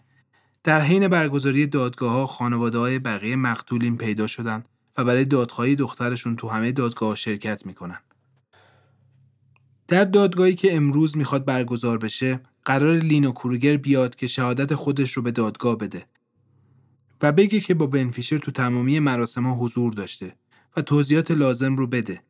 در 0.64 0.82
حین 0.82 1.08
برگزاری 1.08 1.68
دادگاه 1.68 2.12
ها 2.12 2.50
های 2.60 3.00
بقیه 3.00 3.36
مقتولین 3.36 3.98
پیدا 3.98 4.28
شدن 4.28 4.64
و 4.98 5.04
برای 5.04 5.26
دادخواهی 5.26 5.76
دخترشون 5.76 6.36
تو 6.36 6.50
همه 6.50 6.72
دادگاه 6.72 7.16
شرکت 7.16 7.66
می‌کنن. 7.66 8.00
در 9.88 10.04
دادگاهی 10.04 10.56
که 10.56 10.76
امروز 10.76 11.18
می‌خواد 11.18 11.46
برگزار 11.46 11.98
بشه 11.98 12.40
قرار 12.66 12.98
لینو 12.98 13.32
کروگر 13.32 13.78
بیاد 13.78 14.16
که 14.16 14.28
شهادت 14.28 14.76
خودش 14.76 15.12
رو 15.12 15.22
به 15.22 15.32
دادگاه 15.32 15.78
بده 15.78 16.06
و 17.22 17.32
بگه 17.32 17.60
که 17.60 17.74
با 17.74 17.86
بنفیشر 17.86 18.38
تو 18.38 18.52
تمامی 18.52 19.00
مراسم 19.00 19.44
ها 19.44 19.56
حضور 19.56 19.94
داشته 19.94 20.36
و 20.78 20.82
توضیحات 20.82 21.32
لازم 21.32 21.76
رو 21.76 21.88
بده. 21.88 22.22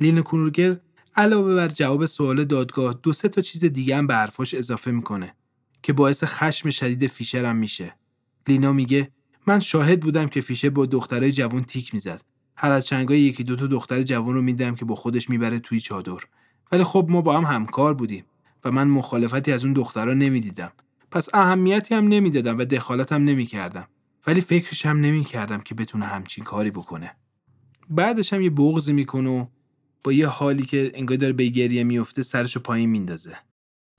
لینو 0.00 0.22
کروگر 0.22 0.80
علاوه 1.16 1.54
بر 1.54 1.68
جواب 1.68 2.06
سوال 2.06 2.44
دادگاه 2.44 3.00
دو 3.02 3.12
سه 3.12 3.28
تا 3.28 3.42
چیز 3.42 3.64
دیگه 3.64 3.96
هم 3.96 4.06
به 4.06 4.14
حرفاش 4.14 4.54
اضافه 4.54 4.90
می‌کنه 4.90 5.35
که 5.86 5.92
باعث 5.92 6.24
خشم 6.24 6.70
شدید 6.70 7.06
فیشر 7.06 7.44
هم 7.44 7.56
میشه. 7.56 7.94
لینا 8.48 8.72
میگه 8.72 9.10
من 9.46 9.60
شاهد 9.60 10.00
بودم 10.00 10.28
که 10.28 10.40
فیشر 10.40 10.70
با 10.70 10.86
دخترای 10.86 11.32
جوان 11.32 11.64
تیک 11.64 11.94
می‌زد. 11.94 12.20
هر 12.56 12.72
از 12.72 12.86
چنگای 12.86 13.20
یکی 13.20 13.44
دو 13.44 13.56
تا 13.56 13.66
دختر 13.66 14.02
جوان 14.02 14.34
رو 14.34 14.42
میدم 14.42 14.74
که 14.74 14.84
با 14.84 14.94
خودش 14.94 15.30
می‌بره 15.30 15.58
توی 15.58 15.80
چادر. 15.80 16.18
ولی 16.72 16.84
خب 16.84 17.06
ما 17.08 17.20
با 17.20 17.40
هم 17.40 17.54
همکار 17.54 17.94
بودیم 17.94 18.24
و 18.64 18.70
من 18.70 18.88
مخالفتی 18.88 19.52
از 19.52 19.64
اون 19.64 19.74
دخترها 19.74 20.14
نمی‌دیدم. 20.14 20.72
پس 21.10 21.28
اهمیتی 21.34 21.94
هم 21.94 22.08
نمی‌دادم 22.08 22.58
و 22.58 22.64
دخالتم 22.64 23.24
نمی‌کردم. 23.24 23.88
ولی 24.26 24.40
فکرش 24.40 24.86
هم 24.86 25.00
نمی‌کردم 25.00 25.60
که 25.60 25.74
بتونه 25.74 26.06
همچین 26.06 26.44
کاری 26.44 26.70
بکنه. 26.70 27.16
بعدش 27.90 28.32
هم 28.32 28.42
یه 28.42 28.50
بغضی 28.50 28.92
می‌کنه 28.92 29.30
و 29.30 29.46
با 30.04 30.12
یه 30.12 30.26
حالی 30.26 30.62
که 30.62 30.90
انگار 30.94 31.16
داره 31.16 31.32
به 31.32 31.46
گریه 31.46 31.84
میفته 31.84 32.22
سرشو 32.22 32.60
پایین 32.60 32.90
میندازه. 32.90 33.38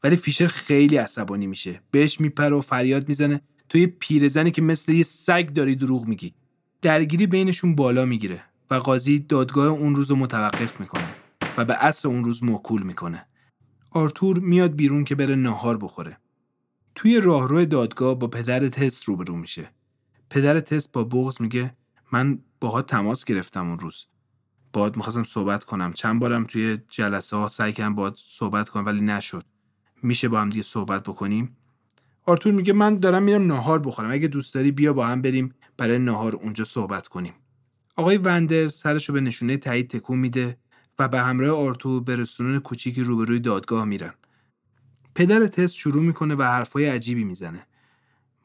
ولی 0.03 0.15
فیشر 0.15 0.47
خیلی 0.47 0.97
عصبانی 0.97 1.47
میشه. 1.47 1.81
بهش 1.91 2.19
میپره 2.19 2.55
و 2.55 2.61
فریاد 2.61 3.07
می‌زنه 3.07 3.41
تو 3.69 3.87
پیرزنی 3.99 4.51
که 4.51 4.61
مثل 4.61 4.91
یه 4.91 5.03
سگ 5.03 5.49
داری 5.53 5.75
دروغ 5.75 6.05
میگی. 6.05 6.33
درگیری 6.81 7.27
بینشون 7.27 7.75
بالا 7.75 8.05
می‌گیره 8.05 8.43
و 8.71 8.75
قاضی 8.75 9.19
دادگاه 9.19 9.67
اون 9.67 9.95
روز 9.95 10.11
متوقف 10.11 10.79
می‌کنه. 10.79 11.15
و 11.57 11.65
به 11.65 11.73
عصر 11.73 12.07
اون 12.07 12.23
روز 12.23 12.43
موکول 12.43 12.83
می‌کنه. 12.83 13.25
آرتور 13.91 14.39
میاد 14.39 14.75
بیرون 14.75 15.03
که 15.03 15.15
بره 15.15 15.35
ناهار 15.35 15.77
بخوره. 15.77 16.17
توی 16.95 17.19
راهرو 17.19 17.65
دادگاه 17.65 18.19
با 18.19 18.27
پدر 18.27 18.67
تست 18.67 19.03
روبرو 19.03 19.37
میشه. 19.37 19.71
پدر 20.29 20.59
تست 20.59 20.91
با 20.91 21.03
بغض 21.03 21.41
میگه 21.41 21.75
من 22.11 22.39
باها 22.59 22.81
تماس 22.81 23.25
گرفتم 23.25 23.69
اون 23.69 23.79
روز. 23.79 24.05
باهات 24.73 24.97
می‌خواستم 24.97 25.23
صحبت 25.23 25.63
کنم. 25.63 25.93
چند 25.93 26.19
بارم 26.19 26.43
توی 26.43 26.77
جلسه 26.89 27.37
ها 27.37 27.47
سعی 27.47 27.73
کردم 27.73 27.95
باهات 27.95 28.19
صحبت 28.25 28.69
کنم 28.69 28.85
ولی 28.85 29.01
نشد. 29.01 29.43
میشه 30.03 30.27
با 30.29 30.41
هم 30.41 30.49
دیگه 30.49 30.63
صحبت 30.63 31.03
بکنیم؟ 31.03 31.57
آرتور 32.25 32.53
میگه 32.53 32.73
من 32.73 32.99
دارم 32.99 33.23
میرم 33.23 33.47
ناهار 33.47 33.79
بخورم. 33.79 34.11
اگه 34.11 34.27
دوست 34.27 34.53
داری 34.53 34.71
بیا 34.71 34.93
با 34.93 35.07
هم 35.07 35.21
بریم 35.21 35.53
برای 35.77 35.99
ناهار 35.99 36.35
اونجا 36.35 36.65
صحبت 36.65 37.07
کنیم. 37.07 37.33
آقای 37.95 38.17
وندر 38.17 38.67
سرشو 38.67 39.13
به 39.13 39.21
نشونه 39.21 39.57
تایید 39.57 39.89
تکون 39.89 40.19
میده 40.19 40.57
و 40.99 41.07
به 41.07 41.19
همراه 41.19 41.57
آرتور 41.59 42.03
به 42.03 42.15
رستوران 42.15 42.59
کوچیکی 42.59 43.03
روبروی 43.03 43.39
دادگاه 43.39 43.85
میرن. 43.85 44.13
پدر 45.15 45.47
تست 45.47 45.75
شروع 45.75 46.03
می‌کنه 46.03 46.35
و 46.35 46.43
حرفای 46.43 46.85
عجیبی 46.85 47.23
می‌زنه. 47.23 47.67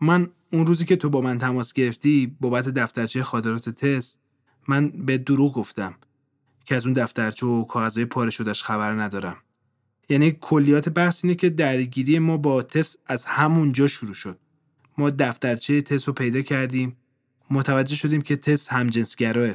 من 0.01 0.31
اون 0.53 0.67
روزی 0.67 0.85
که 0.85 0.97
تو 0.97 1.11
با 1.11 1.21
من 1.21 1.39
تماس 1.39 1.73
گرفتی 1.73 2.37
بابت 2.41 2.69
دفترچه 2.69 3.23
خاطرات 3.23 3.69
تست 3.69 4.21
من 4.69 4.89
به 4.89 5.19
دروغ 5.19 5.55
گفتم 5.55 5.95
که 6.65 6.77
از 6.77 6.87
اون 6.87 6.95
دفترچه 6.95 7.47
و 7.47 7.65
کاغذهای 7.65 8.05
پاره 8.05 8.31
شدهش 8.31 8.63
خبر 8.63 8.93
ندارم. 8.93 9.37
یعنی 10.13 10.37
کلیات 10.41 10.89
بحث 10.89 11.25
اینه 11.25 11.35
که 11.35 11.51
درگیری 11.51 12.19
ما 12.19 12.37
با 12.37 12.63
تست 12.63 12.99
از 13.07 13.25
همونجا 13.25 13.87
شروع 13.87 14.15
شد. 14.15 14.39
ما 14.99 15.11
دفترچه 15.11 15.83
تست 15.83 16.07
رو 16.07 16.13
پیدا 16.13 16.43
کردیم. 16.43 16.97
متوجه 17.51 17.97
شدیم 17.97 18.23
که 18.23 18.37
تست 18.37 18.73
همجنسگراه 18.73 19.51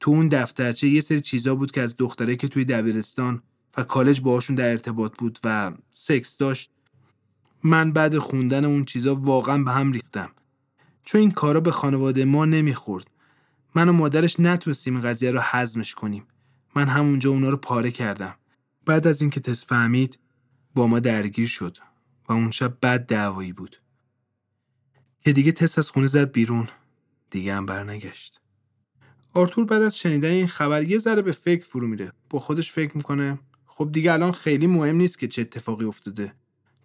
تو 0.00 0.10
اون 0.10 0.28
دفترچه 0.28 0.88
یه 0.88 1.00
سری 1.00 1.20
چیزا 1.20 1.54
بود 1.54 1.70
که 1.70 1.82
از 1.82 1.96
دختره 1.96 2.36
که 2.36 2.48
توی 2.48 2.64
دبیرستان 2.64 3.42
و 3.76 3.82
کالج 3.82 4.20
باهاشون 4.20 4.56
در 4.56 4.70
ارتباط 4.70 5.16
بود 5.18 5.38
و 5.44 5.72
سکس 5.90 6.36
داشت. 6.36 6.70
من 7.62 7.92
بعد 7.92 8.18
خوندن 8.18 8.64
اون 8.64 8.84
چیزا 8.84 9.14
واقعا 9.14 9.58
به 9.58 9.72
هم 9.72 9.92
ریختم. 9.92 10.30
چون 11.04 11.20
این 11.20 11.30
کارا 11.30 11.60
به 11.60 11.70
خانواده 11.70 12.24
ما 12.24 12.44
نمی‌خورد. 12.44 13.10
من 13.74 13.88
و 13.88 13.92
مادرش 13.92 14.40
نتونستیم 14.40 14.94
این 14.96 15.02
قضیه 15.02 15.30
رو 15.30 15.40
حزمش 15.40 15.94
کنیم. 15.94 16.24
من 16.74 16.88
همونجا 16.88 17.30
اونا 17.30 17.48
رو 17.48 17.56
پاره 17.56 17.90
کردم. 17.90 18.34
بعد 18.86 19.06
از 19.06 19.20
اینکه 19.20 19.40
تست 19.40 19.66
فهمید 19.66 20.18
با 20.74 20.86
ما 20.86 21.00
درگیر 21.00 21.48
شد 21.48 21.78
و 22.28 22.32
اون 22.32 22.50
شب 22.50 22.76
بد 22.82 23.06
دعوایی 23.06 23.52
بود. 23.52 23.76
که 25.20 25.32
دیگه 25.32 25.52
تست 25.52 25.78
از 25.78 25.90
خونه 25.90 26.06
زد 26.06 26.32
بیرون 26.32 26.68
دیگه 27.30 27.54
هم 27.54 27.66
برنگشت. 27.66 28.40
آرتور 29.32 29.64
بعد 29.64 29.82
از 29.82 29.98
شنیدن 29.98 30.28
این 30.28 30.46
خبر 30.46 30.82
یه 30.82 30.98
ذره 30.98 31.22
به 31.22 31.32
فکر 31.32 31.64
فرو 31.64 31.86
میره. 31.86 32.12
با 32.30 32.40
خودش 32.40 32.72
فکر 32.72 32.96
می‌کنه 32.96 33.38
خب 33.66 33.92
دیگه 33.92 34.12
الان 34.12 34.32
خیلی 34.32 34.66
مهم 34.66 34.96
نیست 34.96 35.18
که 35.18 35.28
چه 35.28 35.42
اتفاقی 35.42 35.84
افتاده. 35.84 36.32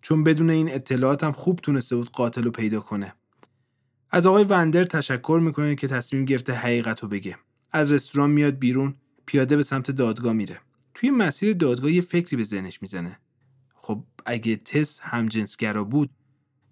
چون 0.02 0.24
بدون 0.24 0.50
این 0.50 0.74
اطلاعات 0.74 1.24
هم 1.24 1.32
خوب 1.32 1.60
تونسته 1.60 1.96
بود 1.96 2.10
قاتل 2.10 2.44
رو 2.44 2.52
پیدا 2.52 2.80
کنه. 2.80 3.14
از 4.10 4.26
آقای 4.26 4.44
وندر 4.44 4.84
تشکر 4.84 5.40
می‌کنه 5.44 5.76
که 5.76 5.88
تصمیم 5.88 6.26
گرفته 6.26 6.54
حقیقت 6.54 7.00
رو 7.00 7.08
بگه. 7.08 7.38
از 7.72 7.92
رستوران 7.92 8.32
میاد 8.32 8.60
بیرون 8.60 8.96
پیاده 9.26 9.56
به 9.56 9.64
سمت 9.64 9.92
دادگاه 9.92 10.34
میره. 10.34 10.60
توی 11.02 11.12
مسیر 11.12 11.54
دادگاه 11.54 11.92
یه 11.92 12.02
فکری 12.02 12.38
به 12.38 12.44
ذهنش 12.44 12.82
می‌زنه. 12.82 13.20
خب 13.76 14.04
اگه 14.26 14.56
تس 14.56 15.00
همجنسگرا 15.00 15.84
بود 15.84 16.10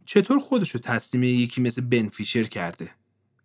چطور 0.06 0.40
خودش 0.40 0.72
رو 0.72 0.80
تسلیم 0.80 1.24
یکی 1.24 1.62
مثل 1.62 1.82
بن 1.82 2.10
فیشر 2.10 2.44
کرده؟ 2.44 2.92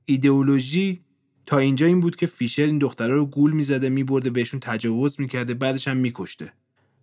ایدئولوژی 0.05 1.01
تا 1.47 1.59
اینجا 1.59 1.87
این 1.87 2.01
بود 2.01 2.17
که 2.17 2.27
فیشر 2.27 2.67
این 2.67 2.79
دخترها 2.79 3.15
رو 3.17 3.27
گول 3.27 3.53
می‌زده 3.53 3.89
میبرده 3.89 4.31
بهشون 4.31 4.61
تجاوز 4.61 5.21
می‌کرده 5.21 5.55
بعدش 5.55 5.89
هم 5.89 5.97
میکشته. 5.97 6.53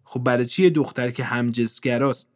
خب 0.04 0.20
برای 0.20 0.46
چی 0.46 0.70
دختر 0.70 1.12
که 1.12 1.24
همجنسگراست 1.24 2.28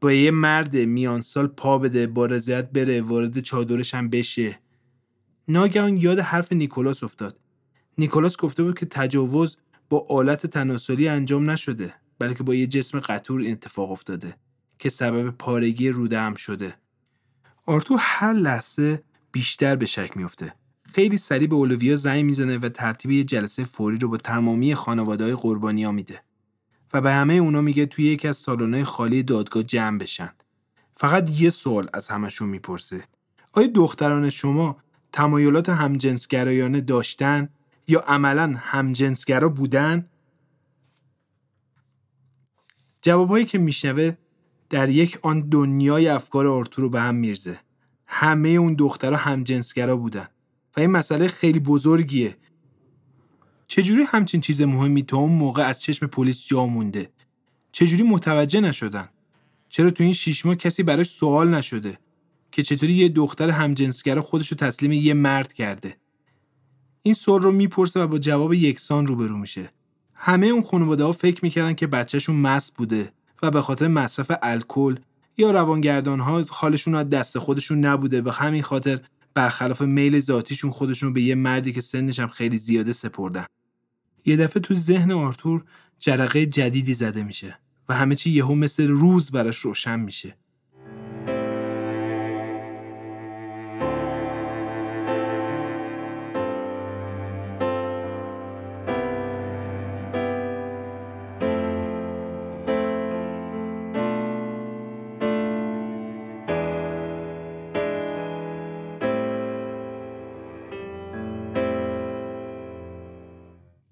با 0.00 0.12
یه 0.12 0.30
مرد 0.30 0.76
میان 0.76 1.22
سال 1.22 1.46
پا 1.46 1.78
بده 1.78 2.06
با 2.06 2.26
رضایت 2.26 2.70
بره 2.70 3.00
وارد 3.00 3.40
چادرش 3.40 3.94
هم 3.94 4.08
بشه؟ 4.08 4.58
ناگهان 5.48 5.96
یاد 5.96 6.18
حرف 6.18 6.52
نیکولاس 6.52 7.02
افتاد. 7.02 7.40
نیکولاس 7.98 8.36
گفته 8.36 8.62
بود 8.62 8.78
که 8.78 8.86
تجاوز 8.86 9.56
با 9.88 10.06
آلت 10.10 10.46
تناسلی 10.46 11.08
انجام 11.08 11.50
نشده 11.50 11.94
بلکه 12.18 12.42
با 12.42 12.54
یه 12.54 12.66
جسم 12.66 13.00
قطور 13.00 13.44
اتفاق 13.46 13.90
افتاده 13.90 14.36
که 14.78 14.90
سبب 14.90 15.30
پارگی 15.30 15.88
روده 15.88 16.20
هم 16.20 16.34
شده 16.34 16.74
آرتور 17.66 17.98
هر 18.00 18.32
لحظه 18.32 19.02
بیشتر 19.32 19.76
به 19.76 19.86
شک 19.86 20.16
میفته 20.16 20.54
خیلی 20.84 21.18
سریع 21.18 21.48
به 21.48 21.54
اولویا 21.54 21.96
زنگ 21.96 22.24
می‌زنه 22.24 22.58
و 22.58 22.68
ترتیب 22.68 23.10
یه 23.10 23.24
جلسه 23.24 23.64
فوری 23.64 23.98
رو 23.98 24.08
با 24.08 24.16
تمامی 24.16 24.74
خانواده 24.74 25.24
های 25.24 25.34
قربانی 25.34 25.84
ها 25.84 25.92
میده 25.92 26.20
و 26.92 27.00
به 27.00 27.12
همه 27.12 27.34
اونا 27.34 27.60
میگه 27.60 27.86
توی 27.86 28.04
یکی 28.04 28.28
از 28.28 28.36
سالن‌های 28.36 28.84
خالی 28.84 29.22
دادگاه 29.22 29.62
جمع 29.62 29.98
بشن. 29.98 30.30
فقط 30.96 31.30
یه 31.30 31.50
سوال 31.50 31.88
از 31.92 32.08
همشون 32.08 32.48
می‌پرسه. 32.48 33.04
آیا 33.52 33.66
دختران 33.66 34.30
شما 34.30 34.76
تمایلات 35.12 35.68
همجنسگرایانه 35.68 36.80
داشتن 36.80 37.48
یا 37.88 38.00
عملا 38.00 38.54
همجنسگرا 38.58 39.48
بودن؟ 39.48 40.08
جوابهایی 43.02 43.44
که 43.44 43.58
میشنوه 43.58 44.16
در 44.70 44.88
یک 44.88 45.18
آن 45.22 45.40
دنیای 45.40 46.08
افکار 46.08 46.46
آرتور 46.46 46.82
رو 46.82 46.90
به 46.90 47.00
هم 47.00 47.14
میرزه. 47.14 47.60
همه 48.06 48.48
اون 48.48 48.74
دخترها 48.74 49.18
همجنسگرا 49.18 49.96
بودن. 49.96 50.28
و 50.76 50.80
این 50.80 50.90
مسئله 50.90 51.28
خیلی 51.28 51.60
بزرگیه 51.60 52.36
چجوری 53.66 54.02
همچین 54.02 54.40
چیز 54.40 54.62
مهمی 54.62 55.02
تا 55.02 55.16
اون 55.16 55.32
موقع 55.32 55.62
از 55.62 55.80
چشم 55.80 56.06
پلیس 56.06 56.46
جا 56.46 56.66
مونده 56.66 57.10
چجوری 57.72 58.02
متوجه 58.02 58.60
نشدن 58.60 59.08
چرا 59.68 59.90
تو 59.90 60.04
این 60.04 60.12
شیش 60.12 60.46
ماه 60.46 60.56
کسی 60.56 60.82
براش 60.82 61.08
سوال 61.08 61.48
نشده 61.48 61.98
که 62.52 62.62
چطوری 62.62 62.92
یه 62.92 63.08
دختر 63.08 63.50
همجنسگر 63.50 64.20
خودش 64.20 64.48
رو 64.48 64.56
تسلیم 64.56 64.92
یه 64.92 65.14
مرد 65.14 65.52
کرده 65.52 65.96
این 67.06 67.14
سوال 67.14 67.42
رو 67.42 67.52
می‌پرسه 67.52 68.00
و 68.00 68.06
با 68.06 68.18
جواب 68.18 68.54
یکسان 68.54 69.06
روبرو 69.06 69.38
میشه. 69.38 69.70
همه 70.14 70.46
اون 70.46 70.62
خانواده 70.62 71.04
ها 71.04 71.12
فکر 71.12 71.40
می‌کردن 71.42 71.74
که 71.74 71.86
بچهشون 71.86 72.36
مست 72.36 72.74
بوده 72.76 73.12
و 73.42 73.50
به 73.50 73.62
خاطر 73.62 73.88
مصرف 73.88 74.30
الکل 74.42 74.96
یا 75.36 75.50
روانگردان 75.50 76.20
ها 76.20 76.44
حالشون 76.48 76.94
از 76.94 77.10
دست 77.10 77.38
خودشون 77.38 77.84
نبوده. 77.84 78.20
به 78.22 78.32
همین 78.32 78.62
خاطر 78.62 79.00
برخلاف 79.34 79.82
میل 79.82 80.18
ذاتیشون 80.18 80.70
خودشون 80.70 81.12
به 81.12 81.22
یه 81.22 81.34
مردی 81.34 81.72
که 81.72 81.80
سنش 81.80 82.18
هم 82.18 82.28
خیلی 82.28 82.58
زیاده 82.58 82.92
سپردن. 82.92 83.46
یه 84.24 84.36
دفعه 84.36 84.62
تو 84.62 84.74
ذهن 84.74 85.12
آرتور 85.12 85.64
جرقه 85.98 86.46
جدیدی 86.46 86.94
زده 86.94 87.22
میشه 87.22 87.58
و 87.88 87.94
همه 87.94 88.14
چی 88.14 88.30
یهو 88.30 88.54
مثل 88.54 88.88
روز 88.88 89.30
براش 89.30 89.56
روشن 89.56 90.00
میشه. 90.00 90.36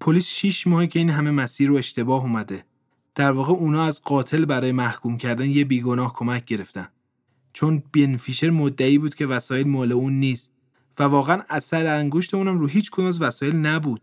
پلیس 0.03 0.27
6 0.27 0.67
ماه 0.67 0.87
که 0.87 0.99
این 0.99 1.09
همه 1.09 1.31
مسیر 1.31 1.69
رو 1.69 1.75
اشتباه 1.75 2.23
اومده. 2.23 2.65
در 3.15 3.31
واقع 3.31 3.53
اونا 3.53 3.83
از 3.83 4.01
قاتل 4.01 4.45
برای 4.45 4.71
محکوم 4.71 5.17
کردن 5.17 5.49
یه 5.49 5.65
بیگناه 5.65 6.13
کمک 6.13 6.45
گرفتن. 6.45 6.87
چون 7.53 7.83
بین 7.91 8.17
فیشر 8.17 8.49
مدعی 8.49 8.97
بود 8.97 9.15
که 9.15 9.25
وسایل 9.25 9.67
مال 9.67 9.91
اون 9.91 10.13
نیست 10.13 10.51
و 10.99 11.03
واقعا 11.03 11.41
اثر 11.49 11.85
انگشت 11.85 12.33
اونم 12.33 12.59
رو 12.59 12.67
هیچ 12.67 12.91
کدوم 12.91 13.05
از 13.05 13.21
وسایل 13.21 13.55
نبود. 13.55 14.01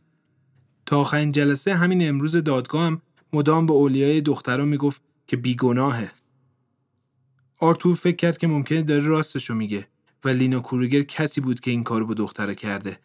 تا 0.87 1.01
آخرین 1.01 1.33
جلسه 1.33 1.75
همین 1.75 2.09
امروز 2.09 2.37
دادگاه 2.37 2.87
هم 2.87 3.03
مدام 3.33 3.67
به 3.67 3.73
اولیای 3.73 4.21
دخترها 4.21 4.65
می‌گفت 4.65 5.03
که 5.27 5.37
بیگناهه. 5.37 6.13
آرتور 7.59 7.95
فکر 7.95 8.17
کرد 8.17 8.39
که 8.39 8.47
ممکنه 8.47 8.83
داره 8.83 9.05
راستشو 9.05 9.55
میگه 9.55 9.89
و 10.25 10.29
لینا 10.29 10.61
کروگر 10.61 11.03
کسی 11.03 11.41
بود 11.41 11.61
که 11.61 11.71
این 11.71 11.85
کارو 11.85 12.07
با 12.07 12.15
دختره 12.15 12.55
کرده. 12.55 12.99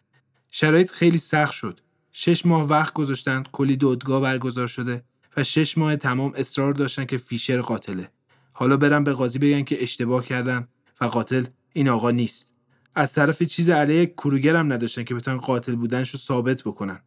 شرایط 0.50 0.90
خیلی 0.90 1.18
سخت 1.18 1.52
شد. 1.52 1.80
شش 2.18 2.46
ماه 2.46 2.66
وقت 2.66 2.92
گذاشتند 2.92 3.48
کلی 3.52 3.76
دادگاه 3.76 4.20
برگزار 4.20 4.66
شده 4.66 5.04
و 5.36 5.44
شش 5.44 5.78
ماه 5.78 5.96
تمام 5.96 6.32
اصرار 6.34 6.72
داشتن 6.72 7.04
که 7.04 7.16
فیشر 7.16 7.60
قاتله. 7.60 8.10
حالا 8.52 8.76
برن 8.76 9.04
به 9.04 9.12
قاضی 9.12 9.38
بگن 9.38 9.62
که 9.62 9.82
اشتباه 9.82 10.24
کردن 10.24 10.68
و 11.00 11.04
قاتل 11.04 11.44
این 11.72 11.88
آقا 11.88 12.10
نیست. 12.10 12.54
از 12.94 13.12
طرف 13.12 13.42
چیز 13.42 13.70
علیه 13.70 14.06
کروگر 14.06 14.56
هم 14.56 14.72
نداشتن 14.72 15.04
که 15.04 15.14
بتونن 15.14 15.36
قاتل 15.36 15.74
بودنش 15.74 16.10
رو 16.10 16.18
ثابت 16.18 16.62
بکنن. 16.62 17.00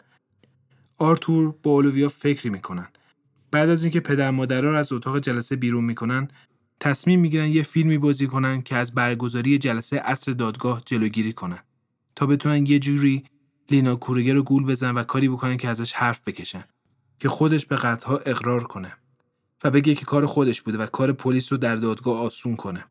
آرتور 0.98 1.56
با 1.64 1.72
اولویا 1.72 2.10
فکری 2.10 2.49
می‌کنن. 2.49 2.88
بعد 3.52 3.69
از 3.69 3.84
اینکه 3.84 3.99
پدر 3.99 4.31
مادرها 4.31 4.72
رو 4.72 4.77
از 4.77 4.94
اتاق 4.94 5.19
جلسه 5.19 5.56
بیرون 5.56 5.84
می‌کنن 5.84 6.27
تصمیم 6.80 7.19
می‌گیرن 7.19 7.48
یه 7.48 7.64
فیلمی 7.64 7.98
بازی 7.98 8.27
کنن 8.27 8.61
که 8.61 8.76
از 8.76 8.95
برگزاری 8.95 9.57
جلسه 9.57 9.99
عصر 9.99 10.31
دادگاه 10.31 10.81
جلوگیری 10.86 11.34
کنن 11.34 11.60
تا 12.15 12.26
بتونن 12.26 12.65
یه 12.65 12.80
جوری 12.80 13.23
لینا 13.72 13.96
کورگر 13.96 14.34
رو 14.34 14.44
گول 14.44 14.66
بزن 14.66 14.91
و 14.91 15.04
کاری 15.04 15.30
بکنن 15.30 15.58
که 15.58 15.70
ازش 15.70 15.94
حرف 15.94 16.22
بکشن 16.26 16.64
که 17.20 17.30
خودش 17.30 17.66
به 17.66 17.76
قتلها 17.76 18.18
اقرار 18.18 18.64
کنه 18.64 18.94
و 19.64 19.72
بگه 19.72 19.96
که 19.96 20.06
کار 20.06 20.26
خودش 20.26 20.62
بوده 20.62 20.78
و 20.78 20.86
کار 20.86 21.12
پلیس 21.12 21.52
رو 21.52 21.58
در 21.58 21.76
دادگاه 21.76 22.20
آسون 22.20 22.56
کنه. 22.56 22.86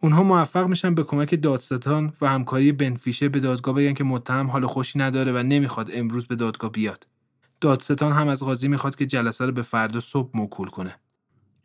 اونها 0.00 0.22
موفق 0.22 0.66
میشن 0.66 0.94
به 0.94 1.02
کمک 1.02 1.42
دادستان 1.42 2.12
و 2.20 2.28
همکاری 2.28 2.72
بنفیشه 2.72 3.28
به 3.28 3.40
دادگاه 3.40 3.74
بگن 3.74 3.94
که 3.94 4.04
متهم 4.04 4.50
حال 4.50 4.66
خوشی 4.66 4.98
نداره 4.98 5.32
و 5.32 5.36
نمی‌خواد 5.36 5.90
امروز 5.94 6.26
به 6.26 6.36
دادگاه 6.36 6.72
بیاد. 6.72 7.06
دادستان 7.60 8.12
هم 8.12 8.28
از 8.28 8.42
قاضی 8.42 8.68
می‌خواد 8.68 8.96
که 8.96 9.06
جلسه 9.06 9.46
رو 9.46 9.52
به 9.52 9.62
فردا 9.62 10.00
صبح 10.00 10.30
موکول 10.34 10.68
کنه. 10.68 10.96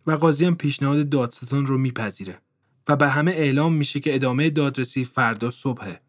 و 0.07 0.11
قاضی 0.11 0.45
هم 0.45 0.55
پیشنهاد 0.55 1.09
دادستان 1.09 1.65
رو 1.65 1.77
میپذیره 1.77 2.41
و 2.87 2.95
به 2.95 3.09
همه 3.09 3.31
اعلام 3.31 3.73
میشه 3.73 3.99
که 3.99 4.15
ادامه 4.15 4.49
دادرسی 4.49 5.05
فردا 5.05 5.51
صبحه. 5.51 6.01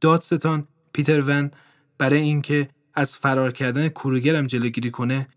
دادستان 0.00 0.68
پیتر 0.92 1.20
ون 1.20 1.50
برای 1.98 2.20
اینکه 2.20 2.68
از 2.94 3.16
فرار 3.16 3.52
کردن 3.52 3.88
کروگرم 3.88 4.46
جلوگیری 4.46 4.90
کنه 4.90 5.28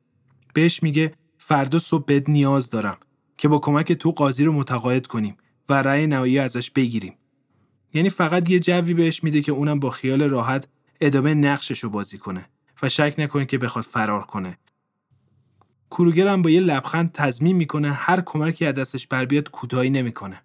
بهش 0.53 0.83
میگه 0.83 1.13
فردا 1.37 1.79
صبح 1.79 2.05
بد 2.07 2.29
نیاز 2.29 2.69
دارم 2.69 2.97
که 3.37 3.47
با 3.47 3.59
کمک 3.59 3.93
تو 3.93 4.11
قاضی 4.11 4.43
رو 4.43 4.51
متقاعد 4.51 5.07
کنیم 5.07 5.37
و 5.69 5.73
رأی 5.73 6.07
نهایی 6.07 6.39
ازش 6.39 6.71
بگیریم. 6.71 7.13
یعنی 7.93 8.09
فقط 8.09 8.49
یه 8.49 8.59
جوی 8.59 8.93
بهش 8.93 9.23
میده 9.23 9.41
که 9.41 9.51
اونم 9.51 9.79
با 9.79 9.89
خیال 9.89 10.23
راحت 10.23 10.67
ادامه 11.01 11.33
نقشش 11.33 11.79
رو 11.79 11.89
بازی 11.89 12.17
کنه 12.17 12.49
و 12.81 12.89
شک 12.89 13.15
نکنه 13.17 13.45
که 13.45 13.57
بخواد 13.57 13.85
فرار 13.85 14.21
کنه. 14.21 14.57
کروگر 15.91 16.27
هم 16.27 16.41
با 16.41 16.49
یه 16.49 16.59
لبخند 16.59 17.11
تضمین 17.11 17.55
می‌کنه 17.55 17.91
هر 17.91 18.21
کمکی 18.21 18.65
از 18.65 18.75
دستش 18.75 19.07
بر 19.07 19.25
بیاد 19.25 19.49
کوتاهی 19.51 19.89
نمی‌کنه. 19.89 20.41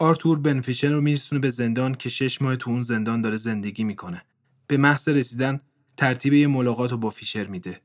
آرتور 0.00 0.38
بنفیشن 0.38 0.92
رو 0.92 1.00
میرسونه 1.00 1.40
به 1.40 1.50
زندان 1.50 1.94
که 1.94 2.08
شش 2.08 2.42
ماه 2.42 2.56
تو 2.56 2.70
اون 2.70 2.82
زندان 2.82 3.22
داره 3.22 3.36
زندگی 3.36 3.84
می‌کنه. 3.84 4.22
به 4.66 4.76
محض 4.76 5.08
رسیدن 5.08 5.58
ترتیب 5.96 6.32
یه 6.32 6.46
ملاقات 6.46 6.90
رو 6.90 6.96
با 6.96 7.10
فیشر 7.10 7.46
میده. 7.46 7.80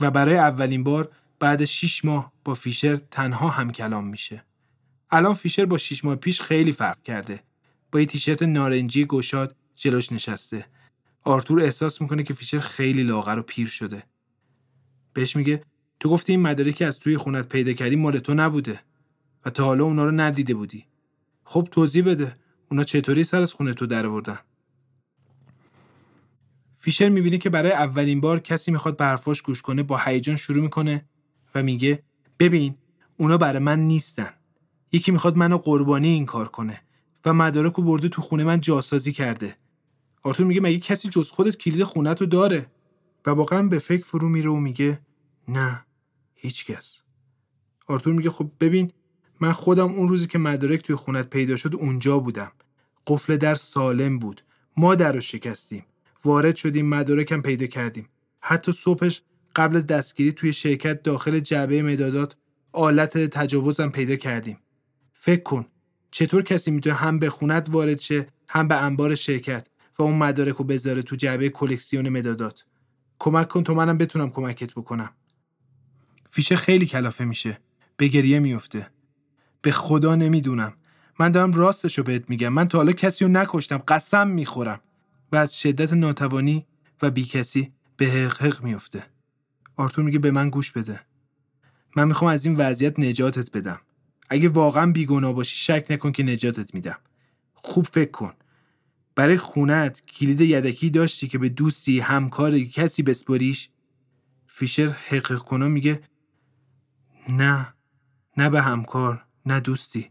و 0.00 0.10
برای 0.10 0.36
اولین 0.36 0.84
بار 0.84 1.12
بعد 1.38 1.64
6 1.64 2.04
ماه 2.04 2.32
با 2.44 2.54
فیشر 2.54 2.96
تنها 2.96 3.48
هم 3.48 3.70
کلام 3.70 4.06
میشه. 4.06 4.44
الان 5.10 5.34
فیشر 5.34 5.66
با 5.66 5.78
6 5.78 6.04
ماه 6.04 6.16
پیش 6.16 6.40
خیلی 6.40 6.72
فرق 6.72 7.02
کرده. 7.02 7.42
با 7.92 8.00
یه 8.00 8.06
تیشرت 8.06 8.42
نارنجی 8.42 9.04
گشاد 9.04 9.56
جلوش 9.74 10.12
نشسته. 10.12 10.66
آرتور 11.22 11.60
احساس 11.60 12.00
می‌کنه 12.00 12.22
که 12.22 12.34
فیشر 12.34 12.60
خیلی 12.60 13.02
لاغر 13.02 13.38
و 13.38 13.42
پیر 13.42 13.68
شده. 13.68 14.02
بهش 15.12 15.36
میگه 15.36 15.62
تو 16.00 16.08
گفتی 16.08 16.32
این 16.32 16.42
مدارکی 16.42 16.84
از 16.84 16.98
توی 16.98 17.16
خونت 17.16 17.48
پیدا 17.48 17.72
کردی 17.72 17.96
مال 17.96 18.18
تو 18.18 18.34
نبوده. 18.34 18.80
و 19.44 19.50
تا 19.50 19.64
حالا 19.64 19.84
اونا 19.84 20.04
رو 20.04 20.10
ندیده 20.10 20.54
بودی. 20.54 20.86
خب 21.44 21.68
توضیح 21.70 22.04
بده. 22.04 22.36
اونا 22.70 22.84
چطوری 22.84 23.24
سر 23.24 23.42
از 23.42 23.54
خونه 23.54 23.74
تو 23.74 23.86
در 23.86 24.06
آوردن 24.06 24.38
فیشر 26.76 27.08
می‌بینه 27.08 27.38
که 27.38 27.50
برای 27.50 27.72
اولین 27.72 28.20
بار 28.20 28.40
کسی 28.40 28.70
می‌خواد 28.70 28.96
به 28.96 29.04
حرفاش 29.04 29.42
گوش 29.42 29.62
کنه 29.62 29.82
با 29.82 29.98
هیجان 29.98 30.36
شروع 30.36 30.62
می‌کنه 30.62 31.04
و 31.54 31.62
میگه 31.62 32.02
ببین 32.38 32.74
اونا 33.16 33.36
برای 33.36 33.58
من 33.58 33.78
نیستن. 33.80 34.30
یکی 34.92 35.12
می‌خواد 35.12 35.36
منو 35.36 35.58
قربانی 35.58 36.08
این 36.08 36.26
کار 36.26 36.48
کنه 36.48 36.82
و 37.24 37.32
مدارک 37.32 37.72
رو 37.72 37.82
برده 37.82 38.08
تو 38.08 38.22
خونه 38.22 38.44
من 38.44 38.60
جاسازی 38.60 39.12
کرده. 39.12 39.56
آرتور 40.22 40.46
میگه 40.46 40.60
مگه 40.60 40.78
کسی 40.78 41.08
جز 41.08 41.30
خودت 41.30 41.56
کلید 41.56 41.84
خونت 41.84 42.20
رو 42.20 42.26
داره؟ 42.26 42.66
و 43.26 43.30
واقعا 43.30 43.62
به 43.62 43.78
فکر 43.78 44.04
فرو 44.04 44.28
میره 44.28 44.50
و 44.50 44.56
میگه 44.56 45.00
نه 45.48 45.84
هیچکس 46.34 47.02
آرتور 47.86 48.12
میگه 48.12 48.30
خب 48.30 48.50
ببین 48.60 48.92
من 49.42 49.52
خودم 49.52 49.92
اون 49.92 50.08
روزی 50.08 50.26
که 50.26 50.38
مدارک 50.38 50.82
توی 50.82 50.96
خونت 50.96 51.30
پیدا 51.30 51.56
شد 51.56 51.74
اونجا 51.74 52.18
بودم. 52.18 52.52
قفل 53.06 53.36
در 53.36 53.54
سالم 53.54 54.18
بود. 54.18 54.42
ما 54.76 54.94
در 54.94 55.12
رو 55.12 55.20
شکستیم. 55.20 55.84
وارد 56.24 56.56
شدیم 56.56 56.88
مدارکم 56.88 57.42
پیدا 57.42 57.66
کردیم. 57.66 58.08
حتی 58.40 58.72
صبحش 58.72 59.22
قبل 59.56 59.80
دستگیری 59.80 60.32
توی 60.32 60.52
شرکت 60.52 61.02
داخل 61.02 61.40
جعبه 61.40 61.82
مدادات 61.82 62.36
آلت 62.72 63.18
تجاوزم 63.18 63.88
پیدا 63.88 64.16
کردیم. 64.16 64.58
فکر 65.12 65.42
کن 65.42 65.66
چطور 66.10 66.42
کسی 66.42 66.70
می‌تونه 66.70 66.96
هم 66.96 67.18
به 67.18 67.30
خونت 67.30 67.68
وارد 67.70 68.00
شه 68.00 68.26
هم 68.48 68.68
به 68.68 68.82
انبار 68.82 69.14
شرکت 69.14 69.68
و 69.98 70.02
اون 70.02 70.18
مدارک 70.18 70.54
رو 70.54 70.64
بذاره 70.64 71.02
تو 71.02 71.16
جعبه 71.16 71.48
کلکسیون 71.48 72.08
مدادات؟ 72.08 72.64
کمک 73.18 73.48
کن 73.48 73.64
تو 73.64 73.74
منم 73.74 73.98
بتونم 73.98 74.30
کمکت 74.30 74.74
بکنم. 74.74 75.10
فیشه 76.30 76.56
خیلی 76.56 76.86
کلافه 76.86 77.24
میشه. 77.24 77.58
به 77.96 78.08
گریه 78.08 78.38
میفته 78.38 78.86
به 79.62 79.72
خدا 79.72 80.14
نمی‌دونم. 80.14 80.72
من 81.20 81.30
دارم 81.30 81.52
راستش 81.52 81.98
رو 81.98 82.04
بهت 82.04 82.30
میگم. 82.30 82.48
من 82.48 82.68
تا 82.68 82.78
حالا 82.78 82.92
کسی 82.92 83.24
رو 83.24 83.30
نکشتم. 83.30 83.78
قسم 83.88 84.28
می‌خورم. 84.28 84.80
و 85.32 85.36
از 85.36 85.60
شدت 85.60 85.92
ناتوانی 85.92 86.66
و 87.02 87.10
بیکسی 87.10 87.72
به 87.96 88.06
حق 88.06 88.62
میفته 88.62 89.06
آرتور 89.76 90.04
میگه 90.04 90.18
به 90.18 90.30
من 90.30 90.50
گوش 90.50 90.72
بده. 90.72 91.00
من 91.96 92.08
می‌خوام 92.08 92.30
از 92.30 92.46
این 92.46 92.54
وضعیت 92.56 92.98
نجاتت 92.98 93.56
بدم. 93.56 93.80
اگه 94.28 94.48
واقعا 94.48 94.92
بیگناه 94.92 95.32
باشی 95.32 95.56
شک 95.56 95.86
نکن 95.90 96.12
که 96.12 96.22
نجاتت 96.22 96.74
میدم. 96.74 96.98
خوب 97.54 97.86
فکر 97.86 98.10
کن. 98.10 98.32
برای 99.14 99.36
خونت 99.36 100.00
کلید 100.00 100.40
یدکی 100.40 100.90
داشتی 100.90 101.28
که 101.28 101.38
به 101.38 101.48
دوستی 101.48 102.00
همکاری 102.00 102.68
کسی 102.68 103.02
بسپریش؟ 103.02 103.70
فیشر 104.46 104.86
حقیق 104.88 105.38
کنه 105.38 105.68
میگه 105.68 106.00
نه 107.28 107.74
نه 108.36 108.50
به 108.50 108.62
همکار. 108.62 109.24
نه 109.46 109.60
دوستی. 109.60 110.10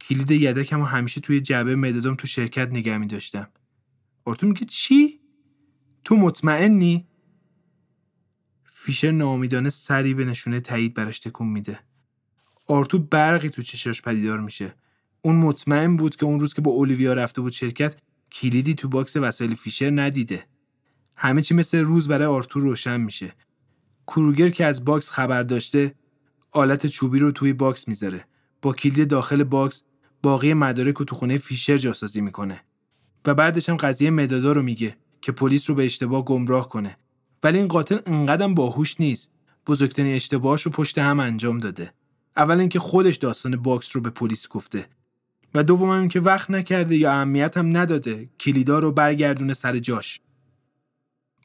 کلید 0.00 0.30
یدکم 0.30 0.78
رو 0.78 0.84
همیشه 0.84 1.20
توی 1.20 1.40
جعبه 1.40 1.76
مدادم 1.76 2.14
تو 2.14 2.26
شرکت 2.26 2.68
نگه 2.68 2.98
می 2.98 3.06
داشتم 3.06 3.48
آرتور 4.24 4.48
میگه 4.48 4.64
چی؟ 4.64 5.20
تو 6.04 6.16
مطمئنی؟ 6.16 7.06
فیشر 8.64 9.10
ناامیدانه 9.10 9.70
سری 9.70 10.14
به 10.14 10.24
نشونه 10.24 10.60
تایید 10.60 10.94
براش 10.94 11.18
تکون 11.18 11.48
میده. 11.48 11.80
آرتور 12.66 13.00
برقی 13.00 13.48
تو 13.48 13.62
چشاش 13.62 14.02
پدیدار 14.02 14.40
میشه. 14.40 14.74
اون 15.22 15.36
مطمئن 15.36 15.96
بود 15.96 16.16
که 16.16 16.26
اون 16.26 16.40
روز 16.40 16.54
که 16.54 16.62
با 16.62 16.70
اولیویا 16.70 17.12
رفته 17.12 17.40
بود 17.40 17.52
شرکت 17.52 17.96
کلیدی 18.32 18.74
تو 18.74 18.88
box 18.88 19.16
وسایل 19.16 19.54
فیشر 19.54 19.90
ندیده. 19.90 20.46
همه 21.16 21.42
چی 21.42 21.54
مثل 21.54 21.78
روز 21.78 22.08
برای 22.08 22.26
آرتور 22.26 22.62
روشن 22.62 23.00
میشه. 23.00 23.32
کروگر 24.06 24.48
که 24.48 24.64
از 24.64 24.84
box 24.84 25.10
خبر 25.10 25.42
داشته 25.42 25.94
آلت 26.50 26.86
چوبی 26.86 27.18
رو 27.18 27.32
توی 27.32 27.52
box 27.52 27.88
می‌ذاره. 27.88 28.24
با 28.64 28.72
کلید 28.72 29.08
داخل 29.08 29.44
box 29.44 29.82
باقی 30.22 30.54
مدارک 30.54 30.94
رو 30.94 31.04
تو 31.04 31.16
خونه 31.16 31.38
فیشر 31.38 31.76
جاسازی 31.76 32.20
می‌کنه. 32.20 32.60
و 33.26 33.34
بعدش 33.34 33.68
هم 33.68 33.76
قضیه 33.76 34.10
مدادا 34.10 34.52
رو 34.52 34.62
میگه 34.62 34.96
که 35.20 35.32
پلیس 35.32 35.70
رو 35.70 35.76
به 35.76 35.84
اشتباه 35.84 36.24
گمراه 36.24 36.68
کنه. 36.68 36.96
ولی 37.42 37.58
این 37.58 37.68
قاتل 37.68 37.98
انقدرم 38.06 38.54
باهوش 38.54 39.00
نیست. 39.00 39.30
بزرگترین 39.66 40.14
اشتباهش 40.14 40.62
رو 40.62 40.70
پشت 40.70 40.98
هم 40.98 41.20
انجام 41.20 41.58
داده. 41.58 41.92
اول 42.36 42.60
اینکه 42.60 42.78
خودش 42.78 43.16
داستان 43.16 43.56
box 43.56 43.96
رو 43.96 44.02
به 44.02 44.10
پلیس 44.10 44.48
گفته. 44.48 44.86
و 45.54 45.64
دوم 45.64 45.90
هم 45.90 46.08
که 46.08 46.20
وقت 46.20 46.50
نکرده 46.50 46.96
یا 46.96 47.12
اهمیت 47.12 47.56
هم 47.56 47.76
نداده 47.76 48.28
کلیدا 48.40 48.78
رو 48.78 48.92
برگردونه 48.92 49.54
سر 49.54 49.78
جاش. 49.78 50.20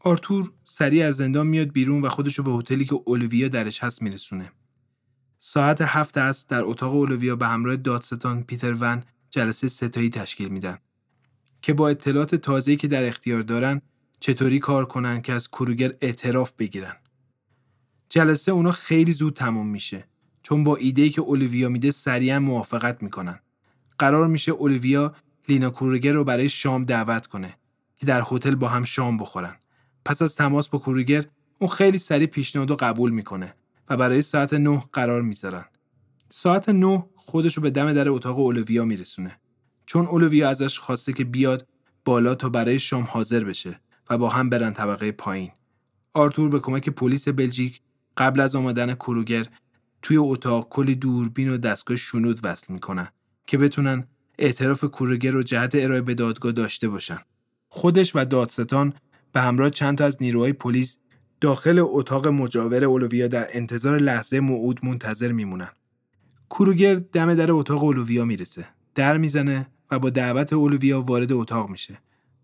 آرتور 0.01 0.51
سریع 0.63 1.07
از 1.07 1.15
زندان 1.15 1.47
میاد 1.47 1.71
بیرون 1.71 2.01
و 2.01 2.09
خودش 2.09 2.35
رو 2.35 2.43
به 2.43 2.51
هتلی 2.51 2.85
که 2.85 2.95
اولیویا 3.05 3.47
درش 3.47 3.83
هست 3.83 4.01
میرسونه. 4.01 4.51
ساعت 5.39 5.81
هفت 5.81 6.17
است 6.17 6.49
در 6.49 6.61
اتاق 6.63 6.95
اولویا 6.95 7.35
به 7.35 7.47
همراه 7.47 7.75
دادستان 7.75 8.43
پیتر 8.43 8.73
ون 8.79 9.03
جلسه 9.29 9.67
ستایی 9.67 10.09
تشکیل 10.09 10.47
میدن 10.47 10.77
که 11.61 11.73
با 11.73 11.89
اطلاعات 11.89 12.35
تازه‌ای 12.35 12.77
که 12.77 12.87
در 12.87 13.07
اختیار 13.07 13.41
دارن 13.41 13.81
چطوری 14.19 14.59
کار 14.59 14.85
کنن 14.85 15.21
که 15.21 15.33
از 15.33 15.47
کروگر 15.47 15.93
اعتراف 16.01 16.51
بگیرن. 16.51 16.95
جلسه 18.09 18.51
اونا 18.51 18.71
خیلی 18.71 19.11
زود 19.11 19.33
تموم 19.33 19.67
میشه 19.67 20.07
چون 20.43 20.63
با 20.63 20.75
ایده 20.75 21.09
که 21.09 21.21
اولیویا 21.21 21.69
میده 21.69 21.91
سریعا 21.91 22.39
موافقت 22.39 23.03
می‌کنن. 23.03 23.39
قرار 23.99 24.27
میشه 24.27 24.51
اولیویا 24.51 25.15
لینا 25.49 25.69
کروگر 25.69 26.11
رو 26.11 26.23
برای 26.23 26.49
شام 26.49 26.85
دعوت 26.85 27.27
کنه 27.27 27.55
که 27.97 28.05
در 28.05 28.23
هتل 28.31 28.55
با 28.55 28.67
هم 28.67 28.83
شام 28.83 29.17
بخورن. 29.17 29.55
پس 30.05 30.21
از 30.21 30.35
تماس 30.35 30.69
با 30.69 30.79
کروگر 30.79 31.25
اون 31.59 31.69
خیلی 31.69 31.97
سریع 31.97 32.27
پیشنهاد 32.27 32.77
قبول 32.77 33.11
می‌کنه 33.11 33.53
و 33.89 33.97
برای 33.97 34.21
ساعت 34.21 34.53
9 34.53 34.83
قرار 34.93 35.21
می‌ذارن. 35.21 35.65
ساعت 36.29 36.69
9 36.69 37.05
خودش 37.15 37.57
رو 37.57 37.63
به 37.63 37.69
دم 37.69 37.93
در 37.93 38.09
اتاق 38.09 38.39
اولویا 38.39 38.85
میرسونه. 38.85 39.39
چون 39.85 40.05
اولویا 40.05 40.49
ازش 40.49 40.79
خواسته 40.79 41.13
که 41.13 41.23
بیاد 41.23 41.67
بالا 42.05 42.35
تا 42.35 42.49
برای 42.49 42.79
شام 42.79 43.03
حاضر 43.03 43.43
بشه 43.43 43.79
و 44.09 44.17
با 44.17 44.29
هم 44.29 44.49
برن 44.49 44.73
طبقه 44.73 45.11
پایین. 45.11 45.51
آرتور 46.13 46.49
به 46.49 46.59
کمک 46.59 46.89
پلیس 46.89 47.27
بلژیک 47.27 47.81
قبل 48.17 48.39
از 48.39 48.55
آمدن 48.55 48.95
کروگر 48.95 49.45
توی 50.01 50.17
اتاق 50.17 50.69
کلی 50.69 50.95
دوربین 50.95 51.49
و 51.49 51.57
دستگاه 51.57 51.97
شنود 51.97 52.39
وصل 52.43 52.73
می‌کنن 52.73 53.07
که 53.47 53.57
بتونن 53.57 54.07
اعتراف 54.37 54.85
کروگر 54.85 55.31
رو 55.31 55.43
جهت 55.43 55.75
ارائه 55.75 56.01
به 56.01 56.13
دادگاه 56.13 56.51
داشته 56.51 56.89
باشن. 56.89 57.19
خودش 57.69 58.15
و 58.15 58.25
دادستان 58.25 58.93
به 59.31 59.41
همراه 59.41 59.69
چند 59.69 59.97
تا 59.97 60.05
از 60.05 60.17
نیروهای 60.21 60.53
پلیس 60.53 60.97
داخل 61.41 61.79
اتاق 61.79 62.27
مجاور 62.27 62.83
اولویا 62.83 63.27
در 63.27 63.47
انتظار 63.49 63.97
لحظه 63.97 64.39
موعود 64.39 64.79
منتظر 64.83 65.31
میمونن. 65.31 65.69
کروگر 66.49 66.95
دم 66.95 67.35
در 67.35 67.51
اتاق 67.51 67.83
اولویا 67.83 68.25
می‌رسه. 68.25 68.65
در 68.95 69.17
می‌زنه 69.17 69.67
و 69.91 69.99
با 69.99 70.09
دعوت 70.09 70.53
اولویا 70.53 71.01
وارد 71.01 71.31
اتاق 71.31 71.69
میشه. 71.69 71.97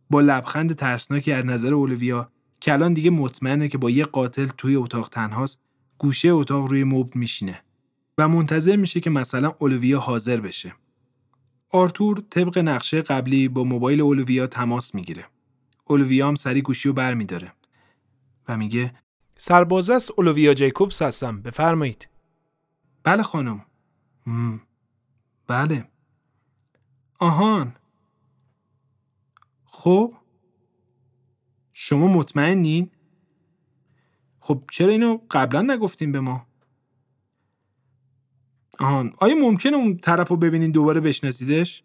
با 0.10 0.22
لبخند 0.22 0.76
ترسناکی 0.76 1.32
از 1.32 1.46
نظر 1.46 1.74
اولویا 1.74 2.30
که 2.62 2.74
الان 2.74 2.94
دیگه 2.94 3.10
مطمئنه 3.10 3.68
که 3.68 3.78
با 3.78 3.90
یه 3.90 4.04
قاتل 4.06 4.46
توی 4.46 4.76
اتاق 4.76 5.10
تنهاست 5.10 5.60
گوشه 5.98 6.30
اتاق 6.30 6.66
روی 6.66 6.84
مبل 6.84 7.20
میشینه 7.20 7.62
و 8.18 8.28
منتظر 8.28 8.76
میشه 8.76 9.00
که 9.00 9.10
مثلا 9.10 9.56
اولویا 9.60 10.00
حاضر 10.00 10.38
بشه. 10.38 10.74
آرتور 11.70 12.24
طبق 12.30 12.58
نقشه 12.58 13.02
قبلی 13.02 13.48
با 13.48 13.64
موبایل 13.64 14.02
اولویا 14.02 14.48
تماس 14.48 14.96
می‌گیره. 14.96 15.26
اولویا 15.86 16.28
هم 16.28 16.36
سری 16.36 16.62
گوشی 16.62 16.90
رو 16.90 16.94
برمیداره 16.94 17.52
و 18.48 18.58
میگه 18.58 18.94
سرباز 19.36 19.90
است 19.90 20.12
اولویا 20.18 20.54
جیکوبس 20.54 21.02
هستم 21.02 21.42
بفرمایید. 21.42 22.10
بله 23.04 23.24
خانم. 23.24 23.66
بله. 25.48 25.90
آهان. 27.20 27.76
خب؟ 29.66 30.14
شما 31.74 32.08
مطمئنین؟ 32.08 32.92
خب 34.40 34.64
چرا 34.72 34.92
اینو 34.92 35.20
قبلا 35.32 35.62
نگفتیم 35.62 36.12
به 36.12 36.20
ما؟ 36.20 36.48
آهان 38.80 39.14
آیا 39.18 39.36
ممکنه 39.36 39.78
اون 39.78 39.98
طرف 39.98 40.28
رو 40.28 40.38
ببینین 40.38 40.72
دوباره 40.72 41.02
بشناسیدش؟ 41.02 41.84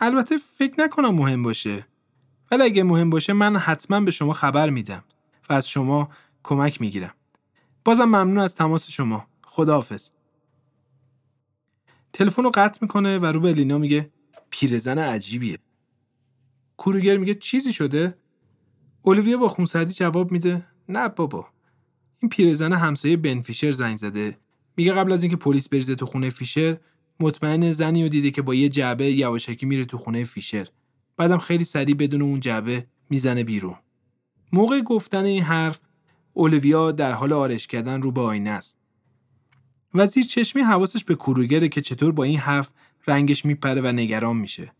البته 0.00 0.36
فکر 0.36 0.74
نکنم 0.78 1.14
مهم 1.14 1.42
باشه. 1.42 1.86
ولی 2.50 2.62
اگه 2.62 2.82
مهم 2.82 3.10
باشه 3.10 3.32
من 3.32 3.56
حتما 3.56 4.00
به 4.00 4.10
شما 4.10 4.32
خبر 4.32 4.70
میدم 4.70 5.04
و 5.48 5.52
از 5.52 5.68
شما 5.68 6.08
کمک 6.42 6.80
می‌گیرم. 6.80 7.14
بازم 7.84 8.04
ممنون 8.04 8.38
از 8.38 8.54
تماس 8.54 8.90
شما. 8.90 9.26
خداحافظ. 9.44 10.10
تلفن 12.12 12.42
رو 12.42 12.50
قطع 12.54 12.78
می‌کنه 12.82 13.18
و 13.18 13.26
رو 13.26 13.40
به 13.40 13.52
لینا 13.52 13.78
میگه 13.78 14.10
پیرزن 14.50 14.98
عجیبیه. 14.98 15.58
کروگر 16.78 17.16
میگه 17.16 17.34
چیزی 17.34 17.72
شده؟ 17.72 18.18
اولیویا 19.02 19.36
با 19.36 19.48
خونسردی 19.48 19.92
جواب 19.92 20.32
میده 20.32 20.66
نه 20.88 21.08
بابا. 21.08 21.46
این 22.18 22.28
پیرزن 22.28 22.72
همسایه 22.72 23.16
بن 23.16 23.40
فیشر 23.40 23.70
زنگ 23.70 23.96
زده. 23.96 24.38
میگه 24.76 24.92
قبل 24.92 25.12
از 25.12 25.22
اینکه 25.22 25.36
پلیس 25.36 25.68
بریزه 25.68 25.94
تو 25.94 26.06
خونه 26.06 26.30
فیشر 26.30 26.78
مطمئن 27.20 27.72
زنی 27.72 28.02
رو 28.02 28.08
دیده 28.08 28.30
که 28.30 28.42
با 28.42 28.54
یه 28.54 28.68
جعبه 28.68 29.12
یواشکی 29.12 29.66
میره 29.66 29.84
تو 29.84 29.98
خونه 29.98 30.24
فیشر. 30.24 30.68
بعدم 31.16 31.38
خیلی 31.38 31.64
سریع 31.64 31.94
بدون 31.94 32.22
اون 32.22 32.40
جعبه 32.40 32.86
می‌زنه 33.10 33.44
بیرون. 33.44 33.76
موقع 34.52 34.80
گفتن 34.80 35.24
این 35.24 35.42
حرف 35.42 35.80
اولویا 36.32 36.92
در 36.92 37.12
حال 37.12 37.32
آرش 37.32 37.66
کردن 37.66 38.02
رو 38.02 38.12
به 38.12 38.20
آینه 38.20 38.50
است. 38.50 38.78
وزیر 39.94 40.24
چشمی 40.24 40.62
حواسش 40.62 41.04
به 41.04 41.14
کروگره 41.14 41.68
که 41.68 41.80
چطور 41.80 42.12
با 42.12 42.24
این 42.24 42.38
حرف 42.38 42.70
رنگش 43.06 43.44
میپره 43.44 43.80
و 43.80 43.86
نگران 43.86 44.36
میشه. 44.36 44.72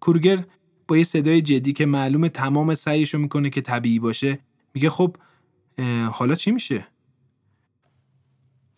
کروگر 0.00 0.44
با 0.88 0.96
یه 0.96 1.04
صدای 1.04 1.42
جدی 1.42 1.72
که 1.72 1.86
معلوم 1.86 2.28
تمام 2.28 2.74
سعیشو 2.74 3.18
می‌کنه 3.18 3.50
که 3.50 3.60
طبیعی 3.60 3.98
باشه 3.98 4.38
میگه 4.74 4.90
خب 4.90 5.16
حالا 6.12 6.34
چی 6.34 6.50
میشه؟ 6.50 6.86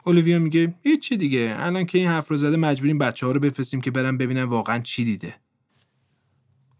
اولویا 0.05 0.39
میگه 0.39 0.75
هیچی 0.83 1.17
دیگه 1.17 1.57
الان 1.59 1.87
که 1.87 1.99
این 1.99 2.09
حرف 2.09 2.29
رو 2.29 2.37
زده 2.37 2.57
مجبوریم 2.57 2.99
بچه 2.99 3.27
ها 3.27 3.33
رو 3.33 3.41
بفرستیم 3.41 3.81
که 3.81 3.91
برن 3.91 4.17
ببینن 4.17 4.43
واقعا 4.43 4.79
چی 4.79 5.05
دیده. 5.05 5.35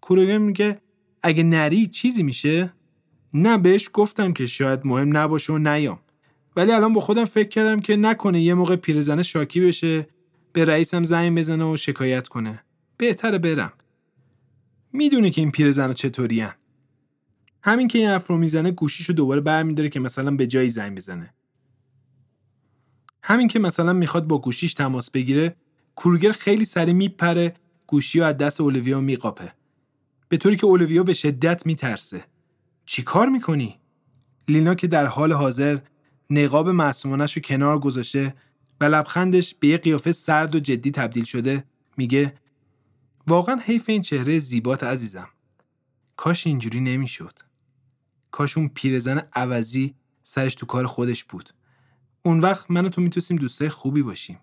کروگر 0.09 0.39
میگه 0.39 0.81
اگه 1.23 1.43
نری 1.43 1.87
چیزی 1.87 2.23
میشه؟ 2.23 2.73
نه 3.35 3.59
بهش 3.59 3.91
گفتم 3.93 4.33
که 4.33 4.47
شاید 4.47 4.81
مهم 4.85 5.17
نباشه 5.17 5.53
و 5.53 5.59
نیام. 5.59 5.99
ولی 6.57 6.73
الان 6.73 6.93
با 6.93 7.01
خودم 7.01 7.25
فکر 7.25 7.49
کردم 7.49 7.81
که 7.81 7.97
نکنه 7.97 8.41
یه 8.41 8.55
موقع 8.55 8.77
پیرزنه 8.77 9.23
شاکی 9.23 9.61
بشه 9.61 10.09
به 10.53 10.65
رئیسم 10.65 11.05
زنگ 11.05 11.39
بزنه 11.39 11.65
و 11.65 11.77
شکایت 11.77 12.29
کنه. 12.29 12.63
بهتره 12.97 13.39
برم. 13.39 13.73
می‌دونه 14.93 15.31
که 15.31 15.41
این 15.41 15.51
پیرزنا 15.51 15.93
چطورین 15.93 16.49
همین 17.63 17.89
که 17.89 17.99
این 17.99 18.09
حرف 18.09 18.27
رو 18.27 18.39
می‌زنه 18.39 18.71
گوشیشو 18.71 19.13
دوباره 19.13 19.41
برمیداره 19.41 19.89
که 19.89 20.01
مثلا 20.01 20.31
به 20.31 20.47
جایی 20.47 20.71
زنگ 20.71 20.97
بزنه. 20.97 21.35
همین 23.23 23.49
که 23.49 23.59
مثلا 23.59 23.93
می‌خواد 23.93 24.27
با 24.27 24.39
گوشیش 24.39 24.75
تماس 24.75 25.11
بگیره 25.11 25.57
کروگر 25.97 26.33
خیلی 26.33 26.65
سری 26.65 26.93
میپره 26.93 27.55
گوشی 27.87 28.21
از 28.21 28.37
دست 28.37 28.61
اولویا 28.61 29.01
میقاپه. 29.01 29.53
به 30.29 30.37
طوری 30.37 30.57
که 30.57 30.67
اولویا 30.67 31.03
به 31.03 31.15
شدت 31.15 31.67
میترسه. 31.67 32.25
چی 32.87 33.03
کار 33.03 33.29
می‌کنی؟ 33.29 33.81
لینا 34.49 34.75
که 34.75 34.87
در 34.87 35.07
حال 35.07 35.33
حاضر 35.33 35.79
نقاب 36.31 36.69
معصومانش 36.69 37.37
رو 37.37 37.43
کنار 37.43 37.79
گذاشته 37.79 38.35
و 38.81 38.85
لبخندش 38.85 39.55
به 39.55 39.69
یه 39.69 39.79
قیافه 39.79 40.13
سرد 40.13 40.55
و 40.55 40.59
جدی 40.59 40.91
تبدیل 40.91 41.25
شده 41.25 41.65
میگه 41.97 42.35
واقعا 43.27 43.61
حیف 43.65 43.89
این 43.89 44.03
چهره 44.03 44.39
زیبات 44.39 44.85
عزیزم. 44.85 45.29
کاش 46.17 46.47
اینجوری 46.47 46.81
نمی‌شد. 46.81 47.39
کاش 48.31 48.59
اون 48.59 48.69
پیرزن 48.69 49.23
عوضی 49.33 49.95
سرش 50.23 50.55
تو 50.55 50.67
کار 50.67 50.87
خودش 50.87 51.25
بود. 51.25 51.51
اون 52.23 52.41
وقت 52.41 52.71
من 52.71 52.87
و 52.87 52.89
تو 52.89 53.01
می‌تونستیم 53.01 53.37
دوستای 53.37 53.69
خوبی 53.69 54.03
باشیم 54.03 54.39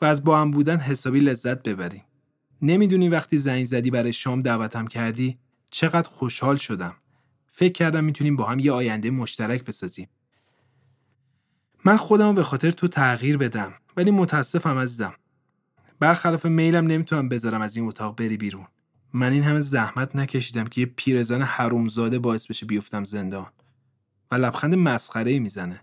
و 0.00 0.04
از 0.04 0.24
با 0.24 0.40
هم 0.40 0.50
بودن 0.50 0.78
حسابی 0.78 1.20
لذت 1.20 1.62
ببریم. 1.62 2.02
نمی‌دونی 2.62 3.08
وقتی 3.08 3.38
زنگ 3.38 3.64
زدی 3.64 3.90
برای 3.90 4.12
شام 4.12 4.42
دعوتم 4.42 4.86
کردی 4.86 5.38
چقدر 5.70 6.08
خوشحال 6.08 6.56
شدم. 6.56 6.94
فکر 7.50 7.72
کردم 7.72 8.04
می‌تونیم 8.04 8.36
با 8.36 8.44
هم 8.44 8.58
یه 8.58 8.72
آینده 8.72 9.10
مشترک 9.10 9.64
بسازیم. 9.64 10.08
من 11.84 11.96
خودم 11.96 12.34
به 12.34 12.42
خاطر 12.42 12.70
تو 12.70 12.88
تغییر 12.88 13.36
بدم 13.36 13.72
ولی 13.96 14.10
متاسفم 14.10 14.78
عزیزم. 14.78 15.14
برخلاف 16.00 16.46
میلم 16.46 16.86
نمی‌تونم 16.86 17.28
بذارم 17.28 17.62
از 17.62 17.76
این 17.76 17.88
اتاق 17.88 18.16
بری 18.16 18.36
بیرون. 18.36 18.66
من 19.12 19.32
این 19.32 19.42
همه 19.42 19.60
زحمت 19.60 20.16
نکشیدم 20.16 20.64
که 20.64 20.80
یه 20.80 20.86
پیرزن 20.86 21.42
حرومزاده 21.42 22.18
باعث 22.18 22.46
بشه 22.46 22.66
بیفتم 22.66 23.04
زندان. 23.04 23.46
و 24.30 24.34
لبخند 24.34 24.74
مسخره 24.74 25.38
می‌زنه. 25.38 25.80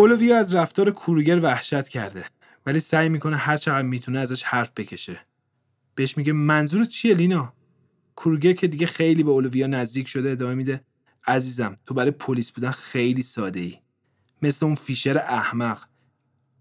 اولویا 0.00 0.38
از 0.38 0.54
رفتار 0.54 0.90
کروگر 0.90 1.40
وحشت 1.42 1.88
کرده 1.88 2.24
ولی 2.66 2.80
سعی 2.80 3.08
می‌کنه 3.08 3.36
هر 3.36 3.56
چقدر 3.56 3.82
می‌تونه 3.82 4.18
ازش 4.18 4.42
حرف 4.42 4.70
بکشه. 4.76 5.20
بهش 5.94 6.16
میگه 6.16 6.32
منظور 6.32 6.84
چیه 6.84 7.14
لینا؟ 7.14 7.52
کروگر 8.16 8.52
که 8.52 8.68
دیگه 8.68 8.86
خیلی 8.86 9.22
به 9.22 9.30
اولویا 9.30 9.66
نزدیک 9.66 10.08
شده 10.08 10.30
ادامه 10.30 10.54
میده 10.54 10.84
عزیزم 11.26 11.76
تو 11.86 11.94
برای 11.94 12.10
پلیس 12.10 12.50
بودن 12.50 12.70
خیلی 12.70 13.22
ساده 13.22 13.60
ای 13.60 13.76
مثل 14.42 14.66
اون 14.66 14.74
فیشر 14.74 15.18
احمق. 15.18 15.84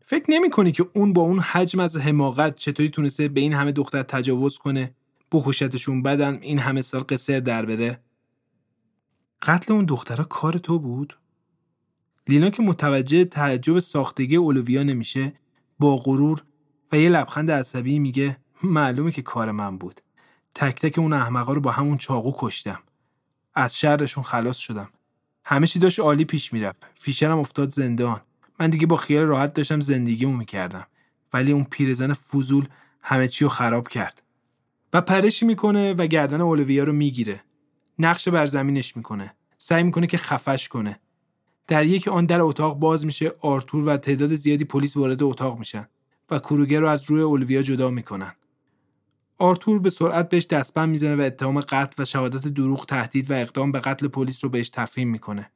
فکر 0.05 0.25
نمی 0.29 0.49
کنی 0.49 0.71
که 0.71 0.85
اون 0.93 1.13
با 1.13 1.21
اون 1.21 1.39
حجم 1.39 1.79
از 1.79 1.97
حماقت 1.97 2.55
چطوری 2.55 2.89
تونسته 2.89 3.27
به 3.27 3.41
این 3.41 3.53
همه 3.53 3.71
دختر 3.71 4.03
تجاوز 4.03 4.57
کنه؟ 4.57 4.95
بخوشتشون 5.31 6.03
بدن 6.03 6.39
این 6.41 6.59
همه 6.59 6.81
سال 6.81 7.01
قصر 7.01 7.39
در 7.39 7.65
بره. 7.65 7.99
قتل 9.41 9.73
اون 9.73 9.85
دخترها 9.85 10.23
کار 10.23 10.57
تو 10.57 10.79
بود؟ 10.79 11.17
لینا 12.29 12.49
که 12.49 12.63
متوجه 12.63 13.25
تعجب 13.25 13.79
ساختگی 13.79 14.35
اولویا 14.35 14.83
نمیشه 14.83 15.33
با 15.79 15.97
غرور 15.97 16.43
و 16.91 16.97
یه 16.97 17.09
لبخند 17.09 17.51
عصبی 17.51 17.99
میگه 17.99 18.37
معلومه 18.63 19.11
که 19.11 19.21
کار 19.21 19.51
من 19.51 19.77
بود. 19.77 20.01
تک 20.55 20.81
تک 20.81 20.99
اون 20.99 21.13
احمقا 21.13 21.53
رو 21.53 21.61
با 21.61 21.71
همون 21.71 21.97
چاقو 21.97 22.33
کشتم. 22.37 22.79
از 23.55 23.77
شرشون 23.77 24.23
خلاص 24.23 24.57
شدم. 24.57 24.89
همه 25.45 25.67
چی 25.67 25.79
داشت 25.79 25.99
عالی 25.99 26.25
پیش 26.25 26.53
می‌رفت. 26.53 26.85
فیشرم 26.93 27.39
افتاد 27.39 27.71
زندان. 27.71 28.21
من 28.59 28.69
دیگه 28.69 28.87
با 28.87 28.95
خیال 28.95 29.23
راحت 29.23 29.53
داشتم 29.53 29.79
زندگیمو 29.79 30.37
می‌کردم. 30.37 30.87
ولی 31.33 31.51
اون 31.51 31.63
پیرزن 31.63 32.13
فوزول 32.13 32.67
همه 33.01 33.27
چی 33.27 33.43
رو 33.43 33.49
خراب 33.49 33.87
کرد. 33.87 34.23
و 34.93 35.01
پرشی 35.01 35.45
می‌کنه 35.45 35.93
و 35.93 36.07
گردن 36.07 36.41
اولویا 36.41 36.83
رو 36.83 36.93
می‌گیره. 36.93 37.43
نقش 37.99 38.27
بر 38.27 38.45
زمینش 38.45 38.97
می‌کنه. 38.97 39.35
سعی 39.57 39.83
می‌کنه 39.83 40.07
که 40.07 40.17
خفش 40.17 40.67
کنه. 40.67 40.99
در 41.69 41.85
یک 41.85 42.07
آن 42.07 42.25
در 42.25 42.41
اتاق 42.41 42.79
باز 42.79 43.05
میشه 43.05 43.31
آرتور 43.41 43.87
و 43.87 43.97
تعداد 43.97 44.35
زیادی 44.35 44.63
پلیس 44.63 44.97
وارد 44.97 45.23
اتاق 45.23 45.59
میشن 45.59 45.87
و 46.29 46.39
کروگر 46.39 46.79
رو 46.79 46.87
از 46.87 47.09
روی 47.09 47.21
اولویا 47.21 47.61
جدا 47.61 47.89
می‌کنن 47.89 48.35
آرتور 49.37 49.79
به 49.79 49.89
سرعت 49.89 50.29
بهش 50.29 50.45
دستبند 50.45 50.89
می‌زنه 50.89 51.15
و 51.15 51.21
اتهام 51.21 51.61
قتل 51.61 52.03
و 52.03 52.05
شهادت 52.05 52.47
دروغ 52.47 52.85
تهدید 52.85 53.31
و 53.31 53.33
اقدام 53.33 53.71
به 53.71 53.79
قتل 53.79 54.07
پلیس 54.07 54.43
رو 54.43 54.49
بهش 54.49 54.69
تفهیم 54.69 55.09
می‌کنه 55.09 55.51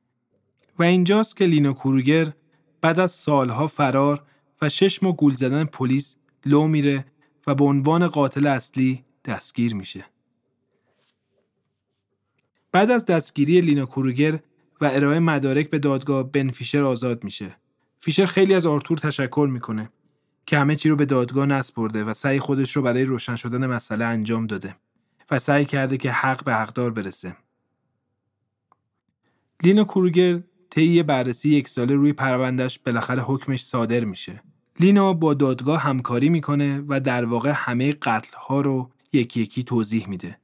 و 0.80 0.84
اینجاست 0.84 1.38
که 1.38 1.46
لینا 1.46 1.74
کروگر 1.74 2.34
بعد 2.82 3.00
از 3.00 3.12
سالها 3.12 3.68
فرار 3.68 4.24
و 4.62 4.70
شش 4.70 5.04
ماه 5.04 5.16
گول 5.16 5.34
زدن 5.36 5.66
پلیس 5.66 6.16
لو 6.46 6.68
میره 6.68 7.06
و 7.48 7.56
به 7.56 7.64
عنوان 7.64 8.08
قاتل 8.08 8.48
اصلی 8.48 9.04
دستگیر 9.26 9.76
میشه. 9.76 10.06
بعد 12.72 12.92
از 12.92 13.06
دستگیری 13.06 13.62
لینا 13.62 13.86
کروگر 13.86 14.40
و 14.84 14.90
ارائه 14.92 15.20
مدارک 15.20 15.70
به 15.70 15.80
دادگاه 15.80 16.32
بن 16.32 16.50
فیشر 16.50 16.82
آزاد 16.82 17.24
میشه. 17.24 17.56
فیشر 18.00 18.26
خیلی 18.26 18.54
از 18.54 18.66
آرتور 18.66 18.98
تشکر 18.98 19.50
می‌کنه 19.52 19.90
که 20.46 20.58
همه 20.58 20.76
چی 20.76 20.90
رو 20.90 20.96
به 20.96 21.06
دادگاه 21.06 21.46
نسپرده 21.46 22.04
و 22.04 22.14
سعی 22.14 22.40
خودش 22.40 22.76
رو 22.76 22.82
برای 22.82 23.06
روشن 23.06 23.36
شدن 23.36 23.68
مسئله 23.68 24.06
انجام 24.06 24.48
داده 24.48 24.76
و 25.32 25.40
سعی 25.40 25.66
کرده 25.66 25.98
که 25.98 26.12
حق 26.12 26.44
به 26.44 26.54
حقدار 26.54 26.92
برسه. 26.92 27.36
لینا 29.64 29.84
کروگر 29.84 30.40
طی 30.70 31.04
بررسی 31.04 31.50
یک 31.50 31.70
ساله 31.70 31.96
روی 31.96 32.14
پروندهش 32.14 32.80
بالاخره 32.86 33.22
حکمش 33.22 33.64
صادر 33.64 34.04
میشه. 34.04 34.44
لینا 34.80 35.14
با 35.14 35.34
دادگاه 35.34 35.82
همکاری 35.82 36.30
می‌کنه 36.30 36.84
و 36.88 37.00
در 37.00 37.26
واقع 37.26 37.52
همه 37.56 37.92
قتل 37.92 38.38
ها 38.38 38.62
رو 38.62 38.90
یکی 39.14 39.42
یکی 39.42 39.64
توضیح 39.64 40.10
میده 40.10 40.38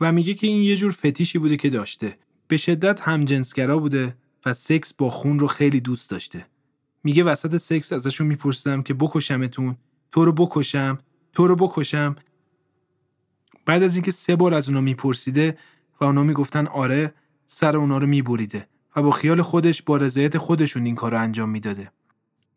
و 0.00 0.12
میگه 0.12 0.34
که 0.34 0.46
این 0.46 0.62
یه 0.62 0.76
جور 0.76 0.92
فتیشی 0.92 1.38
بوده 1.38 1.56
که 1.56 1.70
داشته. 1.70 2.18
به 2.48 2.56
شدت 2.56 3.00
همجنسگرا 3.00 3.78
بوده 3.78 4.16
و 4.46 4.54
سکس 4.54 4.94
با 4.94 5.10
خون 5.10 5.38
رو 5.38 5.46
خیلی 5.46 5.80
دوست 5.80 6.10
داشته. 6.10 6.46
میگه 7.04 7.24
وسط 7.24 7.56
سکس 7.56 7.92
ازشون 7.92 8.26
میپرسیدم 8.26 8.82
که 8.82 8.94
بکشمتون، 8.94 9.76
تو 10.12 10.24
رو 10.24 10.32
بکشم، 10.32 10.98
تو 11.32 11.46
رو 11.46 11.56
بکشم. 11.56 12.16
بعد 13.66 13.82
از 13.82 13.96
اینکه 13.96 14.10
سه 14.10 14.36
بار 14.36 14.54
از 14.54 14.68
اونا 14.68 14.80
میپرسیده 14.80 15.58
و 16.00 16.04
اونا 16.04 16.22
می‌گفتن 16.22 16.66
آره، 16.66 17.14
سر 17.46 17.76
اونا 17.76 17.98
رو 17.98 18.06
میبریده 18.06 18.68
و 18.96 19.02
با 19.02 19.10
خیال 19.10 19.42
خودش 19.42 19.82
با 19.82 19.96
رضایت 19.96 20.38
خودشون 20.38 20.86
این 20.86 20.94
کار 20.94 21.14
انجام 21.14 21.50
می‌داده. 21.50 21.90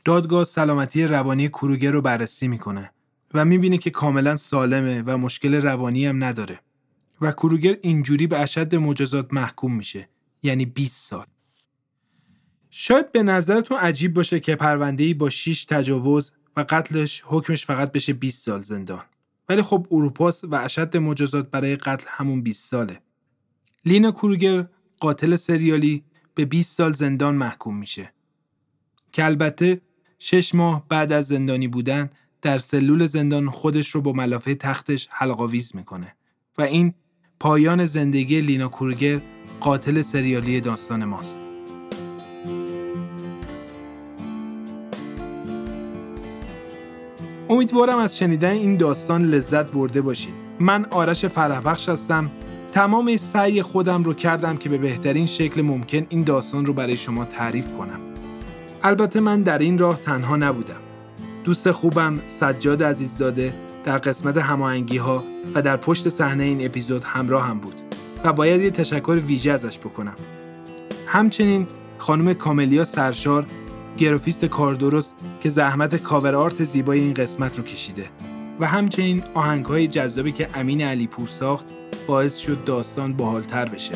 دادگاه 0.06 0.46
سلامتی 0.46 1.04
روانی 1.04 1.48
کروگر 1.48 1.92
رو 1.92 2.02
بررسی 2.02 2.48
می‌کنه 2.48 2.92
و 3.34 3.46
می‌بینه 3.46 3.78
که 3.78 3.90
کاملا 3.90 4.36
سالمه 4.36 5.04
و 5.06 5.18
مشکل 5.18 5.54
روانی 5.54 6.06
هم 6.06 6.24
نداره 6.24 6.60
و 7.22 7.32
کروگر 7.32 7.78
اینجوری 7.82 8.28
به 8.28 8.40
اشد 8.40 8.76
مجازات 8.76 9.34
محکوم 9.34 9.76
میشه 9.76 10.10
یعنی 10.44 10.66
20 10.66 11.10
سال. 11.10 11.26
شاید 12.70 13.12
به 13.12 13.24
نظرتون 13.24 13.78
عجیب 13.78 14.14
باشه 14.14 14.40
که 14.40 14.56
پرونده‌ای 14.56 15.14
با 15.14 15.30
6 15.30 15.66
تجاوز 15.66 16.32
و 16.58 16.66
قتلش 16.70 17.24
حکمش 17.26 17.66
فقط 17.66 17.92
بشه 17.92 18.14
20 18.14 18.46
سال 18.46 18.62
زندان. 18.62 19.04
ولی 19.50 19.62
خب 19.62 19.88
اروپاست 19.92 20.44
و 20.44 20.56
اشد 20.56 20.98
مجازات 20.98 21.52
برای 21.52 21.76
قتل 21.76 22.06
همون 22.08 22.42
20 22.42 22.70
ساله. 22.70 23.02
لینا 23.86 24.12
کروگر 24.12 24.68
قاتل 25.00 25.36
سریالی 25.36 26.04
به 26.36 26.46
20 26.46 26.78
سال 26.78 26.94
زندان 26.94 27.36
محکوم 27.36 27.78
میشه. 27.78 28.14
که 29.12 29.26
البته 29.26 29.82
شش 30.20 30.56
ماه 30.56 30.86
بعد 30.90 31.12
از 31.12 31.28
زندانی 31.28 31.68
بودن 31.68 32.10
در 32.42 32.58
سلول 32.58 33.06
زندان 33.06 33.50
خودش 33.50 33.90
رو 33.90 34.02
با 34.02 34.14
ملافه 34.14 34.56
تختش 34.56 35.08
حلقاویز 35.12 35.76
می‌کنه 35.76 36.16
و 36.58 36.62
این 36.62 36.94
پایان 37.40 37.86
زندگی 37.86 38.42
لینا 38.42 38.68
کورگر 38.68 39.20
قاتل 39.60 40.02
سریالی 40.02 40.62
داستان 40.62 41.06
ماست. 41.06 41.42
امیدوارم 47.50 47.98
از 47.98 48.18
شنیدن 48.18 48.52
این 48.52 48.78
داستان 48.78 49.24
لذت 49.24 49.72
برده 49.72 50.02
باشید. 50.02 50.34
من 50.60 50.86
آرش 50.86 51.26
فرهبخش 51.26 51.90
هستم. 51.90 52.32
تمام 52.72 53.18
سعی 53.18 53.62
خودم 53.62 54.04
رو 54.04 54.14
کردم 54.14 54.58
که 54.58 54.70
به 54.70 54.78
بهترین 54.78 55.26
شکل 55.26 55.62
ممکن 55.62 56.06
این 56.10 56.24
داستان 56.24 56.66
رو 56.66 56.74
برای 56.74 56.98
شما 56.98 57.26
تعریف 57.26 57.74
کنم. 57.74 58.00
البته 58.84 59.20
من 59.20 59.42
در 59.42 59.58
این 59.58 59.78
راه 59.78 60.00
تنها 60.02 60.36
نبودم. 60.36 60.82
دوست 61.44 61.72
خوبم 61.72 62.20
سجاد 62.28 62.84
عزیززاده 62.84 63.54
در 63.88 63.98
قسمت 63.98 64.38
هماهنگی 64.38 64.98
ها 64.98 65.24
و 65.56 65.62
در 65.62 65.78
پشت 65.78 66.10
صحنه 66.10 66.44
این 66.44 66.66
اپیزود 66.66 67.04
همراه 67.04 67.48
هم 67.48 67.60
بود 67.60 67.76
و 68.24 68.34
باید 68.34 68.62
یه 68.62 68.72
تشکر 68.72 69.22
ویژه 69.26 69.52
ازش 69.52 69.80
بکنم. 69.80 70.16
همچنین 71.08 71.68
خانم 71.98 72.34
کاملیا 72.34 72.86
سرشار 72.86 73.46
گرافیست 73.98 74.46
کار 74.46 74.74
درست 74.74 75.16
که 75.42 75.50
زحمت 75.50 75.96
cover 75.96 76.36
art 76.36 76.64
زیبای 76.64 77.00
این 77.00 77.14
قسمت 77.14 77.58
رو 77.58 77.64
کشیده 77.64 78.10
و 78.60 78.68
همچنین 78.68 79.24
آهنگ 79.34 79.66
های 79.66 79.88
جذابی 79.88 80.32
که 80.32 80.50
امین 80.54 80.82
علی 80.82 81.08
پور 81.08 81.28
ساخت 81.28 81.66
باعث 82.08 82.38
شد 82.38 82.64
داستان 82.64 83.14
باحالتر 83.14 83.66
بشه. 83.70 83.96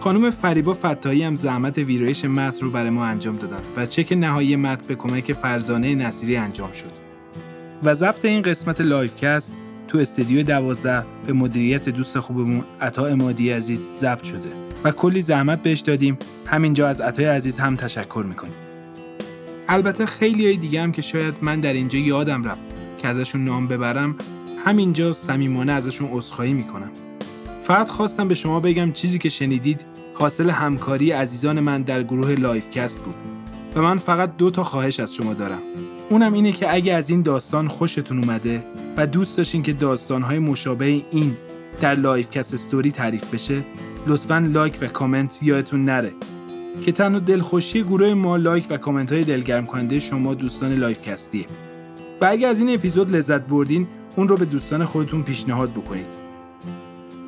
خانم 0.00 0.30
فریبا 0.30 0.74
فتایی 0.74 1.22
هم 1.22 1.34
زحمت 1.34 1.78
ویرایش 1.78 2.24
متن 2.24 2.60
رو 2.60 2.70
برای 2.70 2.90
ما 2.90 3.04
انجام 3.04 3.36
دادن 3.36 3.60
و 3.76 3.86
چک 3.86 4.12
نهایی 4.12 4.56
متن 4.56 4.86
به 4.86 4.94
کمک 4.94 5.32
فرزانه 5.32 5.94
نصیری 5.94 6.36
انجام 6.36 6.72
شد. 6.72 7.01
و 7.82 7.94
ضبط 7.94 8.24
این 8.24 8.42
قسمت 8.42 8.80
لایفکست 8.80 9.52
تو 9.88 9.98
استدیو 9.98 10.42
دوازده 10.42 11.04
به 11.26 11.32
مدیریت 11.32 11.88
دوست 11.88 12.20
خوبمون 12.20 12.64
عطا 12.80 13.06
امادی 13.06 13.50
عزیز 13.50 13.86
ضبط 13.96 14.24
شده. 14.24 14.48
و 14.84 14.90
کلی 14.90 15.22
زحمت 15.22 15.62
بهش 15.62 15.80
دادیم. 15.80 16.18
همینجا 16.46 16.88
از 16.88 17.00
عطای 17.00 17.24
عزیز 17.24 17.58
هم 17.58 17.76
تشکر 17.76 18.24
می‌کنیم. 18.28 18.52
البته 19.68 20.06
خیلی 20.06 20.46
های 20.46 20.56
دیگه 20.56 20.82
هم 20.82 20.92
که 20.92 21.02
شاید 21.02 21.34
من 21.42 21.60
در 21.60 21.72
اینجا 21.72 21.98
یادم 21.98 22.44
رفت 22.44 22.60
که 22.98 23.08
ازشون 23.08 23.44
نام 23.44 23.68
ببرم 23.68 24.16
همینجا 24.64 25.12
صمیمانه 25.12 25.72
ازشون 25.72 26.08
عذرخواهی 26.12 26.52
می‌کنم. 26.52 26.90
فقط 27.64 27.90
خواستم 27.90 28.28
به 28.28 28.34
شما 28.34 28.60
بگم 28.60 28.92
چیزی 28.92 29.18
که 29.18 29.28
شنیدید 29.28 29.80
حاصل 30.14 30.50
همکاری 30.50 31.10
عزیزان 31.10 31.60
من 31.60 31.82
در 31.82 32.02
گروه 32.02 32.30
لایفکست 32.30 33.00
بود. 33.00 33.14
و 33.74 33.82
من 33.82 33.98
فقط 33.98 34.36
دو 34.36 34.50
تا 34.50 34.64
خواهش 34.64 35.00
از 35.00 35.14
شما 35.14 35.34
دارم. 35.34 35.62
اونم 36.12 36.32
اینه 36.32 36.52
که 36.52 36.74
اگه 36.74 36.94
از 36.94 37.10
این 37.10 37.22
داستان 37.22 37.68
خوشتون 37.68 38.18
اومده 38.18 38.64
و 38.96 39.06
دوست 39.06 39.36
داشتین 39.36 39.62
که 39.62 39.72
داستانهای 39.72 40.38
مشابه 40.38 40.86
این 40.86 41.36
در 41.80 41.94
لایفکست 41.94 42.54
استوری 42.54 42.92
تعریف 42.92 43.34
بشه 43.34 43.64
لطفا 44.06 44.38
like 44.38 44.78
و 44.80 44.86
کامنت 44.86 45.38
یادتون 45.42 45.84
نره. 45.84 46.12
که 46.82 46.92
تنها 46.92 47.18
دلخوشی 47.18 47.82
گروه 47.82 48.14
ما 48.14 48.36
like 48.36 48.66
و 48.70 48.76
کامنت 48.76 49.12
های 49.12 49.24
دلگرم 49.24 49.66
کننده 49.66 49.98
شما 49.98 50.34
دوستان 50.34 50.72
لایفکستیه 50.72 51.46
و 52.20 52.24
اگه 52.24 52.48
از 52.48 52.60
این 52.60 52.74
اپیزود 52.74 53.10
لذت 53.10 53.40
بردین 53.40 53.86
اون 54.16 54.28
رو 54.28 54.36
به 54.36 54.44
دوستان 54.44 54.84
خودتون 54.84 55.22
پیشنهاد 55.22 55.70
بکنید. 55.70 56.08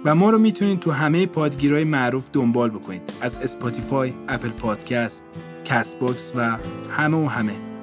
و 0.05 0.15
ما 0.15 0.31
رو 0.31 0.39
می‌تونید 0.39 0.81
تو 0.81 0.91
همه 0.91 1.27
پادگیرهای 1.27 1.85
معروف 1.85 2.29
دنبال 2.33 2.71
بکنید. 2.71 3.03
از 3.21 3.37
اسپاتیفای، 3.37 4.13
اپل 4.29 4.49
پادکست، 4.49 5.25
کست 5.65 6.01
باکس 6.01 6.33
و 6.37 6.59
همه 6.91 7.17
و 7.17 7.29
همه. 7.29 7.74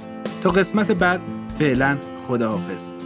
تا 0.41 0.49
قسمت 0.49 0.91
بعد 0.91 1.21
فعلا 1.59 1.97
خداحافظ. 2.27 3.00